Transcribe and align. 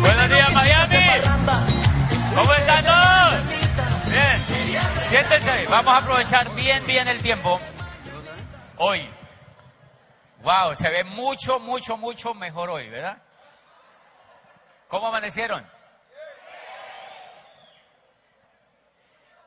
Buenos 0.00 0.28
días, 0.30 0.54
Miami. 0.54 1.20
¿Cómo 2.34 2.54
están 2.54 2.84
todos? 2.84 4.08
Bien. 4.08 4.40
Siéntense. 5.10 5.66
Vamos 5.66 5.92
a 5.92 5.98
aprovechar 5.98 6.54
bien, 6.54 6.86
bien 6.86 7.08
el 7.08 7.20
tiempo. 7.20 7.60
Hoy. 8.78 9.06
Wow, 10.42 10.74
se 10.74 10.88
ve 10.88 11.04
mucho, 11.04 11.58
mucho, 11.60 11.98
mucho 11.98 12.32
mejor 12.32 12.70
hoy, 12.70 12.88
¿verdad? 12.88 13.18
¿Cómo 14.88 15.08
amanecieron? 15.08 15.70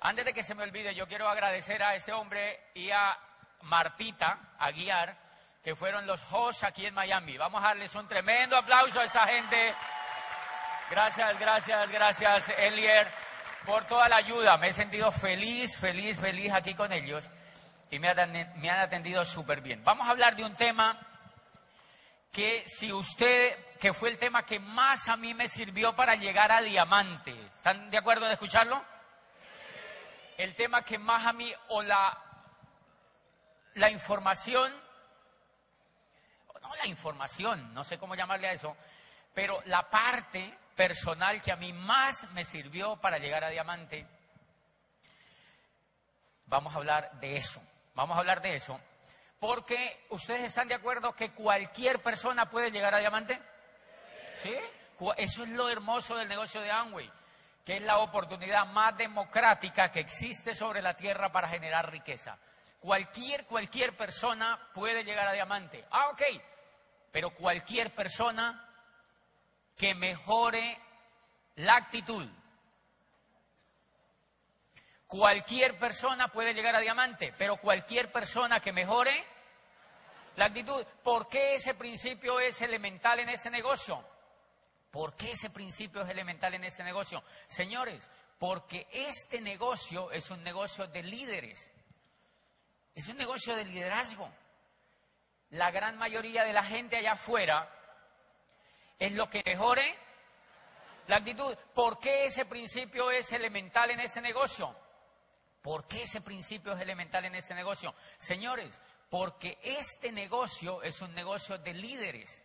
Antes 0.02 0.26
de 0.26 0.34
que 0.34 0.44
se 0.44 0.54
me 0.54 0.62
olvide, 0.64 0.94
yo 0.94 1.08
quiero 1.08 1.28
agradecer 1.28 1.82
a 1.82 1.96
este 1.96 2.14
hombre 2.14 2.70
y 2.76 2.92
a 2.92 3.18
Martita, 3.64 4.54
a 4.60 4.70
Guiar, 4.72 5.27
que 5.68 5.76
fueron 5.76 6.08
los 6.08 6.24
hosts 6.32 6.64
aquí 6.64 6.86
en 6.86 6.94
Miami. 6.94 7.36
Vamos 7.36 7.62
a 7.62 7.68
darles 7.68 7.94
un 7.96 8.08
tremendo 8.08 8.56
aplauso 8.56 9.02
a 9.02 9.04
esta 9.04 9.28
gente. 9.28 9.74
Gracias, 10.90 11.38
gracias, 11.38 11.90
gracias, 11.90 12.50
Elier, 12.58 13.12
por 13.66 13.84
toda 13.84 14.08
la 14.08 14.16
ayuda. 14.16 14.56
Me 14.56 14.70
he 14.70 14.74
sentido 14.74 15.12
feliz, 15.12 15.76
feliz, 15.76 16.18
feliz 16.22 16.54
aquí 16.54 16.74
con 16.74 16.94
ellos 16.94 17.30
y 17.92 18.00
me 18.00 18.08
han 18.08 18.80
atendido 18.80 19.26
súper 19.26 19.60
bien. 19.60 19.84
Vamos 19.84 20.08
a 20.08 20.12
hablar 20.12 20.38
de 20.38 20.46
un 20.46 20.56
tema 20.56 21.06
que 22.32 22.64
si 22.66 22.94
usted, 22.94 23.76
que 23.76 23.92
fue 23.92 24.08
el 24.08 24.18
tema 24.18 24.46
que 24.46 24.62
más 24.62 25.10
a 25.10 25.18
mí 25.18 25.34
me 25.34 25.50
sirvió 25.50 25.98
para 25.98 26.16
llegar 26.16 26.50
a 26.50 26.62
diamante. 26.62 27.36
¿Están 27.56 27.90
de 27.90 27.98
acuerdo 27.98 28.26
en 28.26 28.32
escucharlo? 28.32 28.82
el 30.38 30.56
tema 30.56 30.84
que 30.84 30.98
más 30.98 31.26
a 31.26 31.34
mí, 31.34 31.52
o 31.68 31.82
la, 31.82 32.18
la 33.74 33.90
información, 33.90 34.87
no 36.68 36.76
la 36.76 36.88
información, 36.88 37.74
no 37.74 37.84
sé 37.84 37.98
cómo 37.98 38.16
llamarle 38.16 38.48
a 38.48 38.54
eso, 38.54 38.76
pero 39.34 39.62
la 39.66 39.90
parte 39.90 40.58
personal 40.76 41.42
que 41.42 41.52
a 41.52 41.56
mí 41.56 41.74
más 41.74 42.30
me 42.32 42.46
sirvió 42.46 42.98
para 42.98 43.18
llegar 43.18 43.44
a 43.44 43.50
diamante, 43.50 44.06
vamos 46.46 46.74
a 46.74 46.78
hablar 46.78 47.12
de 47.20 47.38
eso, 47.38 47.62
vamos 47.96 48.18
a 48.18 48.20
hablar 48.20 48.42
de 48.42 48.56
eso, 48.56 48.80
porque 49.40 50.06
ustedes 50.10 50.42
están 50.42 50.68
de 50.68 50.76
acuerdo 50.76 51.14
que 51.14 51.32
cualquier 51.32 52.02
persona 52.02 52.50
puede 52.50 52.72
llegar 52.72 52.94
a 52.94 53.00
diamante, 53.00 53.40
¿sí? 54.36 54.56
Eso 55.18 55.44
es 55.44 55.50
lo 55.50 55.70
hermoso 55.70 56.16
del 56.18 56.28
negocio 56.28 56.62
de 56.62 56.72
Amway 56.72 57.12
que 57.68 57.76
es 57.76 57.82
la 57.82 57.98
oportunidad 57.98 58.66
más 58.68 58.96
democrática 58.96 59.92
que 59.92 60.00
existe 60.00 60.56
sobre 60.56 60.82
la 60.82 60.96
tierra 60.96 61.34
para 61.34 61.50
generar 61.50 61.92
riqueza. 61.92 62.38
Cualquier, 62.80 63.46
cualquier 63.46 63.98
persona 63.98 64.58
puede 64.74 65.04
llegar 65.04 65.28
a 65.28 65.34
diamante. 65.34 65.84
Ah, 65.92 66.08
ok. 66.08 66.22
Pero 67.12 67.32
cualquier 67.32 67.94
persona 67.94 68.64
que 69.76 69.96
mejore 69.96 70.80
la 71.56 71.76
actitud. 71.76 72.28
Cualquier 75.08 75.78
persona 75.80 76.28
puede 76.28 76.54
llegar 76.54 76.76
a 76.76 76.82
diamante, 76.82 77.34
pero 77.38 77.58
cualquier 77.58 78.12
persona 78.12 78.60
que 78.60 78.74
mejore 78.74 79.26
la 80.36 80.46
actitud. 80.46 80.86
¿Por 81.04 81.30
qué 81.30 81.56
ese 81.56 81.76
principio 81.76 82.40
es 82.40 82.62
elemental 82.62 83.20
en 83.20 83.30
ese 83.30 83.50
negocio? 83.50 84.04
¿Por 84.92 85.16
qué 85.16 85.32
ese 85.32 85.50
principio 85.50 86.02
es 86.02 86.10
elemental 86.10 86.54
en 86.56 86.64
este 86.64 86.84
negocio? 86.84 87.24
Señores, 87.48 88.10
porque 88.38 88.88
este 88.92 89.42
negocio 89.42 90.12
es 90.12 90.30
un 90.32 90.44
negocio 90.44 90.88
de 90.88 91.04
líderes. 91.04 91.72
Es 92.96 93.08
un 93.08 93.18
negocio 93.18 93.56
de 93.56 93.66
liderazgo. 93.66 94.30
La 95.52 95.72
gran 95.72 95.98
mayoría 95.98 96.44
de 96.44 96.54
la 96.54 96.64
gente 96.64 96.98
allá 96.98 97.14
afuera 97.14 97.70
es 99.00 99.14
lo 99.14 99.30
que 99.30 99.44
mejore 99.46 99.96
la 101.08 101.18
actitud. 101.18 101.56
¿Por 101.74 102.00
qué 102.00 102.26
ese 102.26 102.46
principio 102.46 103.12
es 103.12 103.32
elemental 103.32 103.92
en 103.92 104.02
ese 104.02 104.22
negocio? 104.22 104.76
¿Por 105.62 105.86
qué 105.88 106.04
ese 106.04 106.22
principio 106.22 106.74
es 106.74 106.82
elemental 106.82 107.26
en 107.26 107.36
ese 107.36 107.54
negocio? 107.54 107.94
Señores, 108.18 108.80
porque 109.10 109.58
este 109.64 110.12
negocio 110.12 110.82
es 110.84 111.02
un 111.02 111.14
negocio 111.14 111.58
de 111.58 111.74
líderes. 111.74 112.42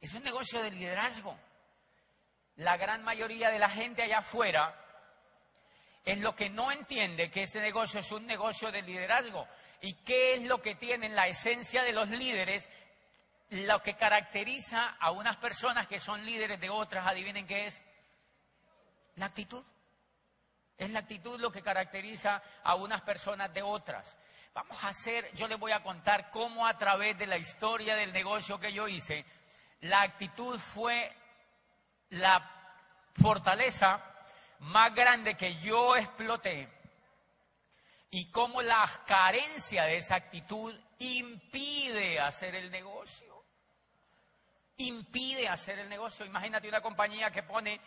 Es 0.00 0.14
un 0.14 0.22
negocio 0.22 0.62
de 0.62 0.70
liderazgo. 0.70 1.36
La 2.56 2.76
gran 2.76 3.02
mayoría 3.02 3.50
de 3.50 3.58
la 3.58 3.68
gente 3.68 4.02
allá 4.02 4.18
afuera 4.18 4.81
es 6.04 6.18
lo 6.20 6.34
que 6.34 6.50
no 6.50 6.72
entiende 6.72 7.30
que 7.30 7.44
este 7.44 7.60
negocio 7.60 8.00
es 8.00 8.10
un 8.10 8.26
negocio 8.26 8.72
de 8.72 8.82
liderazgo. 8.82 9.46
¿Y 9.80 9.94
qué 10.04 10.34
es 10.34 10.42
lo 10.42 10.60
que 10.60 10.74
tienen 10.74 11.14
la 11.14 11.28
esencia 11.28 11.82
de 11.82 11.92
los 11.92 12.08
líderes? 12.08 12.68
Lo 13.50 13.82
que 13.82 13.94
caracteriza 13.94 14.96
a 15.00 15.10
unas 15.12 15.36
personas 15.36 15.86
que 15.86 16.00
son 16.00 16.24
líderes 16.24 16.60
de 16.60 16.70
otras, 16.70 17.06
adivinen 17.06 17.46
qué 17.46 17.66
es. 17.66 17.82
La 19.16 19.26
actitud. 19.26 19.62
Es 20.78 20.90
la 20.90 21.00
actitud 21.00 21.38
lo 21.38 21.52
que 21.52 21.62
caracteriza 21.62 22.42
a 22.64 22.74
unas 22.74 23.02
personas 23.02 23.52
de 23.52 23.62
otras. 23.62 24.16
Vamos 24.54 24.82
a 24.82 24.88
hacer, 24.88 25.32
yo 25.34 25.46
les 25.46 25.58
voy 25.58 25.72
a 25.72 25.82
contar 25.82 26.30
cómo 26.30 26.66
a 26.66 26.76
través 26.76 27.16
de 27.16 27.26
la 27.26 27.38
historia 27.38 27.94
del 27.94 28.12
negocio 28.12 28.58
que 28.58 28.72
yo 28.72 28.88
hice, 28.88 29.24
la 29.80 30.02
actitud 30.02 30.58
fue 30.58 31.14
la 32.10 32.50
fortaleza 33.14 34.11
más 34.62 34.94
grande 34.94 35.36
que 35.36 35.56
yo 35.56 35.96
exploté 35.96 36.68
y 38.10 38.30
cómo 38.30 38.62
la 38.62 38.88
carencia 39.06 39.84
de 39.84 39.96
esa 39.96 40.16
actitud 40.16 40.74
impide 40.98 42.20
hacer 42.20 42.54
el 42.54 42.70
negocio. 42.70 43.44
Impide 44.76 45.48
hacer 45.48 45.78
el 45.78 45.88
negocio. 45.88 46.24
Imagínate 46.24 46.68
una 46.68 46.80
compañía 46.80 47.30
que 47.30 47.42
pone 47.42 47.80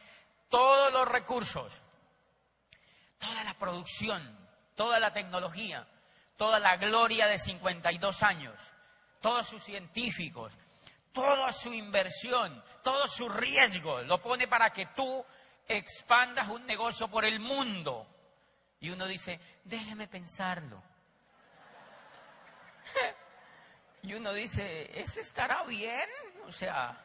todos 0.49 0.91
los 0.91 1.07
recursos, 1.07 1.81
toda 3.19 3.43
la 3.43 3.53
producción, 3.53 4.37
toda 4.75 4.99
la 4.99 5.13
tecnología, 5.13 5.87
toda 6.37 6.59
la 6.59 6.75
gloria 6.77 7.27
de 7.27 7.37
52 7.37 8.23
años, 8.23 8.59
todos 9.21 9.47
sus 9.47 9.63
científicos, 9.63 10.53
toda 11.13 11.53
su 11.53 11.73
inversión, 11.73 12.63
todo 12.83 13.07
su 13.07 13.29
riesgo, 13.29 14.01
lo 14.01 14.21
pone 14.21 14.47
para 14.47 14.71
que 14.71 14.87
tú 14.87 15.25
expandas 15.67 16.49
un 16.49 16.65
negocio 16.65 17.07
por 17.07 17.25
el 17.25 17.39
mundo. 17.39 18.07
Y 18.79 18.89
uno 18.89 19.05
dice, 19.05 19.39
déjeme 19.63 20.07
pensarlo. 20.07 20.81
y 24.03 24.13
uno 24.13 24.33
dice, 24.33 24.91
¿eso 24.99 25.19
estará 25.19 25.63
bien? 25.63 26.09
O 26.45 26.51
sea, 26.51 26.95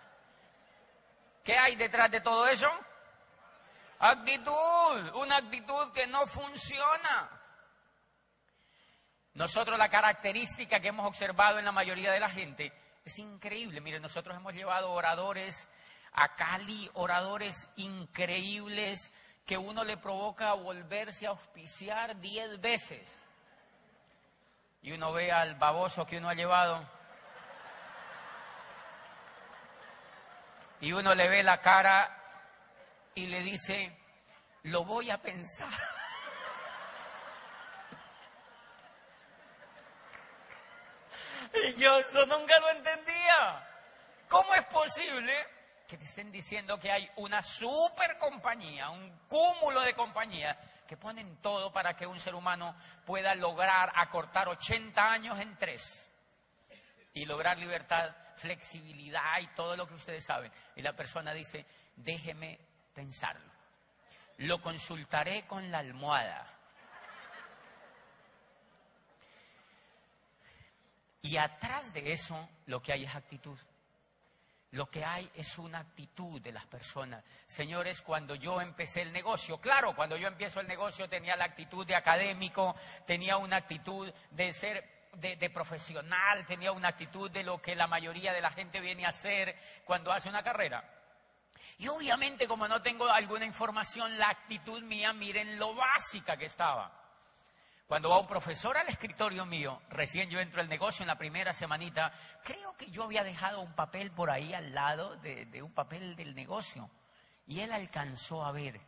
¿qué 1.45 1.57
hay 1.57 1.77
detrás 1.77 2.11
de 2.11 2.21
todo 2.21 2.47
eso? 2.49 2.71
Actitud, 3.99 5.15
una 5.15 5.37
actitud 5.37 5.93
que 5.93 6.07
no 6.07 6.27
funciona. 6.27 7.41
Nosotros 9.35 9.79
la 9.79 9.89
característica 9.89 10.81
que 10.81 10.89
hemos 10.89 11.07
observado 11.07 11.59
en 11.59 11.65
la 11.65 11.73
mayoría 11.73 12.11
de 12.13 12.21
la 12.21 12.29
gente 12.29 12.73
es 13.05 13.19
increíble. 13.19 13.81
Mire, 13.81 14.01
nosotros 14.01 14.37
hemos 14.37 14.55
llevado 14.55 14.91
oradores 14.93 15.69
a 16.13 16.35
Cali, 16.35 16.91
oradores 16.95 17.69
increíbles 17.77 19.13
que 19.47 19.57
uno 19.57 19.85
le 19.85 19.97
provoca 19.97 20.53
volverse 20.55 21.27
a 21.27 21.31
auspiciar 21.31 22.17
diez 22.21 22.61
veces. 22.61 23.23
Y 24.83 24.93
uno 24.93 25.13
ve 25.13 25.31
al 25.31 25.57
baboso 25.57 26.07
que 26.07 26.19
uno 26.19 26.29
ha 26.29 26.35
llevado. 26.35 26.89
Y 30.81 30.93
uno 30.93 31.15
le 31.15 31.29
ve 31.29 31.43
la 31.43 31.61
cara 31.61 32.17
y 33.15 33.27
le 33.27 33.43
dice, 33.43 33.99
lo 34.63 34.85
voy 34.85 35.11
a 35.11 35.19
pensar. 35.19 35.69
Y 41.53 41.75
yo 41.81 41.99
eso 41.99 42.25
nunca 42.27 42.57
lo 42.61 42.71
entendía. 42.71 43.69
¿Cómo 44.29 44.55
es 44.55 44.65
posible 44.67 45.60
que 45.91 45.99
te 45.99 46.05
estén 46.05 46.31
diciendo 46.31 46.79
que 46.79 46.93
hay 46.93 47.11
una 47.17 47.43
super 47.43 48.17
compañía, 48.17 48.91
un 48.91 49.11
cúmulo 49.27 49.81
de 49.81 49.95
compañías 49.95 50.57
que 50.87 50.97
ponen 50.97 51.39
todo 51.43 51.73
para 51.73 51.97
que 51.97 52.07
un 52.07 52.21
ser 52.21 52.37
humano 52.37 52.77
pueda 53.05 53.35
lograr 53.35 53.93
acortar 53.97 54.49
80 54.49 55.13
años 55.13 55.41
en 55.41 55.59
tres? 55.59 56.07
y 57.13 57.25
lograr 57.25 57.59
libertad, 57.59 58.15
flexibilidad 58.37 59.41
y 59.41 59.47
todo 59.49 59.77
lo 59.77 59.87
que 59.87 59.95
ustedes 59.95 60.25
saben. 60.25 60.53
Y 60.77 60.83
la 60.83 60.95
persona 60.95 61.33
dice, 61.33 61.67
déjeme 61.97 62.59
pensarlo. 62.95 63.51
Lo 64.39 64.61
consultaré 64.61 65.45
con 65.47 65.71
la 65.71 65.79
almohada. 65.79 66.47
Y 71.23 71.37
atrás 71.37 71.93
de 71.93 72.13
eso 72.13 72.49
lo 72.67 72.81
que 72.81 72.93
hay 72.93 73.05
es 73.05 73.15
actitud. 73.15 73.59
Lo 74.73 74.89
que 74.89 75.05
hay 75.05 75.29
es 75.35 75.59
una 75.59 75.81
actitud 75.81 76.41
de 76.41 76.53
las 76.53 76.65
personas. 76.67 77.25
Señores, 77.47 78.03
cuando 78.03 78.37
yo 78.37 78.61
empecé 78.61 79.03
el 79.03 79.11
negocio, 79.11 79.61
claro, 79.61 79.97
cuando 79.97 80.17
yo 80.17 80.29
empiezo 80.29 80.61
el 80.61 80.69
negocio 80.69 81.09
tenía 81.09 81.37
la 81.37 81.47
actitud 81.47 81.85
de 81.85 81.97
académico, 81.97 82.77
tenía 83.05 83.37
una 83.37 83.57
actitud 83.57 84.13
de 84.31 84.53
ser 84.53 85.01
de, 85.15 85.51
profesional, 85.51 86.47
tenía 86.47 86.71
una 86.71 86.89
actitud 86.89 87.29
de 87.31 87.43
lo 87.43 87.61
que 87.61 87.75
la 87.75 87.89
mayoría 87.89 88.33
de 88.33 88.41
la 88.41 88.53
gente 88.53 88.81
viene 88.81 89.07
a 89.07 89.09
hacer 89.09 89.57
cuando 89.85 90.13
hace 90.13 90.29
una 90.29 90.45
carrera. 90.45 90.89
Y 91.79 91.89
obviamente 91.89 92.47
como 92.47 92.69
no 92.69 92.81
tengo 92.81 93.11
alguna 93.11 93.45
información, 93.45 94.19
la 94.19 94.29
actitud 94.29 94.83
mía, 94.85 95.13
miren 95.13 95.59
lo 95.59 95.75
básica 95.75 96.37
que 96.37 96.45
estaba. 96.45 97.00
Cuando 97.91 98.11
va 98.11 98.21
un 98.21 98.27
profesor 98.29 98.77
al 98.77 98.89
escritorio 98.89 99.45
mío, 99.45 99.83
recién 99.89 100.31
yo 100.31 100.39
entro 100.39 100.61
al 100.61 100.69
negocio 100.69 101.03
en 101.03 101.09
la 101.09 101.19
primera 101.19 101.53
semanita, 101.53 102.13
creo 102.45 102.77
que 102.77 102.89
yo 102.89 103.03
había 103.03 103.25
dejado 103.25 103.61
un 103.63 103.73
papel 103.73 104.13
por 104.13 104.31
ahí 104.31 104.55
al 104.55 104.73
lado 104.73 105.17
de, 105.17 105.61
un 105.61 105.73
papel 105.73 106.15
del 106.15 106.33
negocio. 106.33 106.89
Y 107.49 107.59
él 107.59 107.73
alcanzó 107.73 108.45
a 108.45 108.53
ver. 108.53 108.81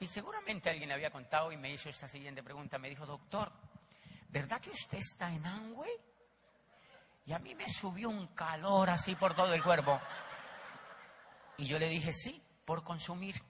Y 0.00 0.06
seguramente 0.06 0.70
alguien 0.70 0.88
le 0.88 0.94
había 0.94 1.10
contado 1.10 1.52
y 1.52 1.58
me 1.58 1.70
hizo 1.70 1.90
esta 1.90 2.08
siguiente 2.08 2.42
pregunta. 2.42 2.78
Me 2.78 2.88
dijo, 2.88 3.04
doctor, 3.04 3.52
¿verdad 4.30 4.62
que 4.62 4.70
usted 4.70 4.96
está 4.96 5.30
en 5.30 5.44
Angüe? 5.44 6.00
Y 7.26 7.34
a 7.34 7.38
mí 7.38 7.54
me 7.54 7.68
subió 7.68 8.08
un 8.08 8.28
calor 8.28 8.88
así 8.88 9.16
por 9.16 9.36
todo 9.36 9.52
el 9.52 9.62
cuerpo. 9.62 10.00
Y 11.58 11.66
yo 11.66 11.78
le 11.78 11.90
dije, 11.90 12.10
sí, 12.14 12.42
por 12.64 12.82
consumir. 12.82 13.42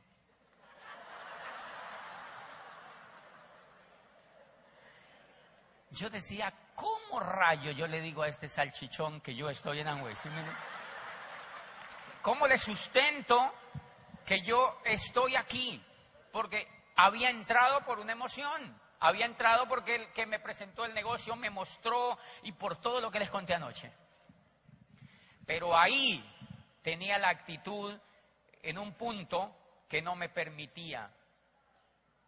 Yo 5.90 6.11
decía, 6.11 6.52
¿cómo 6.75 7.20
rayo 7.20 7.70
yo 7.73 7.87
le 7.87 8.00
digo 8.00 8.23
a 8.23 8.29
este 8.29 8.49
salchichón 8.49 9.20
que 9.20 9.35
yo 9.35 9.49
estoy 9.49 9.81
en 9.81 9.88
Amway? 9.88 10.14
¿Cómo 12.23 12.46
le 12.46 12.58
sustento 12.58 13.55
que 14.25 14.43
yo 14.43 14.81
estoy 14.85 15.37
aquí? 15.37 15.82
Porque 16.32 16.69
había 16.96 17.31
entrado 17.31 17.82
por 17.85 18.00
una 18.00 18.12
emoción, 18.12 18.81
había 19.00 19.25
entrado 19.25 19.67
porque 19.67 19.94
el 19.94 20.12
que 20.12 20.26
me 20.26 20.38
presentó 20.38 20.85
el 20.85 20.94
negocio 20.94 21.37
me 21.37 21.50
mostró 21.50 22.19
y 22.43 22.52
por 22.52 22.76
todo 22.76 23.00
lo 23.00 23.11
que 23.11 23.20
les 23.20 23.31
conté 23.31 23.55
anoche. 23.55 23.90
Pero 25.46 25.79
ahí 25.79 26.23
tenía 26.82 27.19
la 27.19 27.31
actitud 27.31 27.99
en 28.62 28.79
un 28.79 28.93
punto 28.94 29.56
que 29.88 30.02
no 30.02 30.14
me 30.14 30.29
permitía 30.29 31.11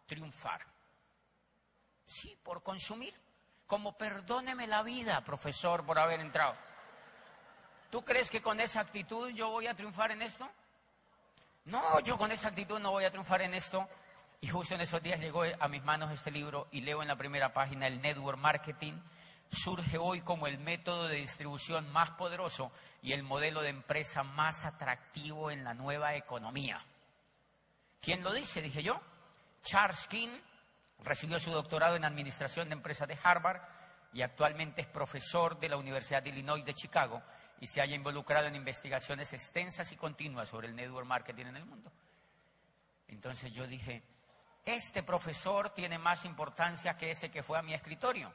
triunfar. 0.07 0.65
Sí, 2.05 2.35
por 2.43 2.63
consumir 2.63 3.13
como 3.71 3.93
perdóneme 3.93 4.67
la 4.67 4.83
vida, 4.83 5.23
profesor, 5.23 5.85
por 5.85 5.97
haber 5.97 6.19
entrado. 6.19 6.57
¿Tú 7.89 8.03
crees 8.03 8.29
que 8.29 8.41
con 8.41 8.59
esa 8.59 8.81
actitud 8.81 9.29
yo 9.29 9.49
voy 9.49 9.67
a 9.67 9.73
triunfar 9.73 10.11
en 10.11 10.21
esto? 10.21 10.45
No, 11.63 12.01
yo 12.01 12.17
con 12.17 12.33
esa 12.33 12.49
actitud 12.49 12.81
no 12.81 12.91
voy 12.91 13.05
a 13.05 13.11
triunfar 13.11 13.43
en 13.43 13.53
esto. 13.53 13.87
Y 14.41 14.49
justo 14.49 14.75
en 14.75 14.81
esos 14.81 15.01
días 15.01 15.21
llegó 15.21 15.43
a 15.57 15.69
mis 15.69 15.81
manos 15.85 16.11
este 16.11 16.31
libro 16.31 16.67
y 16.71 16.81
leo 16.81 17.01
en 17.01 17.07
la 17.07 17.15
primera 17.15 17.53
página 17.53 17.87
el 17.87 18.01
network 18.01 18.37
marketing 18.37 18.99
surge 19.49 19.97
hoy 19.97 20.19
como 20.19 20.47
el 20.47 20.57
método 20.57 21.07
de 21.07 21.15
distribución 21.15 21.89
más 21.93 22.11
poderoso 22.11 22.73
y 23.01 23.13
el 23.13 23.23
modelo 23.23 23.61
de 23.61 23.69
empresa 23.69 24.21
más 24.23 24.65
atractivo 24.65 25.49
en 25.49 25.63
la 25.63 25.73
nueva 25.73 26.15
economía. 26.15 26.83
¿Quién 28.01 28.21
lo 28.21 28.33
dice? 28.33 28.61
Dije 28.61 28.83
yo. 28.83 28.99
Charles 29.63 30.07
King, 30.07 30.27
Recibió 31.03 31.39
su 31.39 31.51
doctorado 31.51 31.95
en 31.95 32.05
Administración 32.05 32.69
de 32.69 32.73
Empresas 32.73 33.07
de 33.07 33.17
Harvard 33.23 33.61
y 34.13 34.21
actualmente 34.21 34.81
es 34.81 34.87
profesor 34.87 35.59
de 35.59 35.69
la 35.69 35.77
Universidad 35.77 36.21
de 36.21 36.29
Illinois 36.29 36.63
de 36.63 36.73
Chicago 36.73 37.21
y 37.59 37.67
se 37.67 37.81
haya 37.81 37.95
involucrado 37.95 38.47
en 38.47 38.55
investigaciones 38.55 39.33
extensas 39.33 39.91
y 39.91 39.95
continuas 39.95 40.49
sobre 40.49 40.67
el 40.67 40.75
network 40.75 41.07
marketing 41.07 41.45
en 41.45 41.57
el 41.57 41.65
mundo. 41.65 41.91
Entonces 43.07 43.51
yo 43.53 43.67
dije, 43.67 44.03
este 44.65 45.03
profesor 45.03 45.69
tiene 45.69 45.97
más 45.97 46.25
importancia 46.25 46.97
que 46.97 47.11
ese 47.11 47.29
que 47.29 47.43
fue 47.43 47.57
a 47.57 47.61
mi 47.61 47.73
escritorio. 47.73 48.33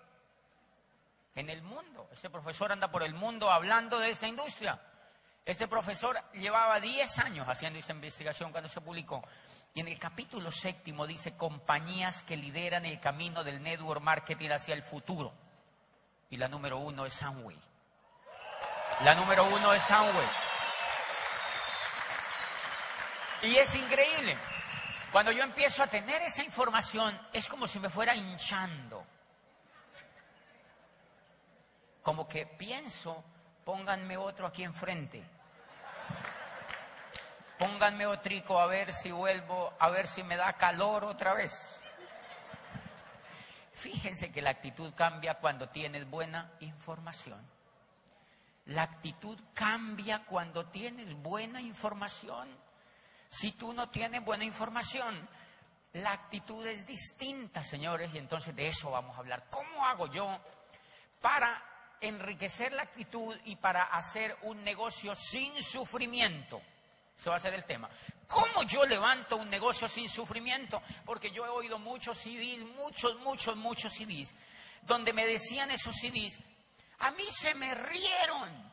En 1.35 1.51
el 1.51 1.63
mundo. 1.63 2.09
Este 2.13 2.31
profesor 2.31 2.73
anda 2.73 2.91
por 2.91 3.03
el 3.03 3.15
mundo 3.15 3.51
hablando 3.51 3.99
de 3.99 4.11
esta 4.11 4.27
industria. 4.27 4.81
Este 5.45 5.69
profesor 5.69 6.19
llevaba 6.33 6.81
10 6.81 7.19
años 7.21 7.49
haciendo 7.49 7.79
esa 7.79 7.93
investigación 7.93 8.51
cuando 8.51 8.69
se 8.69 8.81
publicó. 8.81 9.23
Y 9.77 9.81
en 9.81 9.89
el 9.89 9.99
capítulo 9.99 10.51
séptimo 10.51 11.07
dice 11.07 11.37
compañías 11.37 12.23
que 12.23 12.35
lideran 12.35 12.87
el 12.87 12.99
camino 12.99 13.45
del 13.45 13.63
network 13.63 14.01
marketing 14.01 14.49
hacia 14.49 14.73
el 14.73 14.83
futuro. 14.83 15.35
Y 16.31 16.39
la 16.39 16.49
número 16.49 16.79
uno 16.79 17.05
es 17.05 17.23
Amway. 17.23 17.59
La 19.05 19.15
número 19.15 19.45
uno 19.45 19.75
es 19.75 19.91
Amway. 19.91 20.27
Y 23.43 23.57
es 23.57 23.75
increíble. 23.75 24.39
Cuando 25.13 25.31
yo 25.31 25.43
empiezo 25.43 25.83
a 25.83 25.89
tener 25.89 26.23
esa 26.23 26.43
información, 26.43 27.21
es 27.35 27.47
como 27.47 27.69
si 27.69 27.79
me 27.79 27.91
fuera 27.91 28.17
hinchando. 28.17 29.05
Como 32.03 32.27
que 32.27 32.47
pienso, 32.47 33.23
pónganme 33.63 34.17
otro 34.17 34.47
aquí 34.47 34.65
enfrente 34.65 35.37
pónganme 37.59 38.07
otrico 38.07 38.59
a 38.61 38.67
ver 38.67 38.93
si 38.93 39.11
vuelvo, 39.11 39.73
a 39.79 39.89
ver 39.89 40.07
si 40.07 40.23
me 40.23 40.37
da 40.37 40.53
calor 40.55 41.05
otra 41.05 41.35
vez. 41.35 41.81
Fíjense 43.75 44.33
que 44.33 44.43
la 44.43 44.51
actitud 44.51 44.93
cambia 44.95 45.35
cuando 45.35 45.69
tienes 45.69 46.09
buena 46.09 46.51
información. 46.61 47.41
La 48.67 48.83
actitud 48.83 49.39
cambia 49.55 50.25
cuando 50.25 50.67
tienes 50.67 51.15
buena 51.15 51.61
información. 51.61 52.49
Si 53.29 53.53
tú 53.53 53.73
no 53.73 53.91
tienes 53.91 54.25
buena 54.25 54.45
información, 54.45 55.29
la 55.93 56.13
actitud 56.13 56.67
es 56.67 56.87
distinta, 56.87 57.63
señores, 57.63 58.13
y 58.15 58.19
entonces 58.19 58.57
de 58.57 58.69
eso 58.69 58.91
vamos 58.91 59.17
a 59.17 59.21
hablar. 59.21 59.45
¿Cómo 59.51 59.87
hago 59.87 60.07
yo 60.09 60.41
para 61.21 61.63
enriquecer 62.01 62.73
la 62.73 62.83
actitud 62.83 63.37
y 63.45 63.57
para 63.57 63.85
hacer 63.85 64.37
un 64.43 64.65
negocio 64.65 65.15
sin 65.15 65.63
sufrimiento? 65.63 66.61
Eso 67.19 67.31
va 67.31 67.37
a 67.37 67.41
ser 67.41 67.55
el 67.55 67.65
tema. 67.65 67.89
¿Cómo 68.29 68.63
yo 68.65 68.85
levanto 68.85 69.37
un 69.37 69.49
negocio 69.49 69.89
sin 69.89 70.09
sufrimiento? 70.09 70.83
Porque 71.05 71.31
yo 71.31 71.47
he 71.47 71.49
oído 71.49 71.79
muchos 71.79 72.19
CDs, 72.19 72.61
muchos, 72.77 73.19
muchos, 73.21 73.57
muchos 73.57 73.93
CDs, 73.93 74.35
donde 74.83 75.13
me 75.13 75.27
decían 75.27 75.71
esos 75.71 75.97
CDs, 75.97 76.39
a 76.99 77.11
mí 77.13 77.25
se 77.31 77.55
me 77.55 77.75
rieron. 77.75 78.73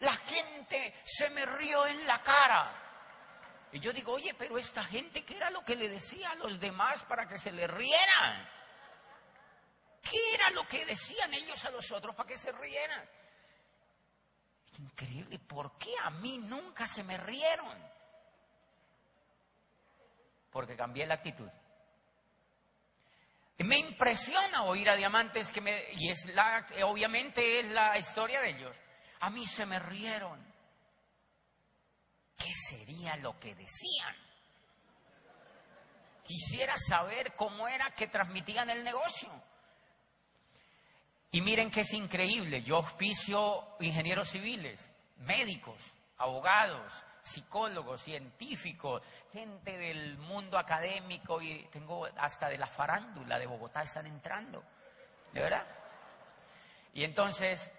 La 0.00 0.14
gente 0.14 0.94
se 1.04 1.30
me 1.30 1.44
rió 1.44 1.86
en 1.86 2.06
la 2.06 2.22
cara. 2.22 2.80
Y 3.72 3.80
yo 3.80 3.92
digo, 3.92 4.12
oye, 4.12 4.34
pero 4.34 4.56
esta 4.56 4.84
gente, 4.84 5.24
¿qué 5.24 5.36
era 5.36 5.50
lo 5.50 5.64
que 5.64 5.74
le 5.74 5.88
decía 5.88 6.30
a 6.30 6.34
los 6.36 6.60
demás 6.60 7.02
para 7.04 7.26
que 7.26 7.38
se 7.38 7.50
le 7.50 7.66
rieran? 7.66 8.48
¿Qué 10.00 10.34
era 10.34 10.50
lo 10.50 10.66
que 10.68 10.84
decían 10.84 11.32
ellos 11.34 11.64
a 11.64 11.70
los 11.70 11.90
otros 11.90 12.14
para 12.14 12.28
que 12.28 12.38
se 12.38 12.52
rieran? 12.52 13.08
Increíble, 14.78 15.38
¿por 15.54 15.78
qué 15.78 15.94
a 16.02 16.10
mí 16.10 16.38
nunca 16.38 16.86
se 16.86 17.04
me 17.04 17.16
rieron? 17.16 17.78
Porque 20.50 20.76
cambié 20.76 21.06
la 21.06 21.14
actitud. 21.14 21.48
Me 23.58 23.78
impresiona 23.78 24.64
oír 24.64 24.90
a 24.90 24.96
diamantes 24.96 25.52
que 25.52 25.60
me, 25.60 25.84
y 25.92 26.10
es 26.10 26.26
la, 26.34 26.66
obviamente 26.84 27.60
es 27.60 27.66
la 27.66 27.96
historia 27.96 28.40
de 28.40 28.50
ellos. 28.50 28.76
A 29.20 29.30
mí 29.30 29.46
se 29.46 29.64
me 29.64 29.78
rieron. 29.78 30.44
¿Qué 32.36 32.52
sería 32.68 33.16
lo 33.18 33.38
que 33.38 33.54
decían? 33.54 34.16
Quisiera 36.24 36.74
saber 36.76 37.34
cómo 37.36 37.68
era 37.68 37.90
que 37.94 38.08
transmitían 38.08 38.70
el 38.70 38.82
negocio. 38.82 39.30
Y 41.30 41.40
miren 41.40 41.70
que 41.70 41.82
es 41.82 41.92
increíble, 41.92 42.62
yo 42.62 42.76
auspicio 42.76 43.76
ingenieros 43.80 44.30
civiles, 44.30 44.90
médicos, 45.20 45.94
abogados, 46.18 46.92
psicólogos, 47.22 48.02
científicos, 48.02 49.02
gente 49.32 49.76
del 49.76 50.18
mundo 50.18 50.58
académico 50.58 51.40
y 51.40 51.64
tengo 51.70 52.06
hasta 52.18 52.48
de 52.48 52.58
la 52.58 52.66
farándula 52.66 53.38
de 53.38 53.46
Bogotá 53.46 53.82
están 53.82 54.06
entrando, 54.06 54.62
¿de 55.32 55.40
verdad? 55.40 55.66
Y 56.92 57.02
entonces 57.02 57.70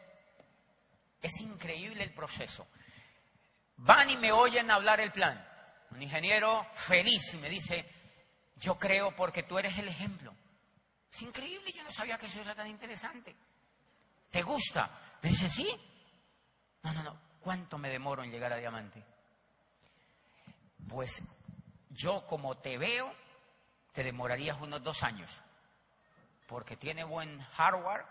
es 1.21 1.41
increíble 1.41 2.03
el 2.03 2.13
proceso. 2.13 2.67
Van 3.77 4.09
y 4.09 4.17
me 4.17 4.31
oyen 4.31 4.71
hablar 4.71 4.99
el 4.99 5.11
plan. 5.11 5.47
Un 5.91 6.01
ingeniero 6.01 6.65
feliz 6.73 7.33
y 7.33 7.37
me 7.37 7.49
dice, 7.49 7.85
yo 8.55 8.77
creo 8.77 9.15
porque 9.15 9.43
tú 9.43 9.59
eres 9.59 9.77
el 9.77 9.87
ejemplo. 9.87 10.33
Es 11.11 11.21
increíble, 11.21 11.71
yo 11.71 11.83
no 11.83 11.91
sabía 11.91 12.17
que 12.17 12.25
eso 12.25 12.41
era 12.41 12.55
tan 12.55 12.67
interesante. 12.67 13.35
¿Te 14.29 14.41
gusta? 14.41 14.89
Me 15.21 15.29
dice, 15.29 15.49
sí. 15.49 15.67
No, 16.85 16.93
no, 16.93 17.01
no. 17.01 17.17
¿Cuánto 17.39 17.79
me 17.79 17.89
demoro 17.89 18.23
en 18.23 18.31
llegar 18.31 18.53
a 18.53 18.57
diamante? 18.57 19.03
Pues 20.87 21.23
yo 21.89 22.23
como 22.27 22.57
te 22.57 22.77
veo, 22.77 23.11
te 23.91 24.03
demorarías 24.03 24.61
unos 24.61 24.83
dos 24.83 25.01
años, 25.01 25.41
porque 26.45 26.77
tiene 26.77 27.03
buen 27.03 27.41
hardware 27.41 28.05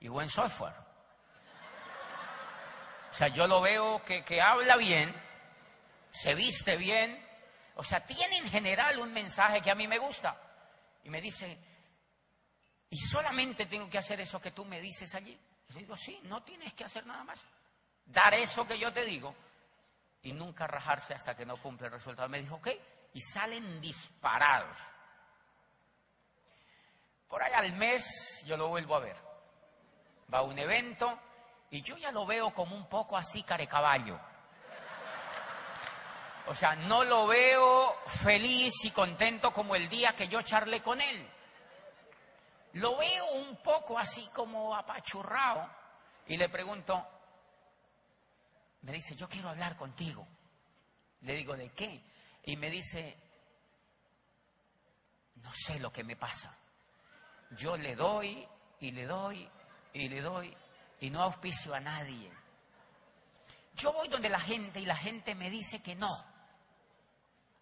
y 0.00 0.08
buen 0.08 0.28
software. 0.28 0.74
O 3.10 3.14
sea, 3.14 3.28
yo 3.28 3.46
lo 3.46 3.62
veo 3.62 4.04
que, 4.04 4.22
que 4.24 4.42
habla 4.42 4.76
bien, 4.76 5.14
se 6.10 6.34
viste 6.34 6.76
bien, 6.76 7.18
o 7.76 7.82
sea, 7.82 8.04
tiene 8.04 8.36
en 8.36 8.48
general 8.50 8.98
un 8.98 9.10
mensaje 9.10 9.62
que 9.62 9.70
a 9.70 9.74
mí 9.74 9.88
me 9.88 9.96
gusta. 9.96 10.38
Y 11.02 11.08
me 11.08 11.22
dice, 11.22 11.58
¿y 12.90 12.98
solamente 12.98 13.64
tengo 13.64 13.88
que 13.88 13.96
hacer 13.96 14.20
eso 14.20 14.38
que 14.38 14.50
tú 14.50 14.66
me 14.66 14.82
dices 14.82 15.14
allí? 15.14 15.38
Digo, 15.74 15.96
sí, 15.96 16.20
no 16.24 16.42
tienes 16.42 16.74
que 16.74 16.84
hacer 16.84 17.06
nada 17.06 17.24
más. 17.24 17.42
Dar 18.06 18.34
eso 18.34 18.66
que 18.66 18.78
yo 18.78 18.92
te 18.92 19.04
digo 19.04 19.34
y 20.22 20.32
nunca 20.32 20.66
rajarse 20.66 21.14
hasta 21.14 21.36
que 21.36 21.46
no 21.46 21.56
cumple 21.56 21.86
el 21.86 21.92
resultado. 21.92 22.28
Me 22.28 22.40
dijo, 22.40 22.56
ok, 22.56 22.68
y 23.14 23.20
salen 23.20 23.80
disparados. 23.80 24.76
Por 27.28 27.42
ahí 27.42 27.52
al 27.54 27.72
mes 27.72 28.42
yo 28.46 28.56
lo 28.56 28.68
vuelvo 28.68 28.96
a 28.96 29.00
ver. 29.00 29.16
Va 30.32 30.38
a 30.38 30.42
un 30.42 30.58
evento 30.58 31.18
y 31.70 31.82
yo 31.82 31.96
ya 31.96 32.12
lo 32.12 32.26
veo 32.26 32.52
como 32.52 32.76
un 32.76 32.88
poco 32.88 33.16
así 33.16 33.42
carecaballo. 33.42 34.18
O 36.46 36.54
sea, 36.54 36.74
no 36.74 37.04
lo 37.04 37.26
veo 37.26 37.96
feliz 38.06 38.84
y 38.84 38.90
contento 38.90 39.52
como 39.52 39.76
el 39.76 39.88
día 39.88 40.12
que 40.12 40.28
yo 40.28 40.42
charlé 40.42 40.82
con 40.82 41.00
él. 41.00 41.28
Lo 42.74 42.96
veo 42.96 43.32
un 43.34 43.56
poco 43.56 43.98
así 43.98 44.26
como 44.32 44.74
apachurrado 44.74 45.68
y 46.26 46.36
le 46.36 46.48
pregunto, 46.48 47.06
me 48.82 48.92
dice, 48.92 49.14
yo 49.14 49.28
quiero 49.28 49.48
hablar 49.48 49.76
contigo. 49.76 50.26
Le 51.22 51.34
digo, 51.34 51.54
¿de 51.56 51.70
qué? 51.70 52.02
Y 52.44 52.56
me 52.56 52.70
dice, 52.70 53.16
no 55.36 55.52
sé 55.52 55.78
lo 55.78 55.92
que 55.92 56.02
me 56.02 56.16
pasa. 56.16 56.56
Yo 57.50 57.76
le 57.76 57.94
doy 57.94 58.46
y 58.80 58.90
le 58.90 59.06
doy 59.06 59.48
y 59.92 60.08
le 60.08 60.20
doy 60.20 60.56
y 61.00 61.10
no 61.10 61.22
auspicio 61.22 61.74
a 61.74 61.80
nadie. 61.80 62.32
Yo 63.74 63.92
voy 63.92 64.08
donde 64.08 64.28
la 64.28 64.40
gente 64.40 64.80
y 64.80 64.86
la 64.86 64.96
gente 64.96 65.34
me 65.34 65.50
dice 65.50 65.82
que 65.82 65.94
no. 65.94 66.10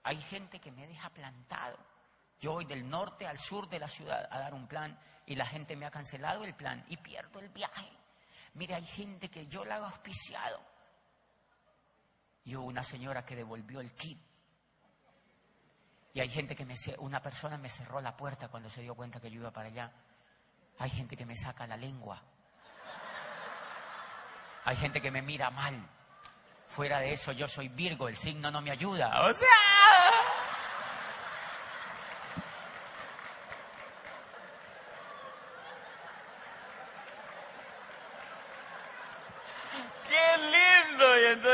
Hay 0.02 0.20
gente 0.22 0.60
que 0.60 0.70
me 0.70 0.86
deja 0.86 1.10
plantado. 1.10 1.78
Yo 2.40 2.52
voy 2.52 2.64
del 2.64 2.88
norte 2.88 3.26
al 3.26 3.38
sur 3.38 3.68
de 3.68 3.78
la 3.78 3.88
ciudad 3.88 4.26
a 4.30 4.38
dar 4.38 4.54
un 4.54 4.66
plan 4.66 4.98
y 5.26 5.34
la 5.34 5.44
gente 5.44 5.76
me 5.76 5.84
ha 5.86 5.90
cancelado 5.90 6.44
el 6.44 6.54
plan 6.54 6.82
y 6.88 6.96
pierdo 6.96 7.38
el 7.38 7.50
viaje. 7.50 7.88
Mire, 8.54 8.74
hay 8.74 8.84
gente 8.84 9.28
que 9.28 9.46
yo 9.46 9.64
la 9.64 9.76
he 9.76 9.80
auspiciado 9.80 10.60
y 12.44 12.56
hubo 12.56 12.66
una 12.66 12.82
señora 12.82 13.24
que 13.24 13.36
devolvió 13.36 13.80
el 13.80 13.92
kit. 13.92 14.18
Y 16.14 16.20
hay 16.20 16.28
gente 16.28 16.56
que 16.56 16.64
me... 16.64 16.74
Una 16.98 17.22
persona 17.22 17.58
me 17.58 17.68
cerró 17.68 18.00
la 18.00 18.16
puerta 18.16 18.48
cuando 18.48 18.68
se 18.68 18.80
dio 18.80 18.94
cuenta 18.94 19.20
que 19.20 19.30
yo 19.30 19.40
iba 19.40 19.52
para 19.52 19.68
allá. 19.68 19.92
Hay 20.78 20.90
gente 20.90 21.16
que 21.16 21.26
me 21.26 21.36
saca 21.36 21.66
la 21.66 21.76
lengua. 21.76 22.20
Hay 24.64 24.76
gente 24.76 25.00
que 25.00 25.10
me 25.10 25.22
mira 25.22 25.50
mal. 25.50 25.74
Fuera 26.66 27.00
de 27.00 27.12
eso, 27.12 27.32
yo 27.32 27.46
soy 27.46 27.68
Virgo, 27.68 28.08
el 28.08 28.16
signo 28.16 28.50
no 28.50 28.60
me 28.62 28.70
ayuda. 28.70 29.26
O 29.26 29.32
sea... 29.32 30.39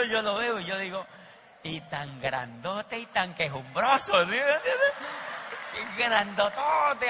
yo 0.08 0.22
lo 0.22 0.36
veo 0.36 0.58
y 0.60 0.64
yo 0.64 0.78
digo, 0.78 1.06
y 1.62 1.80
tan 1.82 2.20
grandote 2.20 2.98
y 2.98 3.06
tan 3.06 3.34
quejumbroso, 3.34 4.24
¿sí? 4.26 4.38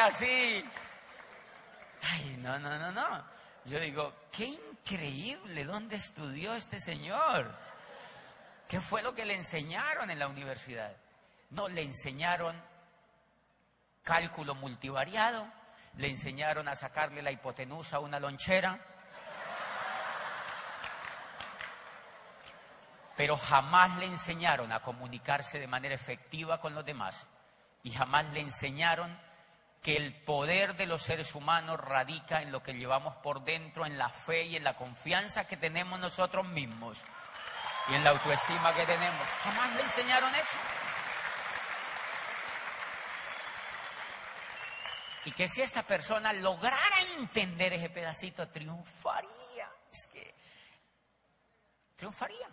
Así. 0.01 0.65
Ay, 2.03 2.37
no, 2.41 2.59
no, 2.59 2.79
no, 2.79 2.93
no. 2.93 3.25
Yo 3.65 3.81
digo, 3.81 4.13
qué 4.31 4.45
increíble, 4.45 5.65
¿dónde 5.65 5.97
estudió 5.97 6.55
este 6.55 6.79
señor? 6.79 7.53
¿Qué 8.69 8.81
fue 8.81 9.03
lo 9.03 9.15
que 9.15 9.25
le 9.25 9.35
enseñaron 9.35 10.11
en 10.11 10.19
la 10.19 10.29
universidad? 10.29 10.95
No, 11.51 11.69
le 11.69 11.83
enseñaron 11.83 12.61
cálculo 14.03 14.55
multivariado, 14.55 15.47
le 15.97 16.09
enseñaron 16.09 16.69
a 16.69 16.77
sacarle 16.77 17.23
la 17.23 17.33
hipotenusa 17.33 17.97
a 17.97 18.01
una 18.01 18.21
lonchera, 18.21 18.79
pero 23.17 23.37
jamás 23.37 23.97
le 23.97 24.07
enseñaron 24.07 24.73
a 24.73 24.81
comunicarse 24.81 25.59
de 25.59 25.67
manera 25.67 25.95
efectiva 25.95 26.61
con 26.61 26.75
los 26.75 26.85
demás 26.85 27.27
y 27.83 27.91
jamás 27.91 28.27
le 28.33 28.41
enseñaron 28.41 29.19
que 29.83 29.97
el 29.97 30.13
poder 30.25 30.77
de 30.77 30.87
los 30.87 31.03
seres 31.03 31.35
humanos 31.35 31.79
radica 31.79 32.43
en 32.43 32.51
lo 32.51 32.63
que 32.63 32.75
llevamos 32.75 33.15
por 33.17 33.45
dentro, 33.45 33.87
en 33.87 33.97
la 33.97 34.09
fe 34.09 34.43
y 34.43 34.57
en 34.57 34.65
la 34.65 34.77
confianza 34.77 35.47
que 35.47 35.57
tenemos 35.57 35.99
nosotros 36.01 36.47
mismos 36.47 36.99
y 37.89 37.95
en 37.95 38.03
la 38.03 38.11
autoestima 38.11 38.75
que 38.75 38.85
tenemos. 38.85 39.27
Jamás 39.45 39.75
le 39.75 39.83
enseñaron 39.83 40.35
eso. 40.35 40.59
Y 45.27 45.33
que 45.33 45.49
si 45.49 45.63
esta 45.63 45.83
persona 45.83 46.33
lograra 46.33 47.01
entender 47.19 47.73
ese 47.73 47.91
pedacito, 47.91 48.49
triunfaría. 48.49 49.71
Es 49.93 50.07
que 50.09 50.35
triunfaría. 51.97 52.49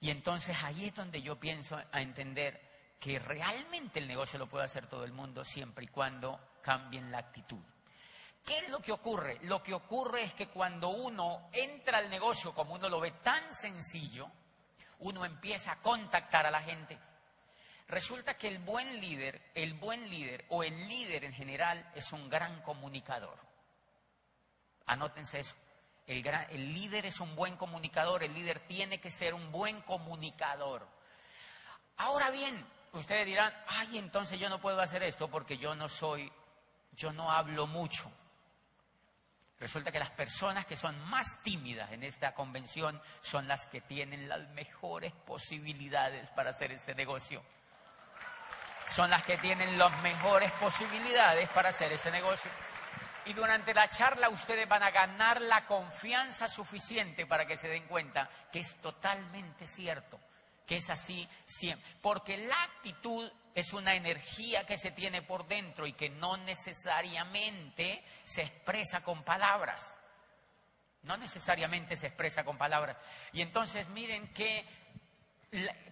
Y 0.00 0.10
entonces 0.10 0.56
ahí 0.64 0.86
es 0.86 0.94
donde 0.94 1.22
yo 1.22 1.38
pienso 1.38 1.76
a 1.76 2.00
entender 2.00 2.60
que 3.00 3.18
realmente 3.18 3.98
el 3.98 4.08
negocio 4.08 4.38
lo 4.38 4.48
puede 4.48 4.64
hacer 4.64 4.86
todo 4.86 5.04
el 5.04 5.12
mundo 5.12 5.44
siempre 5.44 5.84
y 5.84 5.88
cuando 5.88 6.58
cambien 6.62 7.10
la 7.10 7.18
actitud. 7.18 7.62
¿Qué 8.44 8.58
es 8.58 8.68
lo 8.70 8.80
que 8.80 8.92
ocurre? 8.92 9.38
Lo 9.42 9.62
que 9.62 9.74
ocurre 9.74 10.22
es 10.22 10.34
que 10.34 10.48
cuando 10.48 10.88
uno 10.88 11.50
entra 11.52 11.98
al 11.98 12.08
negocio 12.08 12.54
como 12.54 12.74
uno 12.74 12.88
lo 12.88 13.00
ve 13.00 13.10
tan 13.22 13.52
sencillo, 13.54 14.30
uno 15.00 15.24
empieza 15.24 15.72
a 15.72 15.80
contactar 15.80 16.46
a 16.46 16.50
la 16.50 16.62
gente. 16.62 16.98
Resulta 17.88 18.36
que 18.36 18.48
el 18.48 18.58
buen 18.58 19.00
líder, 19.00 19.50
el 19.54 19.74
buen 19.74 20.08
líder 20.08 20.44
o 20.50 20.62
el 20.62 20.88
líder 20.88 21.24
en 21.24 21.32
general 21.32 21.90
es 21.94 22.12
un 22.12 22.28
gran 22.28 22.62
comunicador. 22.62 23.38
Anótense 24.86 25.40
eso. 25.40 25.56
El, 26.08 26.72
líder 26.72 27.04
es 27.04 27.20
un 27.20 27.36
buen 27.36 27.56
comunicador, 27.56 28.24
el 28.24 28.32
líder 28.32 28.60
tiene 28.60 28.98
que 28.98 29.10
ser 29.10 29.34
un 29.34 29.52
buen 29.52 29.82
comunicador. 29.82 30.88
Ahora 31.98 32.30
bien, 32.30 32.66
ustedes 32.94 33.26
dirán, 33.26 33.52
ay, 33.66 33.98
entonces 33.98 34.40
yo 34.40 34.48
no 34.48 34.58
puedo 34.58 34.80
hacer 34.80 35.02
esto 35.02 35.28
porque 35.28 35.58
yo 35.58 35.74
no 35.74 35.86
soy, 35.86 36.32
yo 36.92 37.12
no 37.12 37.30
hablo 37.30 37.66
mucho. 37.66 38.10
Resulta 39.60 39.92
que 39.92 39.98
las 39.98 40.10
personas 40.12 40.64
que 40.64 40.76
son 40.76 40.98
más 41.10 41.42
tímidas 41.42 41.92
en 41.92 42.02
esta 42.02 42.32
convención 42.32 42.98
son 43.20 43.46
las 43.46 43.66
que 43.66 43.82
tienen 43.82 44.30
las 44.30 44.48
mejores 44.50 45.12
posibilidades 45.12 46.30
para 46.30 46.50
hacer 46.50 46.72
este 46.72 46.94
negocio. 46.94 47.42
Son 48.86 49.10
las 49.10 49.24
que 49.24 49.36
tienen 49.36 49.76
las 49.76 49.92
mejores 50.00 50.50
posibilidades 50.52 51.50
para 51.50 51.68
hacer 51.68 51.92
ese 51.92 52.10
negocio 52.10 52.50
y 53.28 53.34
durante 53.34 53.74
la 53.74 53.88
charla 53.88 54.30
ustedes 54.30 54.66
van 54.66 54.82
a 54.82 54.90
ganar 54.90 55.42
la 55.42 55.66
confianza 55.66 56.48
suficiente 56.48 57.26
para 57.26 57.46
que 57.46 57.58
se 57.58 57.68
den 57.68 57.86
cuenta 57.86 58.28
que 58.50 58.60
es 58.60 58.74
totalmente 58.76 59.66
cierto, 59.66 60.18
que 60.66 60.76
es 60.76 60.88
así 60.88 61.28
siempre. 61.44 61.86
Porque 62.00 62.38
la 62.38 62.62
actitud 62.62 63.30
es 63.54 63.74
una 63.74 63.94
energía 63.94 64.64
que 64.64 64.78
se 64.78 64.92
tiene 64.92 65.20
por 65.20 65.46
dentro 65.46 65.86
y 65.86 65.92
que 65.92 66.08
no 66.08 66.38
necesariamente 66.38 68.02
se 68.24 68.42
expresa 68.42 69.02
con 69.02 69.22
palabras. 69.22 69.94
No 71.02 71.18
necesariamente 71.18 71.96
se 71.96 72.06
expresa 72.06 72.44
con 72.44 72.56
palabras. 72.56 72.96
Y 73.34 73.42
entonces 73.42 73.88
miren 73.90 74.32
que 74.32 74.64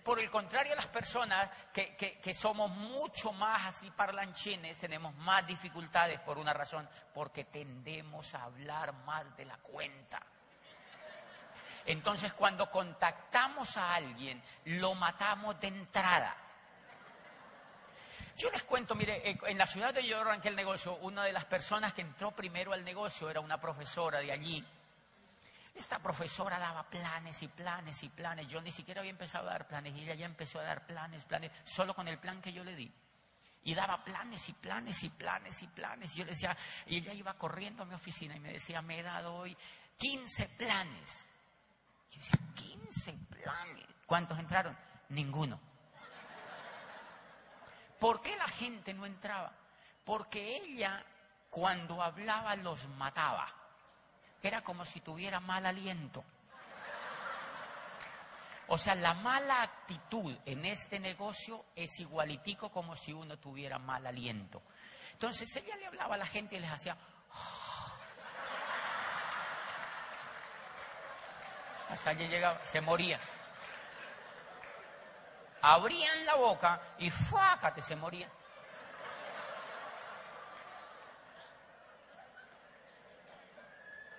por 0.02 0.20
el 0.20 0.30
contrario, 0.30 0.74
las 0.74 0.86
personas 0.86 1.48
que, 1.72 2.34
somos 2.34 2.70
mucho 2.70 3.32
más 3.32 3.66
así 3.66 3.90
parlanchines 3.90 4.78
tenemos 4.78 5.14
más 5.16 5.46
dificultades 5.46 6.20
por 6.20 6.38
una 6.38 6.52
razón, 6.52 6.88
porque 7.14 7.44
tendemos 7.44 8.34
a 8.34 8.44
hablar 8.44 8.92
más 9.04 9.36
de 9.36 9.46
la 9.46 9.56
cuenta. 9.58 10.22
Entonces, 11.86 12.32
cuando 12.34 12.70
contactamos 12.70 13.76
a 13.76 13.94
alguien, 13.94 14.42
lo 14.64 14.94
matamos 14.94 15.58
de 15.60 15.68
entrada. 15.68 16.36
Yo 18.36 18.50
les 18.50 18.64
cuento, 18.64 18.94
mire, 18.94 19.30
eh, 19.30 19.38
en 19.46 19.56
la 19.56 19.66
ciudad 19.66 19.94
de 19.94 20.06
yo 20.06 20.20
arranqué 20.20 20.48
el 20.48 20.56
negocio, 20.56 20.96
una 20.96 21.24
de 21.24 21.32
las 21.32 21.46
personas 21.46 21.94
que 21.94 22.02
entró 22.02 22.32
primero 22.32 22.72
al 22.74 22.84
negocio 22.84 23.30
era 23.30 23.40
una 23.40 23.58
profesora 23.58 24.18
de 24.18 24.30
allí, 24.30 24.62
esta 25.76 25.98
profesora 25.98 26.58
daba 26.58 26.88
planes 26.88 27.42
y 27.42 27.48
planes 27.48 28.02
y 28.02 28.08
planes. 28.08 28.48
Yo 28.48 28.60
ni 28.60 28.72
siquiera 28.72 29.00
había 29.00 29.10
empezado 29.10 29.48
a 29.48 29.52
dar 29.52 29.68
planes 29.68 29.94
y 29.94 30.02
ella 30.02 30.14
ya 30.14 30.26
empezó 30.26 30.58
a 30.58 30.62
dar 30.62 30.86
planes, 30.86 31.24
planes, 31.24 31.52
solo 31.64 31.94
con 31.94 32.08
el 32.08 32.18
plan 32.18 32.40
que 32.40 32.52
yo 32.52 32.64
le 32.64 32.74
di. 32.74 32.92
Y 33.64 33.74
daba 33.74 34.02
planes 34.02 34.48
y 34.48 34.52
planes 34.52 35.02
y 35.02 35.10
planes 35.10 35.62
y 35.62 35.66
planes. 35.66 36.14
Y 36.14 36.18
yo 36.18 36.24
le 36.24 36.30
decía, 36.30 36.56
y 36.86 36.98
ella 36.98 37.12
iba 37.12 37.34
corriendo 37.34 37.82
a 37.82 37.86
mi 37.86 37.94
oficina 37.94 38.36
y 38.36 38.40
me 38.40 38.52
decía, 38.52 38.80
me 38.80 39.00
he 39.00 39.02
dado 39.02 39.34
hoy 39.34 39.56
15 39.98 40.48
planes. 40.50 41.28
Yo 42.10 42.18
decía, 42.18 42.38
15 42.54 43.12
planes. 43.28 43.86
¿Cuántos 44.06 44.38
entraron? 44.38 44.76
Ninguno. 45.10 45.60
¿Por 47.98 48.22
qué 48.22 48.36
la 48.36 48.48
gente 48.48 48.94
no 48.94 49.04
entraba? 49.04 49.52
Porque 50.04 50.56
ella, 50.56 51.04
cuando 51.50 52.02
hablaba, 52.02 52.54
los 52.56 52.86
mataba. 52.90 53.52
Era 54.46 54.62
como 54.62 54.84
si 54.84 55.00
tuviera 55.00 55.40
mal 55.40 55.66
aliento. 55.66 56.22
O 58.68 58.78
sea, 58.78 58.94
la 58.94 59.12
mala 59.14 59.62
actitud 59.62 60.36
en 60.44 60.64
este 60.64 61.00
negocio 61.00 61.64
es 61.74 61.98
igualitico 61.98 62.70
como 62.70 62.94
si 62.94 63.12
uno 63.12 63.36
tuviera 63.38 63.80
mal 63.80 64.06
aliento. 64.06 64.62
Entonces 65.14 65.56
ella 65.56 65.76
le 65.78 65.86
hablaba 65.86 66.14
a 66.14 66.18
la 66.18 66.26
gente 66.26 66.54
y 66.54 66.60
les 66.60 66.70
hacía... 66.70 66.96
Hasta 71.88 72.10
allí 72.10 72.28
llegaba, 72.28 72.64
se 72.64 72.80
moría. 72.80 73.18
Abrían 75.62 76.24
la 76.24 76.36
boca 76.36 76.80
y 76.98 77.10
¡fácate! 77.10 77.82
se 77.82 77.96
moría. 77.96 78.30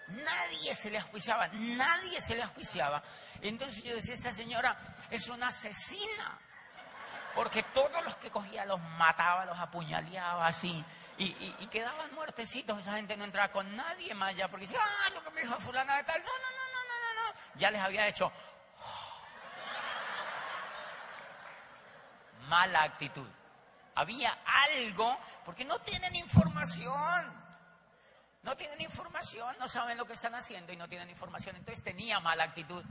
Nadie 0.07 0.73
se 0.73 0.89
le 0.89 0.99
auspiciaba, 0.99 1.49
nadie 1.49 2.21
se 2.21 2.35
le 2.35 2.43
auspiciaba. 2.43 3.03
Entonces 3.41 3.83
yo 3.83 3.95
decía, 3.95 4.13
esta 4.13 4.31
señora 4.31 4.77
es 5.09 5.27
una 5.27 5.47
asesina. 5.47 6.39
Porque 7.35 7.61
todos 7.61 8.03
los 8.03 8.15
que 8.15 8.31
cogía 8.31 8.65
los 8.65 8.79
mataba, 8.97 9.45
los 9.45 9.59
apuñaleaba 9.59 10.47
así. 10.47 10.83
Y, 11.19 11.67
quedaban 11.67 12.13
muertecitos. 12.13 12.79
Esa 12.79 12.93
gente 12.93 13.17
no 13.17 13.25
entraba 13.25 13.51
con 13.51 13.75
nadie 13.75 14.13
más 14.15 14.35
ya. 14.35 14.47
Porque 14.47 14.65
decía, 14.65 14.79
ah, 14.81 15.09
lo 15.13 15.23
que 15.23 15.29
me 15.31 15.41
dijo 15.41 15.59
fulana 15.59 15.97
de 15.97 16.03
tal. 16.03 16.19
No, 16.19 16.31
no, 16.31 16.49
no, 16.49 16.63
no, 16.73 16.83
no, 16.83 17.33
no. 17.33 17.39
Ya 17.55 17.69
les 17.69 17.81
había 17.81 18.07
hecho 18.07 18.31
mala 22.47 22.83
actitud. 22.83 23.27
Había 23.95 24.37
algo, 24.45 25.17
porque 25.45 25.65
no 25.65 25.79
tienen 25.79 26.15
información. 26.15 27.46
No 28.47 28.55
tienen 28.55 28.79
información, 28.79 29.57
no 29.59 29.67
saben 29.67 29.97
lo 29.97 30.05
que 30.05 30.13
están 30.13 30.33
haciendo 30.33 30.71
y 30.71 30.77
no 30.77 30.87
tienen 30.87 31.09
información. 31.09 31.57
Entonces 31.57 31.83
tenía 31.83 32.21
mala 32.21 32.45
actitud. 32.45 32.81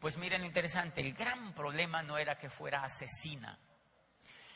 Pues 0.00 0.16
miren 0.18 0.40
lo 0.40 0.46
interesante, 0.48 1.00
el 1.00 1.14
gran 1.14 1.54
problema 1.54 2.02
no 2.02 2.18
era 2.18 2.36
que 2.36 2.50
fuera 2.50 2.82
asesina, 2.82 3.56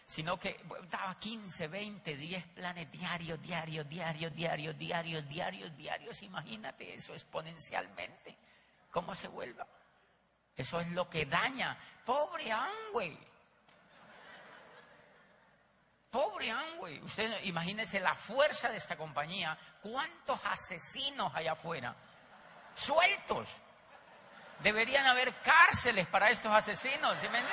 sino 0.05 0.37
que 0.37 0.61
daba 0.91 1.17
15, 1.17 1.69
20, 1.69 2.17
10 2.17 2.45
planes 2.49 2.91
diarios, 2.91 3.41
diarios, 3.41 3.89
diarios, 3.89 4.35
diarios, 4.35 4.77
diarios, 4.77 5.29
diarios, 5.29 5.77
diarios. 5.77 6.23
Imagínate 6.23 6.93
eso 6.93 7.13
exponencialmente. 7.13 8.37
¿Cómo 8.91 9.15
se 9.15 9.29
vuelva? 9.29 9.65
Eso 10.57 10.81
es 10.81 10.89
lo 10.89 11.09
que 11.09 11.27
daña. 11.27 11.79
Pobre 12.05 12.51
Angüe. 12.51 13.17
Pobre 16.17 16.51
Amway, 16.51 16.99
usted 17.03 17.45
imagínese 17.45 18.01
la 18.01 18.15
fuerza 18.15 18.71
de 18.71 18.79
esta 18.79 18.97
compañía, 18.97 19.55
cuántos 19.83 20.41
asesinos 20.47 21.31
hay 21.35 21.47
afuera, 21.47 21.95
sueltos. 22.75 23.61
Deberían 24.61 25.05
haber 25.05 25.35
cárceles 25.43 26.07
para 26.07 26.31
estos 26.31 26.51
asesinos, 26.51 27.19
¿sí 27.21 27.29
me 27.29 27.45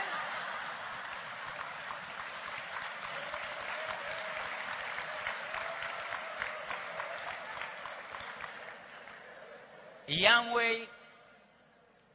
Y 10.08 10.25
Amway 10.25 10.89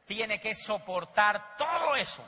tiene 0.07 0.41
que 0.41 0.55
soportar 0.55 1.57
todo 1.57 1.95
eso 1.95 2.25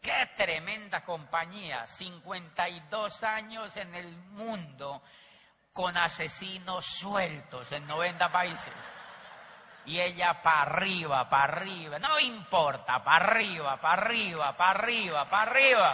Qué 0.00 0.30
tremenda 0.36 1.04
compañía, 1.04 1.86
52 1.86 3.22
años 3.24 3.76
en 3.76 3.94
el 3.94 4.08
mundo 4.08 5.02
con 5.72 5.96
asesinos 5.96 6.84
sueltos 6.84 7.72
en 7.72 7.86
90 7.86 8.30
países. 8.30 8.72
Y 9.86 10.00
ella 10.00 10.42
para 10.42 10.62
arriba, 10.62 11.28
para 11.28 11.44
arriba, 11.44 11.98
no 11.98 12.20
importa, 12.20 13.02
para 13.02 13.26
arriba, 13.26 13.80
para 13.80 14.02
arriba, 14.02 14.56
para 14.56 14.70
arriba, 14.70 15.24
para 15.24 15.50
arriba. 15.50 15.90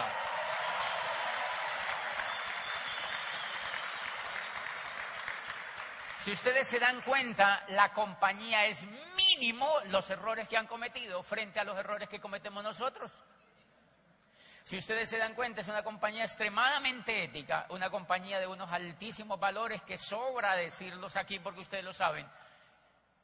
Si 6.19 6.31
ustedes 6.31 6.67
se 6.67 6.79
dan 6.79 7.01
cuenta, 7.01 7.63
la 7.67 7.93
compañía 7.93 8.65
es 8.65 8.85
mínimo 9.15 9.69
los 9.89 10.09
errores 10.09 10.47
que 10.47 10.57
han 10.57 10.65
cometido 10.65 11.21
frente 11.21 11.59
a 11.59 11.63
los 11.63 11.77
errores 11.77 12.09
que 12.09 12.19
cometemos 12.19 12.63
nosotros. 12.63 13.11
Si 14.65 14.77
ustedes 14.77 15.07
se 15.07 15.19
dan 15.19 15.35
cuenta, 15.35 15.61
es 15.61 15.67
una 15.67 15.83
compañía 15.83 16.23
extremadamente 16.23 17.23
ética, 17.23 17.67
una 17.69 17.91
compañía 17.91 18.39
de 18.39 18.47
unos 18.47 18.71
altísimos 18.71 19.39
valores 19.39 19.83
que 19.83 19.95
sobra 19.95 20.55
decirlos 20.55 21.15
aquí 21.17 21.37
porque 21.37 21.59
ustedes 21.59 21.83
lo 21.83 21.93
saben. 21.93 22.27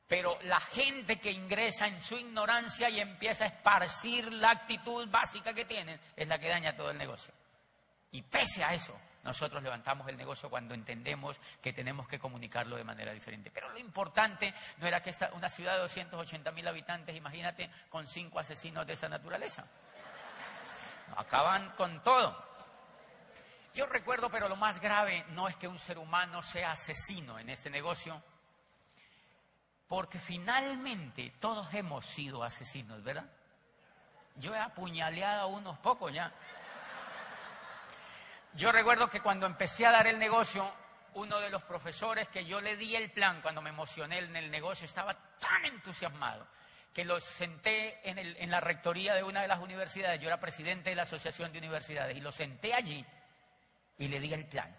Pero 0.07 0.37
la 0.43 0.59
gente 0.59 1.19
que 1.19 1.31
ingresa 1.31 1.87
en 1.87 1.99
su 1.99 2.15
ignorancia 2.15 2.91
y 2.91 2.99
empieza 2.99 3.45
a 3.45 3.47
esparcir 3.47 4.31
la 4.31 4.51
actitud 4.51 5.09
básica 5.09 5.51
que 5.51 5.65
tienen 5.65 5.99
es 6.15 6.27
la 6.27 6.37
que 6.37 6.47
daña 6.47 6.75
todo 6.75 6.91
el 6.91 6.97
negocio. 6.99 7.33
Y 8.11 8.21
pese 8.21 8.63
a 8.63 8.75
eso, 8.75 8.95
nosotros 9.23 9.63
levantamos 9.63 10.07
el 10.09 10.17
negocio 10.17 10.47
cuando 10.47 10.75
entendemos 10.75 11.39
que 11.59 11.73
tenemos 11.73 12.07
que 12.07 12.19
comunicarlo 12.19 12.75
de 12.75 12.83
manera 12.83 13.13
diferente. 13.13 13.49
Pero 13.49 13.69
lo 13.69 13.79
importante 13.79 14.53
no 14.77 14.85
era 14.85 15.01
que 15.01 15.09
esta, 15.09 15.31
una 15.33 15.49
ciudad 15.49 15.73
de 15.73 15.79
280 15.79 16.51
mil 16.51 16.67
habitantes, 16.67 17.15
imagínate, 17.15 17.71
con 17.89 18.05
cinco 18.05 18.37
asesinos 18.37 18.85
de 18.85 18.93
esa 18.93 19.09
naturaleza 19.09 19.65
acaban 21.17 21.71
con 21.71 22.01
todo. 22.03 22.51
Yo 23.73 23.85
recuerdo, 23.85 24.29
pero 24.29 24.49
lo 24.49 24.55
más 24.55 24.81
grave 24.81 25.25
no 25.29 25.47
es 25.47 25.55
que 25.55 25.67
un 25.67 25.79
ser 25.79 25.97
humano 25.97 26.41
sea 26.41 26.71
asesino 26.71 27.39
en 27.39 27.49
este 27.49 27.69
negocio, 27.69 28.21
porque 29.87 30.19
finalmente 30.19 31.33
todos 31.39 31.73
hemos 31.73 32.05
sido 32.05 32.43
asesinos, 32.43 33.01
¿verdad? 33.03 33.25
Yo 34.35 34.53
he 34.53 34.59
apuñaleado 34.59 35.41
a 35.41 35.45
unos 35.45 35.77
pocos 35.79 36.13
ya. 36.13 36.33
Yo 38.53 38.71
recuerdo 38.71 39.09
que 39.09 39.21
cuando 39.21 39.45
empecé 39.45 39.85
a 39.85 39.91
dar 39.91 40.07
el 40.07 40.19
negocio, 40.19 40.69
uno 41.13 41.39
de 41.39 41.49
los 41.49 41.63
profesores 41.63 42.27
que 42.27 42.45
yo 42.45 42.59
le 42.59 42.75
di 42.75 42.95
el 42.95 43.11
plan 43.11 43.41
cuando 43.41 43.61
me 43.61 43.69
emocioné 43.69 44.19
en 44.19 44.35
el 44.35 44.51
negocio 44.51 44.85
estaba 44.85 45.13
tan 45.13 45.65
entusiasmado 45.65 46.45
que 46.93 47.05
los 47.05 47.23
senté 47.23 47.99
en, 48.03 48.51
la 48.51 48.59
rectoría 48.59 49.13
de 49.13 49.23
una 49.23 49.41
de 49.41 49.47
las 49.47 49.59
universidades, 49.59 50.19
yo 50.19 50.27
era 50.27 50.39
presidente 50.39 50.89
de 50.89 50.95
la 50.95 51.03
Asociación 51.03 51.51
de 51.51 51.59
Universidades, 51.59 52.17
y 52.17 52.21
los 52.21 52.35
senté 52.35 52.73
allí 52.73 53.05
y 53.97 54.07
le 54.07 54.19
di 54.19 54.33
el 54.33 54.45
plan. 54.45 54.75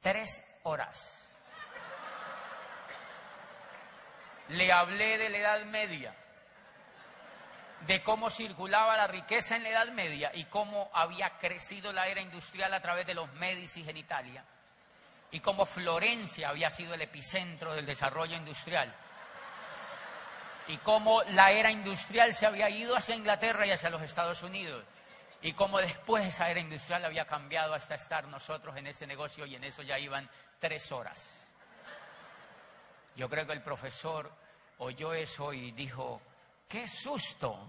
Tres 0.00 0.44
horas. 0.64 1.34
Le 4.48 4.70
hablé 4.70 5.16
de 5.16 5.30
la 5.30 5.38
Edad 5.38 5.64
Media, 5.64 6.14
de 7.86 8.02
cómo 8.02 8.28
circulaba 8.28 8.98
la 8.98 9.06
riqueza 9.06 9.56
en 9.56 9.62
la 9.62 9.70
Edad 9.70 9.88
Media 9.92 10.30
y 10.34 10.44
cómo 10.44 10.90
había 10.92 11.38
crecido 11.38 11.90
la 11.92 12.06
era 12.08 12.20
industrial 12.20 12.74
a 12.74 12.82
través 12.82 13.06
de 13.06 13.14
los 13.14 13.32
Medici 13.34 13.88
en 13.88 13.96
Italia, 13.96 14.44
y 15.30 15.40
cómo 15.40 15.64
Florencia 15.64 16.50
había 16.50 16.68
sido 16.68 16.92
el 16.92 17.00
epicentro 17.00 17.74
del 17.74 17.86
desarrollo 17.86 18.36
industrial 18.36 18.94
y 20.68 20.76
cómo 20.78 21.22
la 21.34 21.50
era 21.50 21.70
industrial 21.70 22.34
se 22.34 22.46
había 22.46 22.70
ido 22.70 22.96
hacia 22.96 23.14
Inglaterra 23.14 23.66
y 23.66 23.70
hacia 23.70 23.90
los 23.90 24.02
Estados 24.02 24.42
Unidos 24.42 24.84
y 25.42 25.52
cómo 25.52 25.78
después 25.78 26.24
esa 26.24 26.48
era 26.48 26.58
industrial 26.58 27.04
había 27.04 27.26
cambiado 27.26 27.74
hasta 27.74 27.94
estar 27.94 28.26
nosotros 28.28 28.76
en 28.78 28.86
este 28.86 29.06
negocio 29.06 29.44
y 29.44 29.54
en 29.54 29.64
eso 29.64 29.82
ya 29.82 29.98
iban 29.98 30.28
tres 30.58 30.90
horas. 30.90 31.46
Yo 33.14 33.28
creo 33.28 33.46
que 33.46 33.52
el 33.52 33.60
profesor 33.60 34.32
oyó 34.78 35.12
eso 35.12 35.52
y 35.52 35.70
dijo, 35.72 36.22
¡qué 36.66 36.88
susto! 36.88 37.68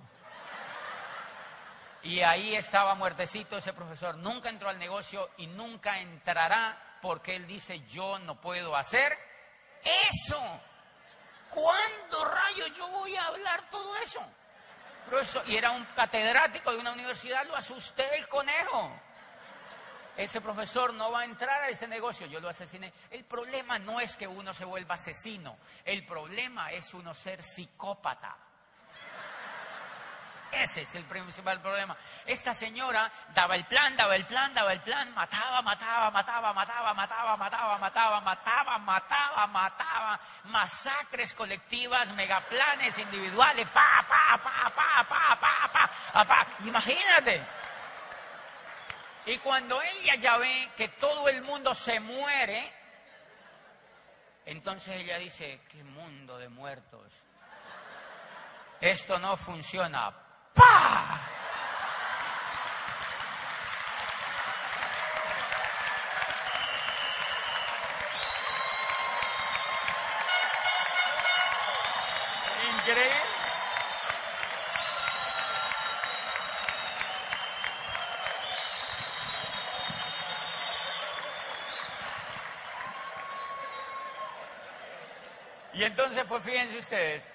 Y 2.03 2.21
ahí 2.21 2.55
estaba 2.55 2.95
muertecito 2.95 3.57
ese 3.57 3.73
profesor. 3.73 4.15
Nunca 4.15 4.49
entró 4.49 4.69
al 4.69 4.79
negocio 4.79 5.31
y 5.37 5.47
nunca 5.47 5.99
entrará 5.99 6.97
porque 7.01 7.35
él 7.35 7.45
dice, 7.45 7.81
yo 7.87 8.19
no 8.19 8.39
puedo 8.39 8.75
hacer 8.75 9.11
eso. 9.83 10.39
¿Cuándo 11.49 12.25
rayos 12.25 12.71
yo 12.75 12.87
voy 12.89 13.15
a 13.15 13.25
hablar 13.25 13.69
todo 13.69 13.95
eso? 13.97 14.21
y 15.45 15.55
era 15.55 15.71
un 15.71 15.85
catedrático 15.95 16.71
de 16.71 16.77
una 16.77 16.91
universidad, 16.91 17.45
lo 17.45 17.55
asusté 17.55 18.17
el 18.17 18.27
conejo. 18.27 18.91
Ese 20.17 20.41
profesor 20.41 20.93
no 20.93 21.11
va 21.11 21.21
a 21.21 21.25
entrar 21.25 21.61
a 21.61 21.69
ese 21.69 21.87
negocio, 21.87 22.25
yo 22.27 22.39
lo 22.39 22.49
asesiné. 22.49 22.91
El 23.11 23.25
problema 23.25 23.77
no 23.77 23.99
es 23.99 24.15
que 24.15 24.27
uno 24.27 24.53
se 24.53 24.65
vuelva 24.65 24.95
asesino, 24.95 25.57
el 25.83 26.05
problema 26.05 26.71
es 26.71 26.93
uno 26.93 27.13
ser 27.13 27.43
psicópata. 27.43 28.35
Ese 30.61 30.81
es 30.81 30.95
el 30.95 31.03
principal 31.03 31.61
problema. 31.61 31.97
Esta 32.25 32.53
señora 32.53 33.11
daba 33.33 33.55
el 33.55 33.65
plan, 33.65 33.95
daba 33.95 34.15
el 34.15 34.25
plan, 34.25 34.53
daba 34.53 34.71
el 34.71 34.81
plan, 34.81 35.13
mataba, 35.13 35.61
mataba, 35.61 36.11
mataba, 36.11 36.53
mataba, 36.53 36.93
mataba, 36.93 37.37
mataba, 37.37 37.77
mataba, 37.77 38.21
mataba, 38.21 38.77
mataba, 38.79 39.47
mataba, 39.47 40.19
masacres 40.45 41.33
colectivas, 41.33 42.13
megaplanes 42.13 42.97
individuales, 42.99 43.67
pa, 43.67 44.05
pa, 44.07 44.41
pa, 44.41 44.71
pa, 44.73 45.05
pa, 45.07 45.39
pa, 45.39 45.89
pa, 46.13 46.25
pa, 46.25 46.47
Imagínate. 46.65 47.41
Y 49.25 49.37
cuando 49.39 49.81
ella 49.81 50.15
ya 50.15 50.37
ve 50.37 50.71
que 50.77 50.87
todo 50.89 51.27
el 51.27 51.41
mundo 51.41 51.73
se 51.73 51.99
muere, 51.99 52.71
entonces 54.45 55.01
ella 55.01 55.17
dice, 55.17 55.61
qué 55.69 55.83
mundo 55.83 56.37
de 56.37 56.47
muertos. 56.47 57.11
Esto 58.79 59.17
no 59.17 59.35
funciona. 59.35 60.24
¡Pah! 60.55 61.19
Increíble. 72.77 73.35
Y 85.73 85.83
entonces, 85.83 86.23
pues 86.29 86.43
fíjense 86.43 86.77
ustedes, 86.77 87.27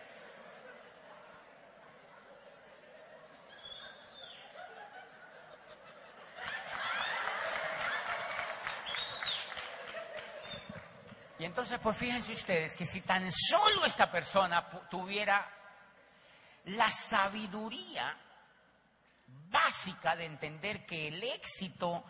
entonces, 11.61 11.81
pues 11.83 11.97
fíjense 11.99 12.33
ustedes 12.33 12.75
que 12.75 12.87
si 12.87 13.03
tan 13.03 13.31
solo 13.31 13.85
esta 13.85 14.11
persona 14.11 14.67
tuviera 14.89 15.47
la 16.65 16.91
sabiduría 16.91 18.17
básica 19.27 20.17
de 20.17 20.25
entender 20.25 20.87
que 20.87 21.09
el 21.09 21.23
éxito 21.23 22.03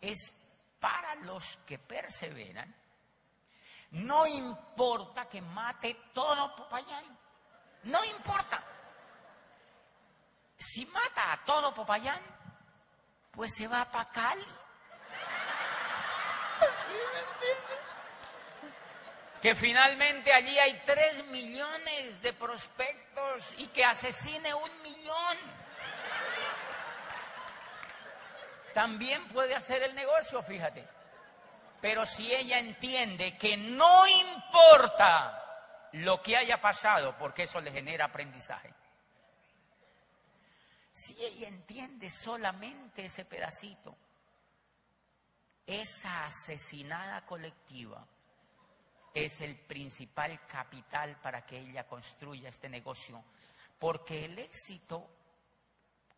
es 0.00 0.32
para 0.80 1.14
los 1.22 1.56
que 1.58 1.78
perseveran, 1.78 2.74
no 3.92 4.26
importa 4.26 5.28
que 5.28 5.40
mate 5.40 6.08
todo 6.12 6.56
Popayán, 6.56 7.04
no 7.84 8.04
importa. 8.06 8.60
Si 10.58 10.84
mata 10.86 11.32
a 11.32 11.44
todo 11.44 11.72
Popayán, 11.72 12.20
pues 13.30 13.54
se 13.54 13.68
va 13.68 13.88
para 13.88 14.10
Cali. 14.10 14.46
que 19.40 19.54
finalmente 19.54 20.32
allí 20.32 20.58
hay 20.58 20.82
tres 20.84 21.26
millones 21.26 22.20
de 22.22 22.32
prospectos 22.32 23.54
y 23.58 23.66
que 23.68 23.84
asesine 23.84 24.52
un 24.54 24.82
millón. 24.82 25.36
También 28.74 29.26
puede 29.28 29.54
hacer 29.54 29.82
el 29.82 29.94
negocio, 29.94 30.42
fíjate. 30.42 30.86
Pero 31.80 32.04
si 32.06 32.34
ella 32.34 32.58
entiende 32.58 33.36
que 33.36 33.56
no 33.56 34.06
importa 34.06 35.42
lo 35.92 36.20
que 36.22 36.36
haya 36.36 36.60
pasado, 36.60 37.16
porque 37.16 37.44
eso 37.44 37.60
le 37.60 37.72
genera 37.72 38.06
aprendizaje. 38.06 38.74
Si 40.92 41.16
ella 41.22 41.48
entiende 41.48 42.10
solamente 42.10 43.04
ese 43.04 43.26
pedacito, 43.26 43.96
esa 45.66 46.24
asesinada 46.24 47.24
colectiva 47.26 48.06
es 49.24 49.40
el 49.40 49.56
principal 49.56 50.46
capital 50.46 51.16
para 51.22 51.46
que 51.46 51.58
ella 51.58 51.86
construya 51.86 52.50
este 52.50 52.68
negocio, 52.68 53.24
porque 53.78 54.26
el 54.26 54.38
éxito, 54.38 55.08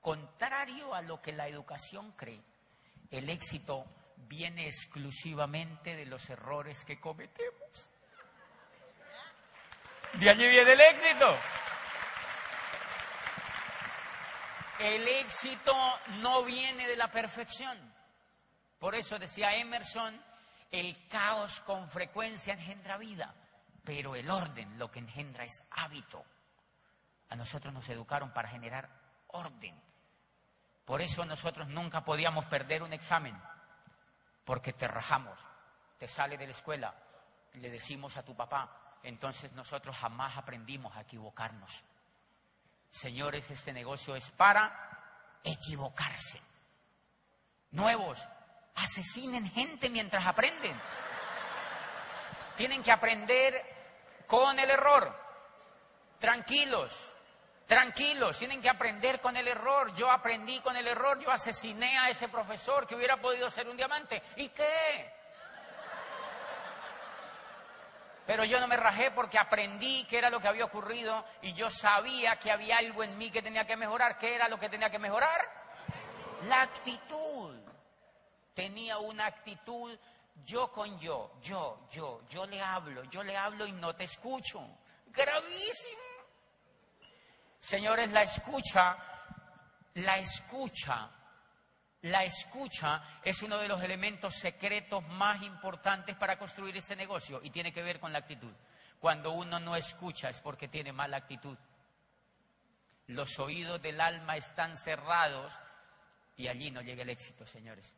contrario 0.00 0.92
a 0.92 1.02
lo 1.02 1.22
que 1.22 1.32
la 1.32 1.46
educación 1.46 2.10
cree, 2.12 2.42
el 3.10 3.30
éxito 3.30 3.84
viene 4.28 4.66
exclusivamente 4.66 5.94
de 5.94 6.06
los 6.06 6.28
errores 6.28 6.84
que 6.84 6.98
cometemos. 6.98 7.88
De 10.14 10.30
allí 10.30 10.48
viene 10.48 10.72
el 10.72 10.80
éxito. 10.80 11.36
El 14.80 15.08
éxito 15.08 15.74
no 16.20 16.44
viene 16.44 16.88
de 16.88 16.96
la 16.96 17.12
perfección. 17.12 17.78
Por 18.80 18.96
eso 18.96 19.18
decía 19.18 19.54
Emerson, 19.54 20.20
el 20.70 21.08
caos 21.08 21.60
con 21.60 21.88
frecuencia 21.88 22.54
engendra 22.54 22.98
vida, 22.98 23.34
pero 23.84 24.14
el 24.14 24.30
orden 24.30 24.78
lo 24.78 24.90
que 24.90 24.98
engendra 24.98 25.44
es 25.44 25.62
hábito. 25.70 26.24
A 27.30 27.36
nosotros 27.36 27.72
nos 27.72 27.88
educaron 27.88 28.32
para 28.32 28.48
generar 28.48 28.88
orden. 29.28 29.80
Por 30.84 31.02
eso 31.02 31.24
nosotros 31.24 31.68
nunca 31.68 32.04
podíamos 32.04 32.46
perder 32.46 32.82
un 32.82 32.92
examen, 32.92 33.38
porque 34.44 34.72
te 34.72 34.88
rajamos, 34.88 35.38
te 35.98 36.08
sale 36.08 36.38
de 36.38 36.46
la 36.46 36.52
escuela, 36.52 36.94
le 37.54 37.70
decimos 37.70 38.16
a 38.16 38.24
tu 38.24 38.34
papá, 38.34 38.96
entonces 39.02 39.52
nosotros 39.52 39.96
jamás 39.96 40.36
aprendimos 40.36 40.96
a 40.96 41.02
equivocarnos. 41.02 41.84
Señores, 42.90 43.50
este 43.50 43.72
negocio 43.72 44.16
es 44.16 44.30
para 44.30 45.38
equivocarse. 45.44 46.40
Nuevos, 47.70 48.26
asesinen 48.82 49.50
gente 49.50 49.90
mientras 49.90 50.26
aprenden. 50.26 50.80
Tienen 52.56 52.82
que 52.82 52.92
aprender 52.92 54.24
con 54.26 54.58
el 54.58 54.70
error. 54.70 55.14
Tranquilos, 56.18 57.14
tranquilos, 57.66 58.38
tienen 58.38 58.60
que 58.60 58.68
aprender 58.68 59.20
con 59.20 59.36
el 59.36 59.46
error. 59.46 59.94
Yo 59.94 60.10
aprendí 60.10 60.60
con 60.60 60.76
el 60.76 60.86
error, 60.86 61.18
yo 61.20 61.30
asesiné 61.30 61.98
a 61.98 62.10
ese 62.10 62.28
profesor 62.28 62.86
que 62.86 62.96
hubiera 62.96 63.16
podido 63.18 63.50
ser 63.50 63.68
un 63.68 63.76
diamante. 63.76 64.22
¿Y 64.36 64.48
qué? 64.48 65.14
Pero 68.26 68.44
yo 68.44 68.60
no 68.60 68.66
me 68.66 68.76
rajé 68.76 69.10
porque 69.12 69.38
aprendí 69.38 70.04
qué 70.04 70.18
era 70.18 70.28
lo 70.28 70.38
que 70.38 70.48
había 70.48 70.66
ocurrido 70.66 71.24
y 71.40 71.54
yo 71.54 71.70
sabía 71.70 72.36
que 72.38 72.50
había 72.50 72.76
algo 72.76 73.02
en 73.02 73.16
mí 73.16 73.30
que 73.30 73.40
tenía 73.40 73.66
que 73.66 73.76
mejorar. 73.76 74.18
¿Qué 74.18 74.34
era 74.34 74.48
lo 74.48 74.60
que 74.60 74.68
tenía 74.68 74.90
que 74.90 74.98
mejorar? 74.98 75.40
La 76.42 76.60
actitud 76.60 77.67
tenía 78.58 78.98
una 78.98 79.26
actitud 79.26 79.96
yo 80.44 80.72
con 80.72 80.98
yo, 80.98 81.30
yo, 81.40 81.86
yo, 81.92 82.26
yo 82.28 82.44
le 82.44 82.60
hablo, 82.60 83.04
yo 83.04 83.22
le 83.22 83.36
hablo 83.36 83.64
y 83.68 83.70
no 83.70 83.94
te 83.94 84.02
escucho. 84.02 84.60
Gravísimo. 85.06 86.00
Señores, 87.60 88.10
la 88.10 88.22
escucha, 88.22 88.98
la 89.94 90.18
escucha, 90.18 91.08
la 92.02 92.24
escucha 92.24 93.20
es 93.22 93.44
uno 93.44 93.58
de 93.58 93.68
los 93.68 93.80
elementos 93.80 94.34
secretos 94.34 95.06
más 95.06 95.40
importantes 95.42 96.16
para 96.16 96.36
construir 96.36 96.76
ese 96.76 96.96
negocio 96.96 97.40
y 97.44 97.50
tiene 97.50 97.72
que 97.72 97.82
ver 97.84 98.00
con 98.00 98.12
la 98.12 98.18
actitud. 98.18 98.52
Cuando 98.98 99.30
uno 99.30 99.60
no 99.60 99.76
escucha 99.76 100.30
es 100.30 100.40
porque 100.40 100.66
tiene 100.66 100.92
mala 100.92 101.18
actitud. 101.18 101.56
Los 103.06 103.38
oídos 103.38 103.80
del 103.80 104.00
alma 104.00 104.36
están 104.36 104.76
cerrados 104.76 105.52
y 106.36 106.48
allí 106.48 106.72
no 106.72 106.82
llega 106.82 107.02
el 107.02 107.10
éxito, 107.10 107.46
señores. 107.46 107.94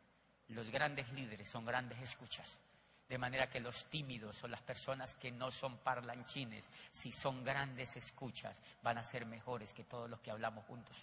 Los 0.51 0.69
grandes 0.69 1.09
líderes 1.13 1.47
son 1.47 1.65
grandes 1.65 1.99
escuchas. 2.01 2.59
De 3.07 3.17
manera 3.17 3.49
que 3.49 3.59
los 3.59 3.89
tímidos 3.89 4.43
o 4.43 4.47
las 4.47 4.61
personas 4.61 5.15
que 5.15 5.31
no 5.31 5.51
son 5.51 5.77
parlanchines, 5.77 6.69
si 6.91 7.11
son 7.11 7.43
grandes 7.43 7.95
escuchas, 7.95 8.61
van 8.81 8.97
a 8.97 9.03
ser 9.03 9.25
mejores 9.25 9.73
que 9.73 9.83
todos 9.83 10.09
los 10.09 10.19
que 10.19 10.31
hablamos 10.31 10.65
juntos. 10.65 10.97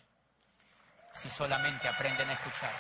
Si 1.13 1.29
solamente 1.31 1.89
aprenden 1.89 2.29
a 2.29 2.33
escuchar. 2.35 2.73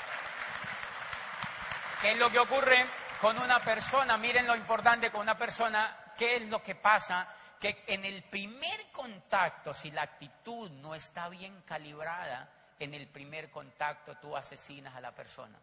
¿Qué 2.00 2.12
es 2.12 2.18
lo 2.18 2.31
que 2.31 2.38
ocurre 2.38 2.87
con 3.20 3.38
una 3.38 3.62
persona? 3.62 4.16
Miren 4.16 4.46
lo 4.46 4.54
importante 4.54 5.11
con 5.11 5.22
una 5.22 5.37
persona. 5.37 6.12
¿Qué 6.16 6.37
es 6.37 6.48
lo 6.48 6.62
que 6.62 6.74
pasa? 6.74 7.28
Que 7.59 7.85
en 7.87 8.04
el 8.04 8.22
primer 8.24 8.90
contacto, 8.92 9.72
si 9.74 9.90
la 9.90 10.02
actitud 10.02 10.70
no 10.70 10.94
está 10.94 11.28
bien 11.28 11.62
calibrada, 11.62 12.50
en 12.78 12.94
el 12.94 13.09
primer 13.09 13.50
contacto 13.50 14.16
tú 14.16 14.37
asesinas 14.37 14.94
a 14.94 15.00
la 15.00 15.12
persona 15.12 15.59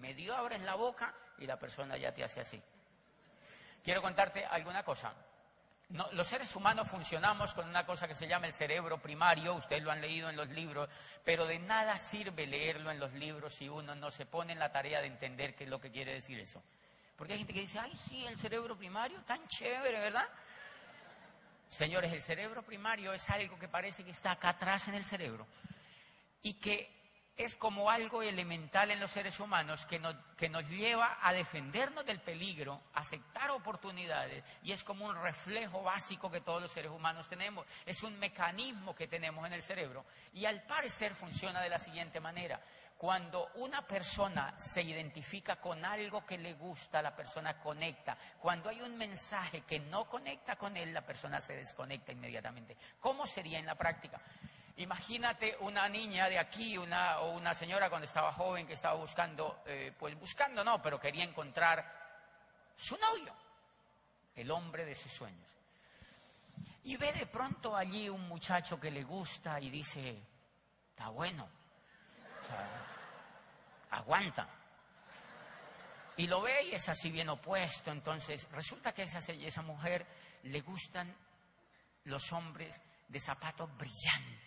medio 0.00 0.36
abres 0.36 0.60
la 0.62 0.74
boca 0.74 1.14
y 1.38 1.46
la 1.46 1.58
persona 1.58 1.96
ya 1.96 2.12
te 2.12 2.24
hace 2.24 2.40
así. 2.40 2.62
Quiero 3.82 4.02
contarte 4.02 4.44
alguna 4.44 4.82
cosa. 4.82 5.14
los 5.90 6.26
seres 6.26 6.54
humanos 6.56 6.88
funcionamos 6.88 7.54
con 7.54 7.68
una 7.68 7.86
cosa 7.86 8.08
que 8.08 8.14
se 8.14 8.26
llama 8.26 8.46
el 8.46 8.52
cerebro 8.52 8.98
primario, 8.98 9.54
ustedes 9.54 9.82
lo 9.82 9.92
han 9.92 10.00
leído 10.00 10.28
en 10.28 10.36
los 10.36 10.48
libros, 10.48 10.88
pero 11.24 11.46
de 11.46 11.58
nada 11.60 11.96
sirve 11.96 12.46
leerlo 12.46 12.90
en 12.90 12.98
los 12.98 13.12
libros 13.12 13.54
si 13.54 13.68
uno 13.68 13.94
no 13.94 14.10
se 14.10 14.26
pone 14.26 14.52
en 14.52 14.58
la 14.58 14.72
tarea 14.72 15.00
de 15.00 15.06
entender 15.06 15.54
qué 15.54 15.64
es 15.64 15.70
lo 15.70 15.80
que 15.80 15.92
quiere 15.92 16.14
decir 16.14 16.40
eso. 16.40 16.62
Porque 17.16 17.34
hay 17.34 17.38
gente 17.38 17.54
que 17.54 17.60
dice, 17.60 17.78
ay, 17.78 17.96
sí, 18.08 18.26
el 18.26 18.38
cerebro 18.38 18.76
primario, 18.76 19.22
tan 19.22 19.46
chévere, 19.48 20.00
¿verdad? 20.00 20.28
Señores, 21.68 22.12
el 22.12 22.22
cerebro 22.22 22.62
primario 22.62 23.12
es 23.12 23.30
algo 23.30 23.58
que 23.58 23.68
parece 23.68 24.04
que 24.04 24.10
está 24.10 24.32
acá 24.32 24.50
atrás 24.50 24.88
en 24.88 24.94
el 24.94 25.04
cerebro. 25.04 25.46
y 26.42 26.54
que 26.54 26.95
es 27.36 27.54
como 27.54 27.90
algo 27.90 28.22
elemental 28.22 28.90
en 28.90 29.00
los 29.00 29.10
seres 29.10 29.38
humanos 29.40 29.84
que 29.86 29.98
nos, 29.98 30.68
lleva 30.70 31.18
a 31.20 31.32
defendernos 31.34 32.06
del 32.06 32.20
peligro, 32.20 32.80
aceptar 32.94 33.50
oportunidades 33.50 34.42
y 34.62 34.72
es 34.72 34.82
como 34.82 35.04
un 35.04 35.14
reflejo 35.14 35.82
básico 35.82 36.30
que 36.30 36.40
todos 36.40 36.62
los 36.62 36.70
seres 36.70 36.90
humanos 36.90 37.28
tenemos. 37.28 37.66
Es 37.84 38.02
un 38.02 38.18
mecanismo 38.18 38.94
que 38.94 39.06
tenemos 39.06 39.46
en 39.46 39.52
el 39.52 39.62
cerebro 39.62 40.06
y 40.32 40.46
al 40.46 40.62
parecer 40.62 41.14
funciona 41.14 41.60
de 41.60 41.68
la 41.68 41.78
siguiente 41.78 42.20
manera. 42.20 42.60
Cuando 42.96 43.50
una 43.56 43.82
persona 43.82 44.58
se 44.58 44.80
identifica 44.80 45.56
con 45.56 45.84
algo 45.84 46.24
que 46.24 46.38
le 46.38 46.54
gusta, 46.54 47.02
la 47.02 47.14
persona 47.14 47.60
conecta. 47.60 48.16
Cuando 48.40 48.70
hay 48.70 48.80
un 48.80 48.96
mensaje 48.96 49.60
que 49.60 49.80
no 49.80 50.08
conecta 50.08 50.56
con 50.56 50.74
él, 50.78 50.94
la 50.94 51.04
persona 51.04 51.38
se 51.42 51.54
desconecta 51.54 52.12
inmediatamente. 52.12 52.74
¿Cómo 52.98 53.26
sería 53.26 53.58
en 53.58 53.66
la 53.66 53.74
práctica? 53.74 54.18
Imagínate 54.76 55.56
una 55.60 55.88
niña 55.88 56.28
de 56.28 56.38
aquí 56.38 56.76
una, 56.76 57.20
o 57.20 57.30
una 57.30 57.54
señora 57.54 57.88
cuando 57.88 58.06
estaba 58.06 58.30
joven 58.30 58.66
que 58.66 58.74
estaba 58.74 58.94
buscando, 58.94 59.62
eh, 59.64 59.94
pues 59.98 60.18
buscando 60.18 60.62
no, 60.62 60.82
pero 60.82 61.00
quería 61.00 61.24
encontrar 61.24 61.84
su 62.76 62.96
novio, 62.98 63.34
el 64.34 64.50
hombre 64.50 64.84
de 64.84 64.94
sus 64.94 65.12
sueños. 65.12 65.50
Y 66.84 66.96
ve 66.98 67.10
de 67.14 67.26
pronto 67.26 67.74
allí 67.74 68.08
un 68.08 68.28
muchacho 68.28 68.78
que 68.78 68.90
le 68.90 69.02
gusta 69.02 69.58
y 69.60 69.70
dice, 69.70 70.22
está 70.90 71.08
bueno, 71.08 71.48
o 72.42 72.46
sea, 72.46 72.86
aguanta. 73.90 74.46
Y 76.18 76.26
lo 76.26 76.42
ve 76.42 76.64
y 76.64 76.74
es 76.74 76.88
así 76.88 77.10
bien 77.10 77.28
opuesto. 77.28 77.90
Entonces, 77.90 78.46
resulta 78.52 78.92
que 78.92 79.02
a 79.02 79.04
esa, 79.04 79.18
esa 79.18 79.62
mujer 79.62 80.06
le 80.44 80.60
gustan 80.60 81.14
los 82.04 82.32
hombres 82.32 82.80
de 83.08 83.20
zapatos 83.20 83.74
brillantes. 83.76 84.45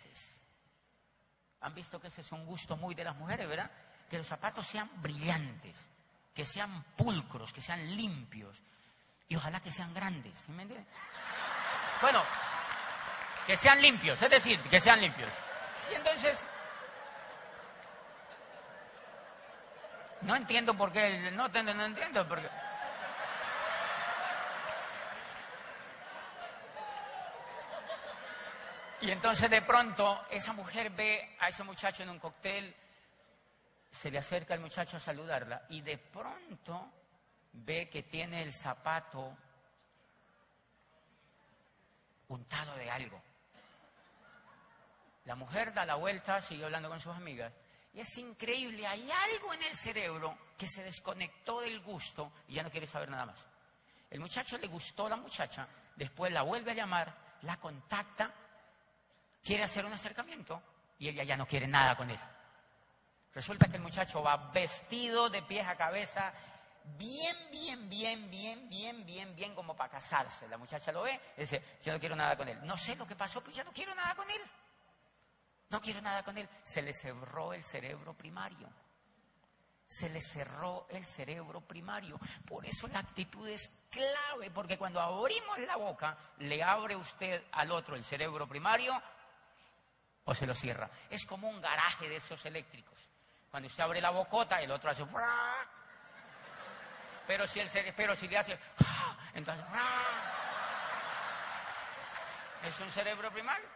Han 1.62 1.74
visto 1.74 2.00
que 2.00 2.08
ese 2.08 2.22
es 2.22 2.32
un 2.32 2.46
gusto 2.46 2.76
muy 2.76 2.94
de 2.94 3.04
las 3.04 3.16
mujeres, 3.16 3.48
¿verdad? 3.48 3.70
Que 4.08 4.18
los 4.18 4.26
zapatos 4.26 4.66
sean 4.66 4.90
brillantes, 5.02 5.88
que 6.34 6.44
sean 6.44 6.82
pulcros, 6.96 7.52
que 7.52 7.60
sean 7.60 7.96
limpios 7.96 8.62
y 9.28 9.36
ojalá 9.36 9.60
que 9.60 9.70
sean 9.70 9.92
grandes. 9.94 10.48
¿Me 10.48 10.62
entiendes? 10.62 10.92
Bueno, 12.00 12.22
que 13.46 13.56
sean 13.56 13.80
limpios, 13.80 14.20
es 14.20 14.30
decir, 14.30 14.58
que 14.62 14.80
sean 14.80 15.00
limpios. 15.00 15.32
Y 15.90 15.94
entonces, 15.94 16.46
no 20.22 20.36
entiendo 20.36 20.74
por 20.74 20.92
qué, 20.92 21.30
no, 21.32 21.48
no 21.48 21.84
entiendo 21.84 22.26
por 22.26 22.40
qué. 22.40 22.48
Y 29.02 29.10
entonces 29.10 29.48
de 29.48 29.62
pronto 29.62 30.26
esa 30.30 30.52
mujer 30.52 30.90
ve 30.90 31.36
a 31.40 31.48
ese 31.48 31.64
muchacho 31.64 32.02
en 32.02 32.10
un 32.10 32.18
cóctel, 32.18 32.74
se 33.90 34.10
le 34.10 34.18
acerca 34.18 34.52
al 34.52 34.60
muchacho 34.60 34.98
a 34.98 35.00
saludarla 35.00 35.64
y 35.70 35.80
de 35.80 35.96
pronto 35.96 36.92
ve 37.52 37.88
que 37.88 38.02
tiene 38.02 38.42
el 38.42 38.52
zapato 38.52 39.36
untado 42.28 42.76
de 42.76 42.90
algo. 42.90 43.22
La 45.24 45.34
mujer 45.34 45.72
da 45.72 45.86
la 45.86 45.94
vuelta, 45.94 46.40
sigue 46.42 46.64
hablando 46.64 46.90
con 46.90 47.00
sus 47.00 47.16
amigas 47.16 47.52
y 47.94 48.00
es 48.00 48.18
increíble, 48.18 48.86
hay 48.86 49.10
algo 49.10 49.54
en 49.54 49.62
el 49.62 49.76
cerebro 49.76 50.36
que 50.58 50.68
se 50.68 50.84
desconectó 50.84 51.62
del 51.62 51.80
gusto 51.80 52.32
y 52.48 52.54
ya 52.54 52.62
no 52.62 52.70
quiere 52.70 52.86
saber 52.86 53.08
nada 53.08 53.26
más. 53.26 53.46
El 54.10 54.20
muchacho 54.20 54.58
le 54.58 54.66
gustó 54.66 55.06
a 55.06 55.10
la 55.10 55.16
muchacha, 55.16 55.66
después 55.96 56.30
la 56.32 56.42
vuelve 56.42 56.72
a 56.72 56.74
llamar, 56.74 57.16
la 57.42 57.56
contacta 57.56 58.34
quiere 59.42 59.64
hacer 59.64 59.84
un 59.84 59.92
acercamiento 59.92 60.62
y 60.98 61.08
ella 61.08 61.24
ya 61.24 61.36
no 61.36 61.46
quiere 61.46 61.66
nada 61.66 61.96
con 61.96 62.10
él. 62.10 62.18
Resulta 63.32 63.68
que 63.68 63.76
el 63.76 63.82
muchacho 63.82 64.22
va 64.22 64.50
vestido 64.52 65.30
de 65.30 65.42
pies 65.42 65.66
a 65.66 65.76
cabeza, 65.76 66.32
bien, 66.98 67.36
bien, 67.50 67.88
bien, 67.88 68.30
bien, 68.30 68.68
bien, 68.68 69.06
bien, 69.06 69.36
bien, 69.36 69.54
como 69.54 69.76
para 69.76 69.90
casarse. 69.90 70.48
La 70.48 70.58
muchacha 70.58 70.90
lo 70.92 71.02
ve 71.02 71.20
y 71.36 71.42
dice, 71.42 71.62
yo 71.82 71.92
no 71.92 72.00
quiero 72.00 72.16
nada 72.16 72.36
con 72.36 72.48
él. 72.48 72.58
No 72.64 72.76
sé 72.76 72.96
lo 72.96 73.06
que 73.06 73.16
pasó, 73.16 73.40
pero 73.40 73.52
ya 73.52 73.64
no 73.64 73.72
quiero 73.72 73.94
nada 73.94 74.14
con 74.14 74.28
él. 74.30 74.42
No 75.68 75.80
quiero 75.80 76.02
nada 76.02 76.24
con 76.24 76.36
él. 76.36 76.48
Se 76.64 76.82
le 76.82 76.92
cerró 76.92 77.52
el 77.52 77.62
cerebro 77.62 78.14
primario. 78.14 78.68
Se 79.86 80.08
le 80.08 80.20
cerró 80.20 80.86
el 80.90 81.06
cerebro 81.06 81.60
primario. 81.60 82.18
Por 82.46 82.66
eso 82.66 82.88
la 82.88 83.00
actitud 83.00 83.48
es 83.48 83.70
clave, 83.90 84.50
porque 84.50 84.76
cuando 84.76 85.00
abrimos 85.00 85.58
la 85.60 85.76
boca, 85.76 86.16
le 86.38 86.62
abre 86.62 86.96
usted 86.96 87.44
al 87.52 87.70
otro 87.70 87.94
el 87.94 88.04
cerebro 88.04 88.48
primario 88.48 89.00
o 90.30 90.34
se 90.34 90.46
lo 90.46 90.54
cierra. 90.54 90.88
Es 91.10 91.26
como 91.26 91.48
un 91.48 91.60
garaje 91.60 92.08
de 92.08 92.14
esos 92.14 92.44
eléctricos. 92.46 92.96
Cuando 93.50 93.66
usted 93.66 93.82
abre 93.82 94.00
la 94.00 94.10
bocota, 94.10 94.60
el 94.60 94.70
otro 94.70 94.88
hace... 94.88 95.04
Pero 97.26 97.48
si, 97.48 97.58
el, 97.58 97.68
pero 97.96 98.14
si 98.14 98.28
le 98.28 98.38
hace... 98.38 98.56
Entonces... 99.34 99.66
Es 102.64 102.78
un 102.78 102.90
cerebro 102.92 103.32
primario. 103.32 103.66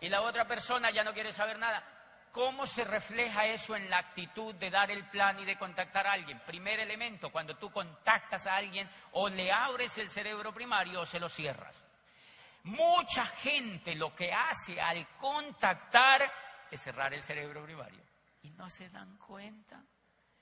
Y 0.00 0.08
la 0.08 0.22
otra 0.22 0.46
persona 0.46 0.90
ya 0.90 1.04
no 1.04 1.12
quiere 1.12 1.34
saber 1.34 1.58
nada. 1.58 1.84
¿Cómo 2.32 2.66
se 2.66 2.84
refleja 2.84 3.44
eso 3.44 3.76
en 3.76 3.90
la 3.90 3.98
actitud 3.98 4.54
de 4.54 4.70
dar 4.70 4.90
el 4.90 5.06
plan 5.10 5.38
y 5.38 5.44
de 5.44 5.58
contactar 5.58 6.06
a 6.06 6.12
alguien? 6.12 6.40
Primer 6.46 6.80
elemento, 6.80 7.30
cuando 7.30 7.58
tú 7.58 7.70
contactas 7.70 8.46
a 8.46 8.54
alguien 8.56 8.88
o 9.12 9.28
le 9.28 9.52
abres 9.52 9.98
el 9.98 10.08
cerebro 10.08 10.54
primario 10.54 11.02
o 11.02 11.06
se 11.06 11.20
lo 11.20 11.28
cierras. 11.28 11.84
Mucha 12.64 13.24
gente 13.26 13.94
lo 13.94 14.14
que 14.14 14.32
hace 14.32 14.80
al 14.80 15.06
contactar 15.16 16.22
es 16.70 16.80
cerrar 16.80 17.12
el 17.12 17.22
cerebro 17.22 17.64
primario. 17.64 18.02
Y 18.42 18.50
no 18.50 18.68
se 18.68 18.88
dan 18.88 19.16
cuenta. 19.18 19.82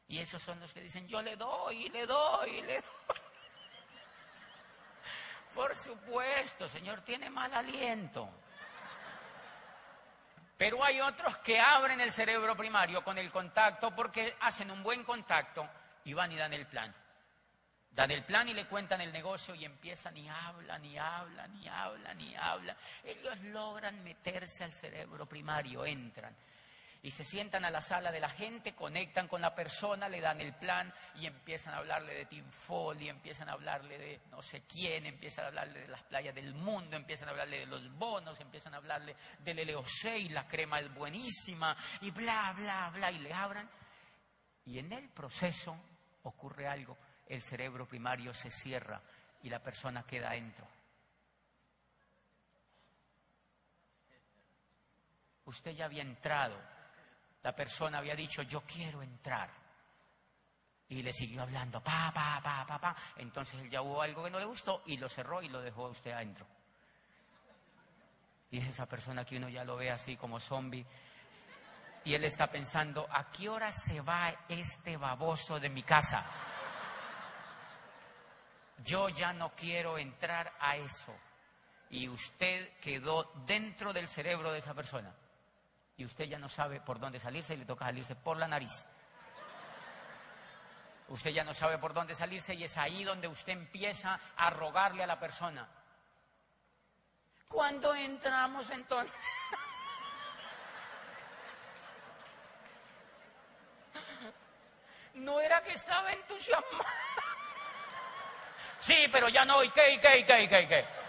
Y 0.09 0.19
esos 0.19 0.43
son 0.43 0.61
los 0.61 0.75
que 0.75 0.81
dicen, 0.81 1.07
yo 1.07 1.23
le 1.23 1.37
doy, 1.37 1.89
le 1.89 2.07
doy, 2.07 2.63
le 2.63 2.75
doy. 2.75 3.17
Por 5.55 5.75
supuesto, 5.75 6.69
Señor, 6.69 7.01
tiene 7.03 7.31
mal 7.31 7.53
aliento. 7.55 8.29
Pero 10.57 10.85
hay 10.85 11.01
otros 11.01 11.39
que 11.39 11.59
abren 11.59 12.01
el 12.03 12.13
cerebro 12.13 12.55
primario 12.55 13.03
con 13.03 13.17
el 13.17 13.31
contacto 13.31 13.95
porque 13.95 14.37
hacen 14.41 14.71
un 14.71 14.83
buen 14.83 15.05
contacto 15.05 15.67
y 16.05 16.13
van 16.13 16.31
y 16.33 16.37
dan 16.37 16.53
el 16.53 16.67
plan. 16.67 16.95
Dan 18.01 18.13
el 18.13 18.25
plan 18.25 18.49
y 18.49 18.55
le 18.55 18.65
cuentan 18.65 19.03
el 19.03 19.13
negocio 19.13 19.55
y 19.55 19.63
empiezan 19.63 20.17
y 20.17 20.27
hablan 20.27 20.83
y 20.83 20.97
hablan 20.97 21.55
y 21.63 21.69
hablan 21.69 22.19
y 22.19 22.35
hablan. 22.35 22.75
Ellos 23.05 23.39
logran 23.53 24.03
meterse 24.03 24.65
al 24.65 24.73
cerebro 24.73 25.27
primario, 25.27 25.85
entran 25.85 26.35
y 27.03 27.11
se 27.11 27.25
sientan 27.25 27.63
a 27.67 27.71
la 27.71 27.83
sala 27.83 28.11
de 28.11 28.19
la 28.19 28.31
gente, 28.31 28.75
conectan 28.75 29.29
con 29.29 29.43
la 29.43 29.55
persona, 29.55 30.09
le 30.09 30.23
dan 30.23 30.41
el 30.41 30.55
plan 30.55 30.91
y 31.17 31.27
empiezan 31.27 31.75
a 31.75 31.77
hablarle 31.77 32.15
de 32.15 32.25
Tim 32.25 32.51
Foley, 32.51 33.11
empiezan 33.11 33.51
a 33.51 33.53
hablarle 33.53 33.99
de 33.99 34.21
no 34.31 34.41
sé 34.41 34.63
quién, 34.63 35.05
empiezan 35.05 35.45
a 35.45 35.49
hablarle 35.49 35.81
de 35.81 35.89
las 35.89 36.03
playas 36.05 36.35
del 36.35 36.55
mundo, 36.55 36.97
empiezan 36.97 37.29
a 37.29 37.33
hablarle 37.33 37.59
de 37.59 37.67
los 37.67 37.87
bonos, 37.99 38.41
empiezan 38.41 38.73
a 38.73 38.79
hablarle 38.79 39.15
del 39.41 39.59
y 39.61 40.29
la 40.31 40.49
crema 40.49 40.81
es 40.81 40.91
buenísima 40.95 41.77
y 42.01 42.11
bla, 42.13 42.55
bla, 42.57 42.89
bla, 42.95 43.13
y 43.13 43.19
le 43.19 43.35
abran. 43.35 43.69
Y 44.65 44.79
en 44.79 44.91
el 44.91 45.11
proceso 45.11 45.77
ocurre 46.23 46.67
algo 46.67 46.97
el 47.31 47.41
cerebro 47.41 47.87
primario 47.87 48.35
se 48.35 48.51
cierra 48.51 49.01
y 49.43 49.49
la 49.49 49.61
persona 49.61 50.03
queda 50.03 50.31
adentro. 50.31 50.67
Usted 55.45 55.71
ya 55.71 55.85
había 55.85 56.03
entrado, 56.03 56.61
la 57.43 57.55
persona 57.55 57.99
había 57.99 58.17
dicho, 58.17 58.43
yo 58.43 58.63
quiero 58.63 59.01
entrar. 59.03 59.49
Y 60.89 61.03
le 61.03 61.13
siguió 61.13 61.43
hablando, 61.43 61.81
pa, 61.81 62.11
pa, 62.13 62.41
pa, 62.43 62.67
pa, 62.67 62.79
pa. 62.81 62.97
Entonces 63.17 63.61
él 63.61 63.71
ya 63.71 63.81
hubo 63.81 64.03
algo 64.03 64.25
que 64.25 64.31
no 64.31 64.41
le 64.41 64.45
gustó 64.45 64.83
y 64.87 64.97
lo 64.97 65.09
cerró 65.09 65.41
y 65.41 65.49
lo 65.49 65.61
dejó 65.61 65.87
a 65.87 65.91
usted 65.91 66.11
adentro. 66.11 66.45
Y 68.51 68.59
es 68.59 68.67
esa 68.67 68.87
persona 68.87 69.25
que 69.25 69.37
uno 69.37 69.49
ya 69.49 69.63
lo 69.63 69.77
ve 69.77 69.89
así 69.89 70.17
como 70.17 70.41
zombie. 70.41 70.85
Y 72.05 72.15
él 72.15 72.25
está 72.25 72.49
pensando, 72.49 73.07
¿a 73.09 73.31
qué 73.31 73.49
hora 73.49 73.71
se 73.71 74.01
va 74.01 74.47
este 74.49 74.97
baboso 74.97 75.61
de 75.61 75.69
mi 75.69 75.85
casa? 75.85 76.50
Yo 78.85 79.09
ya 79.09 79.33
no 79.33 79.55
quiero 79.55 79.99
entrar 79.99 80.53
a 80.61 80.77
eso. 80.77 81.15
Y 81.91 82.09
usted 82.09 82.79
quedó 82.79 83.33
dentro 83.47 83.93
del 83.93 84.07
cerebro 84.09 84.53
de 84.53 84.59
esa 84.59 84.75
persona. 84.75 85.15
Y 85.97 86.05
usted 86.05 86.25
ya 86.25 86.39
no 86.39 86.49
sabe 86.49 86.81
por 86.81 86.99
dónde 86.99 87.19
salirse 87.19 87.55
y 87.55 87.59
le 87.59 87.67
toca 87.67 87.87
salirse 87.87 88.15
por 88.15 88.37
la 88.37 88.49
nariz. 88.49 88.87
Usted 91.09 91.31
ya 91.31 91.43
no 91.43 91.53
sabe 91.53 91.77
por 91.79 91.93
dónde 91.93 92.15
salirse 92.15 92.55
y 92.55 92.65
es 92.65 92.79
ahí 92.79 93.03
donde 93.03 93.27
usted 93.27 93.53
empieza 93.53 94.19
a 94.37 94.51
rogarle 94.51 95.03
a 95.03 95.09
la 95.09 95.19
persona. 95.19 95.69
¿Cuándo 97.49 97.95
entramos 97.95 98.71
entonces? 98.71 99.19
No 105.13 105.39
era 105.39 105.61
que 105.61 105.73
estaba 105.73 106.11
entusiasmado. 106.13 107.30
Sí, 108.81 109.07
pero 109.13 109.29
ya 109.29 109.45
no, 109.45 109.63
¿y 109.63 109.71
qué, 109.71 110.01
qué, 110.01 110.25
qué, 110.27 110.49
qué, 110.49 110.69
qué? 110.69 111.01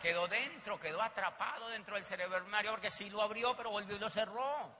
quedó 0.00 0.28
dentro, 0.28 0.78
quedó 0.78 1.02
atrapado 1.02 1.68
dentro 1.68 1.96
del 1.96 2.04
cerebro 2.04 2.44
Mario 2.46 2.70
porque 2.72 2.90
sí 2.90 3.10
lo 3.10 3.22
abrió, 3.22 3.56
pero 3.56 3.70
volvió 3.70 3.96
y 3.96 3.98
lo 3.98 4.08
cerró. 4.08 4.72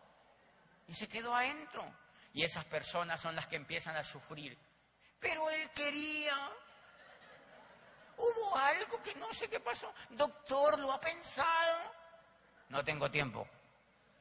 Y 0.86 0.94
se 0.94 1.08
quedó 1.08 1.34
adentro. 1.34 1.84
Y 2.32 2.44
esas 2.44 2.64
personas 2.64 3.20
son 3.20 3.34
las 3.34 3.46
que 3.46 3.56
empiezan 3.56 3.96
a 3.96 4.02
sufrir. 4.02 4.56
Pero 5.20 5.50
él 5.50 5.70
quería. 5.70 6.36
Hubo 8.16 8.56
algo 8.56 9.02
que 9.02 9.14
no 9.16 9.32
sé 9.32 9.48
qué 9.48 9.60
pasó. 9.60 9.92
Doctor, 10.10 10.78
¿lo 10.78 10.92
ha 10.92 11.00
pensado? 11.00 11.92
No 12.68 12.84
tengo 12.84 13.10
tiempo. 13.10 13.46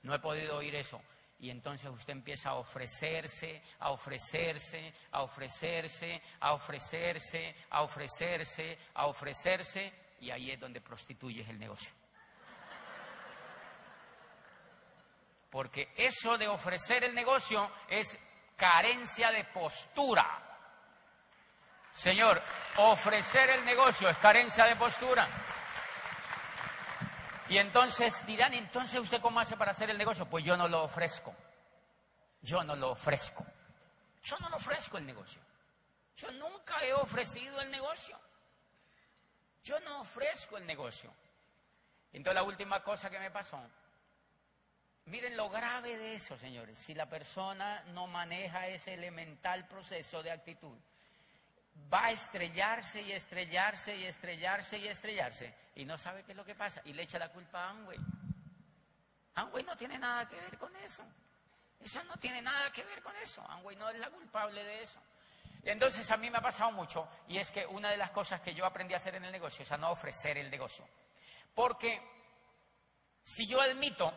No 0.03 0.13
he 0.13 0.19
podido 0.19 0.57
oír 0.57 0.75
eso. 0.75 1.01
Y 1.39 1.51
entonces 1.51 1.89
usted 1.89 2.13
empieza 2.13 2.49
a 2.49 2.55
ofrecerse, 2.55 3.61
a 3.79 3.91
ofrecerse, 3.91 4.93
a 5.11 5.21
ofrecerse, 5.21 6.21
a 6.39 6.53
ofrecerse, 6.53 7.55
a 7.69 7.81
ofrecerse, 7.83 8.77
a 8.95 9.05
ofrecerse, 9.05 9.93
y 10.19 10.31
ahí 10.31 10.51
es 10.51 10.59
donde 10.59 10.81
prostituyes 10.81 11.47
el 11.47 11.59
negocio. 11.59 11.91
Porque 15.51 15.93
eso 15.95 16.37
de 16.37 16.47
ofrecer 16.47 17.03
el 17.03 17.13
negocio 17.13 17.69
es 17.87 18.17
carencia 18.55 19.31
de 19.31 19.43
postura. 19.45 20.43
Señor, 21.93 22.41
ofrecer 22.77 23.49
el 23.51 23.65
negocio 23.65 24.09
es 24.09 24.17
carencia 24.17 24.65
de 24.65 24.75
postura. 24.75 25.27
Y 27.49 27.57
entonces 27.57 28.25
dirán, 28.25 28.53
entonces 28.53 28.99
usted 28.99 29.21
cómo 29.21 29.39
hace 29.39 29.55
para 29.55 29.71
hacer 29.71 29.89
el 29.89 29.97
negocio? 29.97 30.25
Pues 30.25 30.43
yo 30.43 30.57
no 30.57 30.67
lo 30.67 30.83
ofrezco. 30.83 31.33
Yo 32.41 32.63
no 32.63 32.75
lo 32.75 32.91
ofrezco. 32.91 33.45
Yo 34.23 34.37
no 34.39 34.49
lo 34.49 34.57
ofrezco 34.57 34.97
el 34.97 35.05
negocio. 35.05 35.41
Yo 36.17 36.31
nunca 36.31 36.83
he 36.83 36.93
ofrecido 36.93 37.61
el 37.61 37.71
negocio. 37.71 38.19
Yo 39.63 39.79
no 39.81 40.01
ofrezco 40.01 40.57
el 40.57 40.65
negocio. 40.65 41.13
Entonces 42.11 42.35
la 42.35 42.43
última 42.43 42.83
cosa 42.83 43.09
que 43.09 43.19
me 43.19 43.31
pasó, 43.31 43.61
miren 45.05 45.37
lo 45.37 45.49
grave 45.49 45.97
de 45.97 46.15
eso, 46.15 46.37
señores. 46.37 46.77
Si 46.79 46.93
la 46.93 47.07
persona 47.07 47.83
no 47.87 48.07
maneja 48.07 48.67
ese 48.67 48.93
elemental 48.93 49.67
proceso 49.67 50.23
de 50.23 50.31
actitud, 50.31 50.77
va 51.91 52.05
a 52.05 52.11
estrellarse 52.11 53.01
y 53.01 53.11
estrellarse 53.11 53.95
y 53.95 54.05
estrellarse 54.05 54.77
y 54.77 54.87
estrellarse 54.87 55.53
y 55.75 55.85
no 55.85 55.97
sabe 55.97 56.23
qué 56.23 56.31
es 56.31 56.37
lo 56.37 56.45
que 56.45 56.55
pasa 56.55 56.81
y 56.85 56.93
le 56.93 57.03
echa 57.03 57.19
la 57.19 57.31
culpa 57.31 57.65
a 57.65 57.69
Amway. 57.69 57.97
Amway 59.35 59.63
no 59.63 59.77
tiene 59.77 59.97
nada 59.97 60.27
que 60.27 60.35
ver 60.35 60.57
con 60.57 60.75
eso. 60.77 61.03
Eso 61.79 62.03
no 62.05 62.17
tiene 62.17 62.41
nada 62.41 62.71
que 62.71 62.83
ver 62.83 63.01
con 63.01 63.15
eso. 63.17 63.45
Amway 63.49 63.75
no 63.75 63.89
es 63.89 63.99
la 63.99 64.09
culpable 64.09 64.63
de 64.63 64.81
eso. 64.81 64.99
Entonces 65.63 66.09
a 66.11 66.17
mí 66.17 66.29
me 66.29 66.37
ha 66.37 66.41
pasado 66.41 66.71
mucho 66.71 67.07
y 67.27 67.37
es 67.37 67.51
que 67.51 67.65
una 67.65 67.89
de 67.89 67.97
las 67.97 68.11
cosas 68.11 68.41
que 68.41 68.53
yo 68.53 68.65
aprendí 68.65 68.93
a 68.93 68.97
hacer 68.97 69.15
en 69.15 69.25
el 69.25 69.31
negocio 69.31 69.63
es 69.63 69.71
a 69.71 69.77
no 69.77 69.91
ofrecer 69.91 70.37
el 70.37 70.49
negocio. 70.49 70.87
Porque 71.53 72.01
si 73.23 73.47
yo 73.47 73.61
admito 73.61 74.13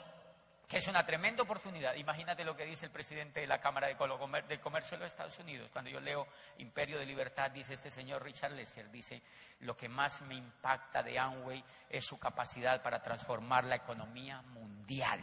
que 0.70 0.76
es 0.76 0.86
una 0.86 1.04
tremenda 1.04 1.42
oportunidad. 1.42 1.96
Imagínate 1.96 2.44
lo 2.44 2.56
que 2.56 2.64
dice 2.64 2.86
el 2.86 2.92
presidente 2.92 3.40
de 3.40 3.48
la 3.48 3.60
Cámara 3.60 3.88
de 3.88 3.96
Comercio 3.96 4.96
de 4.96 5.02
los 5.02 5.10
Estados 5.12 5.36
Unidos. 5.40 5.68
Cuando 5.72 5.90
yo 5.90 5.98
leo 5.98 6.28
Imperio 6.58 6.96
de 6.96 7.06
Libertad, 7.06 7.50
dice 7.50 7.74
este 7.74 7.90
señor 7.90 8.22
Richard 8.22 8.52
Lesser, 8.52 8.88
dice, 8.88 9.20
lo 9.58 9.76
que 9.76 9.88
más 9.88 10.22
me 10.22 10.36
impacta 10.36 11.02
de 11.02 11.18
Amway 11.18 11.64
es 11.88 12.04
su 12.04 12.20
capacidad 12.20 12.80
para 12.84 13.02
transformar 13.02 13.64
la 13.64 13.74
economía 13.74 14.42
mundial. 14.42 15.20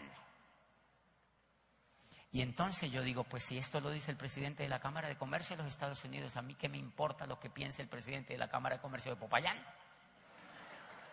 Y 2.33 2.41
entonces 2.41 2.91
yo 2.91 3.01
digo, 3.01 3.23
pues 3.23 3.43
si 3.43 3.57
esto 3.57 3.79
lo 3.79 3.89
dice 3.89 4.11
el 4.11 4.17
presidente 4.17 4.63
de 4.63 4.69
la 4.69 4.81
Cámara 4.81 5.07
de 5.07 5.15
Comercio 5.15 5.55
de 5.55 5.63
los 5.63 5.71
Estados 5.71 6.03
Unidos, 6.03 6.35
¿a 6.35 6.41
mí 6.41 6.55
qué 6.55 6.67
me 6.67 6.77
importa 6.77 7.25
lo 7.25 7.39
que 7.39 7.49
piense 7.49 7.81
el 7.81 7.87
presidente 7.87 8.33
de 8.33 8.39
la 8.39 8.49
Cámara 8.49 8.75
de 8.75 8.81
Comercio 8.81 9.11
de 9.13 9.17
Popayán? 9.21 9.57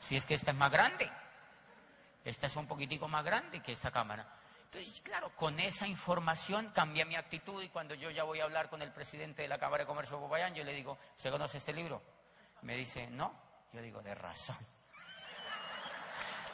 Si 0.01 0.17
es 0.17 0.27
que 0.27 0.35
esta 0.35 0.51
es 0.51 0.57
más 0.57 0.73
grande. 0.73 1.09
Esta 2.25 2.47
es 2.47 2.57
un 2.57 2.67
poquitico 2.67 3.07
más 3.07 3.25
grande 3.25 3.61
que 3.61 3.73
esta 3.73 3.91
cámara. 3.91 4.27
Entonces, 4.65 5.01
claro, 5.03 5.31
con 5.37 5.61
esa 5.61 5.87
información 5.87 6.71
cambia 6.75 7.05
mi 7.05 7.15
actitud 7.15 7.63
y 7.63 7.69
cuando 7.69 7.95
yo 7.95 8.11
ya 8.11 8.25
voy 8.25 8.41
a 8.41 8.45
hablar 8.45 8.69
con 8.69 8.83
el 8.83 8.91
presidente 8.93 9.43
de 9.43 9.49
la 9.49 9.59
Cámara 9.59 9.85
de 9.85 9.87
Comercio 9.87 10.17
de 10.17 10.23
Popayán, 10.23 10.55
yo 10.55 10.65
le 10.65 10.73
digo, 10.73 10.99
¿se 11.17 11.31
conoce 11.31 11.59
este 11.59 11.73
libro? 11.73 12.03
Me 12.63 12.77
dice, 12.77 13.09
no. 13.09 13.33
Yo 13.73 13.83
digo, 13.83 14.03
de 14.03 14.15
razón. 14.15 14.57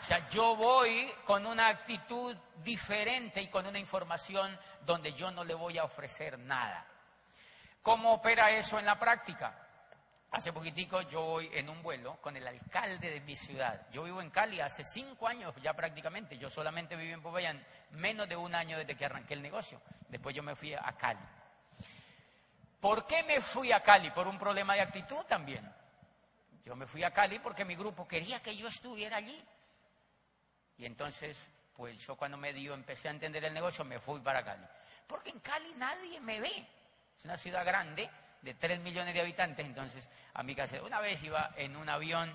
O 0.00 0.02
sea, 0.02 0.26
yo 0.28 0.56
voy 0.56 1.12
con 1.24 1.46
una 1.46 1.68
actitud 1.68 2.34
diferente 2.64 3.42
y 3.42 3.48
con 3.48 3.66
una 3.66 3.78
información 3.78 4.58
donde 4.84 5.12
yo 5.12 5.30
no 5.30 5.44
le 5.44 5.54
voy 5.54 5.78
a 5.78 5.84
ofrecer 5.84 6.38
nada. 6.38 6.86
¿Cómo 7.82 8.14
opera 8.14 8.50
eso 8.50 8.78
en 8.78 8.86
la 8.86 8.98
práctica? 8.98 9.69
Hace 10.32 10.52
poquitico 10.52 11.02
yo 11.02 11.22
voy 11.22 11.50
en 11.54 11.68
un 11.68 11.82
vuelo 11.82 12.20
con 12.20 12.36
el 12.36 12.46
alcalde 12.46 13.10
de 13.10 13.20
mi 13.22 13.34
ciudad. 13.34 13.88
Yo 13.90 14.04
vivo 14.04 14.22
en 14.22 14.30
Cali 14.30 14.60
hace 14.60 14.84
cinco 14.84 15.26
años 15.26 15.52
ya 15.60 15.74
prácticamente. 15.74 16.38
Yo 16.38 16.48
solamente 16.48 16.94
vivo 16.94 17.14
en 17.14 17.22
Popayán 17.22 17.64
menos 17.90 18.28
de 18.28 18.36
un 18.36 18.54
año 18.54 18.78
desde 18.78 18.96
que 18.96 19.04
arranqué 19.04 19.34
el 19.34 19.42
negocio. 19.42 19.82
Después 20.08 20.34
yo 20.34 20.44
me 20.44 20.54
fui 20.54 20.72
a 20.72 20.92
Cali. 20.96 21.18
¿Por 22.80 23.06
qué 23.06 23.24
me 23.24 23.40
fui 23.40 23.72
a 23.72 23.82
Cali? 23.82 24.10
Por 24.12 24.28
un 24.28 24.38
problema 24.38 24.74
de 24.74 24.82
actitud 24.82 25.24
también. 25.28 25.68
Yo 26.64 26.76
me 26.76 26.86
fui 26.86 27.02
a 27.02 27.10
Cali 27.10 27.40
porque 27.40 27.64
mi 27.64 27.74
grupo 27.74 28.06
quería 28.06 28.40
que 28.40 28.54
yo 28.54 28.68
estuviera 28.68 29.16
allí. 29.16 29.44
Y 30.78 30.86
entonces, 30.86 31.50
pues 31.74 32.06
yo 32.06 32.14
cuando 32.14 32.36
me 32.36 32.52
dio, 32.52 32.72
empecé 32.74 33.08
a 33.08 33.10
entender 33.10 33.44
el 33.44 33.52
negocio, 33.52 33.84
me 33.84 33.98
fui 33.98 34.20
para 34.20 34.44
Cali. 34.44 34.64
Porque 35.08 35.30
en 35.30 35.40
Cali 35.40 35.74
nadie 35.76 36.20
me 36.20 36.38
ve. 36.40 36.66
Es 37.18 37.24
una 37.24 37.36
ciudad 37.36 37.64
grande 37.66 38.08
de 38.42 38.54
3 38.54 38.80
millones 38.80 39.14
de 39.14 39.20
habitantes, 39.20 39.64
entonces 39.64 40.08
a 40.34 40.42
mi 40.42 40.54
casa. 40.54 40.82
Una 40.82 41.00
vez 41.00 41.22
iba 41.22 41.52
en 41.56 41.76
un 41.76 41.88
avión 41.88 42.34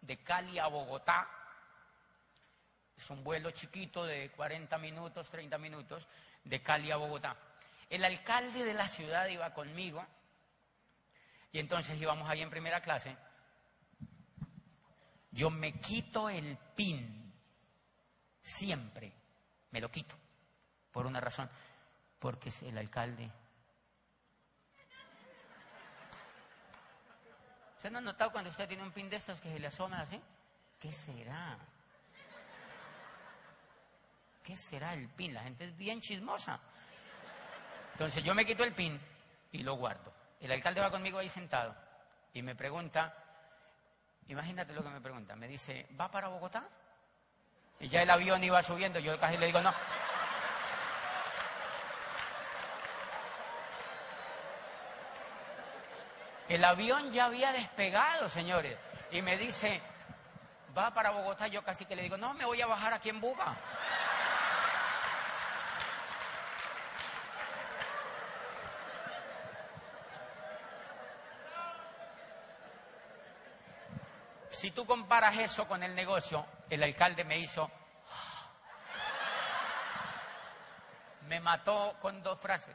de 0.00 0.18
Cali 0.18 0.58
a 0.58 0.66
Bogotá, 0.66 1.28
es 2.96 3.08
un 3.10 3.24
vuelo 3.24 3.50
chiquito 3.50 4.04
de 4.04 4.30
40 4.30 4.76
minutos, 4.78 5.30
30 5.30 5.56
minutos, 5.58 6.06
de 6.44 6.62
Cali 6.62 6.90
a 6.90 6.96
Bogotá. 6.96 7.36
El 7.88 8.04
alcalde 8.04 8.64
de 8.64 8.74
la 8.74 8.86
ciudad 8.86 9.26
iba 9.28 9.52
conmigo 9.54 10.04
y 11.52 11.58
entonces 11.58 12.00
íbamos 12.00 12.28
ahí 12.28 12.42
en 12.42 12.50
primera 12.50 12.80
clase. 12.80 13.16
Yo 15.32 15.50
me 15.50 15.78
quito 15.80 16.28
el 16.28 16.56
pin, 16.74 17.32
siempre, 18.42 19.12
me 19.70 19.80
lo 19.80 19.90
quito, 19.90 20.16
por 20.92 21.06
una 21.06 21.20
razón, 21.20 21.48
porque 22.18 22.52
el 22.62 22.76
alcalde 22.76 23.30
¿Usted 27.80 27.92
no 27.92 27.96
ha 27.96 28.02
notado 28.02 28.30
cuando 28.30 28.50
usted 28.50 28.68
tiene 28.68 28.82
un 28.82 28.92
pin 28.92 29.08
de 29.08 29.16
estos 29.16 29.40
que 29.40 29.50
se 29.50 29.58
le 29.58 29.66
asoman 29.66 30.00
así? 30.00 30.20
¿Qué 30.78 30.92
será? 30.92 31.56
¿Qué 34.44 34.54
será 34.54 34.92
el 34.92 35.08
pin? 35.08 35.32
La 35.32 35.44
gente 35.44 35.64
es 35.64 35.74
bien 35.74 35.98
chismosa. 35.98 36.60
Entonces 37.92 38.22
yo 38.22 38.34
me 38.34 38.44
quito 38.44 38.64
el 38.64 38.74
pin 38.74 39.00
y 39.52 39.62
lo 39.62 39.76
guardo. 39.76 40.12
El 40.42 40.52
alcalde 40.52 40.82
va 40.82 40.90
conmigo 40.90 41.20
ahí 41.20 41.30
sentado 41.30 41.74
y 42.34 42.42
me 42.42 42.54
pregunta, 42.54 43.14
imagínate 44.28 44.74
lo 44.74 44.82
que 44.82 44.90
me 44.90 45.00
pregunta, 45.00 45.34
me 45.34 45.48
dice, 45.48 45.88
¿va 45.98 46.10
para 46.10 46.28
Bogotá? 46.28 46.68
Y 47.78 47.88
ya 47.88 48.02
el 48.02 48.10
avión 48.10 48.44
iba 48.44 48.62
subiendo, 48.62 48.98
yo 48.98 49.18
casi 49.18 49.38
le 49.38 49.46
digo, 49.46 49.62
no, 49.62 49.72
El 56.50 56.64
avión 56.64 57.12
ya 57.12 57.26
había 57.26 57.52
despegado, 57.52 58.28
señores. 58.28 58.76
Y 59.12 59.22
me 59.22 59.36
dice, 59.36 59.80
va 60.76 60.92
para 60.92 61.12
Bogotá. 61.12 61.46
Yo 61.46 61.62
casi 61.62 61.84
que 61.84 61.94
le 61.94 62.02
digo, 62.02 62.16
no, 62.16 62.34
me 62.34 62.44
voy 62.44 62.60
a 62.60 62.66
bajar 62.66 62.92
aquí 62.92 63.08
en 63.08 63.20
Buga. 63.20 63.56
Si 74.48 74.72
tú 74.72 74.84
comparas 74.84 75.38
eso 75.38 75.68
con 75.68 75.84
el 75.84 75.94
negocio, 75.94 76.44
el 76.68 76.82
alcalde 76.82 77.22
me 77.22 77.38
hizo, 77.38 77.70
me 81.28 81.38
mató 81.38 81.96
con 82.02 82.24
dos 82.24 82.40
frases. 82.40 82.74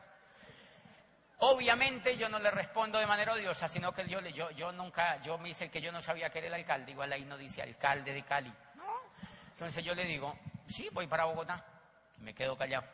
Obviamente 1.40 2.16
yo 2.18 2.30
no 2.30 2.40
le 2.40 2.50
respondo 2.50 2.98
de 2.98 3.06
manera 3.06 3.34
odiosa, 3.34 3.68
sino 3.68 3.92
que 3.92 4.08
yo, 4.08 4.22
yo, 4.22 4.52
yo 4.52 4.72
nunca, 4.72 5.22
yo 5.22 5.38
me 5.38 5.50
hice 5.50 5.66
el 5.66 5.72
que 5.72 5.82
yo 5.82 5.92
no 5.92 6.02
sabía 6.02 6.30
que 6.30 6.40
era 6.40 6.48
el 6.48 6.54
alcalde, 6.54 6.92
igual 6.92 7.12
ahí 7.12 7.26
no 7.26 7.38
dice 7.38 7.62
alcalde 7.62 8.14
de 8.14 8.24
Cali. 8.24 8.54
¿no? 8.76 8.86
Entonces 9.50 9.84
yo 9.84 9.94
le 9.94 10.06
digo, 10.06 10.38
sí, 10.68 10.90
voy 10.94 11.08
para 11.08 11.26
Bogotá. 11.26 11.66
me 12.20 12.34
quedo 12.34 12.58
callado. 12.58 12.86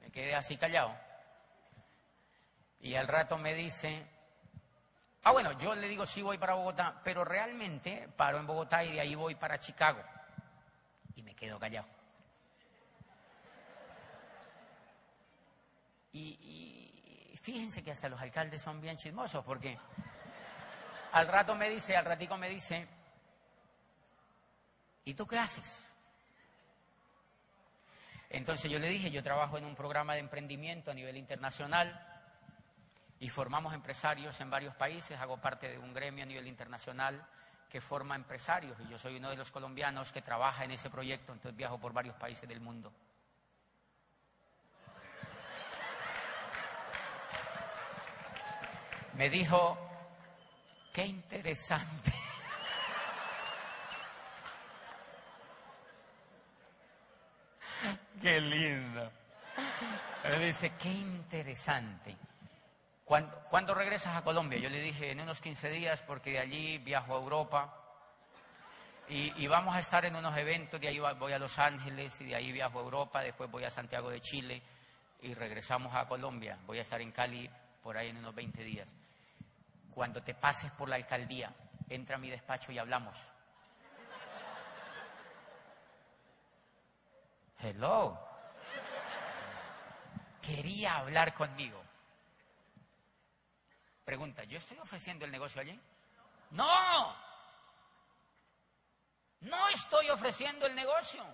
Me 0.00 0.10
quedé 0.12 0.34
así 0.36 0.56
callado. 0.56 0.94
Y 2.80 2.94
al 2.94 3.08
rato 3.08 3.38
me 3.38 3.54
dice, 3.54 4.06
ah 5.24 5.32
bueno, 5.32 5.52
yo 5.58 5.74
le 5.74 5.88
digo, 5.88 6.06
sí, 6.06 6.22
voy 6.22 6.38
para 6.38 6.54
Bogotá, 6.54 7.00
pero 7.02 7.24
realmente 7.24 8.08
paro 8.16 8.38
en 8.38 8.46
Bogotá 8.46 8.84
y 8.84 8.92
de 8.92 9.00
ahí 9.00 9.14
voy 9.16 9.34
para 9.34 9.58
Chicago. 9.58 10.00
Y 11.16 11.22
me 11.22 11.34
quedo 11.34 11.58
callado. 11.58 12.01
Y, 16.12 17.34
fíjense 17.40 17.82
que 17.82 17.90
hasta 17.90 18.08
los 18.08 18.20
alcaldes 18.20 18.62
son 18.62 18.80
bien 18.80 18.96
chismosos, 18.96 19.44
porque 19.44 19.78
al 21.12 21.26
rato 21.26 21.54
me 21.54 21.68
dice, 21.68 21.96
al 21.96 22.04
ratico 22.04 22.36
me 22.36 22.48
dice, 22.48 22.86
¿Y 25.04 25.14
tú 25.14 25.26
qué 25.26 25.38
haces? 25.38 25.88
Entonces 28.30 28.70
yo 28.70 28.78
le 28.78 28.88
dije, 28.88 29.10
yo 29.10 29.22
trabajo 29.22 29.58
en 29.58 29.64
un 29.64 29.74
programa 29.74 30.14
de 30.14 30.20
emprendimiento 30.20 30.90
a 30.90 30.94
nivel 30.94 31.16
internacional 31.16 32.08
y 33.18 33.28
formamos 33.28 33.74
empresarios 33.74 34.40
en 34.40 34.48
varios 34.48 34.74
países, 34.74 35.18
hago 35.20 35.38
parte 35.38 35.68
de 35.68 35.78
un 35.78 35.92
gremio 35.92 36.24
a 36.24 36.26
nivel 36.26 36.46
internacional 36.46 37.26
que 37.68 37.80
forma 37.80 38.14
empresarios 38.14 38.78
y 38.80 38.88
yo 38.88 38.98
soy 38.98 39.16
uno 39.16 39.30
de 39.30 39.36
los 39.36 39.50
colombianos 39.50 40.12
que 40.12 40.22
trabaja 40.22 40.64
en 40.64 40.70
ese 40.70 40.88
proyecto, 40.88 41.32
entonces 41.32 41.56
viajo 41.56 41.78
por 41.78 41.92
varios 41.92 42.16
países 42.16 42.48
del 42.48 42.60
mundo. 42.60 42.92
Me 49.22 49.30
dijo, 49.30 49.78
qué 50.92 51.06
interesante. 51.06 52.10
Qué 58.20 58.40
lindo. 58.40 59.12
Me 60.24 60.46
dice, 60.46 60.72
qué 60.76 60.88
interesante. 60.88 62.16
¿Cuándo, 63.04 63.74
regresas 63.76 64.16
a 64.16 64.24
Colombia? 64.24 64.58
Yo 64.58 64.68
le 64.68 64.80
dije, 64.80 65.12
en 65.12 65.20
unos 65.20 65.40
15 65.40 65.70
días, 65.70 66.02
porque 66.02 66.32
de 66.32 66.40
allí 66.40 66.78
viajo 66.78 67.14
a 67.14 67.20
Europa. 67.20 67.78
Y, 69.08 69.46
vamos 69.46 69.76
a 69.76 69.78
estar 69.78 70.04
en 70.04 70.16
unos 70.16 70.36
eventos, 70.36 70.80
de 70.80 70.88
ahí 70.88 70.98
voy 70.98 71.32
a 71.32 71.38
Los 71.38 71.60
Ángeles 71.60 72.20
y 72.22 72.24
de 72.24 72.34
ahí 72.34 72.50
viajo 72.50 72.80
a 72.80 72.82
Europa, 72.82 73.22
después 73.22 73.48
voy 73.48 73.62
a 73.62 73.70
Santiago 73.70 74.10
de 74.10 74.20
Chile 74.20 74.60
y 75.20 75.32
regresamos 75.32 75.94
a 75.94 76.08
Colombia. 76.08 76.58
Voy 76.66 76.80
a 76.80 76.82
estar 76.82 77.00
en 77.00 77.12
Cali 77.12 77.48
por 77.84 77.96
ahí 77.96 78.08
en 78.08 78.16
unos 78.16 78.34
20 78.34 78.64
días. 78.64 78.92
Cuando 79.94 80.22
te 80.22 80.34
pases 80.34 80.70
por 80.72 80.88
la 80.88 80.96
alcaldía, 80.96 81.54
entra 81.88 82.16
a 82.16 82.18
mi 82.18 82.30
despacho 82.30 82.72
y 82.72 82.78
hablamos. 82.78 83.16
Hello. 87.60 88.18
Quería 90.40 90.96
hablar 90.96 91.34
conmigo. 91.34 91.80
Pregunta, 94.04 94.44
¿yo 94.44 94.58
estoy 94.58 94.78
ofreciendo 94.78 95.24
el 95.24 95.30
negocio 95.30 95.60
allí? 95.60 95.78
No. 96.50 97.16
No 99.40 99.68
estoy 99.68 100.10
ofreciendo 100.10 100.66
el 100.66 100.74
negocio. 100.74 101.24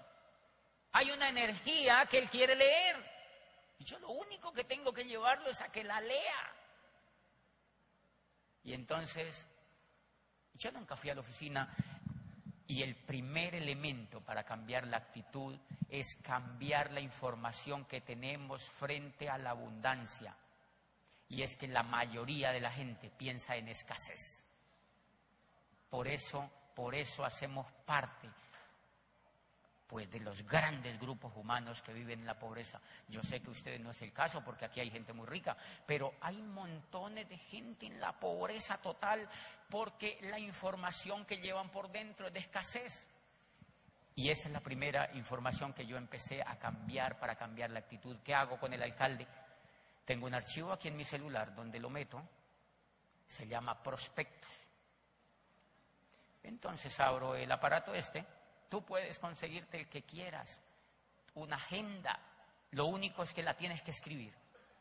Hay 0.92 1.10
una 1.10 1.28
energía 1.28 2.06
que 2.06 2.18
él 2.18 2.28
quiere 2.28 2.54
leer. 2.54 3.18
Y 3.78 3.84
yo 3.84 3.98
lo 4.00 4.08
único 4.08 4.52
que 4.52 4.64
tengo 4.64 4.92
que 4.92 5.04
llevarlo 5.04 5.48
es 5.48 5.60
a 5.60 5.70
que 5.70 5.84
la 5.84 6.00
lea. 6.00 6.57
Y 8.68 8.74
entonces, 8.74 9.48
yo 10.52 10.70
nunca 10.72 10.94
fui 10.94 11.08
a 11.08 11.14
la 11.14 11.22
oficina 11.22 11.74
y 12.66 12.82
el 12.82 12.96
primer 12.96 13.54
elemento 13.54 14.20
para 14.20 14.44
cambiar 14.44 14.86
la 14.86 14.98
actitud 14.98 15.58
es 15.88 16.16
cambiar 16.16 16.92
la 16.92 17.00
información 17.00 17.86
que 17.86 18.02
tenemos 18.02 18.68
frente 18.68 19.30
a 19.30 19.38
la 19.38 19.52
abundancia. 19.52 20.36
Y 21.30 21.40
es 21.40 21.56
que 21.56 21.66
la 21.66 21.82
mayoría 21.82 22.52
de 22.52 22.60
la 22.60 22.70
gente 22.70 23.08
piensa 23.08 23.56
en 23.56 23.68
escasez. 23.68 24.44
Por 25.88 26.06
eso, 26.06 26.50
por 26.74 26.94
eso 26.94 27.24
hacemos 27.24 27.72
parte 27.86 28.28
pues 29.88 30.10
de 30.10 30.20
los 30.20 30.46
grandes 30.46 31.00
grupos 31.00 31.32
humanos 31.34 31.80
que 31.80 31.94
viven 31.94 32.20
en 32.20 32.26
la 32.26 32.38
pobreza. 32.38 32.78
Yo 33.08 33.22
sé 33.22 33.40
que 33.40 33.48
ustedes 33.48 33.80
no 33.80 33.90
es 33.90 34.02
el 34.02 34.12
caso 34.12 34.44
porque 34.44 34.66
aquí 34.66 34.80
hay 34.80 34.90
gente 34.90 35.14
muy 35.14 35.26
rica, 35.26 35.56
pero 35.86 36.14
hay 36.20 36.36
montones 36.42 37.26
de 37.26 37.38
gente 37.38 37.86
en 37.86 37.98
la 37.98 38.12
pobreza 38.12 38.76
total 38.82 39.26
porque 39.70 40.18
la 40.22 40.38
información 40.38 41.24
que 41.24 41.38
llevan 41.38 41.70
por 41.70 41.90
dentro 41.90 42.26
es 42.26 42.34
de 42.34 42.40
escasez. 42.40 43.08
Y 44.14 44.28
esa 44.28 44.48
es 44.48 44.52
la 44.52 44.60
primera 44.60 45.10
información 45.14 45.72
que 45.72 45.86
yo 45.86 45.96
empecé 45.96 46.42
a 46.42 46.58
cambiar 46.58 47.18
para 47.18 47.36
cambiar 47.36 47.70
la 47.70 47.78
actitud. 47.78 48.18
¿Qué 48.22 48.34
hago 48.34 48.58
con 48.58 48.74
el 48.74 48.82
alcalde? 48.82 49.26
Tengo 50.04 50.26
un 50.26 50.34
archivo 50.34 50.72
aquí 50.72 50.88
en 50.88 50.96
mi 50.96 51.04
celular 51.04 51.54
donde 51.54 51.78
lo 51.78 51.88
meto, 51.88 52.22
se 53.26 53.46
llama 53.46 53.82
prospectos. 53.82 54.50
Entonces 56.42 56.98
abro 57.00 57.34
el 57.34 57.50
aparato 57.50 57.94
este 57.94 58.37
Tú 58.68 58.84
puedes 58.84 59.18
conseguirte 59.18 59.78
el 59.78 59.88
que 59.88 60.02
quieras, 60.02 60.60
una 61.34 61.56
agenda. 61.56 62.18
Lo 62.72 62.86
único 62.86 63.22
es 63.22 63.32
que 63.32 63.42
la 63.42 63.54
tienes 63.54 63.82
que 63.82 63.90
escribir, 63.90 64.34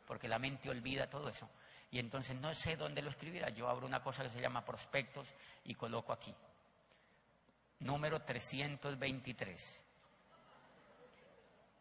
porque 0.06 0.28
la 0.28 0.40
mente 0.40 0.70
olvida 0.70 1.10
todo 1.10 1.30
eso. 1.30 1.50
Y 1.90 2.00
entonces 2.00 2.36
no 2.36 2.54
sé 2.54 2.76
dónde 2.76 3.02
lo 3.02 3.10
escribirá. 3.10 3.50
Yo 3.50 3.70
abro 3.70 3.88
una 3.88 4.04
cosa 4.04 4.24
que 4.24 4.30
se 4.30 4.42
llama 4.42 4.66
prospectos 4.66 5.34
y 5.64 5.74
coloco 5.76 6.12
aquí. 6.12 6.36
Número 7.80 8.22
323. 8.22 9.84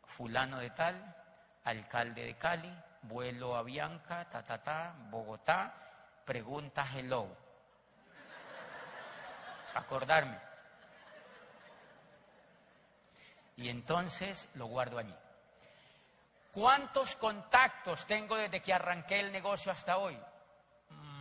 Fulano 0.05 0.61
de 0.61 0.71
tal, 0.71 1.17
alcalde 1.65 2.25
de 2.25 2.37
Cali, 2.37 2.73
vuelo 3.03 3.57
a 3.57 3.63
Bianca, 3.63 4.29
ta, 4.31 4.43
ta, 4.43 4.63
ta, 4.63 4.95
Bogotá, 5.11 6.23
pregunta 6.25 6.87
hello. 6.95 7.37
Acordarme. 9.75 10.46
Y 13.57 13.69
entonces 13.69 14.49
lo 14.55 14.67
guardo 14.67 14.99
allí. 14.99 15.15
¿Cuántos 16.53 17.17
contactos 17.17 18.07
tengo 18.07 18.37
desde 18.37 18.61
que 18.61 18.73
arranqué 18.73 19.21
el 19.21 19.33
negocio 19.33 19.73
hasta 19.73 19.99
hoy? 19.99 20.19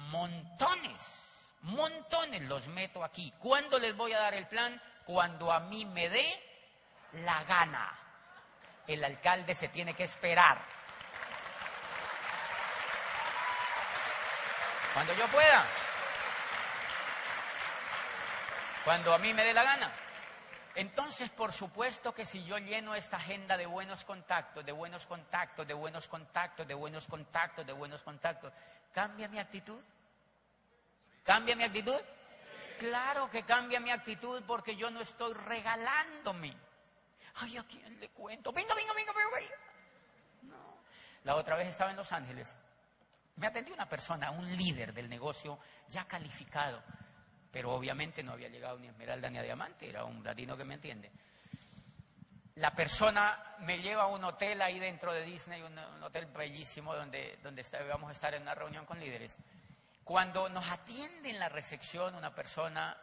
Montones, 0.10 1.46
montones 1.64 2.42
los 2.44 2.68
meto 2.68 3.04
aquí. 3.04 3.34
¿Cuándo 3.40 3.80
les 3.80 3.96
voy 3.96 4.14
a 4.14 4.20
dar 4.20 4.34
el 4.34 4.48
plan? 4.48 4.82
Cuando 5.06 5.52
a 5.52 5.60
mí 5.60 5.86
me 5.86 6.10
dé 6.10 6.26
la 7.24 7.44
gana. 7.44 8.00
El 8.88 9.04
alcalde 9.04 9.54
se 9.54 9.70
tiene 9.70 9.94
que 9.94 10.04
esperar. 10.04 10.62
Cuando 14.94 15.14
yo 15.16 15.28
pueda. 15.28 15.66
Cuando 18.86 19.14
a 19.14 19.18
mí 19.18 19.34
me 19.34 19.44
dé 19.44 19.54
la 19.54 19.64
gana. 19.64 20.05
Entonces, 20.76 21.30
por 21.30 21.54
supuesto 21.54 22.14
que 22.14 22.26
si 22.26 22.44
yo 22.44 22.58
lleno 22.58 22.96
esta 22.96 23.16
agenda 23.16 23.56
de 23.56 23.66
buenos 23.66 24.04
contactos, 24.04 24.66
de 24.66 24.74
buenos 24.74 25.06
contactos, 25.06 25.66
de 25.66 25.74
buenos 25.74 26.10
contactos, 26.10 26.68
de 26.68 26.74
buenos 26.74 27.08
contactos, 27.08 27.66
de 27.66 27.72
buenos 27.72 28.04
contactos, 28.04 28.52
¿cambia 28.94 29.30
mi 29.30 29.40
actitud? 29.40 29.80
¿Cambia 31.24 31.56
mi 31.56 31.64
actitud? 31.64 32.00
Claro 32.78 33.30
que 33.30 33.44
cambia 33.44 33.80
mi 33.80 33.90
actitud 33.90 34.44
porque 34.46 34.76
yo 34.76 34.90
no 34.90 35.00
estoy 35.00 35.34
regalándome. 35.34 36.54
Ay, 37.36 37.56
¿a 37.58 37.64
quién 37.64 37.98
le 38.00 38.10
cuento? 38.10 38.52
Venga, 38.52 38.76
venga, 38.76 38.94
venga, 38.94 39.14
venga. 39.14 39.56
No. 40.42 40.78
La 41.24 41.36
otra 41.36 41.56
vez 41.56 41.70
estaba 41.70 41.92
en 41.92 41.98
Los 41.98 42.12
Ángeles. 42.12 42.54
Me 43.38 43.48
atendió 43.48 43.74
una 43.74 43.88
persona, 43.88 44.30
un 44.32 44.58
líder 44.58 44.94
del 44.94 45.10
negocio 45.10 45.58
ya 45.88 46.06
calificado 46.06 46.84
pero 47.56 47.72
obviamente 47.72 48.22
no 48.22 48.34
había 48.34 48.50
llegado 48.50 48.78
ni 48.78 48.90
Esmeralda 48.90 49.30
ni 49.30 49.38
a 49.38 49.42
Diamante, 49.42 49.88
era 49.88 50.04
un 50.04 50.22
latino 50.22 50.58
que 50.58 50.66
me 50.66 50.74
entiende. 50.74 51.10
La 52.56 52.76
persona 52.76 53.56
me 53.60 53.80
lleva 53.80 54.04
a 54.04 54.08
un 54.08 54.26
hotel 54.26 54.62
ahí 54.62 54.78
dentro 54.78 55.14
de 55.14 55.24
Disney, 55.24 55.62
un, 55.62 55.80
hotel 56.04 56.26
bellísimo 56.26 56.94
donde, 56.94 57.40
donde 57.42 57.64
vamos 57.88 58.10
a 58.10 58.12
estar 58.12 58.34
en 58.34 58.42
una 58.42 58.56
reunión 58.56 58.86
con 58.86 59.00
líderes. 59.00 59.38
Cuando 60.04 60.50
nos 60.50 60.70
atiende 60.70 61.30
en 61.30 61.40
la 61.40 61.48
recepción 61.48 62.14
una 62.16 62.36
persona 62.36 62.98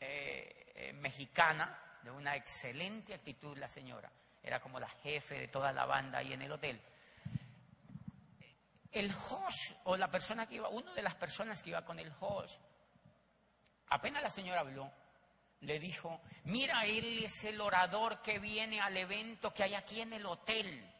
eh, 0.00 0.72
eh, 0.74 0.92
mexicana, 0.94 1.78
de 2.02 2.10
una 2.10 2.34
excelente 2.34 3.12
actitud 3.12 3.58
la 3.58 3.68
señora, 3.68 4.10
era 4.42 4.60
como 4.60 4.80
la 4.80 4.88
jefe 4.88 5.38
de 5.38 5.48
toda 5.48 5.74
la 5.74 5.84
banda 5.84 6.20
ahí 6.20 6.32
en 6.32 6.40
el 6.40 6.52
hotel. 6.52 6.80
El 8.92 9.10
host 9.10 9.76
o 9.84 9.98
la 9.98 10.10
persona 10.10 10.46
que 10.46 10.54
iba, 10.54 10.70
una 10.70 10.94
de 10.94 11.02
las 11.02 11.16
personas 11.16 11.62
que 11.62 11.68
iba 11.68 11.84
con 11.84 11.98
el 11.98 12.10
host, 12.18 12.58
Apenas 13.92 14.22
la 14.22 14.30
señora 14.30 14.60
habló, 14.60 14.90
le 15.60 15.78
dijo, 15.78 16.22
mira, 16.44 16.86
él 16.86 17.22
es 17.22 17.44
el 17.44 17.60
orador 17.60 18.22
que 18.22 18.38
viene 18.38 18.80
al 18.80 18.96
evento 18.96 19.52
que 19.52 19.64
hay 19.64 19.74
aquí 19.74 20.00
en 20.00 20.14
el 20.14 20.24
hotel, 20.24 20.90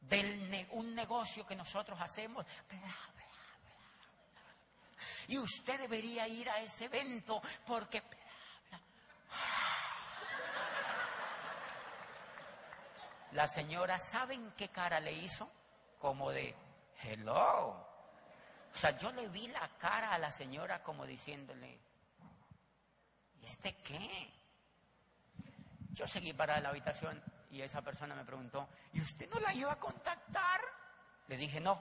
de 0.00 0.66
un 0.70 0.94
negocio 0.94 1.46
que 1.46 1.54
nosotros 1.54 2.00
hacemos, 2.00 2.46
Y 5.28 5.36
usted 5.36 5.78
debería 5.78 6.26
ir 6.26 6.48
a 6.48 6.60
ese 6.60 6.86
evento 6.86 7.42
porque... 7.66 8.02
La 13.32 13.46
señora, 13.46 13.98
¿saben 13.98 14.54
qué 14.56 14.70
cara 14.70 15.00
le 15.00 15.12
hizo? 15.12 15.50
Como 15.98 16.30
de, 16.30 16.54
hello. 17.02 17.83
O 18.74 18.76
sea, 18.76 18.90
yo 18.96 19.12
le 19.12 19.28
vi 19.28 19.46
la 19.48 19.68
cara 19.78 20.12
a 20.12 20.18
la 20.18 20.32
señora 20.32 20.82
como 20.82 21.06
diciéndole, 21.06 21.78
¿y 23.40 23.44
este 23.44 23.76
qué? 23.76 24.32
Yo 25.92 26.08
seguí 26.08 26.32
para 26.32 26.60
la 26.60 26.70
habitación 26.70 27.22
y 27.50 27.62
esa 27.62 27.82
persona 27.82 28.16
me 28.16 28.24
preguntó, 28.24 28.68
¿y 28.92 29.00
usted 29.00 29.30
no 29.30 29.38
la 29.38 29.54
iba 29.54 29.70
a 29.70 29.78
contactar? 29.78 30.60
Le 31.28 31.36
dije, 31.36 31.60
no. 31.60 31.80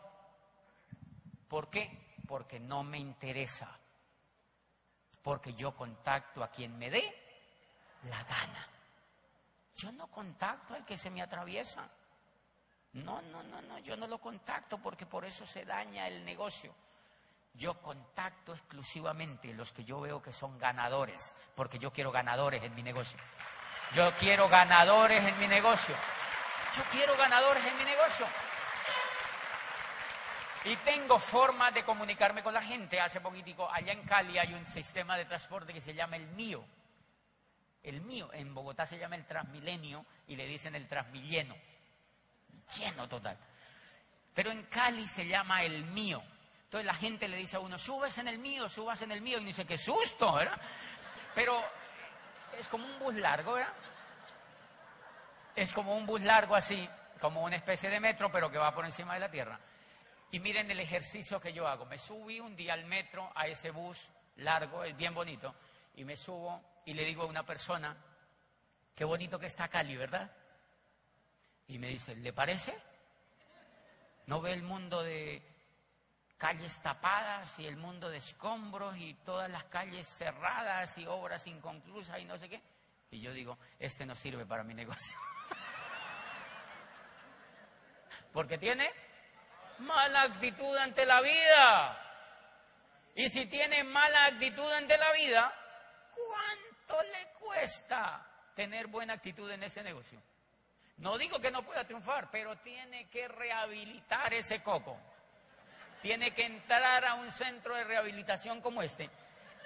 ¿Por 1.48 1.72
qué? 1.72 2.16
Porque 2.28 2.60
no 2.60 2.84
me 2.84 3.00
interesa. 3.00 3.76
Porque 5.24 5.56
yo 5.56 5.76
contacto 5.76 6.44
a 6.44 6.52
quien 6.52 6.78
me 6.78 6.92
dé 6.92 7.04
la 8.08 8.24
gana. 8.24 8.68
Yo 9.76 9.92
no 9.92 10.12
contacto 10.12 10.76
al 10.76 10.86
que 10.86 10.98
se 10.98 11.10
me 11.10 11.24
atraviesa. 11.24 11.90
No, 12.94 13.22
no, 13.24 13.42
no, 13.44 13.62
no, 13.64 13.80
yo 13.80 13.98
no 13.98 14.08
lo 14.08 14.20
contacto 14.20 14.78
porque 14.78 15.06
por 15.06 15.26
eso 15.26 15.46
se 15.46 15.66
daña 15.66 16.08
el 16.08 16.24
negocio. 16.24 16.74
Yo 17.56 17.80
contacto 17.82 18.54
exclusivamente 18.54 19.54
los 19.54 19.72
que 19.72 19.84
yo 19.84 20.02
veo 20.02 20.22
que 20.22 20.32
son 20.32 20.58
ganadores, 20.58 21.36
porque 21.56 21.80
yo 21.80 21.92
quiero 21.92 22.12
ganadores 22.12 22.64
en 22.64 22.74
mi 22.76 22.84
negocio. 22.84 23.20
Yo 23.94 24.12
quiero 24.20 24.48
ganadores 24.48 25.24
en 25.24 25.38
mi 25.40 25.48
negocio. 25.48 25.96
Yo 26.76 26.84
quiero 26.92 27.16
ganadores 27.18 27.66
en 27.66 27.78
mi 27.78 27.84
negocio. 27.84 28.26
Y 30.66 30.76
tengo 30.78 31.20
formas 31.20 31.74
de 31.74 31.84
comunicarme 31.84 32.42
con 32.42 32.54
la 32.54 32.62
gente. 32.62 33.00
Hace 33.00 33.22
poquitico, 33.22 33.70
allá 33.70 33.92
en 33.92 34.04
Cali 34.04 34.38
hay 34.38 34.54
un 34.54 34.66
sistema 34.66 35.18
de 35.18 35.26
transporte 35.26 35.74
que 35.74 35.82
se 35.82 35.94
llama 35.94 36.16
el 36.16 36.28
mío. 36.30 36.64
El 37.84 38.02
mío. 38.02 38.32
En 38.34 38.54
Bogotá 38.54 38.86
se 38.86 38.98
llama 38.98 39.16
el 39.16 39.26
Transmilenio 39.26 40.06
y 40.28 40.36
le 40.36 40.48
dicen 40.48 40.74
el 40.74 40.88
Transmilleno. 40.88 41.56
Lleno 42.78 43.08
total. 43.08 43.38
Pero 44.34 44.52
en 44.52 44.64
Cali 44.64 45.06
se 45.08 45.28
llama 45.28 45.64
el 45.64 45.86
mío. 45.86 46.24
Entonces 46.66 46.86
la 46.86 46.96
gente 46.96 47.28
le 47.28 47.38
dice 47.38 47.58
a 47.58 47.60
uno, 47.60 47.78
subes 47.78 48.18
en 48.18 48.28
el 48.28 48.40
mío, 48.40 48.68
subas 48.68 49.02
en 49.04 49.12
el 49.12 49.22
mío. 49.22 49.40
Y 49.40 49.46
dice, 49.46 49.66
qué 49.66 49.78
susto, 49.78 50.34
¿verdad? 50.34 50.60
Pero 51.36 51.64
es 52.58 52.68
como 52.68 52.86
un 52.86 52.98
bus 53.00 53.16
largo, 53.16 53.54
¿verdad? 53.54 53.74
Es 55.56 55.72
como 55.72 55.96
un 55.96 56.06
bus 56.06 56.22
largo 56.22 56.56
así, 56.56 56.90
como 57.22 57.44
una 57.44 57.56
especie 57.56 57.90
de 57.90 58.00
metro, 58.00 58.32
pero 58.32 58.50
que 58.50 58.58
va 58.58 58.74
por 58.74 58.86
encima 58.86 59.14
de 59.14 59.20
la 59.20 59.30
tierra. 59.30 59.60
Y 60.32 60.40
miren 60.40 60.70
el 60.72 60.80
ejercicio 60.80 61.40
que 61.40 61.54
yo 61.54 61.68
hago. 61.68 61.86
Me 61.86 62.00
subí 62.00 62.40
un 62.40 62.56
día 62.56 62.74
al 62.74 62.86
metro, 62.86 63.32
a 63.36 63.46
ese 63.46 63.70
bus 63.70 64.10
largo, 64.38 64.84
es 64.84 64.98
bien 64.98 65.14
bonito, 65.14 65.54
y 65.96 66.04
me 66.04 66.16
subo 66.16 66.82
y 66.86 66.94
le 66.96 67.06
digo 67.06 67.24
a 67.24 67.28
una 67.28 67.46
persona, 67.46 67.96
qué 68.96 69.06
bonito 69.06 69.38
que 69.38 69.46
está 69.46 69.68
Cali, 69.68 69.96
¿verdad? 69.96 70.32
Y 71.68 71.80
me 71.80 71.88
dice, 71.88 72.16
¿le 72.16 72.34
parece? 72.34 72.78
¿No 74.26 74.42
ve 74.42 74.54
el 74.54 74.64
mundo 74.64 75.04
de 75.04 75.42
calles 76.38 76.82
tapadas 76.82 77.60
y 77.60 77.68
el 77.68 77.78
mundo 77.78 78.10
de 78.10 78.18
escombros 78.18 78.98
y 78.98 79.14
todas 79.26 79.50
las 79.50 79.64
calles 79.66 80.08
cerradas 80.08 80.98
y 80.98 81.08
obras 81.08 81.48
inconclusas 81.48 82.20
y 82.20 82.26
no 82.26 82.38
sé 82.38 82.50
qué? 82.50 82.62
Y 83.12 83.22
yo 83.22 83.32
digo, 83.32 83.58
este 83.80 84.06
no 84.06 84.16
sirve 84.16 84.46
para 84.46 84.64
mi 84.64 84.74
negocio. 84.74 85.16
Porque 88.34 88.58
tiene 88.58 88.92
mala 89.80 90.24
actitud 90.24 90.76
ante 90.78 91.06
la 91.06 91.22
vida. 91.22 92.00
Y 93.16 93.30
si 93.30 93.46
tiene 93.46 93.84
mala 93.84 94.26
actitud 94.26 94.70
ante 94.72 94.98
la 94.98 95.12
vida, 95.14 95.54
¿cuánto 96.14 97.04
le 97.04 97.28
cuesta 97.40 98.26
tener 98.56 98.88
buena 98.88 99.14
actitud 99.14 99.50
en 99.52 99.64
ese 99.64 99.84
negocio? 99.84 100.22
No 101.04 101.18
digo 101.18 101.38
que 101.38 101.52
no 101.52 101.64
pueda 101.64 101.84
triunfar, 101.84 102.32
pero 102.32 102.56
tiene 102.60 103.10
que 103.10 103.28
rehabilitar 103.28 104.34
ese 104.34 104.64
coco. 104.64 104.98
Tiene 106.02 106.32
que 106.32 106.46
entrar 106.46 107.04
a 107.04 107.16
un 107.16 107.30
centro 107.30 107.76
de 107.76 107.84
rehabilitación 107.84 108.62
como 108.62 108.82
este 108.82 109.10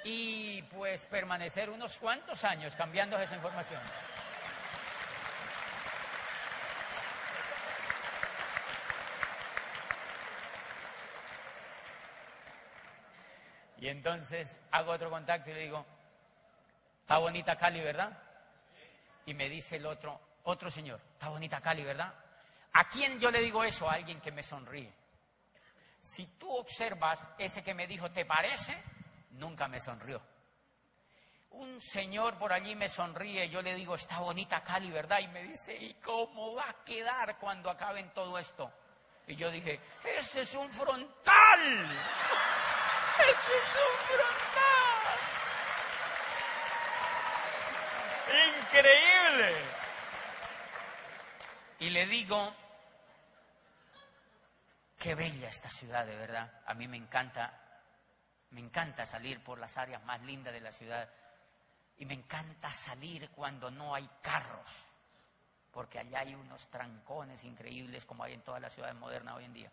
y 0.04 0.64
pues 0.64 1.06
permanecer 1.06 1.70
unos 1.70 2.00
cuantos 2.00 2.44
años 2.44 2.76
cambiando 2.76 3.20
esa 3.20 3.36
información. 3.36 3.80
Y 13.80 13.90
entonces 13.90 14.60
hago 14.72 14.94
otro 14.94 15.12
contacto 15.12 15.52
y 15.52 15.54
le 15.54 15.60
digo, 15.62 15.86
está 17.02 17.20
bonita 17.20 17.56
Cali, 17.60 17.82
¿verdad? 17.82 18.24
Y 19.28 19.36
me 19.36 19.50
dice 19.50 19.76
el 19.76 19.86
otro, 19.86 20.27
otro 20.48 20.72
señor, 20.72 21.02
está 21.14 21.28
bonita 21.28 21.60
Cali, 21.60 21.84
¿verdad? 21.84 22.14
¿A 22.74 22.88
quién 22.88 23.20
yo 23.20 23.30
le 23.30 23.42
digo 23.42 23.64
eso? 23.64 23.90
A 23.90 23.96
alguien 23.96 24.22
que 24.22 24.32
me 24.32 24.42
sonríe. 24.42 24.94
Si 26.00 26.26
tú 26.38 26.50
observas 26.50 27.20
ese 27.38 27.64
que 27.64 27.74
me 27.74 27.86
dijo, 27.86 28.10
¿te 28.12 28.24
parece? 28.26 28.82
Nunca 29.32 29.68
me 29.68 29.80
sonrió. 29.80 30.22
Un 31.52 31.82
señor 31.82 32.38
por 32.38 32.54
allí 32.54 32.76
me 32.76 32.88
sonríe, 32.88 33.50
yo 33.50 33.62
le 33.62 33.76
digo, 33.76 33.96
está 33.96 34.20
bonita 34.20 34.64
Cali, 34.64 34.90
¿verdad? 34.90 35.20
Y 35.20 35.28
me 35.28 35.44
dice, 35.44 35.76
¿y 35.76 35.96
cómo 35.96 36.56
va 36.56 36.70
a 36.70 36.84
quedar 36.86 37.38
cuando 37.40 37.70
acaben 37.70 38.14
todo 38.14 38.38
esto? 38.38 38.72
Y 39.28 39.36
yo 39.36 39.52
dije, 39.52 39.82
ese 40.18 40.42
es 40.42 40.54
un 40.56 40.72
frontal. 40.72 42.00
¡Ese 43.20 43.58
es 43.58 43.70
un 43.84 43.98
frontal! 44.16 45.18
¡Increíble! 48.62 49.87
Y 51.80 51.90
le 51.90 52.08
digo, 52.08 52.54
qué 54.98 55.16
bella 55.16 55.50
esta 55.50 55.70
ciudad, 55.70 56.06
de 56.06 56.16
verdad. 56.16 56.62
A 56.66 56.74
mí 56.74 56.88
me 56.88 56.98
encanta, 56.98 57.54
me 58.52 58.62
encanta 58.62 59.06
salir 59.06 59.44
por 59.44 59.60
las 59.60 59.78
áreas 59.78 60.04
más 60.04 60.22
lindas 60.24 60.54
de 60.54 60.62
la 60.62 60.72
ciudad. 60.72 61.10
Y 61.98 62.06
me 62.06 62.14
encanta 62.14 62.72
salir 62.72 63.30
cuando 63.32 63.72
no 63.72 63.94
hay 63.94 64.10
carros, 64.22 64.90
porque 65.72 66.00
allá 66.00 66.20
hay 66.20 66.36
unos 66.36 66.68
trancones 66.70 67.44
increíbles 67.44 68.06
como 68.06 68.24
hay 68.24 68.34
en 68.34 68.42
todas 68.42 68.62
las 68.62 68.74
ciudades 68.74 68.96
modernas 68.96 69.36
hoy 69.36 69.46
en 69.46 69.54
día 69.54 69.72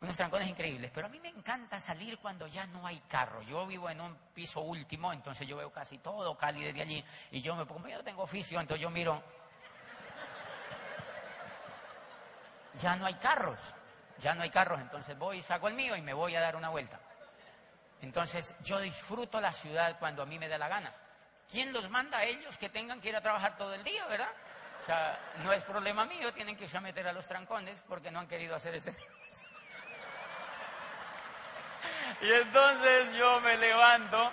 unos 0.00 0.16
trancones 0.16 0.48
increíbles, 0.48 0.90
pero 0.94 1.08
a 1.08 1.10
mí 1.10 1.20
me 1.20 1.28
encanta 1.28 1.78
salir 1.78 2.18
cuando 2.18 2.46
ya 2.46 2.66
no 2.66 2.86
hay 2.86 2.98
carro. 3.00 3.42
Yo 3.42 3.66
vivo 3.66 3.90
en 3.90 4.00
un 4.00 4.16
piso 4.32 4.62
último, 4.62 5.12
entonces 5.12 5.46
yo 5.46 5.58
veo 5.58 5.70
casi 5.70 5.98
todo 5.98 6.36
Cali 6.38 6.64
desde 6.64 6.80
allí, 6.80 7.04
y 7.30 7.42
yo 7.42 7.54
me 7.54 7.66
pongo, 7.66 7.86
yo 7.86 8.02
tengo 8.02 8.22
oficio, 8.22 8.58
entonces 8.58 8.80
yo 8.80 8.88
miro, 8.88 9.22
ya 12.74 12.96
no 12.96 13.06
hay 13.06 13.14
carros, 13.14 13.58
ya 14.18 14.34
no 14.34 14.42
hay 14.42 14.50
carros, 14.50 14.80
entonces 14.80 15.16
voy, 15.18 15.42
saco 15.42 15.68
el 15.68 15.74
mío 15.74 15.96
y 15.96 16.02
me 16.02 16.12
voy 16.12 16.34
a 16.36 16.40
dar 16.40 16.56
una 16.56 16.68
vuelta. 16.68 17.00
Entonces 18.02 18.54
yo 18.62 18.78
disfruto 18.78 19.40
la 19.40 19.52
ciudad 19.52 19.98
cuando 19.98 20.22
a 20.22 20.26
mí 20.26 20.38
me 20.38 20.48
da 20.48 20.58
la 20.58 20.68
gana. 20.68 20.92
¿Quién 21.50 21.72
los 21.72 21.90
manda 21.90 22.18
a 22.18 22.24
ellos 22.24 22.56
que 22.56 22.68
tengan 22.68 23.00
que 23.00 23.08
ir 23.08 23.16
a 23.16 23.20
trabajar 23.20 23.56
todo 23.56 23.74
el 23.74 23.82
día, 23.82 24.06
verdad? 24.06 24.30
O 24.82 24.86
sea, 24.86 25.18
no 25.42 25.52
es 25.52 25.62
problema 25.64 26.04
mío, 26.04 26.32
tienen 26.32 26.56
que 26.56 26.64
irse 26.64 26.78
a 26.78 26.80
meter 26.80 27.06
a 27.06 27.12
los 27.12 27.26
trancones 27.26 27.82
porque 27.88 28.10
no 28.10 28.20
han 28.20 28.28
querido 28.28 28.54
hacer 28.54 28.74
este. 28.74 28.94
Y 32.22 32.30
entonces 32.30 33.14
yo 33.14 33.40
me 33.40 33.56
levanto 33.56 34.32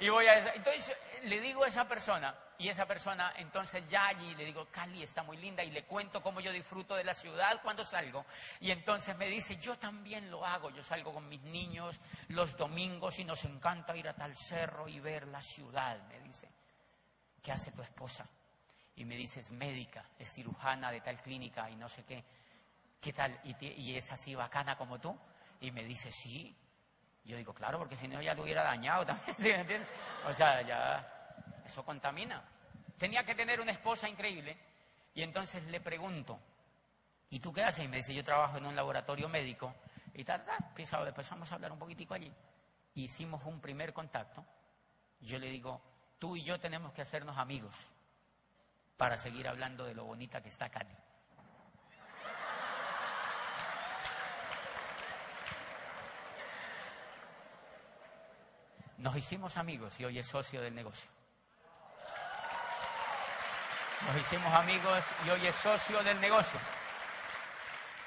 y 0.00 0.08
voy 0.08 0.26
a. 0.26 0.38
Entonces 0.54 0.96
le 1.24 1.40
digo 1.40 1.64
a 1.64 1.68
esa 1.68 1.86
persona, 1.86 2.34
y 2.58 2.68
esa 2.68 2.86
persona 2.86 3.32
entonces 3.36 3.88
ya 3.88 4.06
allí 4.06 4.34
le 4.34 4.44
digo, 4.44 4.68
Cali 4.70 5.02
está 5.02 5.22
muy 5.22 5.36
linda, 5.36 5.62
y 5.62 5.70
le 5.70 5.84
cuento 5.84 6.22
cómo 6.22 6.40
yo 6.40 6.52
disfruto 6.52 6.94
de 6.94 7.04
la 7.04 7.14
ciudad 7.14 7.60
cuando 7.62 7.84
salgo. 7.84 8.24
Y 8.60 8.70
entonces 8.70 9.16
me 9.16 9.26
dice, 9.26 9.56
yo 9.56 9.76
también 9.78 10.30
lo 10.30 10.44
hago, 10.44 10.70
yo 10.70 10.82
salgo 10.82 11.12
con 11.12 11.28
mis 11.28 11.42
niños 11.42 12.00
los 12.28 12.56
domingos 12.56 13.18
y 13.18 13.24
nos 13.24 13.44
encanta 13.44 13.96
ir 13.96 14.08
a 14.08 14.14
tal 14.14 14.36
cerro 14.36 14.88
y 14.88 15.00
ver 15.00 15.26
la 15.28 15.42
ciudad, 15.42 16.00
me 16.08 16.20
dice. 16.20 16.48
¿Qué 17.42 17.50
hace 17.50 17.72
tu 17.72 17.82
esposa? 17.82 18.28
Y 18.96 19.04
me 19.04 19.16
dice, 19.16 19.40
es 19.40 19.50
médica, 19.50 20.04
es 20.18 20.32
cirujana 20.32 20.92
de 20.92 21.00
tal 21.00 21.20
clínica 21.20 21.68
y 21.70 21.76
no 21.76 21.88
sé 21.88 22.04
qué. 22.04 22.24
¿Qué 23.00 23.12
tal? 23.12 23.40
¿Y, 23.42 23.66
y 23.66 23.96
es 23.96 24.12
así 24.12 24.34
bacana 24.34 24.76
como 24.76 25.00
tú? 25.00 25.18
Y 25.60 25.72
me 25.72 25.82
dice, 25.82 26.12
sí, 26.12 26.56
yo 27.24 27.36
digo, 27.36 27.54
claro, 27.54 27.78
porque 27.78 27.96
si 27.96 28.08
no 28.08 28.20
ya 28.20 28.34
lo 28.34 28.42
hubiera 28.42 28.62
dañado 28.62 29.06
también, 29.06 29.36
¿sí 29.38 29.48
me 29.48 29.60
entiendes? 29.60 29.88
O 30.26 30.32
sea, 30.32 30.62
ya, 30.62 31.34
eso 31.64 31.84
contamina. 31.84 32.42
Tenía 32.98 33.24
que 33.24 33.34
tener 33.34 33.60
una 33.60 33.72
esposa 33.72 34.08
increíble 34.08 34.56
y 35.14 35.22
entonces 35.22 35.64
le 35.66 35.80
pregunto, 35.80 36.38
¿y 37.30 37.40
tú 37.40 37.52
qué 37.52 37.64
haces? 37.64 37.84
Y 37.84 37.88
me 37.88 37.98
dice, 37.98 38.14
yo 38.14 38.24
trabajo 38.24 38.58
en 38.58 38.66
un 38.66 38.76
laboratorio 38.76 39.28
médico 39.28 39.74
y 40.14 40.24
tal, 40.24 40.44
tal. 40.44 41.08
Empezamos 41.08 41.50
a 41.50 41.54
hablar 41.54 41.72
un 41.72 41.78
poquitico 41.78 42.14
allí. 42.14 42.32
Hicimos 42.94 43.44
un 43.44 43.60
primer 43.60 43.92
contacto. 43.92 44.44
Yo 45.20 45.38
le 45.38 45.48
digo, 45.48 45.80
tú 46.18 46.36
y 46.36 46.42
yo 46.42 46.58
tenemos 46.60 46.92
que 46.92 47.02
hacernos 47.02 47.38
amigos 47.38 47.74
para 48.96 49.16
seguir 49.16 49.48
hablando 49.48 49.84
de 49.84 49.94
lo 49.94 50.04
bonita 50.04 50.42
que 50.42 50.48
está 50.48 50.68
Cali. 50.68 50.94
Nos 59.02 59.16
hicimos 59.16 59.56
amigos 59.56 59.98
y 59.98 60.04
hoy 60.04 60.20
es 60.20 60.26
socio 60.28 60.62
del 60.62 60.72
negocio. 60.76 61.10
Nos 64.06 64.16
hicimos 64.16 64.54
amigos 64.54 65.04
y 65.26 65.30
hoy 65.30 65.44
es 65.44 65.56
socio 65.56 66.00
del 66.04 66.20
negocio. 66.20 66.60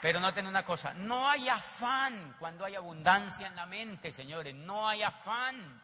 Pero 0.01 0.21
noten 0.21 0.47
una 0.47 0.63
cosa, 0.63 0.93
no 0.93 1.29
hay 1.29 1.49
afán 1.49 2.37
cuando 2.39 2.63
hay 2.63 2.75
abundancia 2.75 3.47
en 3.47 3.57
la 3.57 3.65
mente, 3.65 4.09
señores, 4.09 4.55
no 4.55 4.87
hay 4.87 5.03
afán. 5.03 5.81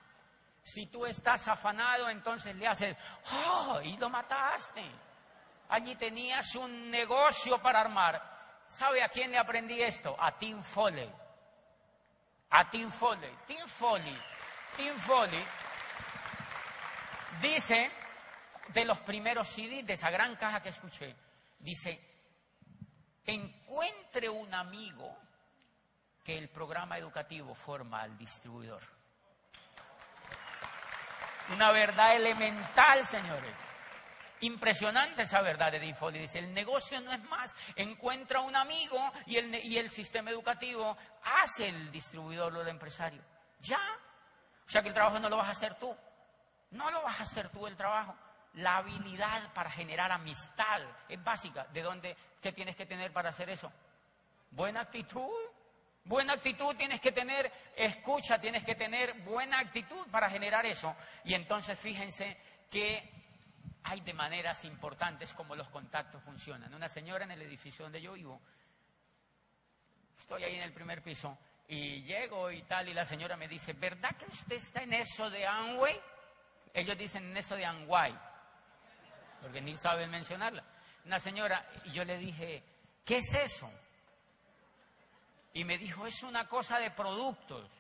Si 0.64 0.86
tú 0.86 1.06
estás 1.06 1.46
afanado, 1.50 2.08
entonces 2.08 2.56
le 2.56 2.68
haces, 2.68 2.96
¡oh! 3.34 3.82
Y 3.84 3.98
lo 3.98 4.10
mataste. 4.10 4.90
Allí 5.68 5.94
tenías 5.96 6.56
un 6.56 6.90
negocio 6.90 7.62
para 7.62 7.82
armar. 7.82 8.64
¿Sabe 8.70 9.04
a 9.04 9.10
quién 9.10 9.32
le 9.32 9.40
aprendí 9.40 9.82
esto? 9.82 10.16
A 10.18 10.38
Tim 10.38 10.64
Foley. 10.64 11.12
A 12.52 12.70
Tim 12.70 12.90
Foley. 12.90 13.38
Tim 13.46 13.68
Foley 13.68 14.18
Tim 14.76 14.96
Foley 14.98 15.46
dice, 17.42 17.92
de 18.70 18.86
los 18.86 19.00
primeros 19.00 19.48
CDs 19.48 19.86
de 19.86 19.94
esa 19.94 20.10
gran 20.10 20.36
caja 20.36 20.62
que 20.62 20.70
escuché. 20.70 21.16
Dice, 21.60 22.00
encuentre 23.26 24.30
un 24.30 24.54
amigo 24.54 25.18
que 26.24 26.38
el 26.38 26.50
programa 26.50 26.98
educativo 26.98 27.54
forma 27.54 28.02
al 28.02 28.18
distribuidor. 28.18 28.82
Una 31.54 31.72
verdad 31.72 32.16
elemental, 32.16 33.06
señores. 33.06 33.54
Impresionante 34.42 35.24
esa 35.24 35.42
verdad 35.42 35.72
de 35.72 35.80
Default. 35.80 36.16
Dice, 36.16 36.40
el 36.40 36.54
negocio 36.54 37.00
no 37.02 37.12
es 37.12 37.22
más, 37.24 37.54
encuentra 37.76 38.42
un 38.42 38.56
amigo 38.56 38.98
y 39.26 39.38
el, 39.38 39.54
y 39.66 39.78
el 39.78 39.92
sistema 39.92 40.32
educativo 40.32 40.98
hace 41.44 41.70
el 41.70 41.92
distribuidor 41.92 42.56
o 42.56 42.62
el 42.62 42.68
empresario. 42.68 43.22
Ya. 43.60 43.80
O 44.68 44.70
sea 44.70 44.82
que 44.82 44.90
el 44.90 44.94
trabajo 44.94 45.20
no 45.20 45.30
lo 45.30 45.38
vas 45.38 45.48
a 45.48 45.52
hacer 45.52 45.76
tú. 45.76 45.96
No 46.72 46.90
lo 46.92 47.02
vas 47.04 47.20
a 47.20 47.24
hacer 47.24 47.50
tú 47.50 47.68
el 47.68 47.76
trabajo. 47.76 48.16
La 48.54 48.78
habilidad 48.78 49.54
para 49.54 49.70
generar 49.70 50.12
amistad 50.12 50.82
es 51.08 51.22
básica. 51.24 51.68
¿De 51.74 51.82
dónde? 51.82 52.16
¿Qué 52.42 52.52
tienes 52.52 52.76
que 52.76 52.86
tener 52.86 53.12
para 53.12 53.30
hacer 53.30 53.50
eso? 53.50 53.72
Buena 54.52 54.82
actitud. 54.82 55.30
Buena 56.04 56.34
actitud 56.34 56.76
tienes 56.76 57.00
que 57.00 57.12
tener, 57.12 57.52
escucha, 57.76 58.42
tienes 58.42 58.64
que 58.64 58.74
tener 58.74 59.14
buena 59.22 59.60
actitud 59.60 60.08
para 60.10 60.30
generar 60.30 60.66
eso. 60.66 60.96
Y 61.26 61.36
entonces 61.36 61.78
fíjense 61.78 62.38
que 62.72 63.22
hay 63.84 64.02
de 64.02 64.14
maneras 64.14 64.66
importantes 64.66 65.34
como 65.34 65.56
los 65.56 65.70
contactos 65.70 66.24
funcionan. 66.24 66.74
Una 66.74 66.90
señora 66.90 67.24
en 67.26 67.32
el 67.32 67.42
edificio 67.44 67.86
donde 67.86 68.02
yo 68.02 68.14
vivo, 68.14 68.42
estoy 70.18 70.44
ahí 70.44 70.56
en 70.56 70.64
el 70.64 70.74
primer 70.74 71.04
piso 71.04 71.38
y 71.72 72.04
llego 72.04 72.52
y 72.52 72.64
tal 72.64 72.90
y 72.90 72.94
la 72.94 73.06
señora 73.06 73.38
me 73.38 73.48
dice, 73.48 73.72
¿verdad 73.72 74.14
que 74.18 74.26
usted 74.26 74.58
está 74.58 74.84
en 74.84 74.92
eso 74.92 75.30
de 75.30 75.48
Amway? 75.48 75.98
Ellos 76.74 76.98
dicen 76.98 77.24
en 77.32 77.38
eso 77.38 77.56
de 77.56 77.66
Amway, 77.66 78.14
porque 79.42 79.62
ni 79.62 79.78
saben 79.78 80.10
mencionarla. 80.10 80.66
Una 81.06 81.18
señora, 81.18 81.66
y 81.86 81.94
yo 81.94 82.04
le 82.04 82.18
dije, 82.18 82.62
¿qué 83.06 83.20
es 83.20 83.34
eso? 83.36 83.72
Y 85.54 85.64
me 85.64 85.78
dijo, 85.78 86.06
es 86.06 86.24
una 86.24 86.46
cosa 86.50 86.78
de 86.78 86.92
productos. 86.92 87.72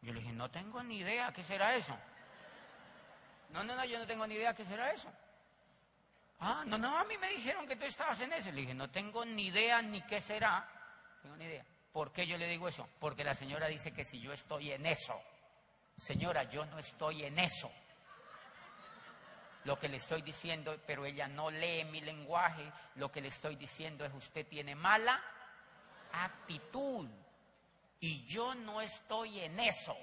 Yo 0.00 0.12
le 0.12 0.18
dije, 0.18 0.32
no 0.32 0.50
tengo 0.50 0.82
ni 0.82 0.98
idea 0.98 1.32
qué 1.32 1.44
será 1.44 1.76
eso. 1.76 1.96
No, 3.50 3.62
no, 3.62 3.76
no, 3.76 3.84
yo 3.84 4.00
no 4.00 4.06
tengo 4.06 4.26
ni 4.26 4.34
idea 4.34 4.52
qué 4.52 4.64
será 4.64 4.90
eso. 4.90 5.12
Ah, 6.40 6.64
no, 6.66 6.76
no, 6.76 6.98
a 6.98 7.04
mí 7.04 7.16
me 7.18 7.28
dijeron 7.28 7.68
que 7.68 7.76
tú 7.76 7.84
estabas 7.84 8.20
en 8.20 8.32
eso. 8.32 8.50
Le 8.50 8.62
dije, 8.62 8.74
no 8.74 8.90
tengo 8.90 9.24
ni 9.24 9.46
idea 9.46 9.80
ni 9.80 10.02
qué 10.02 10.20
será. 10.20 10.68
Tengo 11.22 11.36
ni 11.36 11.44
idea. 11.44 11.64
¿Por 11.92 12.12
qué 12.12 12.26
yo 12.26 12.38
le 12.38 12.48
digo 12.48 12.68
eso? 12.68 12.88
Porque 12.98 13.24
la 13.24 13.34
señora 13.34 13.68
dice 13.68 13.92
que 13.92 14.04
si 14.04 14.20
yo 14.20 14.32
estoy 14.32 14.72
en 14.72 14.86
eso. 14.86 15.20
Señora, 15.96 16.44
yo 16.44 16.64
no 16.66 16.78
estoy 16.78 17.24
en 17.24 17.38
eso. 17.38 17.70
Lo 19.64 19.78
que 19.78 19.88
le 19.88 19.98
estoy 19.98 20.22
diciendo, 20.22 20.76
pero 20.86 21.04
ella 21.04 21.28
no 21.28 21.50
lee 21.50 21.84
mi 21.84 22.00
lenguaje, 22.00 22.72
lo 22.96 23.12
que 23.12 23.20
le 23.20 23.28
estoy 23.28 23.56
diciendo 23.56 24.04
es 24.04 24.12
usted 24.12 24.46
tiene 24.46 24.74
mala 24.74 25.22
actitud. 26.12 27.08
Y 28.00 28.24
yo 28.24 28.54
no 28.54 28.80
estoy 28.80 29.40
en 29.40 29.60
eso. 29.60 29.96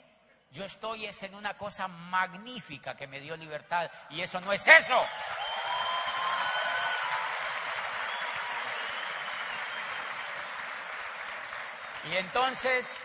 Yo 0.52 0.64
estoy 0.64 1.06
es 1.06 1.22
en 1.24 1.36
una 1.36 1.58
cosa 1.58 1.88
magnífica 1.88 2.96
que 2.96 3.08
me 3.08 3.20
dio 3.20 3.36
libertad. 3.36 3.92
Y 4.12 4.22
eso 4.22 4.40
no 4.40 4.54
es 4.54 4.66
eso. 4.66 4.96
Y 12.08 12.16
entonces 12.16 12.95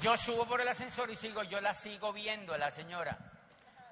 yo 0.00 0.16
subo 0.16 0.46
por 0.46 0.60
el 0.60 0.68
ascensor 0.68 1.10
y 1.10 1.16
sigo, 1.16 1.42
yo 1.44 1.60
la 1.60 1.74
sigo 1.74 2.12
viendo 2.12 2.54
a 2.54 2.58
la 2.58 2.70
señora. 2.70 3.18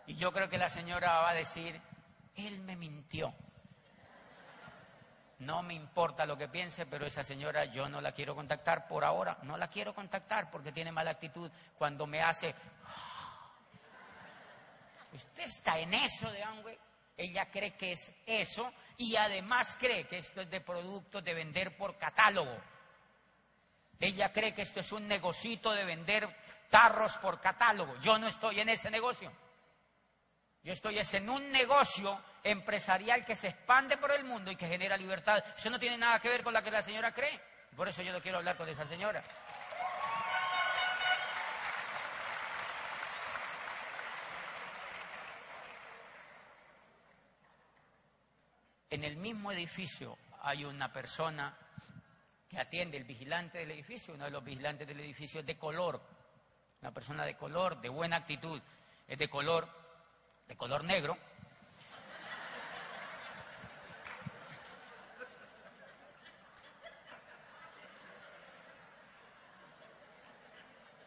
Y 0.06 0.14
yo 0.16 0.32
creo 0.32 0.48
que 0.48 0.58
la 0.58 0.68
señora 0.68 1.20
va 1.20 1.30
a 1.30 1.34
decir, 1.34 1.80
él 2.36 2.60
me 2.60 2.76
mintió. 2.76 3.34
No 5.38 5.62
me 5.62 5.74
importa 5.74 6.24
lo 6.24 6.38
que 6.38 6.48
piense, 6.48 6.86
pero 6.86 7.06
esa 7.06 7.22
señora 7.22 7.66
yo 7.66 7.88
no 7.88 8.00
la 8.00 8.12
quiero 8.12 8.34
contactar 8.34 8.88
por 8.88 9.04
ahora. 9.04 9.38
No 9.42 9.56
la 9.56 9.68
quiero 9.68 9.94
contactar 9.94 10.50
porque 10.50 10.72
tiene 10.72 10.92
mala 10.92 11.10
actitud 11.12 11.50
cuando 11.76 12.06
me 12.06 12.22
hace... 12.22 12.54
Usted 15.12 15.44
está 15.44 15.78
en 15.78 15.94
eso 15.94 16.30
de 16.30 16.42
Amway. 16.42 16.78
Ella 17.16 17.50
cree 17.50 17.74
que 17.74 17.92
es 17.92 18.12
eso 18.26 18.70
y 18.98 19.16
además 19.16 19.76
cree 19.80 20.06
que 20.06 20.18
esto 20.18 20.42
es 20.42 20.50
de 20.50 20.60
productos 20.60 21.24
de 21.24 21.34
vender 21.34 21.76
por 21.76 21.96
catálogo. 21.96 22.54
Ella 23.98 24.32
cree 24.32 24.54
que 24.54 24.62
esto 24.62 24.80
es 24.80 24.92
un 24.92 25.08
negocito 25.08 25.72
de 25.72 25.84
vender 25.84 26.28
tarros 26.70 27.16
por 27.18 27.40
catálogo. 27.40 27.96
Yo 28.00 28.18
no 28.18 28.28
estoy 28.28 28.60
en 28.60 28.68
ese 28.68 28.90
negocio. 28.90 29.32
Yo 30.62 30.72
estoy 30.72 30.98
en 30.98 31.30
un 31.30 31.50
negocio 31.52 32.20
empresarial 32.42 33.24
que 33.24 33.36
se 33.36 33.48
expande 33.48 33.96
por 33.96 34.10
el 34.10 34.24
mundo 34.24 34.50
y 34.50 34.56
que 34.56 34.66
genera 34.66 34.96
libertad. 34.96 35.42
Eso 35.56 35.70
no 35.70 35.78
tiene 35.78 35.96
nada 35.96 36.18
que 36.18 36.28
ver 36.28 36.42
con 36.42 36.52
lo 36.52 36.62
que 36.62 36.70
la 36.70 36.82
señora 36.82 37.14
cree. 37.14 37.40
Por 37.76 37.88
eso 37.88 38.02
yo 38.02 38.12
no 38.12 38.20
quiero 38.20 38.38
hablar 38.38 38.56
con 38.56 38.68
esa 38.68 38.84
señora. 38.84 39.22
En 48.90 49.04
el 49.04 49.16
mismo 49.16 49.52
edificio 49.52 50.16
hay 50.42 50.64
una 50.64 50.92
persona 50.92 51.56
que 52.48 52.58
atiende 52.58 52.96
el 52.96 53.04
vigilante 53.04 53.58
del 53.58 53.72
edificio, 53.72 54.14
uno 54.14 54.24
de 54.24 54.30
los 54.30 54.44
vigilantes 54.44 54.86
del 54.86 55.00
edificio 55.00 55.40
es 55.40 55.46
de 55.46 55.56
color, 55.56 56.00
una 56.80 56.92
persona 56.92 57.24
de 57.24 57.36
color, 57.36 57.80
de 57.80 57.88
buena 57.88 58.16
actitud, 58.16 58.60
es 59.08 59.18
de 59.18 59.28
color 59.28 59.68
de 60.46 60.56
color 60.56 60.84
negro. 60.84 61.16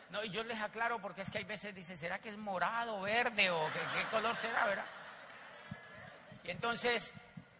No, 0.09 0.23
y 0.23 0.29
yo 0.29 0.43
les 0.43 0.59
aclaro 0.59 0.99
porque 0.99 1.21
es 1.21 1.29
que 1.29 1.37
hay 1.37 1.43
veces 1.43 1.73
dicen, 1.73 1.97
¿será 1.97 2.19
que 2.19 2.29
es 2.29 2.37
morado, 2.37 3.01
verde 3.01 3.51
o 3.51 3.65
qué, 3.67 3.79
qué 3.79 4.05
color 4.09 4.35
será, 4.35 4.65
verdad? 4.65 4.85
Y 6.43 6.51
entonces 6.51 7.13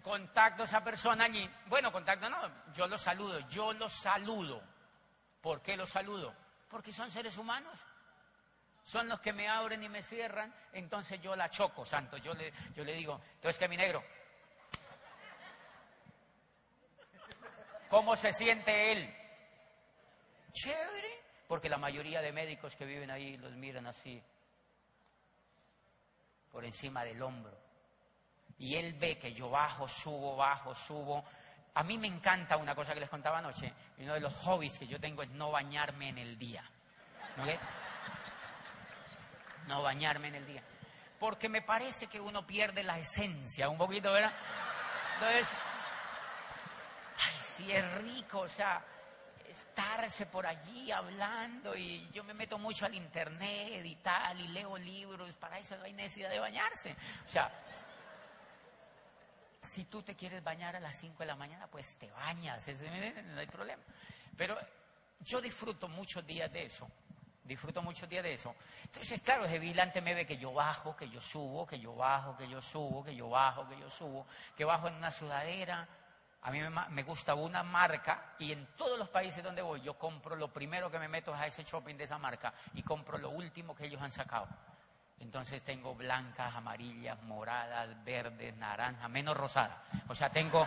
contacto 0.04 0.64
a 0.64 0.66
esa 0.66 0.84
persona 0.84 1.26
allí. 1.26 1.50
Bueno, 1.68 1.92
contacto 1.92 2.30
no, 2.30 2.72
yo 2.74 2.88
lo 2.88 2.98
saludo, 2.98 3.40
yo 3.48 3.74
lo 3.74 3.90
saludo. 3.90 4.62
¿Por 5.42 5.62
qué 5.62 5.78
lo 5.78 5.86
saludo? 5.86 6.34
Porque 6.70 6.92
son 6.92 7.10
seres 7.10 7.38
humanos 7.38 7.80
son 8.90 9.08
los 9.08 9.20
que 9.20 9.34
me 9.34 9.48
abren 9.48 9.84
y 9.84 9.88
me 9.88 10.02
cierran, 10.02 10.52
entonces 10.74 11.22
yo 11.22 11.36
la 11.36 11.48
choco, 11.48 11.86
santo. 11.86 12.18
Yo 12.18 12.34
le, 12.34 12.52
yo 12.74 12.84
le 12.84 12.94
digo, 12.94 13.22
entonces 13.36 13.60
que 13.60 13.68
mi 13.68 13.78
negro, 13.78 14.04
¿cómo 17.88 18.16
se 18.16 18.32
siente 18.32 18.94
él? 18.94 19.16
Chévere, 20.52 21.22
porque 21.48 21.70
la 21.70 21.78
mayoría 21.78 22.20
de 22.20 22.32
médicos 22.32 22.76
que 22.76 22.86
viven 22.86 23.12
ahí 23.12 23.38
los 23.38 23.52
miran 23.54 23.86
así, 23.86 24.20
por 26.52 26.66
encima 26.66 27.04
del 27.04 27.22
hombro. 27.22 27.69
Y 28.60 28.76
él 28.76 28.94
ve 28.94 29.18
que 29.18 29.34
yo 29.34 29.50
bajo, 29.50 29.88
subo, 29.88 30.36
bajo, 30.36 30.76
subo. 30.76 31.24
A 31.76 31.84
mí 31.84 31.98
me 31.98 32.08
encanta 32.08 32.58
una 32.58 32.76
cosa 32.76 32.94
que 32.94 33.00
les 33.00 33.10
contaba 33.10 33.40
anoche. 33.40 33.74
Uno 34.00 34.14
de 34.14 34.20
los 34.20 34.34
hobbies 34.36 34.78
que 34.78 34.88
yo 34.88 35.00
tengo 35.00 35.24
es 35.24 35.30
no 35.30 35.52
bañarme 35.52 36.10
en 36.10 36.18
el 36.18 36.38
día. 36.38 36.64
¿No 37.38 37.46
no 39.68 39.84
bañarme 39.84 40.28
en 40.30 40.36
el 40.36 40.46
día. 40.48 40.64
Porque 41.20 41.48
me 41.48 41.62
parece 41.62 42.08
que 42.08 42.20
uno 42.20 42.46
pierde 42.46 42.84
la 42.84 42.98
esencia 42.98 43.70
un 43.70 43.78
poquito, 43.78 44.12
¿verdad? 44.12 44.34
Entonces, 45.16 45.54
ay, 47.18 47.36
sí 47.40 47.72
es 47.72 47.94
rico, 48.02 48.40
o 48.40 48.50
sea, 48.50 48.84
estarse 49.48 50.26
por 50.26 50.48
allí 50.48 50.92
hablando 50.92 51.76
y 51.76 52.10
yo 52.12 52.24
me 52.24 52.34
meto 52.34 52.58
mucho 52.58 52.86
al 52.86 52.96
internet 52.96 53.86
y 53.86 53.96
tal 53.98 54.40
y 54.40 54.48
leo 54.48 54.78
libros, 54.78 55.36
para 55.36 55.60
eso 55.60 55.78
no 55.78 55.84
hay 55.84 55.94
necesidad 55.94 56.30
de 56.30 56.40
bañarse. 56.40 56.96
O 57.26 57.30
sea, 57.30 57.52
si 59.62 59.86
tú 59.86 60.02
te 60.02 60.16
quieres 60.16 60.44
bañar 60.44 60.76
a 60.76 60.80
las 60.80 60.98
5 60.98 61.18
de 61.20 61.26
la 61.26 61.36
mañana, 61.36 61.68
pues 61.68 61.96
te 61.98 62.10
bañas, 62.12 62.68
no 62.68 63.40
hay 63.40 63.48
problema. 63.48 63.82
Pero 64.38 64.58
yo 65.20 65.42
disfruto 65.42 65.88
muchos 65.88 66.26
días 66.26 66.52
de 66.52 66.66
eso 66.66 66.90
disfruto 67.50 67.82
mucho 67.82 68.06
días 68.06 68.24
de 68.24 68.36
eso. 68.36 68.56
Entonces, 68.84 69.20
claro, 69.22 69.44
ese 69.44 69.58
vigilante 69.58 70.02
me 70.02 70.14
ve 70.14 70.26
que 70.26 70.38
yo 70.38 70.54
bajo, 70.54 70.96
que 70.96 71.10
yo 71.10 71.20
subo, 71.20 71.66
que 71.66 71.80
yo 71.80 71.96
bajo, 71.96 72.38
que 72.38 72.48
yo 72.48 72.62
subo, 72.62 73.04
que 73.04 73.16
yo 73.16 73.28
bajo, 73.28 73.68
que 73.68 73.78
yo 73.78 73.90
subo, 73.90 74.28
que 74.56 74.64
bajo 74.64 74.88
en 74.88 74.94
una 74.94 75.10
sudadera. 75.10 75.88
A 76.44 76.52
mí 76.52 76.60
me, 76.92 77.04
gusta 77.04 77.34
una 77.36 77.64
marca 77.64 78.36
y 78.40 78.54
en 78.54 78.66
todos 78.78 78.98
los 78.98 79.10
países 79.10 79.44
donde 79.44 79.62
voy 79.62 79.82
yo 79.82 79.96
compro 79.96 80.38
lo 80.38 80.54
primero 80.54 80.90
que 80.90 80.98
me 80.98 81.10
meto 81.10 81.34
a 81.34 81.46
ese 81.46 81.64
shopping 81.64 81.96
de 81.96 82.06
esa 82.06 82.18
marca 82.18 82.54
y 82.76 82.82
compro 82.82 83.18
lo 83.18 83.32
último 83.32 83.76
que 83.76 83.88
ellos 83.88 84.02
han 84.02 84.12
sacado. 84.12 84.48
Entonces 85.20 85.64
tengo 85.64 85.94
blancas, 85.96 86.56
amarillas, 86.56 87.22
moradas, 87.24 88.04
verdes, 88.04 88.56
naranjas, 88.56 89.10
menos 89.10 89.36
rosada. 89.36 89.84
O 90.08 90.16
sea, 90.16 90.30
tengo 90.30 90.66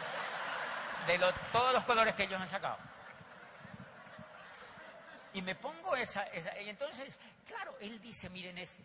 de 1.06 1.18
todos 1.50 1.72
los 1.72 1.84
colores 1.84 2.14
que 2.14 2.24
ellos 2.24 2.40
han 2.40 2.48
sacado. 2.48 2.78
Y 5.34 5.42
me 5.42 5.54
pongo 5.54 5.96
esa, 5.96 6.24
esa, 6.24 6.58
Y 6.60 6.68
entonces, 6.68 7.18
claro, 7.46 7.76
él 7.80 8.00
dice, 8.00 8.28
miren 8.28 8.58
este. 8.58 8.84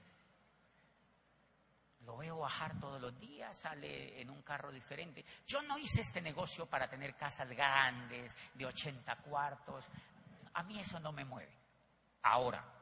lo 2.06 2.16
veo 2.16 2.40
bajar 2.40 2.80
todos 2.80 3.02
los 3.02 3.20
días, 3.20 3.56
sale 3.58 4.22
en 4.22 4.30
un 4.30 4.42
carro 4.44 4.72
diferente. 4.72 5.26
Yo 5.46 5.62
no 5.64 5.78
hice 5.78 6.02
este 6.02 6.22
negocio 6.22 6.66
para 6.66 6.90
tener 6.90 7.16
casas 7.16 7.50
grandes, 7.50 8.36
de 8.54 8.66
80 8.66 9.16
cuartos. 9.18 9.86
A 10.54 10.64
mí 10.64 10.80
eso 10.80 11.00
no 11.02 11.12
me 11.12 11.26
mueve. 11.26 11.54
Ahora, 12.24 12.77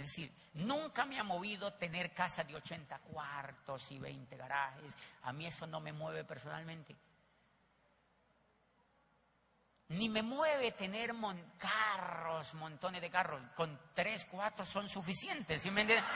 es 0.00 0.06
decir, 0.08 0.32
nunca 0.54 1.04
me 1.04 1.18
ha 1.18 1.24
movido 1.24 1.72
tener 1.74 2.12
casas 2.12 2.46
de 2.46 2.56
80 2.56 2.98
cuartos 3.00 3.90
y 3.90 3.98
20 3.98 4.36
garajes. 4.36 4.96
A 5.22 5.32
mí 5.32 5.46
eso 5.46 5.66
no 5.66 5.80
me 5.80 5.92
mueve 5.92 6.24
personalmente. 6.24 6.96
Ni 9.88 10.08
me 10.08 10.22
mueve 10.22 10.72
tener 10.72 11.12
carros, 11.58 12.54
montones 12.54 13.02
de 13.02 13.10
carros. 13.10 13.42
Con 13.54 13.78
tres, 13.94 14.26
cuatro 14.30 14.64
son 14.64 14.88
suficientes. 14.88 15.62
¿sí 15.62 15.70
me 15.70 15.82
entiendes? 15.82 16.08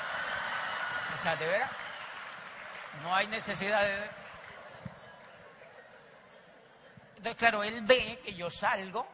O 1.14 1.22
sea, 1.22 1.36
de 1.36 1.46
verdad, 1.46 1.70
no 3.02 3.14
hay 3.14 3.26
necesidad 3.26 3.82
de... 3.82 4.10
Entonces, 7.16 7.36
claro, 7.36 7.64
él 7.64 7.80
ve 7.82 8.20
que 8.24 8.34
yo 8.34 8.50
salgo, 8.50 9.08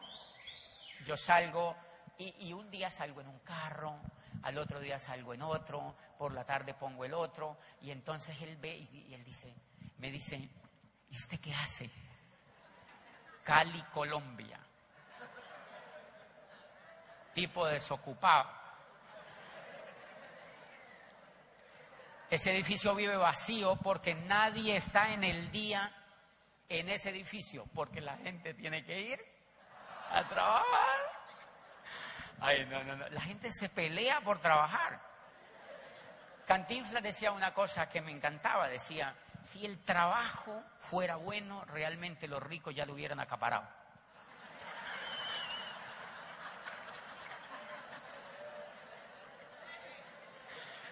yo 1.05 1.17
salgo 1.17 1.75
y, 2.17 2.53
un 2.53 2.69
día 2.69 2.89
salgo 2.89 3.21
en 3.21 3.27
un 3.27 3.39
carro, 3.39 3.99
al 4.43 4.57
otro 4.57 4.79
día 4.79 4.99
salgo 4.99 5.33
en 5.33 5.41
otro, 5.41 5.95
por 6.17 6.33
la 6.33 6.43
tarde 6.43 6.73
pongo 6.73 7.05
el 7.05 7.13
otro, 7.13 7.57
y 7.81 7.91
entonces 7.91 8.41
él 8.41 8.57
ve 8.57 8.77
y, 8.91 9.13
él 9.13 9.23
dice, 9.23 9.53
me 9.97 10.11
dice, 10.11 10.37
¿y 11.09 11.15
usted 11.15 11.39
qué 11.39 11.53
hace? 11.53 11.89
Cali, 13.43 13.81
Colombia. 13.93 14.59
Tipo 17.33 17.65
desocupado. 17.65 18.49
Ese 22.29 22.53
edificio 22.53 22.95
vive 22.95 23.17
vacío 23.17 23.75
porque 23.75 24.15
nadie 24.15 24.77
está 24.77 25.13
en 25.13 25.23
el 25.23 25.51
día 25.51 25.93
en 26.69 26.87
ese 26.87 27.09
edificio, 27.09 27.65
porque 27.73 27.99
la 27.99 28.15
gente 28.17 28.53
tiene 28.53 28.85
que 28.85 29.01
ir 29.01 29.19
a 30.11 30.27
trabajar. 30.29 31.10
Ay, 32.41 32.65
no, 32.65 32.83
no, 32.83 32.95
no. 32.95 33.07
La 33.09 33.21
gente 33.21 33.51
se 33.51 33.69
pelea 33.69 34.19
por 34.21 34.39
trabajar. 34.39 34.99
Cantinflas 36.47 37.03
decía 37.03 37.31
una 37.31 37.53
cosa 37.53 37.87
que 37.87 38.01
me 38.01 38.11
encantaba, 38.11 38.67
decía, 38.67 39.15
si 39.43 39.63
el 39.63 39.85
trabajo 39.85 40.63
fuera 40.79 41.15
bueno, 41.15 41.63
realmente 41.65 42.27
los 42.27 42.41
ricos 42.41 42.73
ya 42.75 42.85
lo 42.85 42.93
hubieran 42.93 43.19
acaparado. 43.19 43.67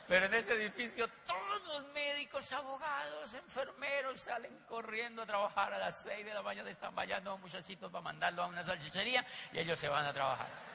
Pero 0.07 0.25
en 0.25 0.33
ese 0.33 0.53
edificio 0.53 1.07
todos 1.25 1.83
médicos, 1.93 2.51
abogados, 2.53 3.33
enfermeros 3.33 4.21
salen 4.21 4.55
corriendo 4.67 5.23
a 5.23 5.25
trabajar 5.25 5.73
a 5.73 5.79
las 5.79 6.01
seis 6.03 6.25
de 6.25 6.33
la 6.33 6.41
mañana, 6.41 6.69
están 6.69 6.95
vallando 6.95 7.31
a 7.31 7.37
muchachitos 7.37 7.91
para 7.91 8.03
mandarlo 8.03 8.43
a 8.43 8.47
una 8.47 8.63
salchichería 8.63 9.25
y 9.51 9.59
ellos 9.59 9.77
se 9.79 9.87
van 9.87 10.05
a 10.05 10.13
trabajar. 10.13 10.68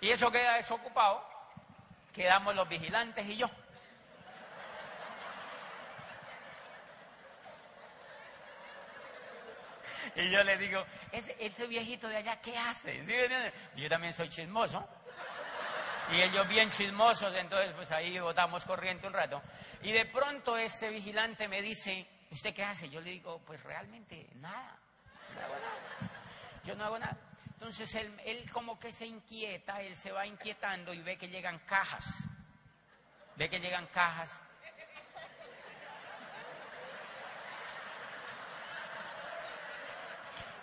Y 0.00 0.10
eso 0.10 0.30
queda 0.30 0.56
desocupado, 0.56 1.22
quedamos 2.12 2.54
los 2.54 2.68
vigilantes 2.68 3.26
y 3.26 3.36
yo. 3.36 3.50
Y 10.16 10.30
yo 10.30 10.42
le 10.42 10.56
digo, 10.56 10.84
ese, 11.12 11.36
ese 11.38 11.66
viejito 11.66 12.08
de 12.08 12.16
allá, 12.16 12.40
¿qué 12.40 12.56
hace? 12.56 13.04
Yo 13.76 13.88
también 13.88 14.12
soy 14.12 14.28
chismoso. 14.28 14.86
Y 16.10 16.22
ellos 16.22 16.48
bien 16.48 16.70
chismosos, 16.70 17.32
entonces 17.36 17.72
pues 17.72 17.92
ahí 17.92 18.18
botamos 18.18 18.64
corriente 18.64 19.06
un 19.06 19.12
rato. 19.12 19.42
Y 19.82 19.92
de 19.92 20.06
pronto 20.06 20.56
ese 20.56 20.88
vigilante 20.90 21.46
me 21.46 21.62
dice, 21.62 22.06
¿usted 22.30 22.52
qué 22.52 22.64
hace? 22.64 22.88
Yo 22.88 23.00
le 23.00 23.10
digo, 23.10 23.40
pues 23.46 23.62
realmente 23.62 24.28
nada. 24.36 24.76
No 25.34 25.40
hago 25.40 25.54
nada. 25.54 26.10
Yo 26.64 26.74
no 26.74 26.84
hago 26.84 26.98
nada. 26.98 27.16
Entonces 27.60 27.94
él, 27.94 28.20
él 28.24 28.50
como 28.50 28.80
que 28.80 28.90
se 28.90 29.06
inquieta, 29.06 29.82
él 29.82 29.94
se 29.94 30.10
va 30.10 30.26
inquietando 30.26 30.94
y 30.94 31.02
ve 31.02 31.18
que 31.18 31.28
llegan 31.28 31.58
cajas. 31.60 32.24
Ve 33.36 33.50
que 33.50 33.60
llegan 33.60 33.86
cajas 33.88 34.40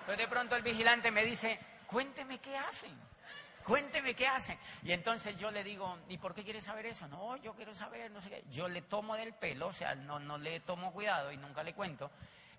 Entonces 0.08 0.26
de 0.26 0.28
pronto 0.30 0.56
el 0.56 0.64
vigilante 0.64 1.12
me 1.12 1.26
dice, 1.26 1.60
cuénteme 1.86 2.40
qué 2.40 2.56
hacen, 2.56 2.98
cuénteme 3.68 4.16
qué 4.16 4.26
hacen. 4.26 4.58
Y 4.84 4.94
entonces 4.94 5.36
yo 5.38 5.52
le 5.52 5.64
digo, 5.64 6.00
¿y 6.08 6.18
por 6.18 6.34
qué 6.34 6.44
quiere 6.44 6.62
saber 6.62 6.86
eso? 6.86 7.08
No, 7.10 7.36
yo 7.38 7.54
quiero 7.54 7.74
saber, 7.74 8.10
no 8.10 8.22
sé 8.22 8.30
qué. 8.30 8.44
Yo 8.50 8.70
le 8.70 8.82
tomo 8.84 9.16
del 9.16 9.34
pelo, 9.34 9.68
o 9.68 9.74
sea, 9.74 9.94
no, 9.94 10.20
no 10.20 10.38
le 10.38 10.62
tomo 10.62 10.94
cuidado 10.94 11.32
y 11.32 11.38
nunca 11.38 11.64
le 11.64 11.74
cuento. 11.74 12.10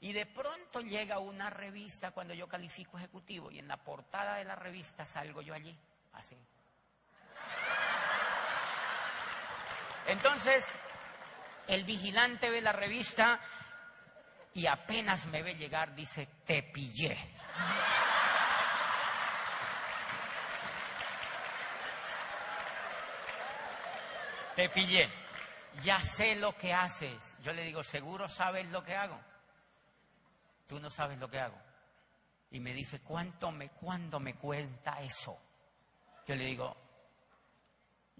Y 0.00 0.12
de 0.12 0.26
pronto 0.26 0.80
llega 0.80 1.18
una 1.18 1.48
revista 1.48 2.10
cuando 2.10 2.34
yo 2.34 2.46
califico 2.46 2.98
ejecutivo 2.98 3.50
y 3.50 3.58
en 3.58 3.66
la 3.66 3.78
portada 3.78 4.36
de 4.36 4.44
la 4.44 4.54
revista 4.54 5.04
salgo 5.06 5.40
yo 5.40 5.54
allí, 5.54 5.76
así. 6.12 6.36
Entonces, 10.06 10.70
el 11.66 11.84
vigilante 11.84 12.50
ve 12.50 12.60
la 12.60 12.72
revista 12.72 13.40
y 14.54 14.66
apenas 14.66 15.26
me 15.26 15.42
ve 15.42 15.54
llegar, 15.54 15.94
dice, 15.94 16.28
te 16.44 16.62
pillé. 16.62 17.16
Te 24.58 24.68
pillé. 24.70 25.08
Ya 25.84 26.00
sé 26.00 26.34
lo 26.34 26.52
que 26.56 26.74
haces. 26.74 27.36
Yo 27.42 27.52
le 27.52 27.62
digo, 27.62 27.84
¿seguro 27.84 28.26
sabes 28.26 28.66
lo 28.70 28.82
que 28.82 28.96
hago? 28.96 29.16
Tú 30.66 30.80
no 30.80 30.90
sabes 30.90 31.16
lo 31.16 31.30
que 31.30 31.38
hago. 31.38 31.56
Y 32.50 32.58
me 32.58 32.72
dice, 32.72 32.98
¿cuánto 32.98 33.52
me, 33.52 33.68
cuándo 33.68 34.18
me 34.18 34.34
cuenta 34.34 35.00
eso? 35.00 35.40
Yo 36.26 36.34
le 36.34 36.44
digo, 36.44 36.76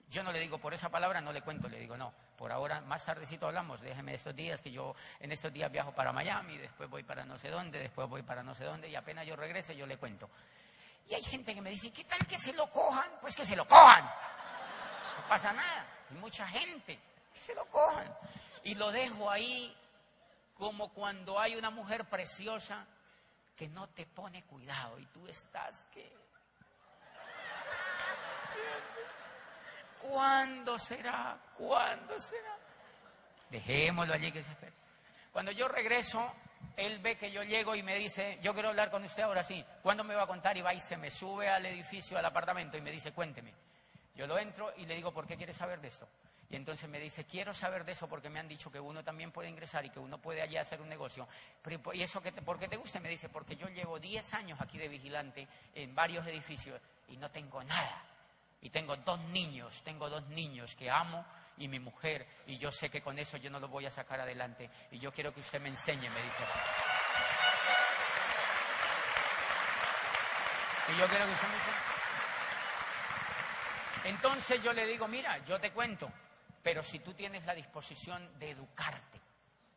yo 0.09 0.23
no 0.23 0.31
le 0.31 0.39
digo 0.39 0.59
por 0.59 0.73
esa 0.73 0.89
palabra, 0.91 1.21
no 1.21 1.33
le 1.33 1.43
cuento, 1.43 1.69
le 1.69 1.81
digo, 1.81 1.97
no, 1.97 2.15
por 2.37 2.53
ahora, 2.53 2.83
más 2.83 3.05
tardecito 3.05 3.49
hablamos, 3.49 3.81
déjeme 3.81 4.15
estos 4.15 4.37
días 4.37 4.63
que 4.63 4.71
yo 4.71 4.95
en 5.19 5.33
estos 5.33 5.53
días 5.53 5.73
viajo 5.73 5.91
para 5.91 6.13
Miami, 6.13 6.57
después 6.57 6.89
voy 6.89 7.03
para 7.03 7.25
no 7.25 7.37
sé 7.37 7.49
dónde, 7.49 7.81
después 7.81 8.09
voy 8.09 8.23
para 8.23 8.45
no 8.45 8.55
sé 8.55 8.63
dónde 8.63 8.89
y 8.89 8.95
apenas 8.95 9.27
yo 9.27 9.35
regrese 9.35 9.75
yo 9.75 9.87
le 9.87 9.97
cuento. 9.97 10.31
Y 11.09 11.15
hay 11.15 11.23
gente 11.25 11.53
que 11.53 11.61
me 11.61 11.71
dice, 11.71 11.93
¿qué 11.93 12.05
tal 12.05 12.25
que 12.29 12.39
se 12.39 12.53
lo 12.53 12.71
cojan? 12.71 13.11
Pues 13.21 13.35
que 13.35 13.45
se 13.45 13.57
lo 13.57 13.67
cojan. 13.67 14.05
No 14.05 15.29
pasa 15.29 15.53
nada. 15.53 15.98
Hay 16.11 16.17
mucha 16.17 16.47
gente 16.49 16.99
que 17.33 17.39
se 17.39 17.55
lo 17.55 17.65
cojan. 17.67 18.13
Y 18.65 18.75
lo 18.75 18.91
dejo 18.91 19.31
ahí 19.31 19.75
como 20.55 20.93
cuando 20.93 21.39
hay 21.39 21.57
una 21.57 21.71
mujer 21.71 22.05
preciosa 22.07 22.87
que 23.57 23.69
no 23.69 23.89
te 23.89 24.07
pone 24.07 24.45
cuidado 24.45 24.99
y 24.99 25.07
tú 25.07 25.27
estás 25.27 25.85
que 25.93 26.17
¿Cuándo 30.01 30.79
será? 30.79 31.39
¿Cuándo 31.57 32.19
será? 32.19 32.57
Dejémoslo 33.51 34.15
allí 34.15 34.31
que 34.31 34.43
se 34.43 34.51
espere. 34.51 34.73
Cuando 35.33 35.53
yo 35.53 35.69
regreso, 35.69 36.33
él 36.77 36.99
ve 37.01 37.17
que 37.17 37.31
yo 37.31 37.43
llego 37.43 37.75
y 37.75 37.83
me 37.83 37.97
dice, 37.97 38.39
yo 38.43 38.53
quiero 38.55 38.69
hablar 38.69 38.91
con 38.91 39.05
usted 39.05 39.23
ahora 39.23 39.43
sí. 39.43 39.65
¿Cuándo 39.83 40.05
me 40.05 40.15
va 40.15 40.25
a 40.25 40.27
contar? 40.27 40.57
Y 40.57 40.63
va 40.63 40.73
y 40.73 40.81
se 40.81 40.97
me 40.97 41.11
sube 41.11 41.49
al 41.49 41.67
edificio, 41.67 42.19
al 42.19 42.25
apartamento 42.25 42.77
y 42.77 42.81
me 42.81 42.91
dice, 42.91 43.13
cuénteme. 43.13 43.55
Yo 44.19 44.27
lo 44.27 44.37
entro 44.37 44.75
y 44.77 44.85
le 44.85 44.97
digo, 44.97 45.13
¿por 45.13 45.29
qué 45.29 45.37
quieres 45.37 45.57
saber 45.57 45.81
de 45.81 45.87
esto? 45.87 46.09
Y 46.51 46.57
entonces 46.57 46.91
me 46.91 46.99
dice, 46.99 47.25
quiero 47.25 47.55
saber 47.55 47.85
de 47.85 47.93
eso 47.93 48.09
porque 48.09 48.29
me 48.29 48.41
han 48.41 48.49
dicho 48.49 48.69
que 48.69 48.81
uno 48.81 49.05
también 49.05 49.31
puede 49.31 49.49
ingresar 49.49 49.87
y 49.87 49.91
que 49.91 50.01
uno 50.01 50.19
puede 50.19 50.43
allí 50.43 50.57
hacer 50.57 50.81
un 50.81 50.89
negocio. 50.89 51.29
¿Y 51.93 52.03
eso 52.03 52.21
que 52.21 52.33
por 52.33 52.59
qué 52.59 52.67
te 52.67 52.77
gusta? 52.77 52.99
Me 52.99 53.09
dice, 53.09 53.29
porque 53.29 53.55
yo 53.55 53.69
llevo 53.69 54.01
10 54.01 54.35
años 54.35 54.61
aquí 54.61 54.77
de 54.77 54.89
vigilante 54.89 55.47
en 55.73 55.95
varios 55.95 56.27
edificios 56.27 56.81
y 57.07 57.17
no 57.17 57.31
tengo 57.31 57.63
nada. 57.63 58.03
Y 58.61 58.71
tengo 58.71 58.97
dos 58.97 59.21
niños, 59.27 59.83
tengo 59.85 60.11
dos 60.11 60.27
niños 60.31 60.75
que 60.75 60.91
amo 60.91 61.25
y 61.57 61.69
mi 61.69 61.79
mujer, 61.79 62.27
y 62.47 62.59
yo 62.59 62.73
sé 62.73 62.91
que 62.91 63.01
con 63.01 63.17
eso 63.21 63.37
yo 63.37 63.51
no 63.51 63.61
lo 63.61 63.69
voy 63.69 63.87
a 63.87 63.91
sacar 63.91 64.21
adelante. 64.21 64.69
Y 64.91 64.99
yo 64.99 65.13
quiero 65.13 65.33
que 65.33 65.39
usted 65.39 65.61
me 65.61 65.69
enseñe, 65.69 66.11
me 66.11 66.23
dice 66.23 66.43
así. 66.43 66.59
Y 70.93 70.99
yo 70.99 71.07
quiero 71.07 71.25
que 71.25 71.33
usted 71.33 71.49
me 71.49 71.55
enseñe. 71.55 71.98
Entonces 74.09 74.63
yo 74.63 74.73
le 74.73 74.87
digo, 74.87 75.07
mira, 75.07 75.37
yo 75.45 75.61
te 75.61 75.71
cuento, 75.71 76.11
pero 76.63 76.83
si 76.83 76.99
tú 77.01 77.13
tienes 77.13 77.45
la 77.45 77.55
disposición 77.55 78.39
de 78.39 78.53
educarte, 78.53 79.21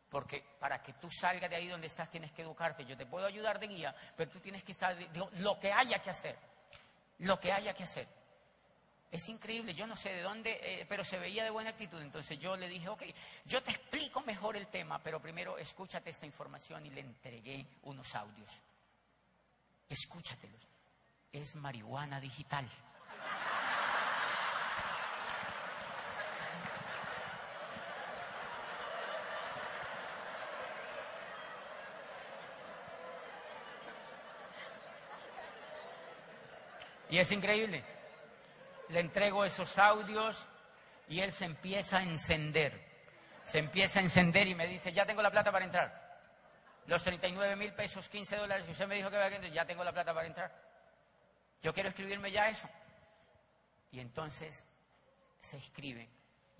porque 0.08 0.42
para 0.58 0.82
que 0.82 0.94
tú 0.94 1.10
salgas 1.10 1.50
de 1.50 1.56
ahí 1.56 1.68
donde 1.68 1.86
estás 1.86 2.10
tienes 2.10 2.32
que 2.32 2.42
educarte. 2.42 2.84
Yo 2.84 2.96
te 2.96 3.06
puedo 3.06 3.26
ayudar 3.26 3.58
de 3.58 3.66
guía, 3.66 3.94
pero 4.16 4.30
tú 4.30 4.40
tienes 4.40 4.62
que 4.62 4.72
estar, 4.72 4.96
lo 5.38 5.58
que 5.58 5.72
haya 5.72 5.98
que 6.00 6.10
hacer, 6.10 6.38
lo 7.18 7.38
que 7.38 7.52
haya 7.52 7.74
que 7.74 7.84
hacer. 7.84 8.06
Es 9.10 9.28
increíble, 9.28 9.74
yo 9.74 9.86
no 9.86 9.96
sé 9.96 10.10
de 10.12 10.22
dónde, 10.22 10.58
eh, 10.62 10.86
pero 10.88 11.04
se 11.04 11.18
veía 11.18 11.44
de 11.44 11.50
buena 11.50 11.70
actitud. 11.70 12.00
Entonces 12.00 12.38
yo 12.38 12.56
le 12.56 12.68
dije, 12.68 12.88
ok, 12.88 13.02
yo 13.44 13.62
te 13.62 13.70
explico 13.70 14.22
mejor 14.22 14.56
el 14.56 14.68
tema, 14.68 14.98
pero 15.02 15.20
primero 15.20 15.58
escúchate 15.58 16.08
esta 16.08 16.24
información 16.24 16.86
y 16.86 16.90
le 16.90 17.00
entregué 17.00 17.66
unos 17.82 18.14
audios. 18.14 18.50
Escúchatelos. 19.90 20.66
Es 21.30 21.54
marihuana 21.56 22.20
digital. 22.20 22.66
Y 37.12 37.18
es 37.18 37.30
increíble. 37.30 37.84
Le 38.88 39.00
entrego 39.00 39.44
esos 39.44 39.76
audios 39.76 40.48
y 41.10 41.20
él 41.20 41.30
se 41.30 41.44
empieza 41.44 41.98
a 41.98 42.02
encender. 42.02 42.72
Se 43.44 43.58
empieza 43.58 43.98
a 43.98 44.02
encender 44.02 44.48
y 44.48 44.54
me 44.54 44.66
dice, 44.66 44.94
ya 44.94 45.04
tengo 45.04 45.20
la 45.20 45.30
plata 45.30 45.52
para 45.52 45.66
entrar. 45.66 46.22
Los 46.86 47.04
39 47.04 47.54
mil 47.56 47.74
pesos, 47.74 48.08
15 48.08 48.36
dólares 48.36 48.64
que 48.64 48.72
usted 48.72 48.86
me 48.86 48.94
dijo 48.94 49.10
que 49.10 49.16
iba 49.16 49.26
a 49.26 49.28
entrar, 49.28 49.52
ya 49.52 49.66
tengo 49.66 49.84
la 49.84 49.92
plata 49.92 50.14
para 50.14 50.26
entrar. 50.26 50.58
Yo 51.60 51.74
quiero 51.74 51.90
escribirme 51.90 52.32
ya 52.32 52.48
eso. 52.48 52.66
Y 53.90 54.00
entonces 54.00 54.64
se 55.38 55.58
escribe 55.58 56.08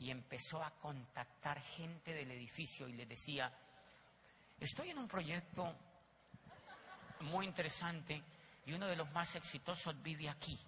y 0.01 0.11
empezó 0.11 0.63
a 0.63 0.71
contactar 0.73 1.63
gente 1.63 2.13
del 2.13 2.31
edificio 2.31 2.87
y 2.89 2.93
le 2.93 3.07
decía, 3.07 3.51
estoy 4.61 4.91
en 4.91 4.99
un 4.99 5.09
proyecto 5.09 5.75
muy 7.21 7.47
interesante 7.47 8.23
y 8.65 8.73
uno 8.75 8.87
de 8.87 8.97
los 8.97 9.11
más 9.13 9.35
exitosos 9.35 10.01
vive 10.03 10.29
aquí. 10.29 10.59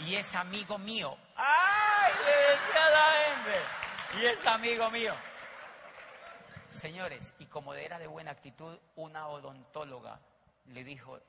Y 0.00 0.14
es 0.14 0.34
amigo 0.34 0.78
mío. 0.78 1.16
¡Ay! 1.36 2.12
Le 2.24 2.30
decía 2.30 2.90
la 2.90 3.12
gente. 3.24 4.20
Y 4.20 4.26
es 4.26 4.46
amigo 4.46 4.90
mío. 4.90 5.14
Señores, 6.70 7.34
y 7.38 7.46
como 7.46 7.74
era 7.74 7.98
de 7.98 8.06
buena 8.06 8.30
actitud, 8.30 8.78
una 8.96 9.28
odontóloga 9.28 10.20
le 10.66 10.84
dijo, 10.84 11.20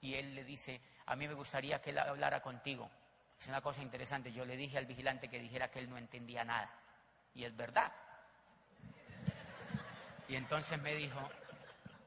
y 0.00 0.14
él 0.14 0.34
le 0.34 0.44
dice, 0.44 0.80
a 1.06 1.16
mí 1.16 1.26
me 1.26 1.34
gustaría 1.34 1.80
que 1.80 1.90
él 1.90 1.98
hablara 1.98 2.40
contigo. 2.42 2.90
Es 3.38 3.48
una 3.48 3.60
cosa 3.60 3.82
interesante. 3.82 4.32
Yo 4.32 4.44
le 4.44 4.56
dije 4.56 4.78
al 4.78 4.86
vigilante 4.86 5.28
que 5.28 5.40
dijera 5.40 5.70
que 5.70 5.80
él 5.80 5.90
no 5.90 5.98
entendía 5.98 6.44
nada. 6.44 6.70
Y 7.34 7.44
es 7.44 7.56
verdad. 7.56 7.92
Y 10.28 10.36
entonces 10.36 10.80
me 10.80 10.94
dijo, 10.94 11.20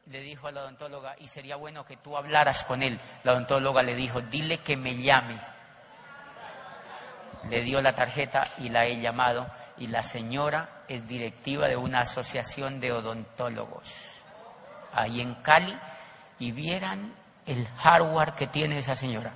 le 0.10 0.22
dijo 0.22 0.48
a 0.48 0.52
la 0.52 0.62
odontóloga, 0.62 1.16
y 1.20 1.28
sería 1.28 1.56
bueno 1.56 1.86
que 1.86 1.98
tú 1.98 2.18
hablaras 2.18 2.64
con 2.64 2.82
él. 2.82 3.00
La 3.24 3.34
odontóloga 3.34 3.84
le 3.84 3.96
dijo, 3.96 4.22
dile 4.22 4.58
que 4.58 4.76
me 4.76 4.96
llame. 4.96 5.40
Le 7.48 7.62
dio 7.62 7.80
la 7.80 7.94
tarjeta 7.94 8.42
y 8.58 8.70
la 8.70 8.86
he 8.86 9.00
llamado. 9.00 9.48
Y 9.78 9.88
la 9.88 10.02
señora 10.02 10.84
es 10.88 11.08
directiva 11.08 11.68
de 11.68 11.78
una 11.78 12.02
asociación 12.02 12.80
de 12.80 12.92
odontólogos 12.92 14.26
ahí 14.94 15.22
en 15.22 15.36
Cali. 15.36 15.78
Y 16.40 16.54
vieran 16.54 17.14
el 17.46 17.68
hardware 17.68 18.34
que 18.34 18.48
tiene 18.48 18.80
esa 18.80 18.96
señora. 18.96 19.34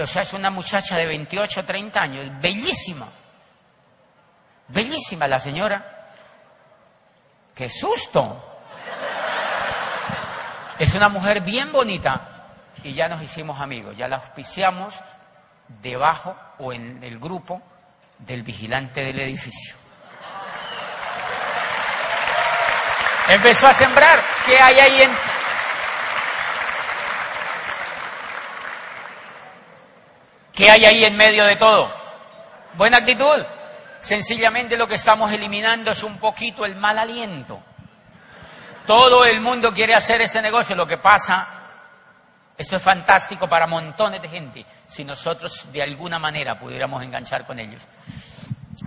o 0.00 0.06
sea, 0.06 0.22
es 0.22 0.32
una 0.32 0.50
muchacha 0.50 0.96
de 0.96 1.06
28, 1.06 1.64
30 1.64 2.00
años, 2.00 2.40
bellísima. 2.40 3.08
Bellísima 4.68 5.28
la 5.28 5.38
señora. 5.38 6.10
¡Qué 7.54 7.68
susto! 7.68 8.57
Es 10.78 10.94
una 10.94 11.08
mujer 11.08 11.40
bien 11.40 11.72
bonita 11.72 12.46
y 12.84 12.92
ya 12.92 13.08
nos 13.08 13.20
hicimos 13.20 13.60
amigos, 13.60 13.96
ya 13.96 14.06
la 14.06 14.16
auspiciamos 14.16 14.94
debajo 15.82 16.36
o 16.58 16.72
en 16.72 17.02
el 17.02 17.18
grupo 17.18 17.60
del 18.18 18.42
vigilante 18.42 19.02
del 19.02 19.18
edificio. 19.20 19.76
Empezó 23.28 23.66
a 23.66 23.74
sembrar. 23.74 24.18
¿Qué 24.46 24.58
hay 24.58 24.78
ahí 24.78 25.02
en, 25.02 25.10
¿Qué 30.54 30.70
hay 30.70 30.84
ahí 30.86 31.04
en 31.04 31.16
medio 31.16 31.44
de 31.44 31.56
todo? 31.56 31.92
Buena 32.74 32.98
actitud. 32.98 33.44
Sencillamente 34.00 34.76
lo 34.76 34.88
que 34.88 34.94
estamos 34.94 35.30
eliminando 35.32 35.90
es 35.90 36.02
un 36.02 36.18
poquito 36.18 36.64
el 36.64 36.76
mal 36.76 36.98
aliento. 36.98 37.62
Todo 38.88 39.26
el 39.26 39.42
mundo 39.42 39.70
quiere 39.70 39.94
hacer 39.94 40.22
ese 40.22 40.40
negocio. 40.40 40.74
Lo 40.74 40.86
que 40.86 40.96
pasa, 40.96 41.46
esto 42.56 42.76
es 42.76 42.82
fantástico 42.82 43.46
para 43.46 43.66
montones 43.66 44.22
de 44.22 44.30
gente, 44.30 44.64
si 44.86 45.04
nosotros 45.04 45.70
de 45.70 45.82
alguna 45.82 46.18
manera 46.18 46.58
pudiéramos 46.58 47.02
enganchar 47.02 47.44
con 47.44 47.58
ellos. 47.58 47.86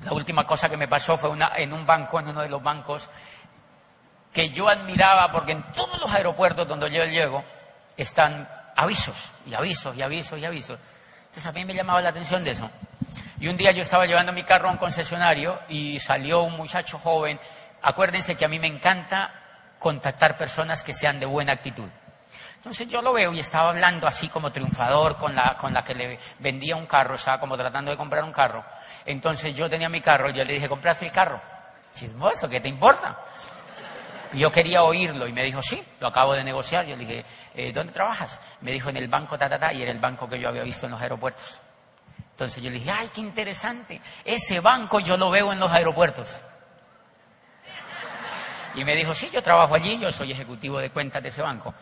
La 0.03 0.13
última 0.13 0.43
cosa 0.43 0.67
que 0.67 0.75
me 0.75 0.87
pasó 0.87 1.17
fue 1.17 1.29
una, 1.29 1.51
en 1.55 1.71
un 1.71 1.85
banco, 1.85 2.19
en 2.19 2.29
uno 2.29 2.41
de 2.41 2.49
los 2.49 2.63
bancos, 2.63 3.07
que 4.33 4.49
yo 4.49 4.67
admiraba, 4.67 5.31
porque 5.31 5.51
en 5.51 5.61
todos 5.71 6.01
los 6.01 6.11
aeropuertos 6.11 6.67
donde 6.67 6.89
yo 6.89 7.05
llego 7.05 7.43
están 7.95 8.49
avisos, 8.75 9.33
y 9.45 9.53
avisos, 9.53 9.95
y 9.95 10.01
avisos, 10.01 10.39
y 10.39 10.45
avisos. 10.45 10.79
Entonces 11.25 11.45
a 11.45 11.51
mí 11.51 11.63
me 11.63 11.75
llamaba 11.75 12.01
la 12.01 12.09
atención 12.09 12.43
de 12.43 12.49
eso. 12.49 12.67
Y 13.39 13.47
un 13.47 13.55
día 13.55 13.71
yo 13.71 13.83
estaba 13.83 14.07
llevando 14.07 14.33
mi 14.33 14.41
carro 14.41 14.67
a 14.67 14.71
un 14.71 14.79
concesionario 14.79 15.59
y 15.69 15.99
salió 15.99 16.41
un 16.41 16.57
muchacho 16.57 16.97
joven. 16.97 17.39
Acuérdense 17.83 18.33
que 18.33 18.45
a 18.45 18.47
mí 18.47 18.57
me 18.57 18.65
encanta 18.65 19.40
contactar 19.81 20.37
personas 20.37 20.83
que 20.83 20.93
sean 20.93 21.19
de 21.19 21.25
buena 21.25 21.53
actitud. 21.53 21.89
Entonces 22.57 22.87
yo 22.87 23.01
lo 23.01 23.11
veo 23.11 23.33
y 23.33 23.39
estaba 23.39 23.71
hablando 23.71 24.05
así 24.05 24.29
como 24.29 24.51
triunfador 24.51 25.17
con 25.17 25.35
la, 25.35 25.57
con 25.57 25.73
la 25.73 25.83
que 25.83 25.95
le 25.95 26.19
vendía 26.37 26.75
un 26.75 26.85
carro, 26.85 27.15
estaba 27.15 27.39
como 27.39 27.57
tratando 27.57 27.89
de 27.89 27.97
comprar 27.97 28.23
un 28.23 28.31
carro. 28.31 28.63
Entonces 29.03 29.55
yo 29.55 29.67
tenía 29.67 29.89
mi 29.89 29.99
carro 29.99 30.29
y 30.29 30.33
yo 30.33 30.45
le 30.45 30.53
dije, 30.53 30.69
¿compraste 30.69 31.07
el 31.07 31.11
carro? 31.11 31.41
Chismoso, 31.91 32.47
¿qué 32.47 32.61
te 32.61 32.69
importa? 32.69 33.17
yo 34.33 34.49
quería 34.49 34.83
oírlo 34.83 35.27
y 35.27 35.33
me 35.33 35.43
dijo, 35.43 35.61
sí, 35.61 35.83
lo 35.99 36.07
acabo 36.07 36.33
de 36.33 36.43
negociar. 36.43 36.85
Yo 36.85 36.95
le 36.95 37.05
dije, 37.05 37.25
eh, 37.55 37.73
¿dónde 37.73 37.91
trabajas? 37.91 38.39
Me 38.61 38.71
dijo, 38.71 38.89
en 38.89 38.97
el 38.97 39.09
banco 39.09 39.37
ta, 39.37 39.49
ta, 39.49 39.59
ta, 39.59 39.73
y 39.73 39.81
era 39.81 39.91
el 39.91 39.99
banco 39.99 40.29
que 40.29 40.39
yo 40.39 40.47
había 40.47 40.63
visto 40.63 40.85
en 40.85 40.93
los 40.93 41.01
aeropuertos. 41.01 41.59
Entonces 42.31 42.63
yo 42.63 42.69
le 42.69 42.77
dije, 42.77 42.91
ay, 42.91 43.09
qué 43.13 43.19
interesante, 43.19 43.99
ese 44.23 44.59
banco 44.61 44.99
yo 44.99 45.17
lo 45.17 45.29
veo 45.29 45.51
en 45.51 45.59
los 45.59 45.71
aeropuertos. 45.71 46.41
Y 48.75 48.83
me 48.85 48.95
dijo, 48.95 49.13
sí, 49.13 49.29
yo 49.31 49.41
trabajo 49.41 49.75
allí, 49.75 49.97
yo 49.99 50.11
soy 50.11 50.31
ejecutivo 50.31 50.79
de 50.79 50.89
cuentas 50.89 51.21
de 51.21 51.29
ese 51.29 51.41
banco. 51.41 51.73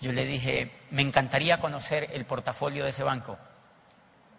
Yo 0.00 0.12
le 0.12 0.24
dije, 0.24 0.70
me 0.90 1.02
encantaría 1.02 1.58
conocer 1.58 2.08
el 2.12 2.24
portafolio 2.24 2.84
de 2.84 2.90
ese 2.90 3.02
banco. 3.02 3.38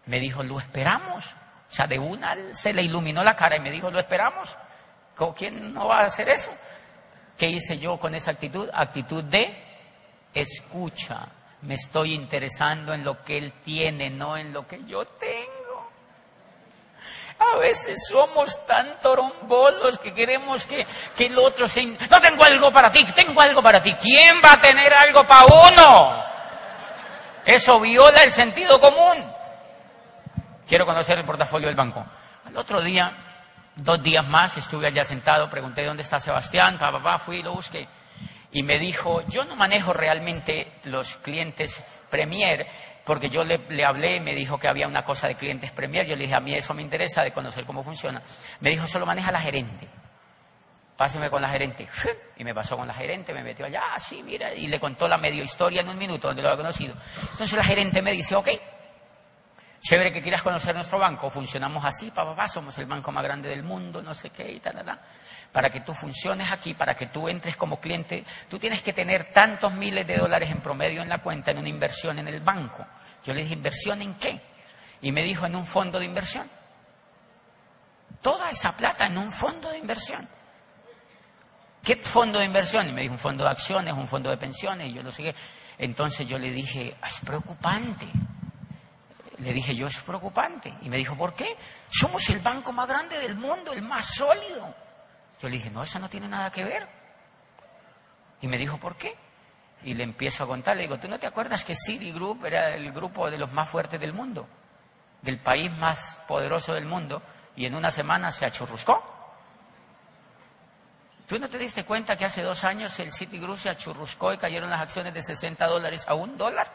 Me 0.05 0.19
dijo, 0.19 0.41
¿lo 0.43 0.59
esperamos? 0.59 1.35
O 1.69 1.71
sea, 1.71 1.85
de 1.85 1.99
una 1.99 2.35
se 2.53 2.73
le 2.73 2.81
iluminó 2.81 3.23
la 3.23 3.35
cara 3.35 3.57
y 3.57 3.59
me 3.59 3.69
dijo, 3.69 3.91
¿lo 3.91 3.99
esperamos? 3.99 4.57
¿Quién 5.35 5.73
no 5.73 5.87
va 5.87 5.99
a 5.99 6.05
hacer 6.05 6.29
eso? 6.29 6.51
¿Qué 7.37 7.49
hice 7.49 7.77
yo 7.77 7.97
con 7.97 8.15
esa 8.15 8.31
actitud? 8.31 8.69
Actitud 8.73 9.23
de 9.23 9.53
escucha. 10.33 11.27
Me 11.61 11.73
estoy 11.75 12.13
interesando 12.13 12.93
en 12.93 13.03
lo 13.03 13.21
que 13.21 13.37
él 13.37 13.53
tiene, 13.63 14.09
no 14.09 14.37
en 14.37 14.53
lo 14.53 14.65
que 14.65 14.83
yo 14.85 15.05
tengo. 15.05 15.58
A 17.39 17.57
veces 17.57 18.07
somos 18.07 18.65
tan 18.65 18.99
torombolos 18.99 19.97
que 19.99 20.13
queremos 20.13 20.65
que, 20.65 20.85
que 21.15 21.27
el 21.27 21.37
otro 21.37 21.67
se... 21.67 21.85
No 21.85 22.21
tengo 22.21 22.43
algo 22.43 22.71
para 22.71 22.91
ti, 22.91 23.05
tengo 23.15 23.39
algo 23.39 23.61
para 23.61 23.81
ti. 23.81 23.93
¿Quién 23.95 24.41
va 24.43 24.53
a 24.53 24.59
tener 24.59 24.93
algo 24.93 25.25
para 25.25 25.45
uno? 25.45 26.23
Eso 27.45 27.79
viola 27.79 28.23
el 28.23 28.31
sentido 28.31 28.79
común. 28.79 29.23
Quiero 30.67 30.85
conocer 30.85 31.17
el 31.17 31.25
portafolio 31.25 31.67
del 31.67 31.77
banco. 31.77 32.05
Al 32.45 32.57
otro 32.57 32.81
día 32.81 33.29
Dos 33.81 34.03
días 34.03 34.27
más 34.27 34.57
estuve 34.57 34.87
allá 34.87 35.05
sentado, 35.05 35.49
pregunté 35.49 35.85
dónde 35.85 36.03
está 36.03 36.19
Sebastián, 36.19 36.77
papá, 36.77 37.01
pa, 37.01 37.17
fui 37.17 37.37
y 37.37 37.43
lo 37.43 37.53
busqué. 37.53 37.87
Y 38.51 38.61
me 38.63 38.77
dijo, 38.77 39.21
yo 39.27 39.45
no 39.45 39.55
manejo 39.55 39.93
realmente 39.93 40.73
los 40.83 41.15
clientes 41.17 41.81
Premier, 42.09 42.67
porque 43.09 43.27
yo 43.27 43.43
le, 43.43 43.83
hablé 43.83 44.17
y 44.17 44.19
me 44.19 44.35
dijo 44.35 44.59
que 44.59 44.67
había 44.67 44.87
una 44.87 45.03
cosa 45.03 45.27
de 45.27 45.33
clientes 45.33 45.71
Premier. 45.71 46.05
Yo 46.05 46.15
le 46.15 46.25
dije, 46.25 46.35
a 46.35 46.39
mí 46.39 46.53
eso 46.53 46.75
me 46.75 46.83
interesa 46.83 47.23
de 47.23 47.31
conocer 47.31 47.65
cómo 47.65 47.81
funciona. 47.81 48.21
Me 48.59 48.69
dijo, 48.69 48.85
solo 48.85 49.07
maneja 49.07 49.31
la 49.31 49.41
gerente. 49.41 49.87
Páseme 50.95 51.27
con 51.27 51.41
la 51.41 51.49
gerente. 51.49 51.87
Y 52.37 52.43
me 52.43 52.53
pasó 52.53 52.77
con 52.77 52.87
la 52.87 52.93
gerente, 52.93 53.33
me 53.33 53.41
metió 53.41 53.65
allá, 53.65 53.81
ah, 53.95 53.99
sí, 53.99 54.21
mira, 54.21 54.53
y 54.53 54.67
le 54.67 54.79
contó 54.79 55.07
la 55.07 55.17
medio 55.17 55.43
historia 55.43 55.81
en 55.81 55.89
un 55.89 55.97
minuto 55.97 56.27
donde 56.27 56.43
lo 56.43 56.49
había 56.49 56.57
conocido. 56.57 56.93
Entonces 57.31 57.53
la 57.53 57.63
gerente 57.63 57.99
me 58.03 58.11
dice, 58.11 58.35
ok, 58.35 58.47
Chévere 59.81 60.11
que 60.11 60.21
quieras 60.21 60.41
conocer 60.41 60.75
nuestro 60.75 60.99
banco, 60.99 61.29
funcionamos 61.29 61.83
así, 61.85 62.11
papá, 62.11 62.35
pa, 62.35 62.47
somos 62.47 62.77
el 62.77 62.85
banco 62.85 63.11
más 63.11 63.23
grande 63.23 63.49
del 63.49 63.63
mundo, 63.63 64.01
no 64.01 64.13
sé 64.13 64.29
qué 64.29 64.51
y 64.51 64.59
tal, 64.59 64.73
tal, 64.73 64.99
Para 65.51 65.69
que 65.69 65.81
tú 65.81 65.93
funciones 65.93 66.51
aquí, 66.51 66.73
para 66.75 66.95
que 66.95 67.07
tú 67.07 67.27
entres 67.27 67.57
como 67.57 67.79
cliente, 67.79 68.23
tú 68.49 68.59
tienes 68.59 68.83
que 68.83 68.93
tener 68.93 69.31
tantos 69.31 69.73
miles 69.73 70.05
de 70.05 70.17
dólares 70.17 70.51
en 70.51 70.61
promedio 70.61 71.01
en 71.01 71.09
la 71.09 71.19
cuenta 71.19 71.51
en 71.51 71.57
una 71.57 71.69
inversión 71.69 72.19
en 72.19 72.27
el 72.27 72.39
banco. 72.39 72.85
Yo 73.23 73.33
le 73.33 73.41
dije, 73.41 73.55
¿inversión 73.55 74.01
en 74.01 74.13
qué? 74.15 74.39
Y 75.01 75.11
me 75.11 75.23
dijo, 75.23 75.45
en 75.45 75.55
un 75.55 75.65
fondo 75.65 75.97
de 75.99 76.05
inversión. 76.05 76.47
Toda 78.21 78.49
esa 78.49 78.75
plata 78.75 79.07
en 79.07 79.17
un 79.17 79.31
fondo 79.31 79.69
de 79.71 79.77
inversión. 79.77 80.27
¿Qué 81.81 81.95
fondo 81.95 82.39
de 82.39 82.45
inversión? 82.45 82.87
Y 82.89 82.91
me 82.91 83.01
dijo, 83.01 83.13
un 83.13 83.19
fondo 83.19 83.43
de 83.43 83.49
acciones, 83.49 83.93
un 83.93 84.07
fondo 84.07 84.29
de 84.29 84.37
pensiones, 84.37 84.89
y 84.89 84.93
yo 84.93 85.01
lo 85.01 85.11
sé 85.11 85.33
Entonces 85.77 86.27
yo 86.27 86.37
le 86.37 86.51
dije, 86.51 86.95
es 87.05 87.19
preocupante. 87.21 88.05
Le 89.39 89.53
dije 89.53 89.73
yo, 89.73 89.87
es 89.87 89.99
preocupante. 90.01 90.73
Y 90.81 90.89
me 90.89 90.97
dijo, 90.97 91.15
¿por 91.15 91.33
qué? 91.33 91.55
Somos 91.89 92.29
el 92.29 92.39
banco 92.39 92.73
más 92.73 92.87
grande 92.87 93.17
del 93.19 93.35
mundo, 93.35 93.71
el 93.71 93.81
más 93.81 94.05
sólido. 94.05 94.75
Yo 95.41 95.47
le 95.47 95.55
dije, 95.55 95.69
no, 95.69 95.83
eso 95.83 95.99
no 95.99 96.09
tiene 96.09 96.27
nada 96.27 96.51
que 96.51 96.63
ver. 96.63 96.87
Y 98.41 98.47
me 98.47 98.57
dijo, 98.57 98.77
¿por 98.77 98.95
qué? 98.95 99.15
Y 99.83 99.93
le 99.93 100.03
empiezo 100.03 100.43
a 100.43 100.47
contar, 100.47 100.75
le 100.75 100.83
digo, 100.83 100.99
¿tú 100.99 101.07
no 101.07 101.19
te 101.19 101.27
acuerdas 101.27 101.63
que 101.63 101.73
Citigroup 101.75 102.45
era 102.45 102.73
el 102.75 102.91
grupo 102.91 103.29
de 103.29 103.37
los 103.37 103.51
más 103.53 103.69
fuertes 103.69 103.99
del 103.99 104.13
mundo? 104.13 104.47
Del 105.21 105.39
país 105.39 105.71
más 105.77 106.21
poderoso 106.27 106.73
del 106.73 106.85
mundo, 106.85 107.21
y 107.55 107.65
en 107.65 107.75
una 107.75 107.91
semana 107.91 108.31
se 108.31 108.45
achurruscó. 108.45 109.03
¿Tú 111.27 111.37
no 111.37 111.47
te 111.47 111.57
diste 111.57 111.85
cuenta 111.85 112.17
que 112.17 112.25
hace 112.25 112.41
dos 112.41 112.63
años 112.63 112.99
el 112.99 113.13
Citigroup 113.13 113.57
se 113.57 113.69
achurruscó 113.69 114.33
y 114.33 114.37
cayeron 114.37 114.69
las 114.69 114.81
acciones 114.81 115.13
de 115.13 115.21
60 115.21 115.65
dólares 115.67 116.05
a 116.07 116.15
un 116.15 116.37
dólar? 116.37 116.67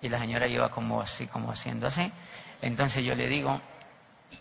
Y 0.00 0.08
la 0.08 0.18
señora 0.18 0.46
iba 0.46 0.70
como 0.70 1.00
así, 1.00 1.26
como 1.26 1.50
haciendo 1.50 1.86
así. 1.86 2.12
Entonces 2.60 3.04
yo 3.04 3.14
le 3.14 3.26
digo, 3.26 3.60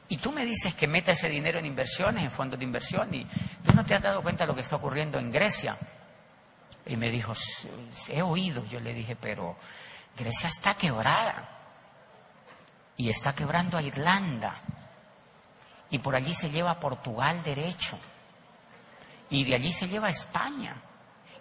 y 0.10 0.18
tú 0.18 0.32
me 0.32 0.46
dices 0.46 0.74
que 0.74 0.88
meta 0.88 1.12
ese 1.12 1.30
dinero 1.30 1.60
en 1.60 1.66
inversiones, 1.66 2.24
en 2.24 2.32
fondos 2.32 2.58
de 2.58 2.66
inversión, 2.66 3.14
y 3.14 3.26
tú 3.64 3.74
no 3.74 3.84
te 3.86 3.94
has 3.94 4.02
dado 4.02 4.22
cuenta 4.22 4.44
de 4.44 4.48
lo 4.48 4.56
que 4.56 4.62
está 4.62 4.78
ocurriendo 4.78 5.20
en 5.20 5.32
Grecia. 5.32 5.78
Y 6.86 6.96
me 6.96 7.10
dijo, 7.10 7.34
he 8.10 8.22
oído, 8.22 8.66
yo 8.66 8.80
le 8.80 8.94
dije, 8.94 9.18
pero 9.18 9.58
Grecia 10.18 10.48
está 10.48 10.76
quebrada. 10.76 11.50
Y 12.96 13.10
está 13.10 13.36
quebrando 13.36 13.78
a 13.78 13.82
Irlanda. 13.82 14.56
Y 15.90 16.00
por 16.00 16.16
allí 16.16 16.34
se 16.34 16.50
lleva 16.50 16.72
a 16.72 16.80
Portugal 16.80 17.44
derecho. 17.44 18.00
Y 19.30 19.44
de 19.44 19.56
allí 19.56 19.74
se 19.74 19.90
lleva 19.90 20.08
a 20.08 20.12
España. 20.12 20.82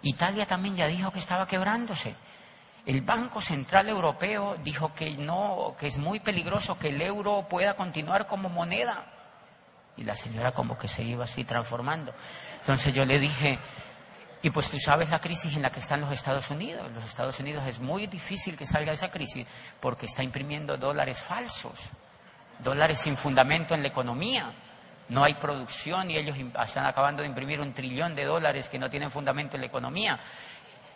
Italia 0.01 0.45
también 0.45 0.75
ya 0.75 0.87
dijo 0.87 1.11
que 1.11 1.19
estaba 1.19 1.47
quebrándose. 1.47 2.15
El 2.87 3.01
Banco 3.01 3.41
Central 3.41 3.89
Europeo 3.89 4.55
dijo 4.63 4.93
que 4.93 5.11
no, 5.17 5.75
que 5.77 5.87
es 5.87 5.97
muy 5.97 6.21
peligroso 6.21 6.79
que 6.79 6.87
el 6.87 7.01
euro 7.01 7.45
pueda 7.49 7.75
continuar 7.75 8.25
como 8.27 8.47
moneda. 8.47 9.03
Y 9.97 10.05
la 10.05 10.15
señora 10.15 10.53
como 10.53 10.77
que 10.77 10.87
se 10.87 11.03
iba 11.03 11.25
así 11.25 11.43
transformando. 11.43 12.13
Entonces 12.61 12.93
yo 12.93 13.03
le 13.05 13.19
dije, 13.19 13.59
y 14.41 14.51
pues 14.51 14.69
tú 14.69 14.79
sabes 14.79 15.09
la 15.09 15.19
crisis 15.19 15.53
en 15.57 15.63
la 15.63 15.69
que 15.69 15.81
están 15.81 15.99
los 15.99 16.13
Estados 16.13 16.49
Unidos. 16.49 16.89
Los 16.93 17.03
Estados 17.03 17.37
Unidos 17.41 17.65
es 17.67 17.81
muy 17.81 18.07
difícil 18.07 18.55
que 18.55 18.65
salga 18.65 18.93
esa 18.93 19.11
crisis 19.11 19.45
porque 19.81 20.05
está 20.05 20.23
imprimiendo 20.23 20.77
dólares 20.77 21.21
falsos, 21.21 21.89
dólares 22.59 22.99
sin 22.99 23.17
fundamento 23.17 23.75
en 23.75 23.81
la 23.81 23.89
economía. 23.89 24.53
No 25.09 25.25
hay 25.25 25.33
producción 25.33 26.09
y 26.09 26.15
ellos 26.15 26.37
están 26.37 26.85
acabando 26.85 27.21
de 27.21 27.27
imprimir 27.27 27.59
un 27.59 27.73
trillón 27.73 28.15
de 28.15 28.23
dólares 28.23 28.69
que 28.69 28.79
no 28.79 28.89
tienen 28.89 29.11
fundamento 29.11 29.55
en 29.55 29.61
la 29.61 29.67
economía. 29.67 30.19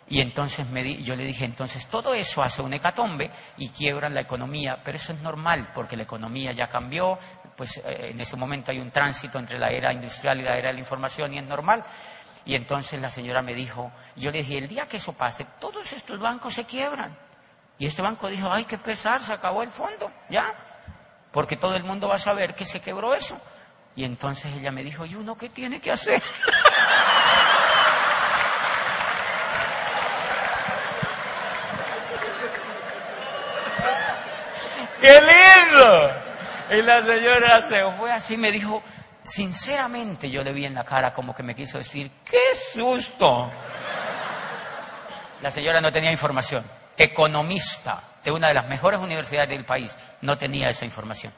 Y 0.08 0.20
entonces 0.20 0.66
yo 1.02 1.16
le 1.16 1.24
dije, 1.24 1.44
entonces 1.44 1.86
todo 1.86 2.12
eso 2.12 2.42
hace 2.42 2.60
un 2.60 2.72
hecatombe 2.74 3.30
y 3.56 3.68
quiebran 3.70 4.14
la 4.14 4.20
economía, 4.20 4.80
pero 4.84 4.96
eso 4.96 5.12
es 5.12 5.22
normal 5.22 5.70
porque 5.74 5.96
la 5.96 6.02
economía 6.02 6.52
ya 6.52 6.68
cambió, 6.68 7.18
pues 7.56 7.78
eh, 7.78 8.10
en 8.10 8.20
ese 8.20 8.36
momento 8.36 8.70
hay 8.70 8.78
un 8.78 8.90
tránsito 8.90 9.38
entre 9.38 9.58
la 9.58 9.70
era 9.70 9.92
industrial 9.92 10.40
y 10.40 10.42
la 10.42 10.56
era 10.56 10.68
de 10.68 10.74
la 10.74 10.80
información 10.80 11.32
y 11.32 11.38
es 11.38 11.44
normal. 11.44 11.82
Y 12.44 12.54
entonces 12.54 13.00
la 13.00 13.10
señora 13.10 13.40
me 13.40 13.54
dijo, 13.54 13.92
yo 14.16 14.30
le 14.30 14.38
dije, 14.38 14.58
el 14.58 14.68
día 14.68 14.86
que 14.86 14.96
eso 14.96 15.12
pase, 15.12 15.46
todos 15.60 15.92
estos 15.92 16.18
bancos 16.18 16.54
se 16.54 16.64
quiebran. 16.64 17.16
Y 17.78 17.86
este 17.86 18.02
banco 18.02 18.28
dijo, 18.28 18.50
hay 18.50 18.64
que 18.64 18.78
pesar, 18.78 19.20
se 19.20 19.32
acabó 19.32 19.62
el 19.62 19.70
fondo, 19.70 20.12
ya, 20.28 20.54
porque 21.32 21.56
todo 21.56 21.74
el 21.74 21.84
mundo 21.84 22.08
va 22.08 22.16
a 22.16 22.18
saber 22.18 22.54
que 22.54 22.64
se 22.64 22.80
quebró 22.80 23.14
eso. 23.14 23.40
Y 23.94 24.04
entonces 24.04 24.52
ella 24.56 24.72
me 24.72 24.82
dijo, 24.82 25.04
¿y 25.04 25.14
uno 25.14 25.36
qué 25.36 25.48
tiene 25.48 25.80
que 25.80 25.90
hacer? 25.90 26.20
¡Qué 35.02 35.20
lindo! 35.20 36.10
Y 36.70 36.82
la 36.82 37.02
señora 37.02 37.60
se 37.62 37.90
fue 37.98 38.12
así, 38.12 38.36
me 38.36 38.52
dijo, 38.52 38.82
sinceramente 39.24 40.30
yo 40.30 40.42
le 40.42 40.52
vi 40.52 40.64
en 40.64 40.74
la 40.74 40.84
cara 40.84 41.12
como 41.12 41.34
que 41.34 41.42
me 41.42 41.54
quiso 41.54 41.78
decir, 41.78 42.10
¡qué 42.24 42.54
susto! 42.54 43.50
La 45.42 45.50
señora 45.50 45.80
no 45.80 45.90
tenía 45.90 46.12
información. 46.12 46.64
Economista 46.96 48.00
de 48.24 48.30
una 48.30 48.48
de 48.48 48.54
las 48.54 48.68
mejores 48.68 49.00
universidades 49.00 49.50
del 49.50 49.64
país 49.64 49.98
no 50.20 50.38
tenía 50.38 50.68
esa 50.68 50.84
información 50.84 51.32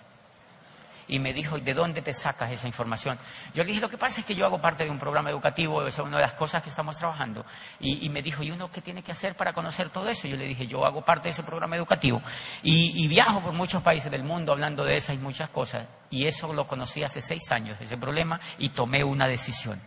y 1.09 1.19
me 1.19 1.33
dijo, 1.33 1.59
¿y 1.59 1.61
de 1.61 1.75
dónde 1.75 2.03
te 2.03 2.13
sacas 2.13 2.51
esa 2.51 2.67
información? 2.67 3.19
Yo 3.55 3.63
le 3.63 3.69
dije, 3.69 3.81
lo 3.81 3.89
que 3.89 3.99
pasa 3.99 4.21
es 4.21 4.27
que 4.27 4.35
yo 4.35 4.47
hago 4.47 4.61
parte 4.61 4.85
de 4.85 4.91
un 4.91 4.99
programa 4.99 5.31
educativo, 5.31 5.87
esa 5.87 6.03
es 6.03 6.09
una 6.09 6.17
de 6.17 6.23
las 6.23 6.35
cosas 6.35 6.63
que 6.63 6.71
estamos 6.71 6.97
trabajando. 6.97 7.45
Y, 7.81 8.09
me 8.09 8.23
dijo, 8.23 8.43
¿y 8.43 8.51
uno 8.51 8.71
qué 8.71 8.81
tiene 8.81 9.03
que 9.03 9.13
hacer 9.13 9.37
para 9.37 9.53
conocer 9.53 9.91
todo 9.91 10.09
eso? 10.09 10.29
Yo 10.29 10.37
le 10.37 10.47
dije, 10.47 10.67
yo 10.67 10.85
hago 10.85 11.05
parte 11.05 11.25
de 11.25 11.31
ese 11.31 11.43
programa 11.43 11.77
educativo 11.77 12.23
y, 12.63 13.07
viajo 13.09 13.41
por 13.43 13.53
muchos 13.53 13.83
países 13.83 14.11
del 14.11 14.25
mundo 14.25 14.53
hablando 14.53 14.85
de 14.85 14.97
esas 14.97 15.15
y 15.15 15.19
muchas 15.19 15.51
cosas. 15.51 15.87
Y 16.11 16.27
eso 16.27 16.53
lo 16.53 16.67
conocí 16.67 17.03
hace 17.03 17.21
seis 17.21 17.51
años, 17.53 17.81
ese 17.81 17.97
problema, 17.97 18.41
y 18.59 18.71
tomé 18.71 19.05
una 19.05 19.29
decisión. 19.29 19.81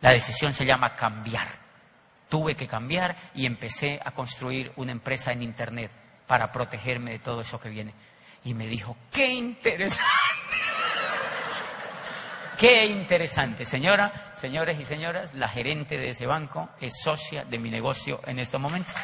La 0.00 0.10
decisión 0.10 0.52
se 0.52 0.64
llama 0.64 0.94
cambiar. 0.94 1.48
Tuve 2.28 2.54
que 2.54 2.66
cambiar 2.66 3.16
y 3.34 3.46
empecé 3.46 4.00
a 4.04 4.12
construir 4.12 4.72
una 4.76 4.92
empresa 4.92 5.32
en 5.32 5.42
Internet 5.42 5.90
para 6.26 6.50
protegerme 6.50 7.12
de 7.12 7.18
todo 7.18 7.40
eso 7.42 7.60
que 7.60 7.68
viene 7.68 7.92
y 8.44 8.54
me 8.54 8.66
dijo, 8.66 8.96
qué 9.10 9.28
interesante. 9.28 10.10
Qué 12.58 12.86
interesante. 12.86 13.64
Señora, 13.64 14.32
señores 14.36 14.78
y 14.78 14.84
señoras, 14.84 15.34
la 15.34 15.48
gerente 15.48 15.98
de 15.98 16.10
ese 16.10 16.26
banco 16.26 16.68
es 16.80 17.02
socia 17.02 17.44
de 17.44 17.58
mi 17.58 17.70
negocio 17.70 18.20
en 18.26 18.38
estos 18.38 18.60
momentos. 18.60 18.94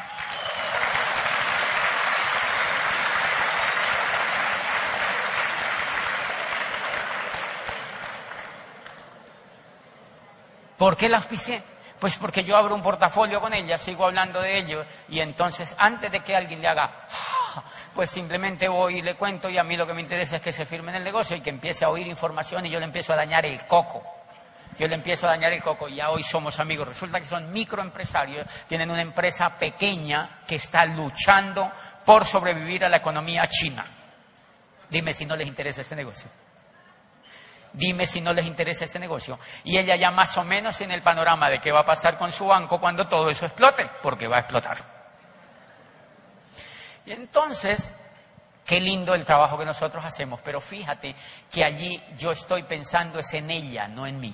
¿Por 10.77 10.95
qué 10.95 11.09
la 11.09 11.17
auspicié? 11.17 11.61
Pues 11.99 12.17
porque 12.17 12.45
yo 12.45 12.55
abro 12.55 12.73
un 12.73 12.81
portafolio 12.81 13.41
con 13.41 13.53
ella, 13.53 13.77
sigo 13.77 14.05
hablando 14.05 14.39
de 14.39 14.57
ello 14.57 14.85
y 15.09 15.19
entonces 15.19 15.75
antes 15.77 16.09
de 16.09 16.21
que 16.21 16.33
alguien 16.33 16.61
le 16.61 16.69
haga 16.69 17.05
pues 17.93 18.09
simplemente 18.09 18.67
voy 18.67 18.99
y 18.99 19.01
le 19.01 19.15
cuento 19.15 19.49
y 19.49 19.57
a 19.57 19.63
mí 19.63 19.75
lo 19.77 19.85
que 19.87 19.93
me 19.93 20.01
interesa 20.01 20.37
es 20.37 20.41
que 20.41 20.51
se 20.51 20.65
firme 20.65 20.91
en 20.91 20.97
el 20.97 21.03
negocio 21.03 21.37
y 21.37 21.41
que 21.41 21.49
empiece 21.49 21.85
a 21.85 21.89
oír 21.89 22.07
información 22.07 22.65
y 22.65 22.69
yo 22.69 22.79
le 22.79 22.85
empiezo 22.85 23.13
a 23.13 23.15
dañar 23.15 23.45
el 23.45 23.65
coco. 23.65 24.03
Yo 24.77 24.87
le 24.87 24.95
empiezo 24.95 25.27
a 25.27 25.31
dañar 25.31 25.51
el 25.51 25.61
coco 25.61 25.89
y 25.89 25.95
ya 25.95 26.09
hoy 26.09 26.23
somos 26.23 26.57
amigos. 26.59 26.87
Resulta 26.87 27.19
que 27.19 27.27
son 27.27 27.51
microempresarios, 27.51 28.47
tienen 28.65 28.89
una 28.89 29.01
empresa 29.01 29.49
pequeña 29.59 30.39
que 30.47 30.55
está 30.55 30.85
luchando 30.85 31.69
por 32.05 32.23
sobrevivir 32.23 32.85
a 32.85 32.89
la 32.89 32.97
economía 32.97 33.45
china. 33.47 33.85
Dime 34.89 35.13
si 35.13 35.25
no 35.25 35.35
les 35.35 35.47
interesa 35.47 35.81
este 35.81 35.95
negocio. 35.97 36.29
Dime 37.73 38.05
si 38.05 38.21
no 38.21 38.33
les 38.33 38.45
interesa 38.45 38.85
este 38.85 38.99
negocio. 38.99 39.37
Y 39.65 39.77
ella 39.77 39.95
ya 39.95 40.11
más 40.11 40.37
o 40.37 40.43
menos 40.43 40.79
en 40.81 40.91
el 40.91 41.03
panorama 41.03 41.49
de 41.49 41.59
qué 41.59 41.71
va 41.71 41.81
a 41.81 41.85
pasar 41.85 42.17
con 42.17 42.31
su 42.31 42.47
banco 42.47 42.79
cuando 42.79 43.07
todo 43.07 43.29
eso 43.29 43.45
explote, 43.45 43.89
porque 44.01 44.27
va 44.27 44.37
a 44.37 44.39
explotar. 44.39 44.98
Y 47.09 47.13
entonces, 47.13 47.89
qué 48.63 48.79
lindo 48.79 49.15
el 49.15 49.25
trabajo 49.25 49.57
que 49.57 49.65
nosotros 49.65 50.05
hacemos, 50.05 50.41
pero 50.41 50.61
fíjate 50.61 51.15
que 51.51 51.65
allí 51.65 51.99
yo 52.15 52.29
estoy 52.29 52.61
pensando 52.61 53.17
es 53.17 53.33
en 53.33 53.49
ella, 53.49 53.87
no 53.87 54.05
en 54.05 54.19
mí. 54.19 54.31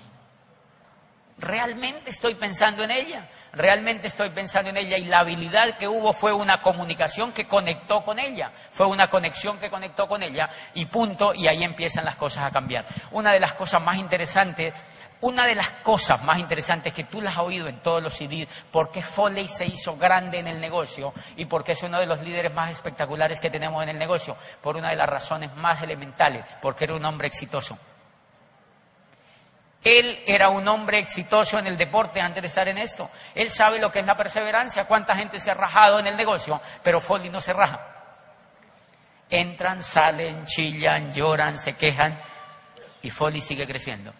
Realmente 1.37 2.09
estoy 2.09 2.35
pensando 2.35 2.83
en 2.83 2.91
ella, 2.91 3.29
realmente 3.53 4.07
estoy 4.07 4.31
pensando 4.31 4.71
en 4.71 4.75
ella 4.75 4.97
y 4.97 5.05
la 5.05 5.19
habilidad 5.19 5.77
que 5.77 5.87
hubo 5.87 6.11
fue 6.11 6.33
una 6.33 6.59
comunicación 6.59 7.31
que 7.31 7.47
conectó 7.47 8.03
con 8.03 8.19
ella, 8.19 8.51
fue 8.71 8.87
una 8.87 9.09
conexión 9.09 9.57
que 9.57 9.69
conectó 9.69 10.05
con 10.05 10.21
ella 10.21 10.49
y 10.73 10.85
punto, 10.87 11.33
y 11.33 11.47
ahí 11.47 11.63
empiezan 11.63 12.03
las 12.03 12.15
cosas 12.15 12.43
a 12.43 12.51
cambiar. 12.51 12.85
Una 13.11 13.31
de 13.31 13.39
las 13.39 13.53
cosas 13.53 13.81
más 13.81 13.95
interesantes 13.95 14.73
una 15.21 15.45
de 15.45 15.55
las 15.55 15.69
cosas 15.71 16.23
más 16.23 16.37
interesantes 16.39 16.93
que 16.93 17.05
tú 17.05 17.21
las 17.21 17.33
has 17.33 17.43
oído 17.43 17.67
en 17.67 17.79
todos 17.79 18.01
los 18.01 18.13
CDs, 18.13 18.47
por 18.71 18.91
qué 18.91 19.01
Foley 19.01 19.47
se 19.47 19.65
hizo 19.65 19.95
grande 19.97 20.39
en 20.39 20.47
el 20.47 20.59
negocio 20.59 21.13
y 21.37 21.45
por 21.45 21.63
qué 21.63 21.71
es 21.71 21.83
uno 21.83 21.99
de 21.99 22.05
los 22.05 22.21
líderes 22.21 22.53
más 22.53 22.71
espectaculares 22.71 23.39
que 23.39 23.49
tenemos 23.49 23.81
en 23.83 23.89
el 23.89 23.97
negocio, 23.97 24.35
por 24.61 24.75
una 24.75 24.89
de 24.89 24.95
las 24.95 25.09
razones 25.09 25.55
más 25.55 25.81
elementales, 25.81 26.45
porque 26.61 26.83
era 26.83 26.95
un 26.95 27.05
hombre 27.05 27.27
exitoso. 27.27 27.77
Él 29.83 30.19
era 30.25 30.49
un 30.49 30.67
hombre 30.67 30.97
exitoso 30.97 31.59
en 31.59 31.67
el 31.67 31.77
deporte 31.77 32.19
antes 32.19 32.41
de 32.41 32.47
estar 32.47 32.67
en 32.67 32.79
esto. 32.79 33.09
Él 33.35 33.51
sabe 33.51 33.77
lo 33.77 33.91
que 33.91 33.99
es 33.99 34.05
la 34.05 34.17
perseverancia, 34.17 34.85
cuánta 34.85 35.15
gente 35.15 35.39
se 35.39 35.51
ha 35.51 35.53
rajado 35.53 35.99
en 35.99 36.07
el 36.07 36.17
negocio, 36.17 36.59
pero 36.83 36.99
Foley 36.99 37.29
no 37.29 37.39
se 37.39 37.53
raja. 37.53 37.87
Entran, 39.29 39.83
salen, 39.83 40.45
chillan, 40.45 41.11
lloran, 41.11 41.57
se 41.57 41.73
quejan 41.73 42.17
y 43.03 43.09
Foley 43.11 43.41
sigue 43.41 43.67
creciendo 43.67 44.13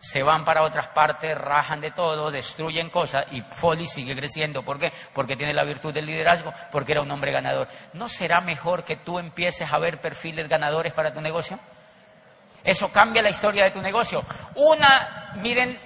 se 0.00 0.22
van 0.22 0.44
para 0.44 0.62
otras 0.62 0.88
partes, 0.88 1.36
rajan 1.36 1.80
de 1.80 1.90
todo, 1.90 2.30
destruyen 2.30 2.88
cosas 2.88 3.26
y 3.32 3.42
Foley 3.42 3.86
sigue 3.86 4.16
creciendo. 4.16 4.62
¿Por 4.62 4.78
qué? 4.78 4.92
Porque 5.12 5.36
tiene 5.36 5.52
la 5.52 5.64
virtud 5.64 5.92
del 5.92 6.06
liderazgo, 6.06 6.52
porque 6.72 6.92
era 6.92 7.02
un 7.02 7.10
hombre 7.10 7.30
ganador. 7.30 7.68
¿No 7.92 8.08
será 8.08 8.40
mejor 8.40 8.82
que 8.82 8.96
tú 8.96 9.18
empieces 9.18 9.70
a 9.70 9.78
ver 9.78 10.00
perfiles 10.00 10.48
ganadores 10.48 10.94
para 10.94 11.12
tu 11.12 11.20
negocio? 11.20 11.58
Eso 12.64 12.90
cambia 12.90 13.22
la 13.22 13.30
historia 13.30 13.64
de 13.64 13.70
tu 13.70 13.82
negocio. 13.82 14.24
Una, 14.54 15.34
miren, 15.36 15.78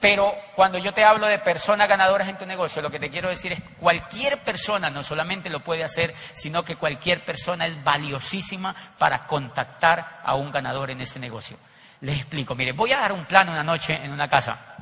pero 0.00 0.34
cuando 0.54 0.78
yo 0.78 0.92
te 0.92 1.04
hablo 1.04 1.26
de 1.26 1.38
personas 1.38 1.88
ganadoras 1.88 2.28
en 2.28 2.36
tu 2.36 2.44
negocio, 2.44 2.82
lo 2.82 2.90
que 2.90 3.00
te 3.00 3.10
quiero 3.10 3.30
decir 3.30 3.52
es 3.52 3.62
que 3.62 3.74
cualquier 3.76 4.42
persona 4.42 4.90
no 4.90 5.02
solamente 5.02 5.48
lo 5.48 5.60
puede 5.60 5.82
hacer, 5.82 6.14
sino 6.34 6.62
que 6.62 6.76
cualquier 6.76 7.24
persona 7.24 7.66
es 7.66 7.82
valiosísima 7.82 8.74
para 8.98 9.26
contactar 9.26 10.20
a 10.22 10.34
un 10.34 10.50
ganador 10.50 10.90
en 10.90 11.00
ese 11.00 11.18
negocio. 11.18 11.56
Les 12.00 12.16
explico. 12.16 12.54
Mire, 12.54 12.72
voy 12.72 12.92
a 12.92 12.98
dar 12.98 13.12
un 13.12 13.24
plano 13.24 13.52
una 13.52 13.62
noche 13.62 13.94
en 13.94 14.12
una 14.12 14.28
casa 14.28 14.76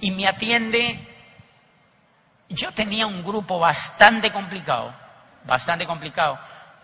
y 0.00 0.10
me 0.10 0.26
atiende. 0.26 0.98
Yo 2.48 2.72
tenía 2.72 3.06
un 3.06 3.24
grupo 3.24 3.58
bastante 3.58 4.30
complicado, 4.30 4.94
bastante 5.44 5.84
complicado 5.84 6.38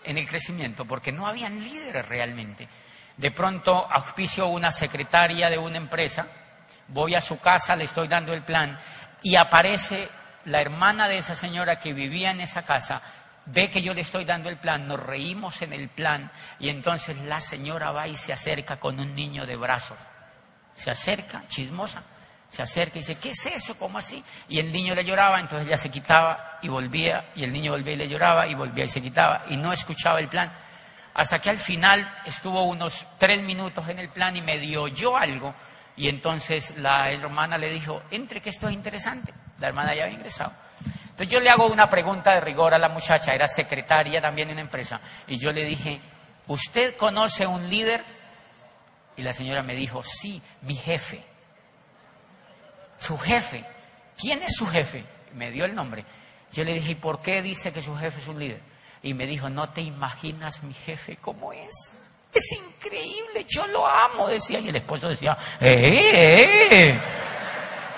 en 0.04 0.18
el 0.18 0.28
crecimiento, 0.28 0.84
porque 0.84 1.12
no 1.12 1.26
habían 1.26 1.60
líderes 1.60 2.06
realmente. 2.06 2.68
De 3.16 3.30
pronto 3.30 3.86
auspicio 3.90 4.48
una 4.48 4.70
secretaria 4.72 5.48
de 5.48 5.58
una 5.58 5.76
empresa, 5.76 6.26
voy 6.88 7.14
a 7.14 7.20
su 7.20 7.38
casa, 7.38 7.76
le 7.76 7.84
estoy 7.84 8.08
dando 8.08 8.32
el 8.32 8.42
plan 8.42 8.76
y 9.22 9.36
aparece 9.36 10.08
la 10.46 10.60
hermana 10.60 11.08
de 11.08 11.18
esa 11.18 11.34
señora 11.34 11.78
que 11.78 11.92
vivía 11.92 12.30
en 12.30 12.40
esa 12.40 12.64
casa, 12.64 13.00
ve 13.46 13.70
que 13.70 13.82
yo 13.82 13.94
le 13.94 14.02
estoy 14.02 14.24
dando 14.24 14.48
el 14.48 14.58
plan, 14.58 14.86
nos 14.86 15.00
reímos 15.00 15.62
en 15.62 15.72
el 15.72 15.88
plan 15.88 16.30
y 16.58 16.68
entonces 16.68 17.16
la 17.18 17.40
señora 17.40 17.90
va 17.92 18.08
y 18.08 18.14
se 18.14 18.32
acerca 18.32 18.78
con 18.78 18.98
un 18.98 19.14
niño 19.14 19.46
de 19.46 19.56
brazos. 19.56 19.98
Se 20.74 20.90
acerca, 20.90 21.42
chismosa, 21.48 22.02
se 22.48 22.62
acerca 22.62 22.98
y 22.98 23.00
dice, 23.00 23.18
¿qué 23.18 23.30
es 23.30 23.46
eso? 23.46 23.78
¿Cómo 23.78 23.98
así? 23.98 24.22
Y 24.48 24.58
el 24.58 24.70
niño 24.70 24.94
le 24.94 25.04
lloraba, 25.04 25.40
entonces 25.40 25.66
ella 25.66 25.76
se 25.76 25.90
quitaba 25.90 26.58
y 26.62 26.68
volvía, 26.68 27.30
y 27.34 27.44
el 27.44 27.52
niño 27.52 27.72
volvía 27.72 27.94
y 27.94 27.96
le 27.96 28.08
lloraba, 28.08 28.46
y 28.46 28.54
volvía 28.54 28.84
y 28.84 28.88
se 28.88 29.00
quitaba, 29.00 29.44
y 29.48 29.56
no 29.56 29.72
escuchaba 29.72 30.20
el 30.20 30.28
plan. 30.28 30.52
Hasta 31.14 31.38
que 31.38 31.50
al 31.50 31.58
final 31.58 32.20
estuvo 32.24 32.62
unos 32.64 33.06
tres 33.18 33.42
minutos 33.42 33.88
en 33.88 33.98
el 33.98 34.08
plan 34.08 34.36
y 34.36 34.42
me 34.42 34.58
dio 34.58 34.88
yo 34.88 35.16
algo, 35.16 35.54
y 35.96 36.08
entonces 36.08 36.76
la 36.78 37.10
hermana 37.10 37.58
le 37.58 37.70
dijo, 37.70 38.02
entre 38.10 38.40
que 38.40 38.50
esto 38.50 38.68
es 38.68 38.74
interesante. 38.74 39.32
La 39.58 39.68
hermana 39.68 39.94
ya 39.94 40.04
había 40.04 40.16
ingresado. 40.16 40.52
Entonces 41.12 41.28
yo 41.28 41.40
le 41.40 41.50
hago 41.50 41.66
una 41.66 41.88
pregunta 41.90 42.32
de 42.34 42.40
rigor 42.40 42.74
a 42.74 42.78
la 42.78 42.88
muchacha, 42.88 43.34
era 43.34 43.46
secretaria 43.46 44.20
también 44.20 44.48
en 44.48 44.54
una 44.54 44.62
empresa, 44.62 45.00
y 45.26 45.38
yo 45.38 45.52
le 45.52 45.64
dije, 45.64 46.00
¿usted 46.46 46.96
conoce 46.96 47.46
un 47.46 47.68
líder? 47.68 48.02
Y 49.16 49.22
la 49.22 49.34
señora 49.34 49.62
me 49.62 49.74
dijo, 49.74 50.02
sí, 50.02 50.40
mi 50.62 50.74
jefe. 50.74 51.22
Su 52.98 53.18
jefe. 53.18 53.62
¿Quién 54.18 54.42
es 54.42 54.56
su 54.56 54.66
jefe? 54.66 55.04
Me 55.34 55.50
dio 55.50 55.66
el 55.66 55.74
nombre. 55.74 56.04
Yo 56.50 56.64
le 56.64 56.72
dije, 56.74 56.92
¿y 56.92 56.96
por 56.96 57.20
qué 57.20 57.42
dice 57.42 57.72
que 57.72 57.82
su 57.82 57.94
jefe 57.94 58.18
es 58.18 58.28
un 58.28 58.38
líder? 58.38 58.60
Y 59.02 59.12
me 59.12 59.26
dijo, 59.26 59.50
no 59.50 59.68
te 59.70 59.82
imaginas 59.82 60.62
mi 60.62 60.72
jefe 60.72 61.16
cómo 61.16 61.52
es. 61.52 61.98
Es 62.32 62.52
increíble, 62.52 63.44
yo 63.46 63.66
lo 63.66 63.86
amo, 63.86 64.28
decía. 64.28 64.60
Y 64.60 64.68
el 64.68 64.76
esposo 64.76 65.08
decía, 65.08 65.36
¡eh! 65.60 65.98
eh". 66.70 67.00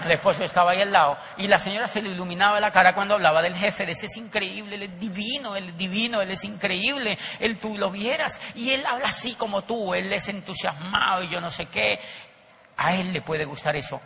El 0.04 0.12
esposo 0.12 0.44
estaba 0.44 0.72
ahí 0.72 0.82
al 0.82 0.92
lado 0.92 1.16
y 1.38 1.48
la 1.48 1.58
señora 1.58 1.86
se 1.86 2.02
le 2.02 2.10
iluminaba 2.10 2.60
la 2.60 2.70
cara 2.70 2.94
cuando 2.94 3.14
hablaba 3.14 3.42
del 3.42 3.56
jefe. 3.56 3.86
Decía, 3.86 4.06
es 4.06 4.16
increíble, 4.16 4.76
él 4.76 4.82
es 4.82 5.00
divino, 5.00 5.56
él 5.56 5.70
es 5.70 5.76
divino, 5.78 6.20
él 6.20 6.30
es 6.30 6.44
increíble. 6.44 7.18
Él 7.40 7.58
tú 7.58 7.78
lo 7.78 7.90
vieras 7.90 8.40
y 8.54 8.70
él 8.70 8.84
habla 8.86 9.08
así 9.08 9.34
como 9.34 9.62
tú, 9.62 9.94
él 9.94 10.12
es 10.12 10.28
entusiasmado 10.28 11.22
y 11.22 11.28
yo 11.28 11.40
no 11.40 11.50
sé 11.50 11.66
qué. 11.66 11.98
A 12.76 12.94
él 12.94 13.12
le 13.12 13.22
puede 13.22 13.44
gustar 13.44 13.76
eso. 13.76 14.00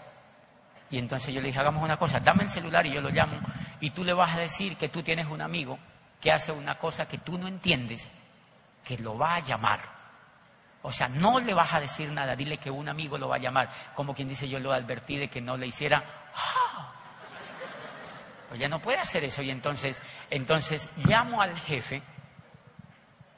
Y 0.90 0.98
entonces 0.98 1.34
yo 1.34 1.40
le 1.40 1.48
dije, 1.48 1.60
hagamos 1.60 1.82
una 1.82 1.96
cosa, 1.96 2.20
dame 2.20 2.44
el 2.44 2.48
celular 2.48 2.86
y 2.86 2.92
yo 2.92 3.00
lo 3.00 3.10
llamo 3.10 3.38
y 3.80 3.90
tú 3.90 4.04
le 4.04 4.14
vas 4.14 4.34
a 4.36 4.40
decir 4.40 4.76
que 4.76 4.88
tú 4.88 5.02
tienes 5.02 5.26
un 5.26 5.42
amigo 5.42 5.78
que 6.20 6.32
hace 6.32 6.52
una 6.52 6.76
cosa 6.78 7.06
que 7.06 7.18
tú 7.18 7.38
no 7.38 7.46
entiendes, 7.46 8.08
que 8.84 8.98
lo 8.98 9.16
va 9.16 9.36
a 9.36 9.40
llamar. 9.40 9.97
O 10.82 10.92
sea, 10.92 11.08
no 11.08 11.40
le 11.40 11.54
vas 11.54 11.74
a 11.74 11.80
decir 11.80 12.10
nada, 12.12 12.36
dile 12.36 12.58
que 12.58 12.70
un 12.70 12.88
amigo 12.88 13.18
lo 13.18 13.28
va 13.28 13.36
a 13.36 13.40
llamar. 13.40 13.68
Como 13.94 14.14
quien 14.14 14.28
dice, 14.28 14.48
yo 14.48 14.58
lo 14.58 14.72
advertí 14.72 15.16
de 15.16 15.28
que 15.28 15.40
no 15.40 15.56
le 15.56 15.66
hiciera. 15.66 16.04
¡Ah! 16.34 16.92
Pues 18.48 18.60
ya 18.60 18.68
no 18.68 18.80
puede 18.80 18.98
hacer 18.98 19.24
eso. 19.24 19.42
Y 19.42 19.50
entonces, 19.50 20.00
entonces 20.30 20.88
llamo 21.04 21.42
al 21.42 21.58
jefe 21.58 22.02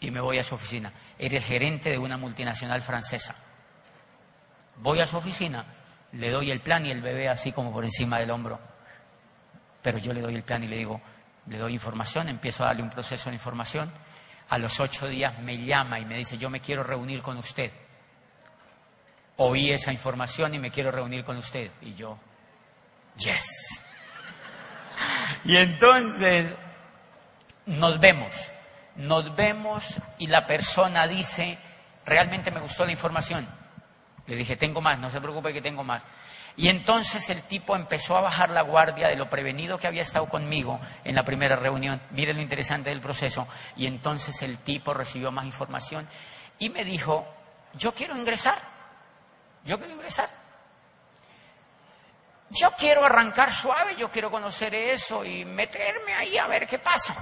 y 0.00 0.10
me 0.10 0.20
voy 0.20 0.38
a 0.38 0.44
su 0.44 0.54
oficina. 0.54 0.92
Era 1.18 1.36
el 1.36 1.42
gerente 1.42 1.90
de 1.90 1.98
una 1.98 2.16
multinacional 2.16 2.82
francesa. 2.82 3.34
Voy 4.76 5.00
a 5.00 5.06
su 5.06 5.16
oficina, 5.16 5.64
le 6.12 6.30
doy 6.30 6.50
el 6.50 6.60
plan 6.60 6.86
y 6.86 6.90
el 6.90 7.02
bebé 7.02 7.28
así 7.28 7.52
como 7.52 7.72
por 7.72 7.84
encima 7.84 8.18
del 8.18 8.30
hombro. 8.30 8.58
Pero 9.82 9.98
yo 9.98 10.12
le 10.12 10.20
doy 10.20 10.34
el 10.34 10.42
plan 10.42 10.62
y 10.64 10.68
le 10.68 10.76
digo, 10.76 11.00
le 11.46 11.58
doy 11.58 11.72
información, 11.72 12.28
empiezo 12.28 12.64
a 12.64 12.68
darle 12.68 12.82
un 12.82 12.90
proceso 12.90 13.30
de 13.30 13.36
información 13.36 13.90
a 14.50 14.58
los 14.58 14.80
ocho 14.80 15.06
días 15.08 15.38
me 15.38 15.56
llama 15.58 16.00
y 16.00 16.04
me 16.04 16.16
dice, 16.16 16.36
yo 16.36 16.50
me 16.50 16.60
quiero 16.60 16.82
reunir 16.82 17.22
con 17.22 17.36
usted. 17.38 17.70
Oí 19.36 19.70
esa 19.70 19.92
información 19.92 20.54
y 20.54 20.58
me 20.58 20.70
quiero 20.72 20.90
reunir 20.90 21.24
con 21.24 21.36
usted. 21.36 21.70
Y 21.80 21.94
yo, 21.94 22.18
yes. 23.16 23.80
Y 25.44 25.56
entonces 25.56 26.54
nos 27.64 28.00
vemos, 28.00 28.52
nos 28.96 29.34
vemos 29.36 29.98
y 30.18 30.26
la 30.26 30.44
persona 30.44 31.06
dice, 31.06 31.56
realmente 32.04 32.50
me 32.50 32.60
gustó 32.60 32.84
la 32.84 32.90
información. 32.90 33.48
Le 34.26 34.34
dije, 34.34 34.56
tengo 34.56 34.80
más, 34.80 34.98
no 34.98 35.10
se 35.10 35.20
preocupe 35.20 35.52
que 35.52 35.62
tengo 35.62 35.84
más. 35.84 36.04
Y 36.56 36.68
entonces 36.68 37.30
el 37.30 37.42
tipo 37.42 37.76
empezó 37.76 38.16
a 38.16 38.22
bajar 38.22 38.50
la 38.50 38.62
guardia 38.62 39.08
de 39.08 39.16
lo 39.16 39.28
prevenido 39.28 39.78
que 39.78 39.86
había 39.86 40.02
estado 40.02 40.28
conmigo 40.28 40.78
en 41.04 41.14
la 41.14 41.24
primera 41.24 41.56
reunión. 41.56 42.00
Mire 42.10 42.34
lo 42.34 42.40
interesante 42.40 42.90
del 42.90 43.00
proceso. 43.00 43.46
Y 43.76 43.86
entonces 43.86 44.42
el 44.42 44.58
tipo 44.58 44.92
recibió 44.92 45.30
más 45.30 45.46
información 45.46 46.08
y 46.58 46.68
me 46.68 46.84
dijo, 46.84 47.26
yo 47.74 47.92
quiero 47.92 48.16
ingresar, 48.16 48.60
yo 49.64 49.78
quiero 49.78 49.94
ingresar. 49.94 50.28
Yo 52.50 52.72
quiero 52.76 53.04
arrancar 53.04 53.52
suave, 53.52 53.94
yo 53.96 54.10
quiero 54.10 54.30
conocer 54.30 54.74
eso 54.74 55.24
y 55.24 55.44
meterme 55.44 56.14
ahí 56.14 56.36
a 56.36 56.48
ver 56.48 56.66
qué 56.66 56.80
pasa. 56.80 57.14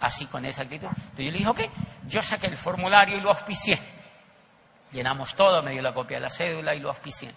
Así 0.00 0.26
con 0.26 0.44
esa 0.46 0.62
actitud. 0.62 0.88
Entonces 0.88 1.26
yo 1.26 1.30
le 1.32 1.38
dije, 1.38 1.50
ok, 1.50 1.60
yo 2.06 2.22
saqué 2.22 2.46
el 2.46 2.56
formulario 2.56 3.18
y 3.18 3.20
lo 3.20 3.28
auspicié. 3.28 3.78
Llenamos 4.90 5.34
todo, 5.34 5.62
me 5.62 5.72
dio 5.72 5.82
la 5.82 5.92
copia 5.92 6.16
de 6.16 6.22
la 6.22 6.30
cédula 6.30 6.74
y 6.74 6.80
lo 6.80 6.88
auspicié. 6.88 7.30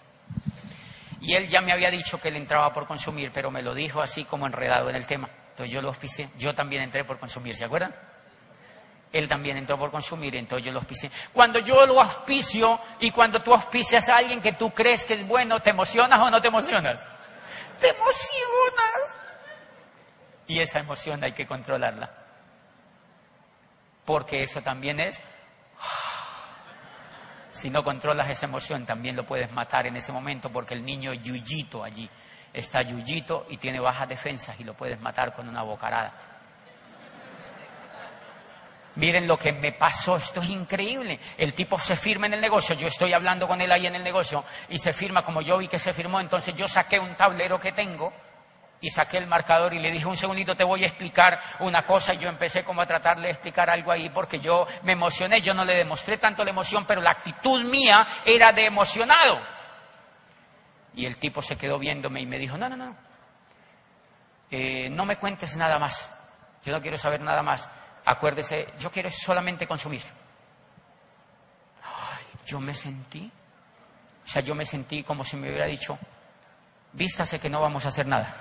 Y 1.22 1.36
él 1.36 1.48
ya 1.48 1.60
me 1.60 1.70
había 1.70 1.90
dicho 1.90 2.20
que 2.20 2.28
él 2.28 2.36
entraba 2.36 2.72
por 2.72 2.84
consumir, 2.84 3.30
pero 3.32 3.50
me 3.50 3.62
lo 3.62 3.74
dijo 3.74 4.02
así 4.02 4.24
como 4.24 4.44
enredado 4.44 4.90
en 4.90 4.96
el 4.96 5.06
tema. 5.06 5.30
Entonces 5.50 5.72
yo 5.72 5.80
lo 5.80 5.88
auspicié. 5.88 6.28
Yo 6.36 6.52
también 6.52 6.82
entré 6.82 7.04
por 7.04 7.20
consumir, 7.20 7.54
¿se 7.54 7.64
acuerdan? 7.64 7.94
Él 9.12 9.28
también 9.28 9.56
entró 9.56 9.78
por 9.78 9.92
consumir, 9.92 10.34
entonces 10.34 10.66
yo 10.66 10.72
lo 10.72 10.80
auspicié. 10.80 11.12
Cuando 11.32 11.60
yo 11.60 11.86
lo 11.86 12.00
auspicio 12.00 12.80
y 12.98 13.12
cuando 13.12 13.40
tú 13.40 13.52
auspicias 13.52 14.08
a 14.08 14.16
alguien 14.16 14.42
que 14.42 14.54
tú 14.54 14.72
crees 14.72 15.04
que 15.04 15.14
es 15.14 15.28
bueno, 15.28 15.60
¿te 15.60 15.70
emocionas 15.70 16.18
o 16.18 16.28
no 16.28 16.40
te 16.40 16.48
emocionas? 16.48 17.06
¡Te 17.78 17.88
emocionas! 17.90 19.20
Y 20.48 20.60
esa 20.60 20.80
emoción 20.80 21.22
hay 21.22 21.32
que 21.32 21.46
controlarla. 21.46 22.10
Porque 24.04 24.42
eso 24.42 24.60
también 24.62 24.98
es 24.98 25.22
si 27.52 27.70
no 27.70 27.84
controlas 27.84 28.28
esa 28.30 28.46
emoción, 28.46 28.84
también 28.86 29.14
lo 29.14 29.24
puedes 29.24 29.52
matar 29.52 29.86
en 29.86 29.96
ese 29.96 30.10
momento 30.10 30.50
porque 30.50 30.74
el 30.74 30.84
niño 30.84 31.12
yuyito 31.12 31.84
allí 31.84 32.08
está 32.52 32.82
yuyito 32.82 33.46
y 33.50 33.58
tiene 33.58 33.80
bajas 33.80 34.08
defensas 34.08 34.58
y 34.58 34.64
lo 34.64 34.74
puedes 34.74 35.00
matar 35.00 35.34
con 35.34 35.48
una 35.48 35.62
bocarada. 35.62 36.12
Miren 38.94 39.26
lo 39.26 39.38
que 39.38 39.52
me 39.52 39.72
pasó, 39.72 40.16
esto 40.16 40.40
es 40.40 40.50
increíble. 40.50 41.18
El 41.38 41.54
tipo 41.54 41.78
se 41.78 41.96
firma 41.96 42.26
en 42.26 42.34
el 42.34 42.40
negocio, 42.40 42.74
yo 42.74 42.88
estoy 42.88 43.12
hablando 43.12 43.48
con 43.48 43.60
él 43.60 43.72
ahí 43.72 43.86
en 43.86 43.94
el 43.94 44.04
negocio 44.04 44.44
y 44.68 44.78
se 44.78 44.92
firma 44.92 45.22
como 45.22 45.40
yo 45.40 45.58
vi 45.58 45.68
que 45.68 45.78
se 45.78 45.94
firmó, 45.94 46.20
entonces 46.20 46.54
yo 46.54 46.68
saqué 46.68 46.98
un 46.98 47.14
tablero 47.14 47.58
que 47.58 47.72
tengo 47.72 48.12
y 48.82 48.90
saqué 48.90 49.16
el 49.16 49.28
marcador 49.28 49.72
y 49.72 49.78
le 49.78 49.92
dije, 49.92 50.06
un 50.06 50.16
segundito, 50.16 50.56
te 50.56 50.64
voy 50.64 50.82
a 50.82 50.88
explicar 50.88 51.38
una 51.60 51.84
cosa. 51.84 52.12
Y 52.12 52.18
yo 52.18 52.28
empecé 52.28 52.64
como 52.64 52.82
a 52.82 52.86
tratarle 52.86 53.28
de 53.28 53.30
explicar 53.30 53.70
algo 53.70 53.92
ahí 53.92 54.10
porque 54.10 54.40
yo 54.40 54.66
me 54.82 54.92
emocioné, 54.92 55.40
yo 55.40 55.54
no 55.54 55.64
le 55.64 55.76
demostré 55.76 56.18
tanto 56.18 56.42
la 56.42 56.50
emoción, 56.50 56.84
pero 56.84 57.00
la 57.00 57.12
actitud 57.12 57.64
mía 57.64 58.04
era 58.24 58.50
de 58.50 58.66
emocionado. 58.66 59.40
Y 60.94 61.06
el 61.06 61.16
tipo 61.16 61.40
se 61.40 61.56
quedó 61.56 61.78
viéndome 61.78 62.20
y 62.20 62.26
me 62.26 62.38
dijo, 62.38 62.58
no, 62.58 62.68
no, 62.68 62.76
no, 62.76 62.96
eh, 64.50 64.90
no 64.90 65.06
me 65.06 65.16
cuentes 65.16 65.56
nada 65.56 65.78
más, 65.78 66.12
yo 66.62 66.72
no 66.72 66.80
quiero 66.82 66.98
saber 66.98 67.22
nada 67.22 67.42
más, 67.42 67.66
acuérdese, 68.04 68.68
yo 68.78 68.90
quiero 68.90 69.08
solamente 69.08 69.66
consumir. 69.66 70.02
Ay, 71.82 72.24
yo 72.44 72.60
me 72.60 72.74
sentí, 72.74 73.32
o 74.24 74.28
sea, 74.28 74.42
yo 74.42 74.54
me 74.54 74.66
sentí 74.66 75.04
como 75.04 75.24
si 75.24 75.38
me 75.38 75.48
hubiera 75.48 75.66
dicho, 75.66 75.98
vístase 76.92 77.38
que 77.38 77.48
no 77.48 77.62
vamos 77.62 77.86
a 77.86 77.88
hacer 77.88 78.06
nada. 78.06 78.36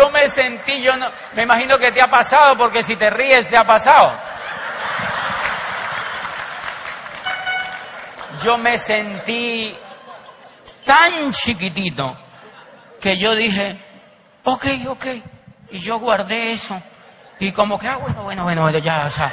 Yo 0.00 0.08
me 0.08 0.30
sentí, 0.30 0.82
yo 0.82 0.96
no, 0.96 1.06
me 1.34 1.42
imagino 1.42 1.78
que 1.78 1.92
te 1.92 2.00
ha 2.00 2.06
pasado, 2.06 2.56
porque 2.56 2.82
si 2.82 2.96
te 2.96 3.10
ríes 3.10 3.50
te 3.50 3.56
ha 3.58 3.66
pasado. 3.66 4.18
Yo 8.42 8.56
me 8.56 8.78
sentí 8.78 9.76
tan 10.86 11.30
chiquitito 11.32 12.16
que 12.98 13.18
yo 13.18 13.34
dije, 13.34 13.78
ok, 14.44 14.64
ok, 14.88 15.06
y 15.72 15.80
yo 15.80 15.98
guardé 15.98 16.52
eso. 16.52 16.80
Y 17.38 17.52
como 17.52 17.78
que, 17.78 17.86
ah, 17.86 17.98
bueno, 17.98 18.22
bueno, 18.22 18.44
bueno, 18.44 18.70
ya, 18.78 19.04
o 19.04 19.10
sea. 19.10 19.30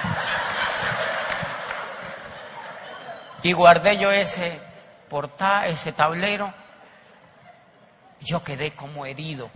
Y 3.41 3.53
guardé 3.53 3.97
yo 3.97 4.11
ese 4.11 4.59
portal, 5.07 5.69
ese 5.69 5.93
tablero. 5.93 6.53
Yo 8.19 8.43
quedé 8.43 8.71
como 8.71 9.05
herido. 9.05 9.49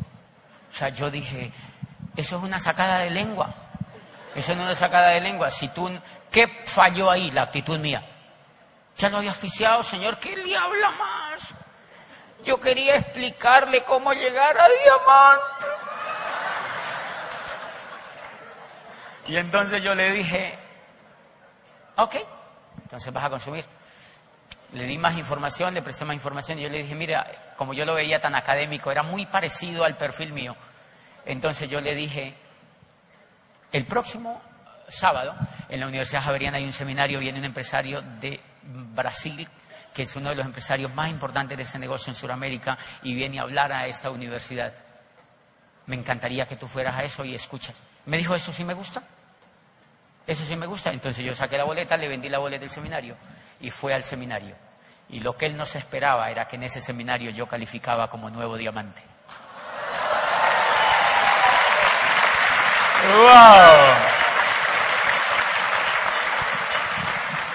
O 0.72 0.74
sea, 0.74 0.90
yo 0.90 1.12
dije, 1.12 1.52
eso 2.16 2.38
es 2.38 2.44
una 2.44 2.60
sacada 2.60 3.00
de 3.00 3.10
lengua. 3.10 3.54
Eso 4.36 4.56
no 4.56 4.70
es 4.70 4.78
sacada 4.78 5.10
de 5.10 5.22
lengua. 5.22 5.50
Si 5.50 5.68
tú, 5.70 5.92
¿qué 6.32 6.48
falló 6.48 7.12
ahí? 7.12 7.32
La 7.32 7.44
actitud 7.44 7.78
mía. 7.78 8.08
Ya 8.98 9.10
lo 9.10 9.18
había 9.18 9.32
oficiado, 9.32 9.84
señor, 9.84 10.18
¿qué 10.20 10.36
le 10.36 10.56
habla 10.56 10.92
más? 10.92 11.54
Yo 12.44 12.60
quería 12.60 12.96
explicarle 12.96 13.84
cómo 13.84 14.14
llegar 14.14 14.58
a 14.58 14.68
diamante. 14.68 15.66
Y 19.28 19.38
entonces 19.38 19.84
yo 19.84 19.94
le 19.94 20.12
dije, 20.12 20.58
ok, 21.98 22.16
entonces 22.84 23.14
vas 23.14 23.26
a 23.26 23.30
consumir. 23.30 23.66
Le 24.74 24.86
di 24.86 24.98
más 24.98 25.18
información, 25.18 25.74
le 25.74 25.82
presté 25.82 26.06
más 26.06 26.16
información 26.16 26.60
y 26.60 26.64
yo 26.64 26.70
le 26.70 26.80
dije, 26.80 26.96
mira, 26.96 27.51
como 27.62 27.76
yo 27.76 27.86
lo 27.86 27.94
veía 27.94 28.20
tan 28.20 28.34
académico, 28.34 28.90
era 28.90 29.04
muy 29.04 29.28
parecido 29.28 29.84
al 29.84 29.96
perfil 29.96 30.34
mío. 30.34 30.56
Entonces 31.28 31.70
yo 31.70 31.80
le 31.80 31.94
dije, 31.94 32.34
el 33.72 33.86
próximo 33.86 34.42
sábado 34.88 35.36
en 35.70 35.80
la 35.80 35.86
Universidad 35.86 36.24
Javeriana 36.24 36.58
hay 36.58 36.66
un 36.66 36.72
seminario, 36.72 37.20
viene 37.20 37.38
un 37.38 37.46
empresario 37.46 38.02
de 38.02 38.42
Brasil, 38.64 39.48
que 39.94 40.02
es 40.02 40.16
uno 40.16 40.30
de 40.30 40.38
los 40.38 40.46
empresarios 40.48 40.92
más 40.96 41.12
importantes 41.12 41.56
de 41.56 41.62
ese 41.62 41.78
negocio 41.78 42.10
en 42.10 42.16
Sudamérica, 42.16 42.80
y 43.04 43.14
viene 43.14 43.38
a 43.38 43.44
hablar 43.44 43.72
a 43.72 43.86
esta 43.86 44.10
universidad. 44.10 44.74
Me 45.86 45.96
encantaría 45.96 46.48
que 46.48 46.56
tú 46.56 46.68
fueras 46.68 46.96
a 46.96 47.04
eso 47.04 47.24
y 47.24 47.36
escuchas. 47.36 47.84
Me 48.08 48.18
dijo, 48.18 48.34
¿eso 48.34 48.52
sí 48.52 48.64
me 48.64 48.74
gusta? 48.74 49.04
Eso 50.26 50.44
sí 50.44 50.56
me 50.56 50.66
gusta. 50.66 50.92
Entonces 50.92 51.24
yo 51.24 51.36
saqué 51.36 51.60
la 51.60 51.66
boleta, 51.66 51.96
le 51.96 52.08
vendí 52.08 52.28
la 52.28 52.40
boleta 52.40 52.62
del 52.62 52.72
seminario 52.72 53.16
y 53.60 53.70
fue 53.70 53.94
al 53.94 54.02
seminario. 54.02 54.71
Y 55.12 55.20
lo 55.20 55.34
que 55.36 55.46
él 55.46 55.58
no 55.58 55.66
se 55.66 55.78
esperaba 55.78 56.32
era 56.32 56.48
que 56.48 56.56
en 56.56 56.64
ese 56.64 56.82
seminario 56.82 57.32
yo 57.32 57.46
calificaba 57.46 58.08
como 58.10 58.30
nuevo 58.30 58.58
diamante. 58.58 59.02
¡Wow! 63.04 64.12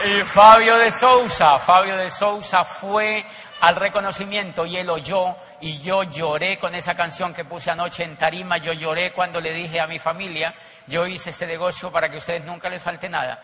Y 0.05 0.23
Fabio 0.23 0.77
de 0.77 0.93
Sousa, 0.93 1.59
Fabio 1.59 1.97
de 1.97 2.11
Sousa 2.11 2.62
fue 2.62 3.24
al 3.61 3.74
reconocimiento 3.74 4.66
y 4.66 4.77
él 4.77 4.91
oyó 4.91 5.35
y 5.61 5.81
yo 5.81 6.03
lloré 6.03 6.59
con 6.59 6.74
esa 6.74 6.95
canción 6.95 7.33
que 7.33 7.45
puse 7.45 7.70
anoche 7.70 8.05
en 8.05 8.16
Tarima, 8.16 8.59
yo 8.59 8.73
lloré 8.73 9.12
cuando 9.12 9.41
le 9.41 9.53
dije 9.53 9.81
a 9.81 9.87
mi 9.87 9.99
familia, 9.99 10.55
yo 10.87 11.07
hice 11.07 11.31
este 11.31 11.47
negocio 11.47 11.91
para 11.91 12.09
que 12.09 12.16
a 12.16 12.19
ustedes 12.19 12.45
nunca 12.45 12.69
les 12.69 12.83
falte 12.83 13.09
nada 13.09 13.43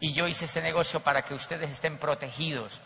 y 0.00 0.12
yo 0.12 0.26
hice 0.26 0.46
este 0.46 0.60
negocio 0.60 1.00
para 1.00 1.22
que 1.22 1.34
ustedes 1.34 1.70
estén 1.70 1.98
protegidos 1.98 2.80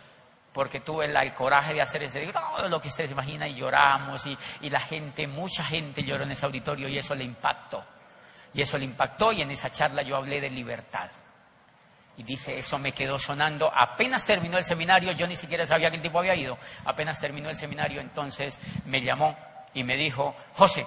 porque 0.53 0.81
tuve 0.81 1.07
el, 1.07 1.35
coraje 1.35 1.75
de 1.75 1.81
hacer 1.81 2.03
ese, 2.03 2.27
todo 2.33 2.69
lo 2.69 2.81
que 2.81 2.89
ustedes 2.89 3.11
imaginan 3.11 3.49
y 3.49 3.55
lloramos 3.55 4.27
y, 4.27 4.37
y 4.61 4.71
la 4.71 4.81
gente, 4.81 5.27
mucha 5.27 5.65
gente 5.65 6.03
lloró 6.03 6.25
en 6.25 6.33
ese 6.33 6.47
auditorio 6.47 6.89
y 6.89 6.99
eso 6.99 7.15
le 7.15 7.25
impactó. 7.25 7.85
Y 8.55 8.61
eso 8.61 8.77
le 8.77 8.85
impactó 8.85 9.33
y 9.33 9.43
en 9.43 9.51
esa 9.51 9.71
charla 9.71 10.03
yo 10.03 10.17
hablé 10.17 10.41
de 10.41 10.51
libertad. 10.51 11.11
Y 12.17 12.25
dice, 12.25 12.59
eso 12.59 12.79
me 12.79 12.93
quedó 12.93 13.19
sonando. 13.19 13.73
Apenas 13.75 14.27
terminó 14.27 14.59
el 14.59 14.65
seminario, 14.65 15.13
yo 15.13 15.27
ni 15.27 15.37
siquiera 15.37 15.65
sabía 15.65 15.89
que 15.89 15.97
el 15.97 16.03
tipo 16.03 16.19
había 16.19 16.35
ido. 16.35 16.59
Apenas 16.85 17.19
terminó 17.19 17.49
el 17.49 17.57
seminario, 17.57 18.03
entonces 18.03 18.61
me 18.85 19.01
llamó 19.01 19.35
y 19.73 19.85
me 19.85 19.97
dijo, 19.97 20.37
José, 20.55 20.87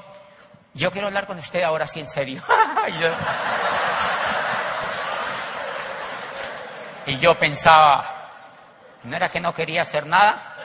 yo 0.76 0.92
quiero 0.92 1.08
hablar 1.08 1.26
con 1.26 1.38
usted 1.38 1.64
ahora 1.64 1.88
sí 1.88 2.00
en 2.00 2.08
serio. 2.08 2.44
y 7.08 7.18
yo 7.18 7.40
pensaba, 7.40 8.15
¿no 9.06 9.16
era 9.16 9.30
que 9.30 9.40
no 9.40 9.54
quería 9.54 9.82
hacer 9.82 10.06
nada? 10.06 10.56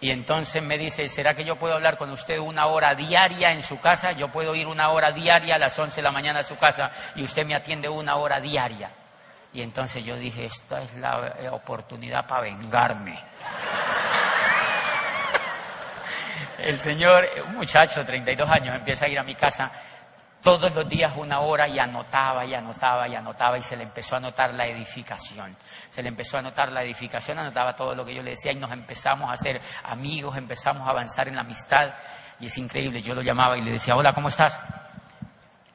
Y 0.00 0.10
entonces 0.10 0.62
me 0.62 0.76
dice, 0.76 1.08
¿será 1.08 1.34
que 1.34 1.44
yo 1.44 1.56
puedo 1.56 1.74
hablar 1.74 1.96
con 1.96 2.10
usted 2.10 2.38
una 2.38 2.66
hora 2.66 2.94
diaria 2.94 3.50
en 3.52 3.62
su 3.62 3.80
casa? 3.80 4.12
Yo 4.12 4.28
puedo 4.28 4.54
ir 4.54 4.66
una 4.66 4.90
hora 4.90 5.10
diaria 5.10 5.54
a 5.54 5.58
las 5.58 5.78
11 5.78 5.96
de 5.96 6.02
la 6.02 6.12
mañana 6.12 6.40
a 6.40 6.42
su 6.42 6.58
casa 6.58 6.90
y 7.14 7.22
usted 7.22 7.46
me 7.46 7.54
atiende 7.54 7.88
una 7.88 8.16
hora 8.16 8.38
diaria. 8.38 8.90
Y 9.54 9.62
entonces 9.62 10.04
yo 10.04 10.16
dije, 10.16 10.44
esta 10.44 10.82
es 10.82 10.96
la 10.96 11.32
oportunidad 11.52 12.26
para 12.26 12.42
vengarme. 12.42 13.18
El 16.58 16.78
señor, 16.78 17.28
un 17.48 17.56
muchacho 17.56 18.00
de 18.00 18.06
32 18.06 18.50
años, 18.50 18.74
empieza 18.74 19.06
a 19.06 19.08
ir 19.08 19.18
a 19.18 19.22
mi 19.22 19.34
casa 19.34 19.70
todos 20.46 20.72
los 20.76 20.88
días 20.88 21.12
una 21.16 21.40
hora 21.40 21.66
y 21.66 21.76
anotaba 21.76 22.44
y 22.44 22.54
anotaba 22.54 23.08
y 23.08 23.16
anotaba 23.16 23.58
y 23.58 23.62
se 23.62 23.76
le 23.76 23.82
empezó 23.82 24.14
a 24.14 24.20
notar 24.20 24.54
la 24.54 24.64
edificación. 24.64 25.56
Se 25.90 26.04
le 26.04 26.08
empezó 26.08 26.38
a 26.38 26.42
notar 26.42 26.70
la 26.70 26.84
edificación, 26.84 27.40
anotaba 27.40 27.74
todo 27.74 27.96
lo 27.96 28.04
que 28.04 28.14
yo 28.14 28.22
le 28.22 28.30
decía 28.30 28.52
y 28.52 28.54
nos 28.54 28.70
empezamos 28.70 29.28
a 29.28 29.32
hacer 29.32 29.60
amigos, 29.82 30.36
empezamos 30.36 30.86
a 30.86 30.92
avanzar 30.92 31.26
en 31.26 31.34
la 31.34 31.40
amistad 31.40 31.88
y 32.38 32.46
es 32.46 32.56
increíble, 32.58 33.02
yo 33.02 33.12
lo 33.16 33.22
llamaba 33.22 33.58
y 33.58 33.62
le 33.62 33.72
decía, 33.72 33.96
hola, 33.96 34.12
¿cómo 34.12 34.28
estás? 34.28 34.60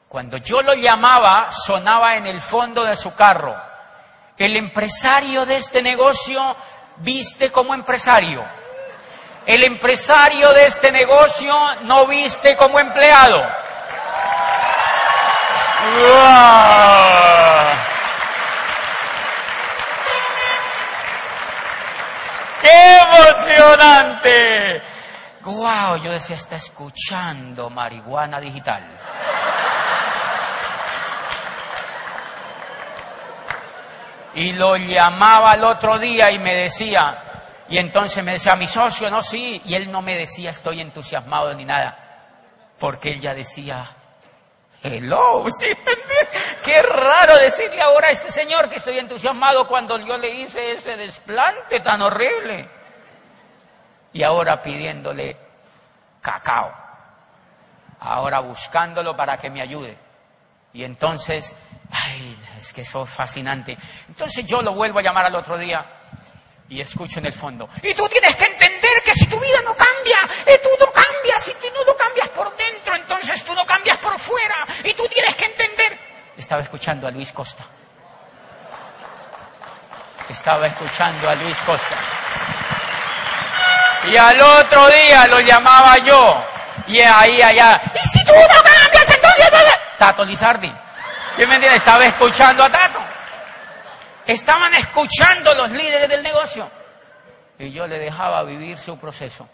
Cuando 0.07 0.37
yo 0.37 0.61
lo 0.61 0.73
llamaba, 0.73 1.51
sonaba 1.51 2.15
en 2.15 2.27
el 2.27 2.39
fondo 2.39 2.85
de 2.85 2.95
su 2.95 3.13
carro. 3.13 3.53
El 4.37 4.55
empresario 4.55 5.45
de 5.45 5.57
este 5.57 5.81
negocio 5.81 6.55
viste 6.99 7.51
como 7.51 7.73
empresario. 7.73 8.41
El 9.45 9.65
empresario 9.65 10.53
de 10.53 10.67
este 10.67 10.93
negocio 10.93 11.53
no 11.81 12.07
viste 12.07 12.55
como 12.55 12.79
empleado. 12.79 13.60
¡Qué 22.61 22.97
emocionante! 23.01 24.81
¡Wow! 25.41 25.97
Yo 26.03 26.11
decía, 26.11 26.35
está 26.35 26.55
escuchando 26.55 27.69
marihuana 27.69 28.39
digital. 28.39 28.87
Y 34.33 34.53
lo 34.53 34.77
llamaba 34.77 35.53
el 35.53 35.63
otro 35.63 35.97
día 35.97 36.31
y 36.31 36.39
me 36.39 36.53
decía, 36.53 37.17
y 37.67 37.77
entonces 37.77 38.23
me 38.23 38.33
decía, 38.33 38.55
mi 38.55 38.67
socio, 38.67 39.09
no, 39.09 39.21
sí, 39.21 39.61
y 39.65 39.75
él 39.75 39.91
no 39.91 40.01
me 40.01 40.15
decía, 40.15 40.51
estoy 40.51 40.79
entusiasmado 40.79 41.53
ni 41.53 41.65
nada, 41.65 41.97
porque 42.79 43.11
él 43.11 43.19
ya 43.19 43.33
decía, 43.33 43.89
Hello, 44.83 45.45
¿sí? 45.49 45.67
Qué 46.65 46.81
raro 46.81 47.37
decirle 47.37 47.81
ahora 47.81 48.07
a 48.07 48.11
este 48.11 48.31
señor 48.31 48.67
que 48.67 48.77
estoy 48.77 48.97
entusiasmado 48.97 49.67
cuando 49.67 49.99
yo 49.99 50.17
le 50.17 50.29
hice 50.29 50.71
ese 50.71 50.95
desplante 50.95 51.79
tan 51.81 52.01
horrible. 52.01 52.67
Y 54.13 54.23
ahora 54.23 54.59
pidiéndole 54.61 55.37
cacao. 56.19 56.71
Ahora 57.99 58.39
buscándolo 58.39 59.15
para 59.15 59.37
que 59.37 59.51
me 59.51 59.61
ayude. 59.61 59.97
Y 60.73 60.83
entonces, 60.83 61.55
ay, 61.91 62.37
es 62.57 62.73
que 62.73 62.81
eso 62.81 63.03
es 63.03 63.09
fascinante. 63.09 63.77
Entonces 64.07 64.45
yo 64.45 64.61
lo 64.63 64.73
vuelvo 64.73 64.97
a 64.97 65.03
llamar 65.03 65.25
al 65.25 65.35
otro 65.35 65.57
día 65.59 65.85
y 66.69 66.81
escucho 66.81 67.19
en 67.19 67.27
el 67.27 67.33
fondo. 67.33 67.69
Y 67.83 67.93
tú 67.93 68.07
tienes 68.07 68.35
que 68.35 68.45
entender 68.45 69.03
que 69.05 69.13
si 69.13 69.27
tu 69.27 69.39
vida 69.39 69.61
no 69.63 69.75
cambia, 69.75 70.17
eh, 70.47 70.59
tú 70.63 70.69
no 70.79 70.91
cambias, 70.91 71.43
si 71.43 71.53
tú 71.53 71.67
no 71.85 71.95
cambias 71.95 72.29
por 72.29 72.55
dentro, 72.55 72.95
entonces 72.95 73.43
tú 73.43 73.53
no 73.53 73.65
cambias 73.81 73.97
por 73.97 74.17
fuera. 74.19 74.55
Y 74.83 74.93
tú 74.93 75.07
tienes 75.07 75.35
que 75.35 75.45
entender. 75.45 75.97
Estaba 76.37 76.61
escuchando 76.61 77.07
a 77.07 77.11
Luis 77.11 77.31
Costa. 77.31 77.63
Estaba 80.29 80.67
escuchando 80.67 81.29
a 81.29 81.35
Luis 81.35 81.57
Costa. 81.65 81.95
Y 84.07 84.15
al 84.15 84.39
otro 84.39 84.87
día 84.89 85.27
lo 85.27 85.39
llamaba 85.39 85.97
yo. 85.99 86.43
Y 86.87 86.99
ahí, 86.99 87.41
allá. 87.41 87.81
Y 87.93 88.07
si 88.07 88.23
tú 88.25 88.33
no 88.33 88.63
cambias, 88.63 89.09
entonces... 89.09 89.51
Tato 89.97 90.25
Lizardi. 90.25 90.73
¿Sí 91.35 91.45
me 91.45 91.55
entiendes? 91.55 91.81
Estaba 91.81 92.05
escuchando 92.05 92.63
a 92.63 92.69
Tato. 92.69 92.99
Estaban 94.25 94.73
escuchando 94.73 95.53
los 95.53 95.71
líderes 95.71 96.09
del 96.09 96.23
negocio. 96.23 96.69
Y 97.59 97.71
yo 97.71 97.85
le 97.85 97.99
dejaba 97.99 98.43
vivir 98.43 98.77
su 98.77 98.97
proceso. 98.97 99.47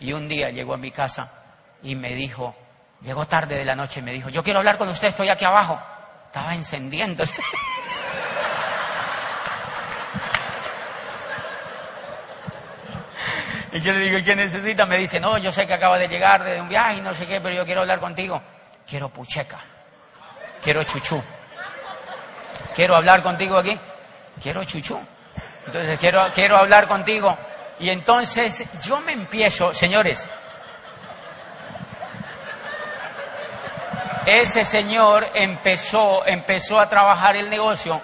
Y 0.00 0.12
un 0.12 0.28
día 0.28 0.50
llegó 0.50 0.74
a 0.74 0.78
mi 0.78 0.90
casa 0.90 1.32
y 1.82 1.94
me 1.94 2.14
dijo, 2.14 2.54
llegó 3.02 3.26
tarde 3.26 3.56
de 3.56 3.64
la 3.64 3.74
noche 3.74 4.00
y 4.00 4.02
me 4.02 4.12
dijo, 4.12 4.28
yo 4.28 4.42
quiero 4.42 4.58
hablar 4.60 4.78
con 4.78 4.88
usted, 4.88 5.08
estoy 5.08 5.28
aquí 5.28 5.44
abajo. 5.44 5.80
Estaba 6.26 6.54
encendiéndose. 6.54 7.40
Y 13.72 13.80
yo 13.80 13.92
le 13.94 14.00
digo, 14.00 14.18
¿qué 14.22 14.36
necesita? 14.36 14.84
Me 14.84 14.98
dice, 14.98 15.18
no, 15.18 15.38
yo 15.38 15.50
sé 15.50 15.66
que 15.66 15.72
acaba 15.72 15.98
de 15.98 16.06
llegar 16.06 16.44
de 16.44 16.60
un 16.60 16.68
viaje 16.68 16.98
y 16.98 17.00
no 17.00 17.14
sé 17.14 17.26
qué, 17.26 17.40
pero 17.40 17.54
yo 17.54 17.64
quiero 17.64 17.80
hablar 17.80 18.00
contigo. 18.00 18.42
Quiero 18.86 19.08
pucheca. 19.08 19.58
Quiero 20.62 20.84
chuchú. 20.84 21.22
Quiero 22.74 22.96
hablar 22.96 23.22
contigo 23.22 23.56
aquí. 23.56 23.78
Quiero 24.42 24.62
chuchú. 24.64 25.00
Entonces 25.66 25.98
quiero, 25.98 26.26
quiero 26.34 26.58
hablar 26.58 26.86
contigo. 26.86 27.34
Y 27.78 27.88
entonces 27.88 28.66
yo 28.84 29.00
me 29.00 29.12
empiezo, 29.12 29.72
señores, 29.72 30.30
ese 34.26 34.64
señor 34.64 35.28
empezó, 35.34 36.26
empezó 36.26 36.78
a 36.78 36.88
trabajar 36.88 37.36
el 37.36 37.50
negocio 37.50 38.00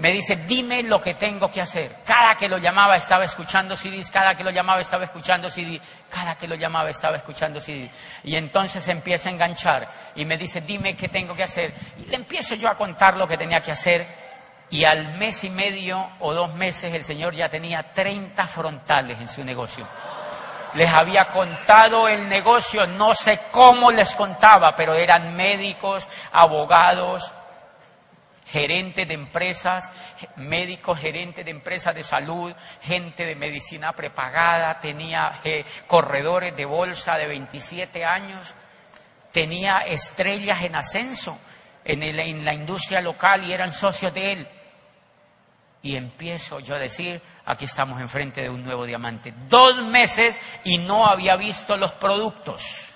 me 0.00 0.12
dice, 0.12 0.36
dime 0.46 0.82
lo 0.82 1.00
que 1.00 1.14
tengo 1.14 1.50
que 1.50 1.60
hacer. 1.60 1.96
Cada 2.06 2.34
que 2.34 2.48
lo 2.48 2.56
llamaba 2.56 2.96
estaba 2.96 3.24
escuchando 3.24 3.76
CDs, 3.76 4.10
cada 4.10 4.34
que 4.34 4.42
lo 4.42 4.50
llamaba 4.50 4.80
estaba 4.80 5.04
escuchando 5.04 5.50
CDs, 5.50 5.80
cada 6.08 6.36
que 6.36 6.48
lo 6.48 6.54
llamaba 6.54 6.88
estaba 6.88 7.18
escuchando 7.18 7.60
CDs. 7.60 7.92
Y 8.24 8.34
entonces 8.36 8.86
empieza 8.88 9.28
a 9.28 9.32
enganchar 9.32 9.88
y 10.14 10.24
me 10.24 10.38
dice, 10.38 10.62
dime 10.62 10.96
qué 10.96 11.08
tengo 11.08 11.34
que 11.34 11.42
hacer. 11.42 11.74
Y 11.98 12.06
le 12.06 12.16
empiezo 12.16 12.54
yo 12.54 12.70
a 12.70 12.76
contar 12.76 13.16
lo 13.16 13.28
que 13.28 13.36
tenía 13.36 13.60
que 13.60 13.72
hacer. 13.72 14.06
Y 14.70 14.84
al 14.84 15.18
mes 15.18 15.44
y 15.44 15.50
medio 15.50 16.08
o 16.20 16.32
dos 16.32 16.54
meses 16.54 16.94
el 16.94 17.04
señor 17.04 17.34
ya 17.34 17.48
tenía 17.48 17.90
30 17.90 18.46
frontales 18.46 19.20
en 19.20 19.28
su 19.28 19.44
negocio. 19.44 19.86
Les 20.74 20.92
había 20.92 21.24
contado 21.26 22.08
el 22.08 22.28
negocio, 22.28 22.86
no 22.86 23.14
sé 23.14 23.40
cómo 23.50 23.90
les 23.90 24.14
contaba, 24.14 24.74
pero 24.76 24.94
eran 24.94 25.34
médicos, 25.34 26.08
abogados, 26.32 27.32
gerentes 28.46 29.06
de 29.06 29.14
empresas, 29.14 29.90
médicos, 30.36 30.98
gerentes 30.98 31.44
de 31.44 31.50
empresas 31.50 31.94
de 31.94 32.02
salud, 32.02 32.52
gente 32.82 33.24
de 33.24 33.36
medicina 33.36 33.92
prepagada, 33.92 34.80
tenía 34.80 35.30
eh, 35.44 35.64
corredores 35.86 36.56
de 36.56 36.64
bolsa 36.64 37.16
de 37.16 37.28
27 37.28 38.04
años, 38.04 38.54
tenía 39.32 39.78
estrellas 39.78 40.64
en 40.64 40.74
ascenso 40.74 41.38
en, 41.84 42.02
en 42.02 42.44
la 42.44 42.54
industria 42.54 43.00
local 43.00 43.44
y 43.44 43.52
eran 43.52 43.72
socios 43.72 44.12
de 44.12 44.32
él. 44.32 44.48
Y 45.82 45.96
empiezo 45.96 46.60
yo 46.60 46.74
a 46.74 46.78
decir, 46.78 47.22
aquí 47.50 47.64
estamos 47.64 48.00
enfrente 48.00 48.42
de 48.42 48.50
un 48.50 48.64
nuevo 48.64 48.84
diamante. 48.84 49.34
Dos 49.48 49.82
meses 49.84 50.40
y 50.64 50.78
no 50.78 51.06
había 51.06 51.36
visto 51.36 51.76
los 51.76 51.92
productos 51.92 52.90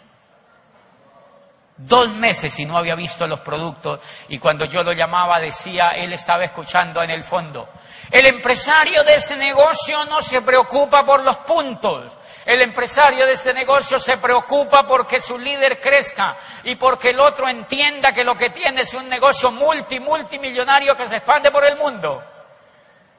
dos 1.77 2.13
meses 2.15 2.57
y 2.59 2.65
no 2.65 2.79
había 2.79 2.95
visto 2.95 3.27
los 3.27 3.41
productos 3.41 4.01
y 4.29 4.39
cuando 4.39 4.65
yo 4.65 4.83
lo 4.83 4.93
llamaba 4.93 5.41
decía, 5.41 5.91
él 5.91 6.13
estaba 6.13 6.45
escuchando 6.45 7.03
en 7.03 7.11
el 7.11 7.23
fondo. 7.23 7.69
El 8.11 8.27
empresario 8.27 9.03
de 9.03 9.17
este 9.17 9.37
negocio 9.37 10.05
no 10.05 10.23
se 10.23 10.43
preocupa 10.43 11.05
por 11.05 11.23
los 11.23 11.39
puntos. 11.39 12.13
El 12.45 12.61
empresario 12.61 13.27
de 13.27 13.33
este 13.33 13.55
negocio 13.55 13.99
se 13.99 14.19
preocupa 14.19 14.87
porque 14.87 15.21
su 15.21 15.39
líder 15.39 15.81
crezca 15.81 16.37
y 16.65 16.77
porque 16.77 17.11
el 17.11 17.19
otro 17.19 17.49
entienda 17.49 18.13
que 18.13 18.23
lo 18.23 18.35
que 18.35 18.51
tiene 18.51 18.83
es 18.83 18.93
un 18.95 19.09
negocio 19.09 19.51
multi, 19.51 19.99
multimillonario 19.99 20.97
que 20.97 21.07
se 21.07 21.17
expande 21.17 21.51
por 21.51 21.65
el 21.65 21.77
mundo. 21.77 22.23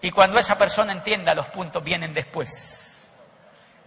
Y 0.06 0.12
cuando 0.12 0.38
esa 0.38 0.56
persona 0.56 0.92
entienda, 0.92 1.34
los 1.34 1.48
puntos 1.48 1.84
vienen 1.84 2.14
después. 2.14 3.10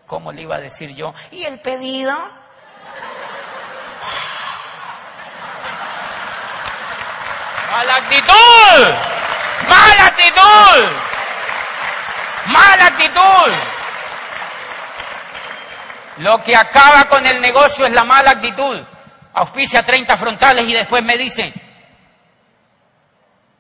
¿Cómo 0.05 0.33
le 0.33 0.43
iba 0.43 0.57
a 0.57 0.61
decir 0.61 0.93
yo? 0.93 1.15
¿Y 1.31 1.45
el 1.45 1.61
pedido? 1.61 2.13
Mala 7.71 7.95
actitud. 7.95 8.95
Mala 9.69 10.07
actitud. 10.07 10.89
Mala 12.47 12.87
actitud. 12.87 13.53
Lo 16.17 16.43
que 16.43 16.57
acaba 16.57 17.05
con 17.05 17.25
el 17.27 17.41
negocio 17.41 17.87
es 17.87 17.93
la 17.93 18.03
mala 18.03 18.33
actitud. 18.33 18.85
Auspicia 19.35 19.87
30 19.87 20.17
frontales 20.17 20.67
y 20.67 20.73
después 20.73 21.05
me 21.05 21.17
dice, 21.17 21.53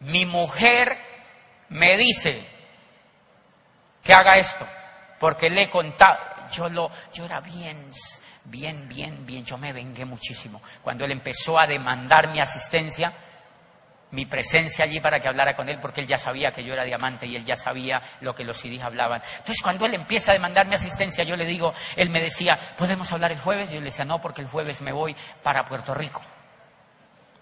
mi 0.01 0.27
mujer 0.27 1.08
me 1.71 1.97
dice 1.97 2.43
que 4.03 4.15
haga 4.15 4.35
esto, 4.35 4.67
porque 5.19 5.51
le 5.51 5.65
he 5.65 5.71
contado, 5.71 6.19
yo, 6.51 6.69
lo, 6.69 6.91
yo 7.13 7.25
era 7.25 7.41
bien, 7.41 7.91
bien, 8.45 8.89
bien, 8.89 9.27
bien, 9.27 9.45
yo 9.45 9.59
me 9.59 9.73
vengué 9.73 10.05
muchísimo. 10.05 10.63
Cuando 10.83 11.05
él 11.05 11.13
empezó 11.13 11.59
a 11.59 11.67
demandar 11.67 12.29
mi 12.29 12.41
asistencia, 12.41 13.13
mi 14.11 14.25
presencia 14.25 14.85
allí 14.85 15.01
para 15.01 15.21
que 15.21 15.29
hablara 15.29 15.55
con 15.55 15.69
él, 15.69 15.79
porque 15.81 16.01
él 16.01 16.07
ya 16.07 16.17
sabía 16.17 16.51
que 16.51 16.65
yo 16.65 16.73
era 16.73 16.85
diamante 16.85 17.27
y 17.27 17.37
él 17.37 17.45
ya 17.45 17.57
sabía 17.57 18.01
lo 18.21 18.35
que 18.35 18.45
los 18.45 18.57
CDs 18.57 18.83
hablaban. 18.83 19.21
Entonces, 19.33 19.61
cuando 19.63 19.85
él 19.85 19.95
empieza 19.95 20.31
a 20.31 20.35
demandar 20.35 20.67
mi 20.67 20.75
asistencia, 20.75 21.25
yo 21.25 21.37
le 21.37 21.45
digo, 21.45 21.73
él 21.97 22.09
me 22.09 22.21
decía, 22.21 22.59
¿podemos 22.77 23.13
hablar 23.13 23.33
el 23.33 23.39
jueves? 23.39 23.71
Y 23.71 23.75
yo 23.75 23.81
le 23.81 23.87
decía, 23.87 24.05
no, 24.05 24.21
porque 24.21 24.41
el 24.41 24.49
jueves 24.49 24.81
me 24.81 24.93
voy 24.93 25.15
para 25.43 25.67
Puerto 25.67 25.95
Rico. 25.95 26.23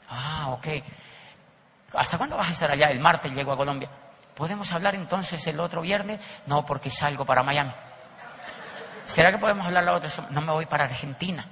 Ah, 0.08 0.48
ok. 0.50 0.66
¿Hasta 1.94 2.18
cuándo 2.18 2.36
vas 2.36 2.48
a 2.48 2.52
estar 2.52 2.70
allá? 2.70 2.86
El 2.86 3.00
martes 3.00 3.32
llego 3.32 3.52
a 3.52 3.56
Colombia. 3.56 3.88
¿Podemos 4.36 4.70
hablar 4.72 4.94
entonces 4.94 5.46
el 5.46 5.58
otro 5.58 5.80
viernes? 5.80 6.20
No, 6.44 6.66
porque 6.66 6.90
salgo 6.90 7.24
para 7.24 7.42
Miami. 7.42 7.72
¿Será 9.06 9.30
que 9.30 9.38
podemos 9.38 9.66
hablar 9.66 9.84
la 9.84 9.94
otra 9.94 10.10
semana? 10.10 10.34
No 10.34 10.42
me 10.42 10.52
voy 10.52 10.66
para 10.66 10.84
Argentina. 10.84 11.48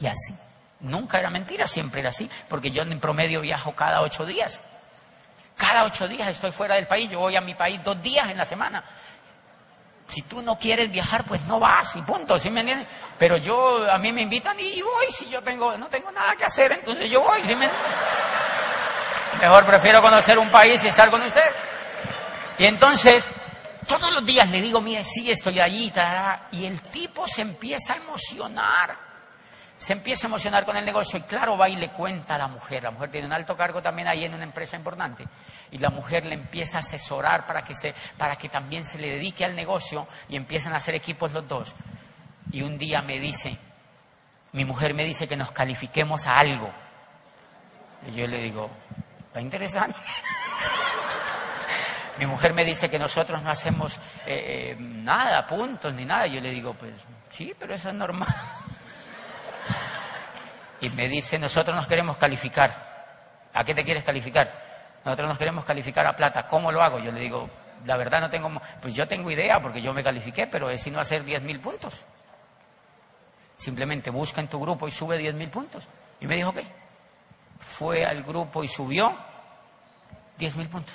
Y 0.00 0.06
así. 0.06 0.34
Nunca 0.80 1.18
era 1.18 1.28
mentira, 1.28 1.66
siempre 1.66 2.00
era 2.00 2.08
así, 2.08 2.30
porque 2.48 2.70
yo 2.70 2.82
en 2.82 2.98
promedio 2.98 3.42
viajo 3.42 3.74
cada 3.74 4.00
ocho 4.00 4.24
días. 4.24 4.62
Cada 5.54 5.84
ocho 5.84 6.08
días 6.08 6.28
estoy 6.28 6.52
fuera 6.52 6.76
del 6.76 6.86
país, 6.86 7.10
yo 7.10 7.18
voy 7.18 7.36
a 7.36 7.42
mi 7.42 7.54
país 7.54 7.84
dos 7.84 8.00
días 8.00 8.30
en 8.30 8.38
la 8.38 8.46
semana. 8.46 8.82
Si 10.08 10.22
tú 10.22 10.40
no 10.40 10.58
quieres 10.58 10.90
viajar, 10.90 11.24
pues 11.24 11.42
no 11.44 11.60
vas 11.60 11.94
y 11.96 12.02
punto, 12.02 12.38
¿sí 12.38 12.50
me 12.50 12.60
entiendes? 12.60 12.88
Pero 13.18 13.36
yo, 13.36 13.84
a 13.84 13.98
mí 13.98 14.10
me 14.10 14.22
invitan 14.22 14.58
y 14.58 14.80
voy, 14.80 15.12
si 15.12 15.28
yo 15.28 15.42
tengo, 15.42 15.76
no 15.76 15.88
tengo 15.88 16.10
nada 16.10 16.34
que 16.34 16.44
hacer, 16.44 16.72
entonces 16.72 17.10
yo 17.10 17.20
voy, 17.20 17.42
¿sí 17.44 17.54
me 17.54 17.68
Mejor 19.40 19.64
prefiero 19.66 20.00
conocer 20.00 20.38
un 20.38 20.50
país 20.50 20.82
y 20.84 20.88
estar 20.88 21.10
con 21.10 21.22
usted. 21.22 21.50
Y 22.58 22.66
entonces, 22.66 23.30
todos 23.86 24.10
los 24.12 24.24
días 24.24 24.48
le 24.50 24.60
digo, 24.60 24.80
mire, 24.80 25.04
sí, 25.04 25.30
estoy 25.30 25.60
allí, 25.60 25.92
y 26.52 26.66
el 26.66 26.80
tipo 26.80 27.26
se 27.26 27.42
empieza 27.42 27.94
a 27.94 27.96
emocionar 27.96 29.10
se 29.80 29.94
empieza 29.94 30.26
a 30.26 30.28
emocionar 30.28 30.66
con 30.66 30.76
el 30.76 30.84
negocio 30.84 31.18
y 31.18 31.22
claro, 31.22 31.56
va 31.56 31.66
y 31.66 31.74
le 31.74 31.88
cuenta 31.88 32.34
a 32.34 32.38
la 32.38 32.48
mujer. 32.48 32.82
La 32.82 32.90
mujer 32.90 33.10
tiene 33.10 33.26
un 33.26 33.32
alto 33.32 33.56
cargo 33.56 33.80
también 33.80 34.08
ahí 34.08 34.26
en 34.26 34.34
una 34.34 34.44
empresa 34.44 34.76
importante. 34.76 35.24
Y 35.70 35.78
la 35.78 35.88
mujer 35.88 36.26
le 36.26 36.34
empieza 36.34 36.76
a 36.76 36.80
asesorar 36.80 37.46
para 37.46 37.64
que, 37.64 37.74
se, 37.74 37.94
para 38.18 38.36
que 38.36 38.50
también 38.50 38.84
se 38.84 38.98
le 38.98 39.08
dedique 39.08 39.42
al 39.42 39.56
negocio 39.56 40.06
y 40.28 40.36
empiezan 40.36 40.74
a 40.74 40.76
hacer 40.76 40.94
equipos 40.94 41.32
los 41.32 41.48
dos. 41.48 41.74
Y 42.52 42.60
un 42.60 42.76
día 42.76 43.00
me 43.00 43.18
dice, 43.18 43.56
mi 44.52 44.66
mujer 44.66 44.92
me 44.92 45.06
dice 45.06 45.26
que 45.26 45.34
nos 45.34 45.50
califiquemos 45.50 46.26
a 46.26 46.38
algo. 46.38 46.70
Y 48.06 48.12
yo 48.12 48.26
le 48.26 48.42
digo, 48.42 48.68
está 49.30 49.40
interesante. 49.40 49.96
mi 52.18 52.26
mujer 52.26 52.52
me 52.52 52.64
dice 52.64 52.90
que 52.90 52.98
nosotros 52.98 53.42
no 53.42 53.50
hacemos 53.50 53.96
eh, 54.26 54.72
eh, 54.72 54.76
nada, 54.78 55.46
puntos 55.46 55.94
ni 55.94 56.04
nada. 56.04 56.26
Yo 56.26 56.40
le 56.40 56.50
digo, 56.50 56.74
pues 56.74 56.94
sí, 57.30 57.54
pero 57.58 57.74
eso 57.74 57.88
es 57.88 57.94
normal 57.94 58.28
y 60.80 60.88
me 60.90 61.08
dice, 61.08 61.38
nosotros 61.38 61.76
nos 61.76 61.86
queremos 61.86 62.16
calificar. 62.16 63.50
¿A 63.52 63.64
qué 63.64 63.74
te 63.74 63.84
quieres 63.84 64.02
calificar? 64.02 64.50
Nosotros 65.04 65.28
nos 65.28 65.38
queremos 65.38 65.64
calificar 65.64 66.06
a 66.06 66.16
plata. 66.16 66.46
¿Cómo 66.46 66.72
lo 66.72 66.82
hago? 66.82 66.98
Yo 66.98 67.12
le 67.12 67.20
digo, 67.20 67.50
la 67.84 67.96
verdad 67.96 68.20
no 68.20 68.30
tengo, 68.30 68.50
pues 68.80 68.94
yo 68.94 69.06
tengo 69.06 69.30
idea 69.30 69.60
porque 69.60 69.82
yo 69.82 69.92
me 69.92 70.02
califiqué, 70.02 70.46
pero 70.46 70.70
es 70.70 70.80
sino 70.80 70.98
hacer 70.98 71.24
10.000 71.24 71.60
puntos. 71.60 72.06
Simplemente 73.56 74.10
busca 74.10 74.40
en 74.40 74.48
tu 74.48 74.58
grupo 74.58 74.88
y 74.88 74.90
sube 74.90 75.20
10.000 75.20 75.50
puntos. 75.50 75.88
Y 76.20 76.26
me 76.26 76.36
dijo, 76.36 76.50
ok. 76.50 76.58
Fue 77.60 78.04
al 78.04 78.22
grupo 78.22 78.64
y 78.64 78.68
subió 78.68 79.16
10.000 80.38 80.68
puntos. 80.68 80.94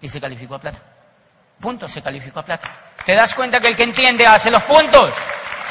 Y 0.00 0.08
se 0.08 0.20
calificó 0.20 0.54
a 0.54 0.60
plata. 0.60 0.78
Puntos, 1.60 1.90
se 1.90 2.02
calificó 2.02 2.40
a 2.40 2.44
plata. 2.44 2.68
¿Te 3.04 3.14
das 3.14 3.34
cuenta 3.34 3.60
que 3.60 3.68
el 3.68 3.76
que 3.76 3.84
entiende 3.84 4.26
hace 4.26 4.50
los 4.50 4.62
puntos? 4.62 5.14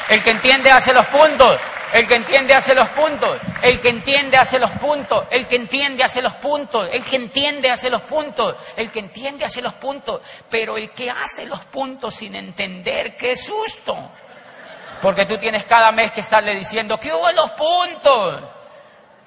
El 0.08 0.22
que 0.22 0.30
entiende 0.30 0.70
hace 0.70 0.92
los 0.92 1.06
puntos. 1.06 1.60
El 1.92 2.06
que 2.06 2.16
entiende 2.16 2.54
hace 2.54 2.74
los 2.74 2.88
puntos. 2.88 3.40
El 3.62 3.80
que 3.80 3.88
entiende 3.88 4.36
hace 4.36 4.58
los 4.58 4.70
puntos. 4.72 5.26
El 5.32 5.46
que 5.46 5.56
entiende 5.56 6.02
hace 6.02 6.20
los 6.22 6.32
puntos. 6.34 6.88
El 6.92 7.04
que 7.04 7.16
entiende 7.16 7.70
hace 7.70 7.90
los 7.90 8.02
puntos. 8.02 8.56
El 8.76 8.90
que 8.90 9.00
entiende 9.00 9.44
hace 9.44 9.62
los 9.62 9.74
puntos. 9.74 10.20
Pero 10.48 10.76
el 10.76 10.90
que 10.90 11.10
hace 11.10 11.46
los 11.46 11.64
puntos 11.64 12.14
sin 12.14 12.34
entender, 12.34 13.16
qué 13.16 13.36
susto. 13.36 13.96
Porque 15.02 15.26
tú 15.26 15.38
tienes 15.38 15.64
cada 15.64 15.90
mes 15.90 16.12
que 16.12 16.20
estarle 16.20 16.54
diciendo, 16.54 16.96
¿qué 16.98 17.12
hubo 17.12 17.30
los 17.32 17.50
puntos? 17.52 18.59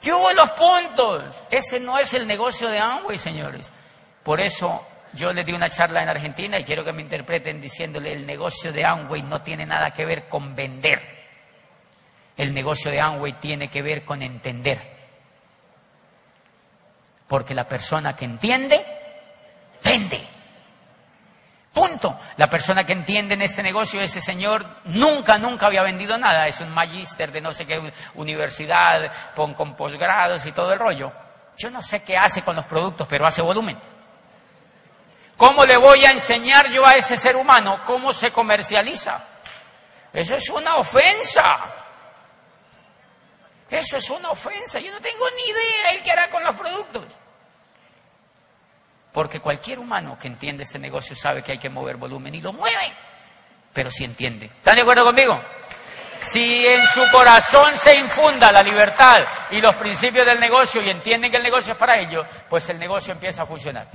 ¿Qué 0.04 0.12
hubo 0.14 0.34
los 0.34 0.52
puntos? 0.52 1.44
Ese 1.50 1.80
no 1.80 1.98
es 1.98 2.14
el 2.14 2.28
negocio 2.28 2.68
de 2.68 2.78
Amway, 2.78 3.18
señores. 3.18 3.72
Por 4.22 4.42
eso 4.42 4.86
yo 5.14 5.32
le 5.32 5.46
di 5.46 5.54
una 5.54 5.70
charla 5.70 6.04
en 6.04 6.10
Argentina 6.10 6.60
y 6.60 6.66
quiero 6.66 6.84
que 6.84 6.92
me 6.92 7.02
interpreten 7.02 7.62
diciéndole, 7.62 8.12
el 8.12 8.26
negocio 8.26 8.74
de 8.74 8.84
Amway 8.84 9.22
no 9.22 9.42
tiene 9.42 9.66
nada 9.66 9.92
que 9.92 10.06
ver 10.06 10.28
con 10.28 10.54
vender. 10.56 11.00
El 12.36 12.54
negocio 12.54 12.92
de 12.92 13.00
Amway 13.00 13.34
tiene 13.34 13.70
que 13.70 13.82
ver 13.82 14.04
con 14.04 14.22
entender. 14.22 14.78
Porque 17.26 17.54
la 17.54 17.66
persona 17.66 18.14
que 18.14 18.26
entiende, 18.26 18.84
vende. 19.86 20.23
La 22.38 22.50
persona 22.50 22.86
que 22.86 22.94
entiende 22.94 23.34
en 23.36 23.42
este 23.42 23.64
negocio, 23.64 24.02
ese 24.02 24.22
señor 24.22 24.66
nunca, 24.86 25.38
nunca 25.38 25.68
había 25.68 25.84
vendido 25.84 26.18
nada. 26.18 26.48
Es 26.48 26.62
un 26.62 26.70
magíster 26.70 27.32
de 27.32 27.42
no 27.42 27.52
sé 27.52 27.66
qué 27.66 27.92
universidad, 28.16 29.12
con, 29.36 29.76
posgrados 29.76 30.46
y 30.46 30.52
todo 30.52 30.74
el 30.74 30.80
rollo. 30.80 31.12
Yo 31.58 31.70
no 31.70 31.82
sé 31.82 32.04
qué 32.04 32.16
hace 32.18 32.42
con 32.42 32.56
los 32.56 32.66
productos, 32.66 33.08
pero 33.08 33.26
hace 33.26 33.42
volumen. 33.42 33.80
¿Cómo 35.38 35.66
le 35.66 35.78
voy 35.78 36.06
a 36.06 36.12
enseñar 36.12 36.70
yo 36.70 36.86
a 36.86 36.96
ese 36.96 37.18
ser 37.18 37.36
humano 37.36 37.82
cómo 37.86 38.12
se 38.12 38.32
comercializa? 38.32 39.26
Eso 40.12 40.36
es 40.36 40.50
una 40.50 40.76
ofensa. 40.76 41.84
Eso 43.70 43.98
es 43.98 44.10
una 44.10 44.30
ofensa. 44.30 44.80
Yo 44.80 44.92
no 44.92 45.00
tengo 45.02 45.26
ni 45.36 45.52
idea 45.52 45.92
el 45.94 46.04
que 46.04 46.12
hará 46.12 46.30
con 46.30 46.44
los 46.44 46.56
productos. 46.56 47.06
Porque 49.14 49.40
cualquier 49.40 49.80
humano 49.80 50.18
que 50.20 50.28
entiende 50.28 50.64
este 50.64 50.80
negocio 50.80 51.16
sabe 51.16 51.44
que 51.44 51.54
hay 51.54 51.60
que 51.60 51.70
mover 51.70 51.98
volumen 51.98 52.34
y 52.34 52.42
lo 52.42 52.52
mueve, 52.52 52.92
pero 53.72 53.90
si 53.92 54.04
entiende. 54.04 54.48
¿Están 54.48 54.76
de 54.76 54.82
acuerdo 54.82 55.06
conmigo? 55.06 55.40
Si 56.20 56.66
en 56.66 56.88
su 56.88 57.08
corazón 57.12 57.76
se 57.76 57.96
infunda 57.96 58.52
la 58.52 58.64
libertad 58.64 59.24
y 59.52 59.62
los 59.62 59.76
principios 59.76 60.26
del 60.26 60.40
negocio 60.40 60.82
y 60.82 60.90
entienden 60.90 61.30
que 61.30 61.38
el 61.38 61.44
negocio 61.44 61.74
es 61.74 61.80
para 61.80 62.00
ellos, 62.00 62.26
pues 62.50 62.68
el 62.70 62.80
negocio 62.80 63.14
empieza 63.14 63.44
a 63.44 63.46
funcionar. 63.46 63.88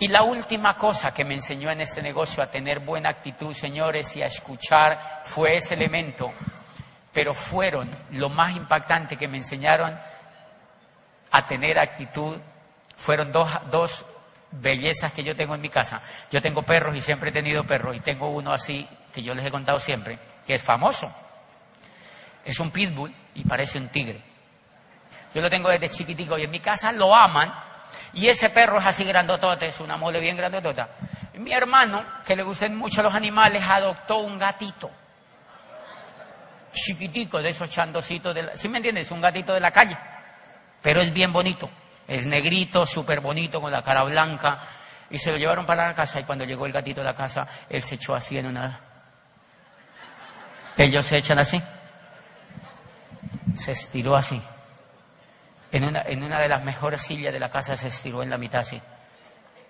Y 0.00 0.08
la 0.08 0.22
última 0.24 0.76
cosa 0.76 1.12
que 1.12 1.24
me 1.24 1.34
enseñó 1.34 1.70
en 1.70 1.82
este 1.82 2.02
negocio 2.02 2.42
a 2.42 2.50
tener 2.50 2.80
buena 2.80 3.10
actitud, 3.10 3.52
señores, 3.54 4.16
y 4.16 4.22
a 4.22 4.26
escuchar 4.26 5.22
fue 5.22 5.56
ese 5.56 5.74
elemento. 5.74 6.32
Pero 7.12 7.34
fueron 7.34 7.90
lo 8.12 8.28
más 8.30 8.56
impactante 8.56 9.16
que 9.16 9.28
me 9.28 9.36
enseñaron 9.36 9.98
a 11.30 11.46
tener 11.46 11.78
actitud 11.78 12.38
fueron 12.98 13.30
dos, 13.32 13.48
dos 13.70 14.04
bellezas 14.50 15.12
que 15.12 15.22
yo 15.22 15.34
tengo 15.34 15.54
en 15.54 15.60
mi 15.60 15.68
casa. 15.68 16.02
Yo 16.30 16.42
tengo 16.42 16.62
perros 16.62 16.94
y 16.96 17.00
siempre 17.00 17.30
he 17.30 17.32
tenido 17.32 17.64
perros 17.64 17.96
y 17.96 18.00
tengo 18.00 18.28
uno 18.28 18.52
así 18.52 18.86
que 19.14 19.22
yo 19.22 19.34
les 19.34 19.46
he 19.46 19.50
contado 19.50 19.78
siempre, 19.78 20.18
que 20.44 20.54
es 20.56 20.62
famoso. 20.62 21.10
Es 22.44 22.58
un 22.60 22.70
pitbull 22.70 23.14
y 23.34 23.44
parece 23.44 23.78
un 23.78 23.88
tigre. 23.88 24.20
Yo 25.34 25.40
lo 25.40 25.48
tengo 25.48 25.68
desde 25.68 25.88
chiquitico 25.88 26.36
y 26.36 26.44
en 26.44 26.50
mi 26.50 26.60
casa 26.60 26.90
lo 26.92 27.14
aman 27.14 27.52
y 28.14 28.26
ese 28.26 28.50
perro 28.50 28.78
es 28.78 28.86
así 28.86 29.04
grandotote, 29.04 29.66
es 29.66 29.80
una 29.80 29.96
mole 29.96 30.18
bien 30.18 30.36
grandotota. 30.36 30.88
Mi 31.34 31.52
hermano, 31.52 32.04
que 32.26 32.34
le 32.34 32.42
gustan 32.42 32.76
mucho 32.76 33.02
los 33.02 33.14
animales, 33.14 33.62
adoptó 33.68 34.18
un 34.18 34.38
gatito. 34.38 34.90
Chiquitico, 36.72 37.40
de 37.40 37.50
esos 37.50 37.70
chandositos 37.70 38.34
de 38.34 38.42
la... 38.42 38.56
¿Sí 38.56 38.68
me 38.68 38.78
entiendes? 38.78 39.10
Un 39.12 39.20
gatito 39.20 39.52
de 39.52 39.60
la 39.60 39.70
calle. 39.70 39.96
Pero 40.82 41.00
es 41.00 41.12
bien 41.12 41.32
bonito. 41.32 41.70
Es 42.08 42.24
negrito, 42.24 42.86
súper 42.86 43.20
bonito, 43.20 43.60
con 43.60 43.70
la 43.70 43.82
cara 43.82 44.02
blanca. 44.02 44.58
Y 45.10 45.18
se 45.18 45.30
lo 45.30 45.36
llevaron 45.36 45.66
para 45.66 45.88
la 45.88 45.94
casa 45.94 46.18
y 46.18 46.24
cuando 46.24 46.44
llegó 46.44 46.64
el 46.64 46.72
gatito 46.72 47.02
a 47.02 47.04
la 47.04 47.14
casa, 47.14 47.46
él 47.68 47.82
se 47.82 47.96
echó 47.96 48.14
así 48.14 48.38
en 48.38 48.46
una... 48.46 48.80
Ellos 50.76 51.04
se 51.04 51.18
echan 51.18 51.38
así. 51.38 51.60
Se 53.54 53.72
estiró 53.72 54.16
así. 54.16 54.40
En 55.70 55.84
una, 55.84 56.02
en 56.02 56.22
una 56.22 56.40
de 56.40 56.48
las 56.48 56.64
mejores 56.64 57.02
sillas 57.02 57.32
de 57.32 57.40
la 57.40 57.50
casa 57.50 57.76
se 57.76 57.88
estiró 57.88 58.22
en 58.22 58.30
la 58.30 58.38
mitad 58.38 58.60
así. 58.60 58.80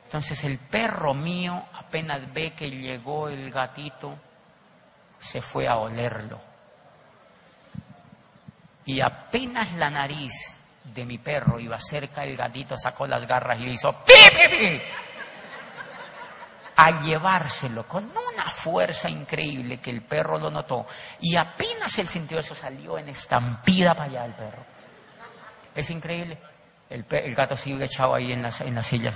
Entonces 0.04 0.44
el 0.44 0.58
perro 0.58 1.14
mío 1.14 1.64
apenas 1.74 2.32
ve 2.32 2.52
que 2.52 2.70
llegó 2.70 3.28
el 3.28 3.50
gatito, 3.50 4.16
se 5.18 5.40
fue 5.40 5.66
a 5.66 5.76
olerlo. 5.76 6.40
Y 8.84 9.00
apenas 9.00 9.72
la 9.72 9.90
nariz 9.90 10.57
de 10.94 11.04
mi 11.04 11.18
perro 11.18 11.58
iba 11.58 11.78
cerca, 11.78 12.24
el 12.24 12.36
gatito 12.36 12.76
sacó 12.76 13.06
las 13.06 13.26
garras 13.26 13.58
y 13.60 13.64
le 13.64 13.72
hizo 13.72 13.92
¡pi, 14.04 14.12
pi, 14.30 14.56
pi! 14.56 14.82
a 16.80 17.00
llevárselo 17.00 17.82
con 17.88 18.04
una 18.04 18.48
fuerza 18.50 19.10
increíble 19.10 19.78
que 19.78 19.90
el 19.90 20.02
perro 20.02 20.38
lo 20.38 20.48
notó 20.48 20.86
y 21.20 21.34
apenas 21.34 21.98
él 21.98 22.06
sintió 22.06 22.38
eso 22.38 22.54
salió 22.54 22.96
en 22.98 23.08
estampida 23.08 23.94
para 23.94 24.04
allá 24.04 24.24
el 24.24 24.34
perro. 24.34 24.64
Es 25.74 25.90
increíble. 25.90 26.38
El, 26.88 27.04
el 27.10 27.34
gato 27.34 27.56
sigue 27.56 27.84
echado 27.84 28.14
ahí 28.14 28.32
en 28.32 28.42
las, 28.42 28.60
en 28.60 28.74
las 28.74 28.86
sillas. 28.86 29.14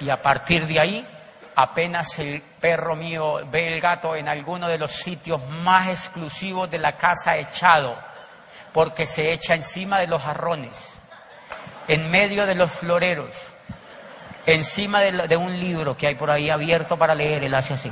Y 0.00 0.08
a 0.08 0.22
partir 0.22 0.66
de 0.66 0.80
ahí 0.80 1.17
apenas 1.60 2.16
el 2.20 2.40
perro 2.60 2.94
mío 2.94 3.40
ve 3.50 3.66
el 3.66 3.80
gato 3.80 4.14
en 4.14 4.28
alguno 4.28 4.68
de 4.68 4.78
los 4.78 4.92
sitios 4.92 5.42
más 5.48 5.88
exclusivos 5.88 6.70
de 6.70 6.78
la 6.78 6.96
casa 6.96 7.36
echado, 7.36 7.98
porque 8.72 9.04
se 9.04 9.32
echa 9.32 9.56
encima 9.56 9.98
de 9.98 10.06
los 10.06 10.22
jarrones, 10.22 10.94
en 11.88 12.12
medio 12.12 12.46
de 12.46 12.54
los 12.54 12.70
floreros, 12.70 13.52
encima 14.46 15.00
de, 15.00 15.36
un 15.36 15.58
libro 15.58 15.96
que 15.96 16.06
hay 16.06 16.14
por 16.14 16.30
ahí 16.30 16.48
abierto 16.48 16.96
para 16.96 17.12
leer, 17.12 17.42
él 17.42 17.54
hace 17.56 17.74
así. 17.74 17.90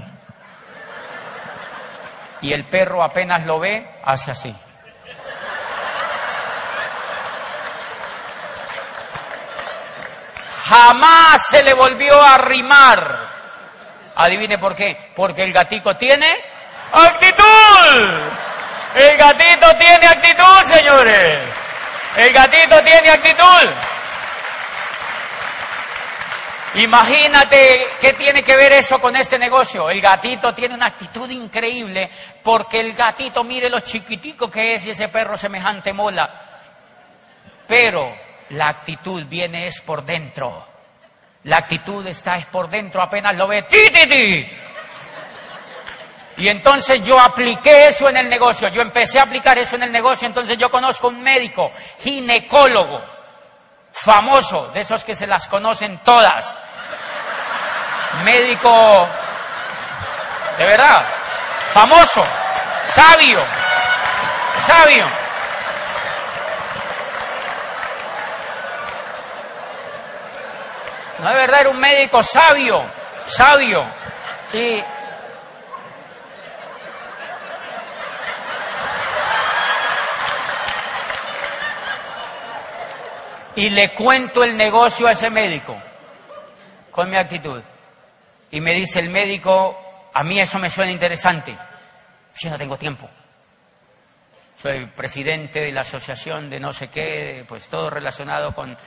Y 2.42 2.52
el 2.52 2.66
perro 2.66 3.02
apenas 3.02 3.46
lo 3.46 3.58
ve, 3.58 3.84
hace 4.04 4.30
así. 4.30 4.54
Jamás 10.66 11.48
se 11.48 11.64
le 11.64 11.74
volvió 11.74 12.20
a 12.22 12.34
arrimar 12.34 13.25
Adivine 14.16 14.58
por 14.58 14.74
qué. 14.74 14.96
Porque 15.14 15.42
el 15.42 15.52
gatito 15.52 15.94
tiene 15.96 16.26
actitud. 16.92 18.22
El 18.94 19.16
gatito 19.16 19.76
tiene 19.76 20.06
actitud, 20.06 20.62
señores. 20.64 21.38
El 22.16 22.32
gatito 22.32 22.82
tiene 22.82 23.10
actitud. 23.10 23.70
Imagínate 26.76 27.86
qué 28.00 28.12
tiene 28.14 28.42
que 28.42 28.56
ver 28.56 28.72
eso 28.72 28.98
con 28.98 29.16
este 29.16 29.38
negocio. 29.38 29.88
El 29.90 30.00
gatito 30.00 30.54
tiene 30.54 30.74
una 30.74 30.88
actitud 30.88 31.28
increíble 31.30 32.10
porque 32.42 32.80
el 32.80 32.92
gatito 32.92 33.44
mire 33.44 33.70
lo 33.70 33.80
chiquitico 33.80 34.50
que 34.50 34.74
es 34.74 34.86
y 34.86 34.90
ese 34.90 35.08
perro 35.08 35.36
semejante 35.38 35.92
mola. 35.94 36.30
Pero 37.66 38.14
la 38.50 38.68
actitud 38.68 39.24
viene 39.26 39.66
es 39.66 39.80
por 39.80 40.04
dentro. 40.04 40.75
La 41.46 41.58
actitud 41.58 42.04
está 42.08 42.34
es 42.34 42.46
por 42.46 42.68
dentro, 42.68 43.00
apenas 43.00 43.36
lo 43.36 43.46
ve, 43.46 43.62
ti. 43.62 44.48
Y 46.38 46.48
entonces 46.48 47.02
yo 47.04 47.18
apliqué 47.20 47.88
eso 47.88 48.08
en 48.08 48.16
el 48.16 48.28
negocio, 48.28 48.68
yo 48.68 48.82
empecé 48.82 49.20
a 49.20 49.22
aplicar 49.22 49.56
eso 49.56 49.76
en 49.76 49.84
el 49.84 49.92
negocio, 49.92 50.26
entonces 50.26 50.58
yo 50.58 50.68
conozco 50.70 51.06
un 51.08 51.22
médico, 51.22 51.70
ginecólogo, 52.00 53.00
famoso, 53.92 54.70
de 54.74 54.80
esos 54.80 55.04
que 55.04 55.14
se 55.14 55.28
las 55.28 55.46
conocen 55.46 55.98
todas. 55.98 56.58
Médico, 58.24 59.08
de 60.58 60.66
verdad, 60.66 61.06
famoso, 61.72 62.26
sabio, 62.88 63.40
sabio. 64.66 65.25
No, 71.26 71.32
de 71.32 71.38
verdad, 71.38 71.62
era 71.62 71.70
un 71.70 71.80
médico 71.80 72.22
sabio, 72.22 72.84
sabio. 73.24 73.84
Y 74.52 74.80
y 83.56 83.70
le 83.70 83.92
cuento 83.92 84.44
el 84.44 84.56
negocio 84.56 85.08
a 85.08 85.12
ese 85.12 85.28
médico 85.28 85.76
con 86.92 87.10
mi 87.10 87.16
actitud. 87.16 87.60
Y 88.52 88.60
me 88.60 88.74
dice 88.74 89.00
el 89.00 89.10
médico, 89.10 90.08
a 90.14 90.22
mí 90.22 90.38
eso 90.38 90.60
me 90.60 90.70
suena 90.70 90.92
interesante. 90.92 91.56
Yo 92.36 92.50
no 92.50 92.56
tengo 92.56 92.76
tiempo. 92.76 93.10
Soy 94.62 94.86
presidente 94.86 95.58
de 95.58 95.72
la 95.72 95.80
asociación 95.80 96.48
de 96.48 96.60
no 96.60 96.72
sé 96.72 96.86
qué, 96.86 97.44
pues 97.48 97.66
todo 97.66 97.90
relacionado 97.90 98.54
con... 98.54 98.78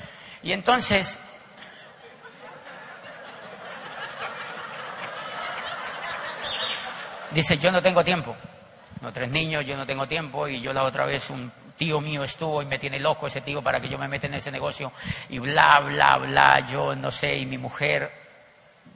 Y 0.41 0.53
entonces 0.53 1.20
dice, 7.31 7.57
yo 7.57 7.72
no 7.72 7.81
tengo 7.81 8.03
tiempo. 8.03 8.35
No, 9.01 9.11
tres 9.14 9.31
niños, 9.31 9.65
yo 9.65 9.77
no 9.77 9.85
tengo 9.85 10.07
tiempo 10.07 10.47
y 10.47 10.60
yo 10.60 10.73
la 10.73 10.84
otra 10.84 11.06
vez 11.06 11.30
un 11.30 11.51
tío 11.77 12.01
mío 12.01 12.23
estuvo 12.23 12.61
y 12.61 12.65
me 12.65 12.77
tiene 12.77 12.99
loco 12.99 13.27
ese 13.27 13.39
tío 13.39 13.61
para 13.61 13.80
que 13.80 13.88
yo 13.88 13.97
me 13.97 14.10
meta 14.10 14.27
en 14.27 14.34
ese 14.34 14.51
negocio 14.51 14.91
y 15.30 15.39
bla, 15.39 15.80
bla, 15.80 16.18
bla, 16.18 16.60
yo 16.60 16.93
no 16.95 17.10
sé, 17.10 17.38
y 17.38 17.45
mi 17.45 17.57
mujer 17.57 18.11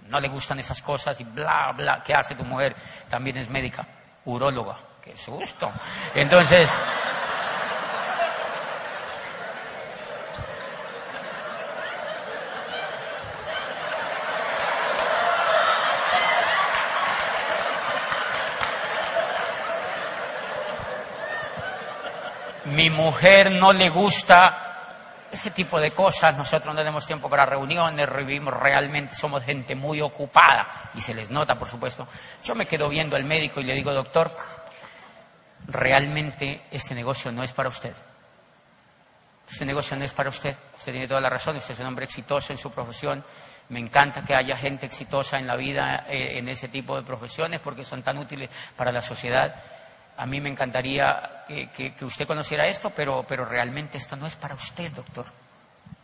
no 0.10 0.20
le 0.20 0.28
gustan 0.28 0.60
esas 0.60 0.82
cosas 0.82 1.20
y 1.22 1.24
bla, 1.24 1.72
bla, 1.76 2.04
¿qué 2.06 2.14
hace 2.14 2.36
tu 2.36 2.44
mujer? 2.44 2.76
También 3.10 3.38
es 3.38 3.50
médica, 3.50 3.88
uróloga, 4.26 4.78
qué 5.02 5.16
susto. 5.16 5.72
Entonces, 6.14 6.70
mi 22.66 22.90
mujer 22.90 23.52
no 23.52 23.74
le 23.74 23.90
gusta 23.90 24.74
ese 25.32 25.50
tipo 25.52 25.80
de 25.80 25.92
cosas, 25.92 26.38
nosotros 26.38 26.74
no 26.74 26.80
tenemos 26.80 27.08
tiempo 27.08 27.28
para 27.28 27.46
reuniones, 27.46 28.08
revivimos 28.08 28.54
realmente, 28.54 29.16
somos 29.16 29.44
gente 29.44 29.74
muy 29.74 30.00
ocupada 30.00 30.92
y 30.94 31.02
se 31.02 31.16
les 31.16 31.32
nota, 31.32 31.56
por 31.56 31.68
supuesto. 31.68 32.08
Yo 32.44 32.54
me 32.54 32.68
quedo 32.68 32.88
viendo 32.88 33.16
al 33.16 33.24
médico 33.24 33.60
y 33.60 33.64
le 33.64 33.74
digo, 33.74 33.92
doctor, 33.92 34.32
realmente 35.68 36.62
este 36.70 36.94
negocio 36.94 37.32
no 37.32 37.42
es 37.42 37.52
para 37.52 37.70
usted. 37.70 37.96
Este 39.50 39.66
negocio 39.66 39.98
no 39.98 40.06
es 40.06 40.14
para 40.14 40.30
usted. 40.30 40.56
Usted 40.78 40.92
tiene 40.92 41.08
toda 41.08 41.20
la 41.20 41.30
razón, 41.30 41.56
usted 41.58 41.74
es 41.74 41.80
un 41.80 41.88
hombre 41.88 42.06
exitoso 42.06 42.54
en 42.54 42.60
su 42.60 42.72
profesión. 42.72 43.24
Me 43.70 43.80
encanta 43.80 44.24
que 44.24 44.36
haya 44.36 44.56
gente 44.56 44.86
exitosa 44.86 45.40
en 45.40 45.48
la 45.48 45.56
vida 45.56 46.06
eh, 46.08 46.38
en 46.38 46.48
ese 46.48 46.68
tipo 46.68 46.96
de 46.96 47.02
profesiones 47.02 47.60
porque 47.60 47.84
son 47.84 48.04
tan 48.04 48.20
útiles 48.20 48.50
para 48.76 48.92
la 48.92 49.02
sociedad 49.02 49.56
a 50.18 50.26
mí 50.26 50.40
me 50.40 50.50
encantaría 50.50 51.46
que, 51.48 51.94
usted 52.02 52.28
conociera 52.28 52.68
esto, 52.68 52.92
pero, 52.92 53.26
pero 53.28 53.46
realmente 53.46 53.98
esto 53.98 54.16
no 54.16 54.28
es 54.28 54.36
para 54.36 54.56
usted, 54.56 54.92
doctor. 54.92 55.26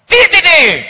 ¡Títiti! 0.06 0.86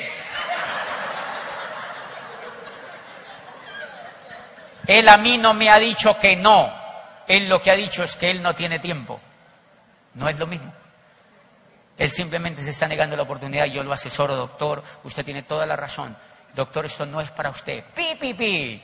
Él 4.88 5.08
a 5.08 5.18
mí 5.18 5.38
no 5.38 5.54
me 5.54 5.70
ha 5.70 5.78
dicho 5.78 6.18
que 6.20 6.36
no. 6.36 6.74
Él 7.28 7.48
lo 7.48 7.62
que 7.62 7.70
ha 7.70 7.76
dicho 7.76 8.04
es 8.04 8.16
que 8.16 8.32
él 8.32 8.42
no 8.42 8.56
tiene 8.56 8.80
tiempo. 8.80 9.20
No 10.16 10.28
es 10.28 10.40
lo 10.40 10.48
mismo. 10.48 10.74
Él 11.96 12.10
simplemente 12.10 12.64
se 12.64 12.72
está 12.72 12.88
negando 12.88 13.16
la 13.16 13.24
oportunidad. 13.24 13.66
Yo 13.66 13.84
lo 13.84 13.94
asesoro, 13.94 14.36
doctor. 14.36 14.82
Usted 15.04 15.24
tiene 15.24 15.44
toda 15.44 15.66
la 15.66 15.76
razón. 15.76 16.18
Doctor, 16.56 16.86
esto 16.86 17.06
no 17.06 17.22
es 17.22 17.30
para 17.30 17.52
usted. 17.52 17.84
Pi, 17.94 18.16
pi, 18.20 18.34
pi. 18.34 18.82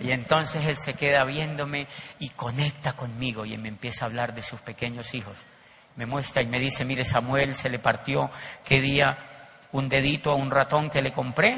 Y 0.00 0.12
entonces 0.12 0.64
él 0.66 0.76
se 0.76 0.94
queda 0.94 1.24
viéndome 1.24 1.86
y 2.18 2.30
conecta 2.30 2.94
conmigo 2.94 3.44
y 3.44 3.56
me 3.58 3.68
empieza 3.68 4.04
a 4.04 4.08
hablar 4.08 4.34
de 4.34 4.42
sus 4.42 4.60
pequeños 4.60 5.14
hijos. 5.14 5.36
Me 5.96 6.06
muestra 6.06 6.42
y 6.42 6.46
me 6.46 6.58
dice, 6.58 6.84
mire 6.84 7.04
Samuel, 7.04 7.54
se 7.54 7.68
le 7.68 7.78
partió 7.78 8.30
qué 8.64 8.80
día 8.80 9.18
un 9.72 9.88
dedito 9.88 10.30
a 10.30 10.36
un 10.36 10.50
ratón 10.50 10.88
que 10.88 11.02
le 11.02 11.12
compré, 11.12 11.52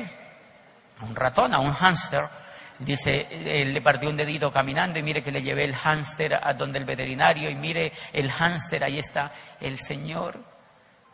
a 0.98 1.04
un 1.04 1.14
ratón, 1.14 1.54
a 1.54 1.60
un 1.60 1.72
hámster. 1.72 2.22
Dice, 2.80 3.28
él 3.30 3.72
le 3.72 3.80
partió 3.80 4.10
un 4.10 4.16
dedito 4.16 4.50
caminando 4.50 4.98
y 4.98 5.02
mire 5.02 5.22
que 5.22 5.30
le 5.30 5.42
llevé 5.42 5.64
el 5.64 5.76
hámster 5.76 6.34
a 6.34 6.52
donde 6.54 6.78
el 6.78 6.84
veterinario 6.84 7.48
y 7.48 7.54
mire 7.54 7.92
el 8.12 8.28
hámster, 8.30 8.82
ahí 8.82 8.98
está. 8.98 9.30
El 9.60 9.78
Señor 9.78 10.42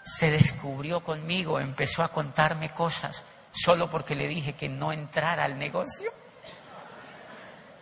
se 0.03 0.31
descubrió 0.31 1.01
conmigo, 1.01 1.61
empezó 1.61 2.03
a 2.03 2.09
contarme 2.09 2.71
cosas 2.71 3.25
solo 3.51 3.91
porque 3.91 4.15
le 4.15 4.29
dije 4.29 4.55
que 4.55 4.69
no 4.69 4.93
entrara 4.93 5.45
al 5.45 5.59
negocio. 5.59 6.11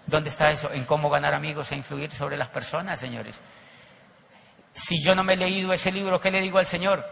¿Dónde 0.06 0.30
está 0.30 0.50
eso? 0.50 0.70
En 0.72 0.84
cómo 0.84 1.10
ganar 1.10 1.34
amigos 1.34 1.72
e 1.72 1.76
influir 1.76 2.12
sobre 2.12 2.36
las 2.36 2.48
personas, 2.48 2.98
señores. 2.98 3.40
Si 4.72 5.02
yo 5.02 5.14
no 5.14 5.24
me 5.24 5.34
he 5.34 5.36
leído 5.36 5.72
ese 5.72 5.90
libro, 5.90 6.20
¿qué 6.20 6.30
le 6.30 6.40
digo 6.40 6.58
al 6.58 6.66
Señor? 6.66 7.04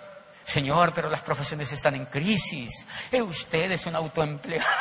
Señor, 0.44 0.92
pero 0.94 1.08
las 1.08 1.22
profesiones 1.22 1.72
están 1.72 1.94
en 1.94 2.06
crisis. 2.06 2.86
Eh, 3.10 3.22
usted 3.22 3.70
es 3.72 3.86
un 3.86 3.96
autoempleado. 3.96 4.68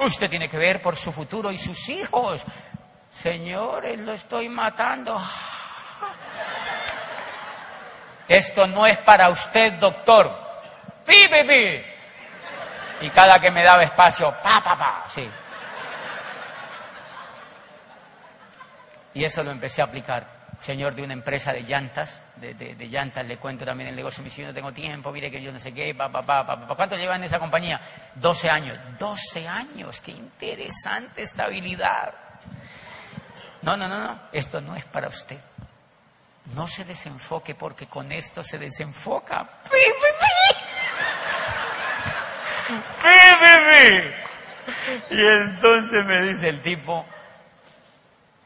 usted 0.00 0.30
tiene 0.30 0.48
que 0.48 0.58
ver 0.58 0.82
por 0.82 0.94
su 0.94 1.10
futuro 1.10 1.50
y 1.50 1.58
sus 1.58 1.88
hijos. 1.88 2.44
Señores, 3.10 3.98
lo 4.00 4.12
estoy 4.12 4.48
matando. 4.48 5.20
Esto 8.28 8.66
no 8.66 8.86
es 8.86 8.98
para 8.98 9.30
usted, 9.30 9.72
doctor. 9.74 10.30
Pi, 11.06 11.28
pi. 11.28 11.93
Y 13.04 13.10
cada 13.10 13.38
que 13.38 13.50
me 13.50 13.62
daba 13.62 13.82
espacio, 13.82 14.34
pa, 14.42 14.62
pa, 14.64 14.78
pa, 14.78 15.04
sí. 15.06 15.28
Y 19.12 19.22
eso 19.22 19.42
lo 19.42 19.50
empecé 19.50 19.82
a 19.82 19.84
aplicar. 19.84 20.26
Señor 20.58 20.94
de 20.94 21.02
una 21.02 21.12
empresa 21.12 21.52
de 21.52 21.62
llantas, 21.62 22.22
de, 22.36 22.74
llantas, 22.88 23.26
le 23.26 23.36
cuento 23.36 23.62
también 23.66 23.90
el 23.90 23.96
negocio, 23.96 24.22
me 24.22 24.30
dice, 24.30 24.42
no 24.44 24.54
tengo 24.54 24.72
tiempo, 24.72 25.12
mire 25.12 25.30
que 25.30 25.42
yo 25.42 25.52
no 25.52 25.58
sé 25.58 25.74
qué, 25.74 25.94
pa, 25.94 26.08
pa, 26.08 26.22
pa, 26.22 26.46
pa, 26.46 26.74
¿Cuánto 26.74 26.96
llevan 26.96 27.18
en 27.18 27.24
esa 27.24 27.38
compañía? 27.38 27.78
12 28.14 28.48
años. 28.48 28.78
12 28.98 29.46
años, 29.46 30.00
qué 30.00 30.12
interesante 30.12 31.20
estabilidad. 31.20 32.14
No, 33.60 33.76
no, 33.76 33.86
no, 33.86 33.98
no, 33.98 34.18
esto 34.32 34.62
no 34.62 34.74
es 34.76 34.86
para 34.86 35.08
usted. 35.08 35.38
No 36.54 36.66
se 36.66 36.86
desenfoque 36.86 37.54
porque 37.54 37.86
con 37.86 38.10
esto 38.12 38.42
se 38.42 38.56
desenfoca. 38.56 39.44
¡Pi, 39.64 39.76
y 45.10 45.26
entonces 45.26 46.04
me 46.04 46.22
dice 46.22 46.48
el 46.48 46.60
tipo, 46.60 47.04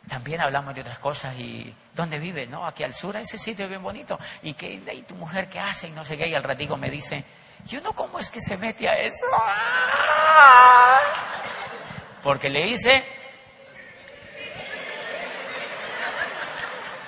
también 0.09 0.41
hablamos 0.41 0.75
de 0.75 0.81
otras 0.81 0.99
cosas 0.99 1.35
y 1.37 1.75
¿dónde 1.95 2.19
vives? 2.19 2.49
No, 2.49 2.67
aquí 2.67 2.83
al 2.83 2.95
sur, 2.95 3.17
ese 3.17 3.39
sitio 3.39 3.65
es 3.67 3.69
bien 3.69 3.83
bonito. 3.83 4.19
¿Y 4.43 4.55
qué, 4.55 4.81
y 4.93 5.03
tu 5.03 5.15
mujer 5.15 5.49
qué 5.49 5.61
hace? 5.61 5.89
Y 5.89 5.91
no 5.93 6.05
sé 6.05 6.17
qué. 6.17 6.29
Y 6.29 6.35
al 6.35 6.43
ratico 6.43 6.77
me 6.77 6.91
dice, 6.91 7.25
yo 7.67 7.81
no, 7.81 7.93
¿cómo 7.93 8.19
es 8.19 8.31
que 8.31 8.41
se 8.41 8.57
mete 8.57 8.89
a 8.89 8.95
eso? 8.95 9.27
Porque 12.23 12.49
le 12.49 12.67
hice 12.67 13.05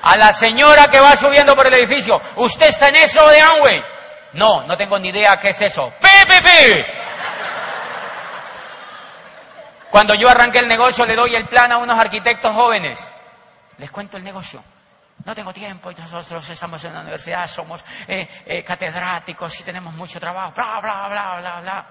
a 0.03 0.17
la 0.17 0.33
señora 0.33 0.89
que 0.89 1.01
va 1.01 1.17
subiendo 1.17 1.55
por 1.55 1.67
el 1.67 1.75
edificio, 1.75 2.21
¿usted 2.37 2.69
está 2.69 2.89
en 2.89 2.97
eso 2.97 3.27
de 3.29 3.41
Amway? 3.41 3.83
No, 4.35 4.67
no 4.67 4.77
tengo 4.77 4.99
ni 4.99 5.09
idea 5.09 5.37
qué 5.39 5.49
es 5.49 5.61
eso. 5.61 5.93
¡Pi, 6.01 6.09
Cuando 9.91 10.15
yo 10.15 10.29
arranqué 10.29 10.61
el 10.61 10.69
negocio 10.69 11.05
le 11.05 11.17
doy 11.17 11.35
el 11.35 11.47
plan 11.47 11.73
a 11.73 11.79
unos 11.79 11.99
arquitectos 11.99 12.53
jóvenes. 12.55 13.11
Les 13.79 13.91
cuento 13.91 14.17
el 14.17 14.25
negocio. 14.25 14.63
No 15.25 15.35
tengo 15.35 15.53
tiempo, 15.53 15.91
nosotros 15.93 16.49
estamos 16.49 16.83
en 16.85 16.95
la 16.95 17.01
universidad, 17.01 17.47
somos 17.47 17.85
eh, 18.09 18.27
eh, 18.47 18.65
catedráticos 18.65 19.61
y 19.61 19.65
tenemos 19.65 19.93
mucho 19.95 20.19
trabajo, 20.19 20.53
bla, 20.55 20.81
bla, 20.81 21.09
bla, 21.09 21.41
bla, 21.41 21.61
bla. 21.61 21.87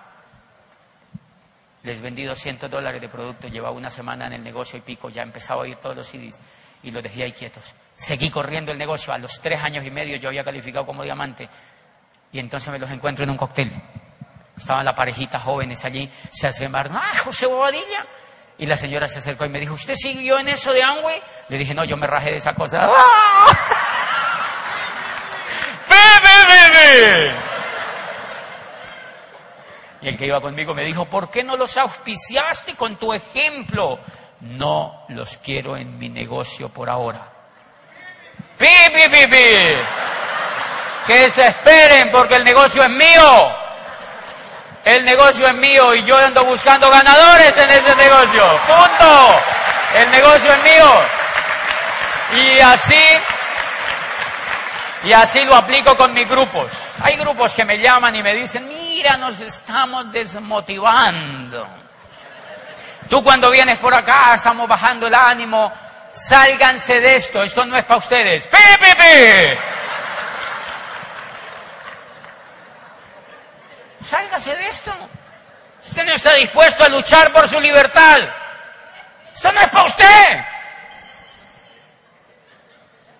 Les 1.83 2.01
vendí 2.01 2.23
200 2.23 2.69
dólares 2.69 2.99
de 2.99 3.07
producto, 3.07 3.47
llevaba 3.47 3.75
una 3.75 3.89
semana 3.89 4.27
en 4.27 4.33
el 4.33 4.43
negocio 4.43 4.79
y 4.79 4.81
pico, 4.81 5.09
ya 5.09 5.21
empezaba 5.21 5.61
a 5.61 5.63
oír 5.63 5.75
todos 5.75 5.95
los 5.95 6.07
CDs 6.07 6.39
y 6.81 6.91
los 6.91 7.03
dejé 7.03 7.23
ahí 7.23 7.31
quietos. 7.31 7.75
Seguí 7.95 8.31
corriendo 8.31 8.71
el 8.71 8.77
negocio, 8.77 9.13
a 9.13 9.17
los 9.17 9.39
tres 9.39 9.61
años 9.61 9.85
y 9.85 9.91
medio 9.91 10.17
yo 10.17 10.29
había 10.29 10.43
calificado 10.43 10.85
como 10.85 11.03
diamante 11.03 11.47
y 12.31 12.39
entonces 12.39 12.71
me 12.71 12.79
los 12.79 12.89
encuentro 12.89 13.25
en 13.25 13.29
un 13.29 13.37
cóctel. 13.37 13.71
Estaban 14.59 14.85
las 14.85 14.95
parejitas 14.95 15.41
jóvenes 15.41 15.83
allí, 15.85 16.09
se 16.31 16.47
acercaron, 16.47 16.95
¡ah, 16.95 17.11
José 17.23 17.47
Bobadilla! 17.47 18.05
Y 18.57 18.65
la 18.65 18.75
señora 18.75 19.07
se 19.07 19.19
acercó 19.19 19.45
y 19.45 19.49
me 19.49 19.59
dijo, 19.59 19.73
¿usted 19.73 19.95
siguió 19.95 20.37
en 20.37 20.49
eso 20.49 20.73
de 20.73 20.83
Amway? 20.83 21.21
Le 21.47 21.57
dije, 21.57 21.73
no, 21.73 21.85
yo 21.85 21.95
me 21.95 22.07
rajé 22.07 22.31
de 22.31 22.37
esa 22.37 22.53
cosa. 22.53 22.79
¡Ah! 22.83 23.85
Y 30.01 30.07
el 30.07 30.17
que 30.17 30.27
iba 30.27 30.39
conmigo 30.39 30.73
me 30.73 30.85
dijo, 30.85 31.05
¿por 31.05 31.29
qué 31.29 31.43
no 31.43 31.57
los 31.57 31.77
auspiciaste 31.77 32.75
con 32.75 32.95
tu 32.95 33.13
ejemplo? 33.13 33.99
No 34.41 35.05
los 35.09 35.37
quiero 35.37 35.75
en 35.75 35.97
mi 35.97 36.07
negocio 36.07 36.69
por 36.69 36.89
ahora. 36.89 37.27
¡Pi, 38.57 38.65
pi, 38.65 39.09
pi, 39.09 39.27
pi! 39.27 39.75
Que 41.05 41.29
se 41.29 41.47
esperen 41.47 42.11
porque 42.11 42.35
el 42.35 42.43
negocio 42.43 42.83
es 42.83 42.89
mío. 42.89 43.58
El 44.85 45.03
negocio 45.03 45.47
es 45.47 45.53
mío 45.55 45.93
y 45.95 46.03
yo 46.03 46.17
ando 46.17 46.45
buscando 46.45 46.89
ganadores 46.89 47.57
en 47.57 47.69
ese 47.69 47.95
negocio. 47.95 48.43
Punto. 48.65 49.39
El 49.95 50.11
negocio 50.11 50.53
es 50.53 50.63
mío. 50.63 51.01
Y 52.31 52.59
así, 52.59 53.03
y 55.03 55.13
así 55.13 55.43
lo 55.45 55.55
aplico 55.55 55.97
con 55.97 56.13
mis 56.13 56.27
grupos. 56.27 56.71
Hay 57.01 57.17
grupos 57.17 57.53
que 57.55 57.65
me 57.65 57.77
llaman 57.77 58.15
y 58.15 58.23
me 58.23 58.33
dicen, 58.35 58.67
mira, 58.67 59.17
nos 59.17 59.39
estamos 59.41 60.11
desmotivando. 60.11 61.67
Tú 63.09 63.23
cuando 63.23 63.49
vienes 63.49 63.77
por 63.77 63.93
acá, 63.93 64.35
estamos 64.35 64.67
bajando 64.67 65.07
el 65.07 65.15
ánimo, 65.15 65.71
sálganse 66.13 66.99
de 66.99 67.15
esto, 67.15 67.41
esto 67.41 67.65
no 67.65 67.75
es 67.75 67.85
para 67.85 67.97
ustedes. 67.97 68.47
¡Pi, 68.47 68.57
Sálgase 74.09 74.55
de 74.55 74.67
esto. 74.67 74.91
Usted 75.85 76.03
no 76.03 76.13
está 76.13 76.33
dispuesto 76.33 76.83
a 76.83 76.89
luchar 76.89 77.31
por 77.31 77.47
su 77.47 77.59
libertad. 77.59 78.17
Esto 79.31 79.51
no 79.51 79.61
es 79.61 79.69
para 79.69 79.85
usted. 79.85 80.45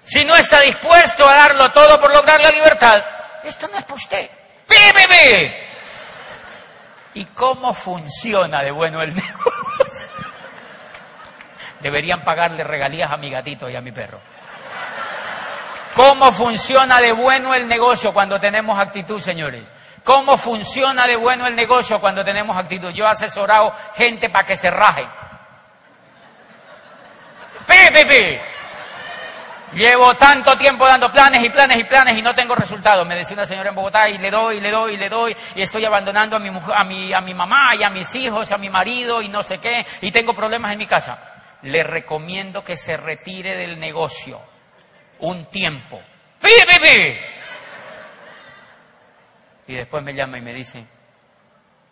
Si 0.03 0.25
no 0.25 0.35
está 0.35 0.61
dispuesto 0.61 1.29
a 1.29 1.33
darlo 1.33 1.71
todo 1.71 2.01
por 2.01 2.11
lograr 2.11 2.41
la 2.41 2.49
libertad, 2.49 3.03
esto 3.43 3.67
no 3.67 3.77
es 3.77 3.83
para 3.83 3.95
usted. 3.95 4.29
¡Pi, 4.67 4.75
y 7.13 7.25
cómo 7.25 7.73
funciona 7.73 8.63
de 8.63 8.71
bueno 8.71 9.01
el 9.03 9.13
negocio? 9.15 10.29
Deberían 11.81 12.23
pagarle 12.23 12.63
regalías 12.63 13.11
a 13.11 13.17
mi 13.17 13.29
gatito 13.29 13.69
y 13.69 13.75
a 13.75 13.81
mi 13.81 13.91
perro. 13.91 14.19
¿Cómo 15.93 16.31
funciona 16.31 16.99
de 16.99 17.11
bueno 17.11 17.53
el 17.53 17.67
negocio 17.67 18.11
cuando 18.11 18.39
tenemos 18.39 18.79
actitud, 18.79 19.21
señores? 19.21 19.71
¿Cómo 20.03 20.37
funciona 20.37 21.07
de 21.07 21.15
bueno 21.15 21.47
el 21.47 21.55
negocio 21.55 21.99
cuando 21.99 22.23
tenemos 22.23 22.57
actitud? 22.57 22.91
Yo 22.91 23.05
he 23.05 23.09
asesorado 23.09 23.73
gente 23.95 24.29
para 24.29 24.45
que 24.45 24.55
se 24.55 24.69
raje. 24.69 25.07
¡Pi, 27.67 27.93
pi, 27.93 28.05
pi! 28.05 28.39
Llevo 29.73 30.15
tanto 30.15 30.57
tiempo 30.57 30.87
dando 30.87 31.11
planes 31.11 31.43
y 31.43 31.49
planes 31.49 31.77
y 31.77 31.83
planes 31.83 32.17
y 32.17 32.21
no 32.23 32.33
tengo 32.33 32.55
resultados. 32.55 33.05
Me 33.07 33.15
decía 33.15 33.35
una 33.35 33.45
señora 33.45 33.69
en 33.69 33.75
Bogotá 33.75 34.09
y 34.09 34.17
le 34.17 34.31
doy, 34.31 34.57
y 34.57 34.61
le 34.61 34.71
doy, 34.71 34.93
y 34.95 34.97
le 34.97 35.09
doy 35.09 35.35
y 35.55 35.61
estoy 35.61 35.85
abandonando 35.85 36.37
a 36.37 36.39
mi, 36.39 36.49
a, 36.49 36.83
mi, 36.83 37.13
a 37.13 37.21
mi 37.21 37.35
mamá 37.35 37.75
y 37.75 37.83
a 37.83 37.89
mis 37.89 38.13
hijos, 38.15 38.51
a 38.51 38.57
mi 38.57 38.69
marido 38.69 39.21
y 39.21 39.29
no 39.29 39.43
sé 39.43 39.59
qué 39.59 39.85
y 40.01 40.11
tengo 40.11 40.33
problemas 40.33 40.71
en 40.71 40.79
mi 40.79 40.87
casa. 40.87 41.19
Le 41.61 41.83
recomiendo 41.83 42.63
que 42.63 42.75
se 42.75 42.97
retire 42.97 43.55
del 43.55 43.79
negocio 43.79 44.41
un 45.19 45.45
tiempo. 45.45 46.01
¡Pi, 46.41 46.49
pi, 46.67 46.79
pi! 46.79 47.38
Y 49.69 49.75
después 49.75 50.03
me 50.03 50.15
llama 50.15 50.39
y 50.39 50.41
me 50.41 50.51
dice, 50.51 50.83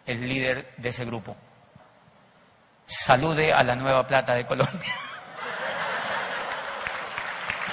el 0.07 0.27
líder 0.27 0.73
de 0.77 0.89
ese 0.89 1.05
grupo, 1.05 1.37
salude 2.87 3.53
a 3.53 3.61
la 3.61 3.75
nueva 3.75 4.07
plata 4.07 4.33
de 4.33 4.47
Colombia. 4.47 4.95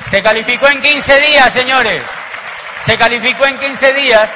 Se 0.05 0.23
calificó 0.23 0.69
en 0.69 0.83
15 0.83 1.21
días, 1.21 1.51
señores. 1.51 2.07
Se 2.81 2.99
calificó 2.99 3.47
en 3.47 3.59
15 3.59 3.95
días 3.95 4.31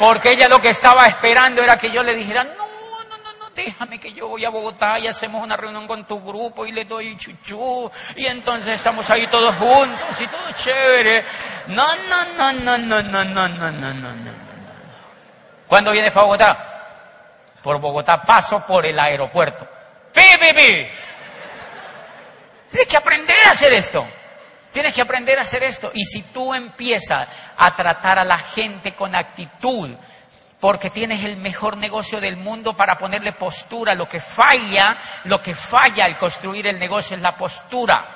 porque 0.00 0.32
ella 0.32 0.48
lo 0.48 0.60
que 0.60 0.70
estaba 0.70 1.06
esperando 1.06 1.62
era 1.62 1.78
que 1.78 1.92
yo 1.92 2.02
le 2.02 2.16
dijera, 2.16 2.42
no, 2.42 2.50
no, 2.56 3.18
no, 3.18 3.38
no, 3.38 3.50
déjame 3.54 4.00
que 4.00 4.14
yo 4.14 4.26
voy 4.26 4.44
a 4.44 4.50
Bogotá 4.50 4.98
y 4.98 5.06
hacemos 5.06 5.44
una 5.44 5.56
reunión 5.56 5.86
con 5.86 6.08
tu 6.08 6.20
grupo 6.24 6.66
y 6.66 6.72
le 6.72 6.86
doy 6.86 7.16
chuchú 7.16 7.88
y 8.16 8.26
entonces 8.26 8.74
estamos 8.74 9.08
ahí 9.10 9.28
todos 9.28 9.54
juntos 9.54 10.20
y 10.20 10.26
todo 10.26 10.50
chévere. 10.56 11.24
No, 11.68 11.86
no, 11.86 12.52
no, 12.52 12.52
no, 12.52 12.78
no, 12.78 13.02
no, 13.04 13.24
no, 13.24 13.48
no, 13.48 13.70
no, 13.70 14.12
no. 14.12 14.45
¿Cuándo 15.66 15.92
vienes 15.92 16.12
para 16.12 16.24
Bogotá? 16.24 16.72
Por 17.62 17.80
Bogotá 17.80 18.22
paso 18.22 18.64
por 18.66 18.86
el 18.86 18.98
aeropuerto. 18.98 19.66
¡Pi, 20.12 20.22
pi, 20.40 20.52
pi! 20.54 20.88
Tienes 22.70 22.88
que 22.88 22.96
aprender 22.96 23.36
a 23.46 23.50
hacer 23.50 23.72
esto. 23.72 24.06
Tienes 24.72 24.92
que 24.92 25.00
aprender 25.00 25.38
a 25.38 25.42
hacer 25.42 25.62
esto. 25.62 25.90
Y 25.94 26.04
si 26.04 26.22
tú 26.24 26.54
empiezas 26.54 27.28
a 27.56 27.74
tratar 27.74 28.18
a 28.18 28.24
la 28.24 28.38
gente 28.38 28.94
con 28.94 29.14
actitud, 29.14 29.90
porque 30.60 30.90
tienes 30.90 31.24
el 31.24 31.36
mejor 31.36 31.76
negocio 31.76 32.20
del 32.20 32.36
mundo 32.36 32.76
para 32.76 32.96
ponerle 32.96 33.32
postura, 33.32 33.94
lo 33.94 34.08
que 34.08 34.20
falla, 34.20 34.96
lo 35.24 35.40
que 35.40 35.54
falla 35.54 36.04
al 36.04 36.18
construir 36.18 36.66
el 36.66 36.78
negocio 36.78 37.16
es 37.16 37.22
la 37.22 37.36
postura. 37.36 38.15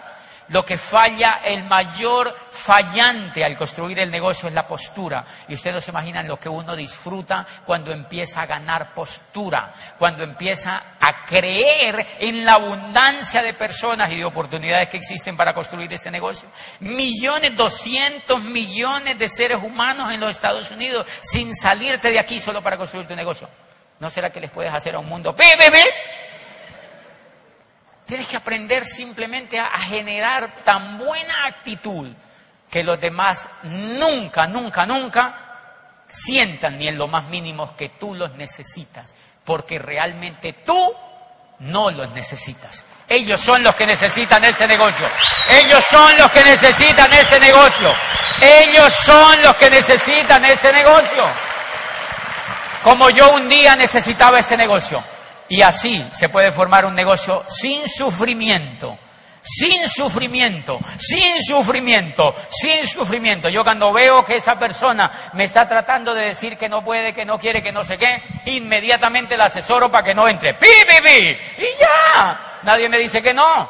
Lo 0.51 0.65
que 0.65 0.77
falla, 0.77 1.41
el 1.45 1.65
mayor 1.65 2.37
fallante 2.51 3.45
al 3.45 3.57
construir 3.57 4.01
el 4.01 4.11
negocio 4.11 4.49
es 4.49 4.55
la 4.55 4.67
postura. 4.67 5.25
Y 5.47 5.55
ustedes 5.55 5.77
no 5.77 5.81
se 5.81 5.93
imaginan 5.93 6.27
lo 6.27 6.39
que 6.39 6.49
uno 6.49 6.75
disfruta 6.75 7.47
cuando 7.65 7.93
empieza 7.93 8.41
a 8.41 8.47
ganar 8.47 8.93
postura, 8.93 9.73
cuando 9.97 10.25
empieza 10.25 10.97
a 11.01 11.25
creer 11.25 12.05
en 12.19 12.45
la 12.45 12.55
abundancia 12.55 13.43
de 13.43 13.55
personas 13.55 14.11
y 14.11 14.17
de 14.17 14.25
oportunidades 14.25 14.89
que 14.89 14.97
existen 14.97 15.37
para 15.37 15.55
construir 15.55 15.93
este 15.93 16.11
negocio. 16.11 16.49
Millones, 16.81 17.57
doscientos 17.57 18.43
millones 18.43 19.17
de 19.19 19.29
seres 19.29 19.59
humanos 19.63 20.13
en 20.13 20.19
los 20.19 20.31
Estados 20.31 20.69
Unidos 20.73 21.07
sin 21.23 21.55
salirte 21.55 22.11
de 22.11 22.19
aquí 22.19 22.41
solo 22.41 22.61
para 22.61 22.77
construir 22.77 23.07
tu 23.07 23.15
negocio. 23.15 23.49
¿No 24.01 24.11
será 24.11 24.31
que 24.31 24.41
les 24.41 24.51
puedes 24.51 24.75
hacer 24.75 24.97
a 24.97 24.99
un 24.99 25.07
mundo? 25.07 25.33
¡Pe, 25.33 25.45
Tienes 28.11 28.27
que 28.27 28.39
aprender 28.39 28.85
simplemente 28.85 29.57
a, 29.61 29.79
generar 29.79 30.53
tan 30.65 30.99
buena 30.99 31.47
actitud 31.47 32.09
que 32.69 32.83
los 32.83 33.01
demás 33.01 33.49
nunca, 33.63 34.49
nunca, 34.49 34.85
nunca 34.85 36.07
sientan 36.09 36.77
ni 36.77 36.89
en 36.89 36.99
lo 36.99 37.07
más 37.07 37.27
mínimo 37.27 37.77
que 37.77 37.91
tú 37.91 38.17
los 38.17 38.35
necesitas, 38.35 39.15
porque 39.45 39.79
realmente 39.79 40.55
tú 40.65 40.93
no 41.61 41.93
los 41.93 42.11
necesitas. 42.11 42.85
Ellos 43.09 43.41
son 43.41 43.63
los 43.63 43.77
que 43.77 43.87
necesitan 43.87 44.45
este 44.45 44.67
negocio. 44.67 45.07
Ellos 45.49 45.85
son 45.89 46.19
los 46.19 46.33
que 46.33 46.43
necesitan 46.43 47.13
este 47.13 47.39
negocio. 47.39 47.95
Ellos 48.41 48.93
son 48.93 49.41
los 49.41 49.55
que 49.55 49.71
necesitan 49.71 50.45
este 50.47 50.73
negocio. 50.73 51.31
Como 52.83 53.09
yo 53.11 53.35
un 53.35 53.49
día 53.49 53.77
necesitaba 53.77 54.41
este 54.41 54.57
negocio. 54.57 55.01
Y 55.51 55.63
así 55.63 56.07
se 56.13 56.29
puede 56.29 56.53
formar 56.53 56.85
un 56.85 56.95
negocio 56.95 57.45
sin 57.49 57.89
sufrimiento, 57.89 58.97
sin 59.43 59.89
sufrimiento, 59.89 60.79
sin 60.97 61.43
sufrimiento, 61.43 62.37
sin 62.51 62.87
sufrimiento. 62.87 63.49
Yo 63.49 63.65
cuando 63.65 63.93
veo 63.93 64.25
que 64.25 64.37
esa 64.37 64.57
persona 64.61 65.11
me 65.33 65.43
está 65.43 65.69
tratando 65.69 66.15
de 66.15 66.27
decir 66.27 66.57
que 66.57 66.69
no 66.69 66.85
puede, 66.85 67.13
que 67.13 67.25
no 67.25 67.37
quiere, 67.37 67.65
que 67.65 67.73
no 67.73 67.83
sé 67.83 67.99
qué, 67.99 68.23
inmediatamente 68.45 69.37
la 69.37 69.47
asesoro 69.47 69.91
para 69.91 70.05
que 70.05 70.15
no 70.15 70.29
entre. 70.29 70.55
¡Pi, 70.55 70.69
pi, 70.87 71.03
pi! 71.03 71.37
Y 71.65 71.81
ya. 71.81 72.61
Nadie 72.63 72.89
me 72.89 73.01
dice 73.01 73.21
que 73.21 73.35
no. 73.35 73.69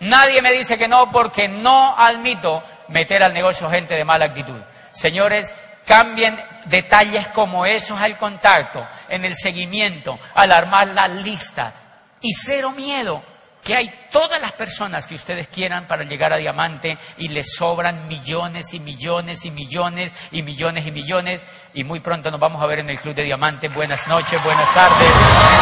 Nadie 0.00 0.42
me 0.42 0.52
dice 0.52 0.76
que 0.76 0.88
no 0.88 1.12
porque 1.12 1.46
no 1.46 1.96
admito 1.96 2.60
meter 2.88 3.22
al 3.22 3.32
negocio 3.32 3.70
gente 3.70 3.94
de 3.94 4.04
mala 4.04 4.24
actitud. 4.24 4.60
Señores, 4.90 5.54
Cambien 5.88 6.38
detalles 6.66 7.28
como 7.28 7.64
esos 7.64 7.98
al 7.98 8.18
contacto, 8.18 8.86
en 9.08 9.24
el 9.24 9.34
seguimiento, 9.34 10.18
al 10.34 10.52
armar 10.52 10.88
la 10.88 11.08
lista. 11.08 11.72
Y 12.20 12.34
cero 12.34 12.72
miedo, 12.72 13.22
que 13.64 13.74
hay 13.74 13.90
todas 14.10 14.40
las 14.40 14.52
personas 14.52 15.06
que 15.06 15.14
ustedes 15.14 15.48
quieran 15.48 15.86
para 15.86 16.04
llegar 16.04 16.32
a 16.32 16.36
diamante 16.36 16.98
y 17.16 17.28
les 17.28 17.54
sobran 17.54 18.06
millones 18.06 18.74
y 18.74 18.80
millones 18.80 19.44
y 19.44 19.50
millones 19.50 20.12
y 20.30 20.42
millones 20.42 20.86
y 20.86 20.90
millones. 20.92 21.46
Y 21.74 21.84
muy 21.84 22.00
pronto 22.00 22.30
nos 22.30 22.40
vamos 22.40 22.62
a 22.62 22.66
ver 22.66 22.80
en 22.80 22.90
el 22.90 22.98
Club 22.98 23.14
de 23.14 23.24
Diamante. 23.24 23.68
Buenas 23.68 24.06
noches, 24.08 24.42
buenas 24.44 24.72
tardes. 24.74 25.08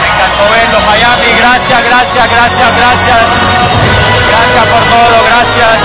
Me 0.00 0.06
encantó 0.06 0.52
verlos, 0.52 0.82
Miami. 0.86 1.38
Gracias, 1.38 1.84
gracias, 1.84 2.30
gracias, 2.30 2.76
gracias. 2.76 4.05
Gracias 4.36 4.64
por 4.66 4.82
todo, 4.84 5.24
gracias. 5.24 5.78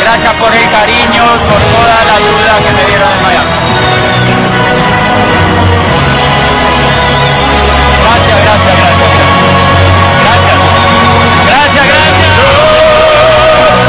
Gracias 0.00 0.34
por 0.34 0.52
el 0.52 0.68
cariño, 0.70 1.22
por 1.48 1.60
toda 1.70 2.04
la 2.08 2.14
ayuda 2.16 2.58
que 2.58 2.72
me 2.72 2.84
dieron 2.90 3.12
en 3.12 3.22
Miami. 3.22 3.50
Gracias, 8.02 8.38
gracias, 8.44 8.74
gracias. 8.82 9.10
Gracias. 10.22 10.56
Gracias, 11.46 11.84
gracias. 11.86 12.34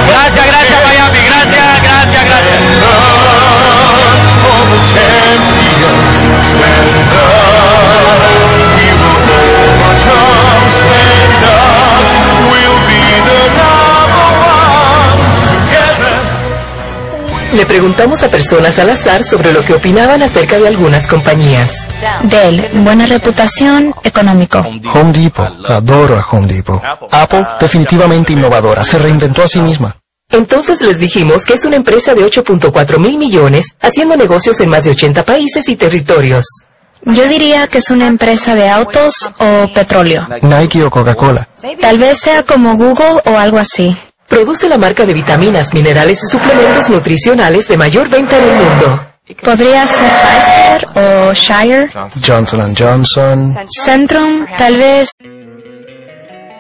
Gracias, 0.08 0.46
gracias 0.46 0.80
Miami. 0.84 1.20
Gracias, 1.26 1.82
gracias, 1.82 2.26
gracias. 2.26 2.73
Le 17.54 17.66
preguntamos 17.68 18.24
a 18.24 18.30
personas 18.30 18.80
al 18.80 18.90
azar 18.90 19.24
sobre 19.24 19.54
lo 19.54 19.62
que 19.62 19.74
opinaban 19.74 20.24
acerca 20.24 20.58
de 20.58 20.68
algunas 20.68 21.06
compañías. 21.08 21.72
Dell, 22.24 22.84
buena 22.84 23.06
reputación, 23.06 23.94
económico. 24.04 24.58
Home 24.60 25.14
Depot, 25.14 25.70
adoro 25.70 26.18
a 26.20 26.26
Home 26.32 26.48
Depot. 26.48 26.82
Apple, 27.12 27.46
definitivamente 27.60 28.34
innovadora, 28.34 28.84
se 28.84 28.98
reinventó 28.98 29.44
a 29.44 29.48
sí 29.48 29.62
misma. 29.62 29.96
Entonces 30.32 30.82
les 30.82 30.98
dijimos 30.98 31.46
que 31.46 31.54
es 31.54 31.64
una 31.64 31.76
empresa 31.76 32.16
de 32.16 32.22
8.4 32.26 32.98
mil 32.98 33.20
millones, 33.20 33.66
haciendo 33.80 34.18
negocios 34.18 34.60
en 34.62 34.70
más 34.70 34.86
de 34.86 34.92
80 34.92 35.24
países 35.24 35.70
y 35.70 35.76
territorios. 35.76 36.46
Yo 37.06 37.28
diría 37.28 37.68
que 37.68 37.78
es 37.78 37.92
una 37.92 38.08
empresa 38.08 38.56
de 38.56 38.68
autos 38.68 39.32
o 39.38 39.72
petróleo. 39.72 40.28
Nike 40.42 40.84
o 40.84 40.90
Coca-Cola. 40.90 41.48
Tal 41.80 42.00
vez 42.00 42.18
sea 42.18 42.44
como 42.44 42.76
Google 42.78 43.22
o 43.26 43.38
algo 43.38 43.60
así. 43.60 43.96
Produce 44.28 44.68
la 44.68 44.78
marca 44.78 45.06
de 45.06 45.14
vitaminas, 45.14 45.74
minerales 45.74 46.20
y 46.24 46.28
suplementos 46.28 46.90
nutricionales 46.90 47.68
de 47.68 47.78
mayor 47.78 48.10
venta 48.10 48.38
en 48.38 48.44
el 48.44 48.56
mundo. 48.56 49.08
Podría 49.42 49.88
ser 49.88 50.12
Pfizer 50.12 50.88
o 50.96 51.34
Shire. 51.34 51.90
Johnson 52.26 52.76
Johnson. 52.78 53.56
Centrum, 53.86 54.46
tal 54.58 54.76
vez. 54.76 55.10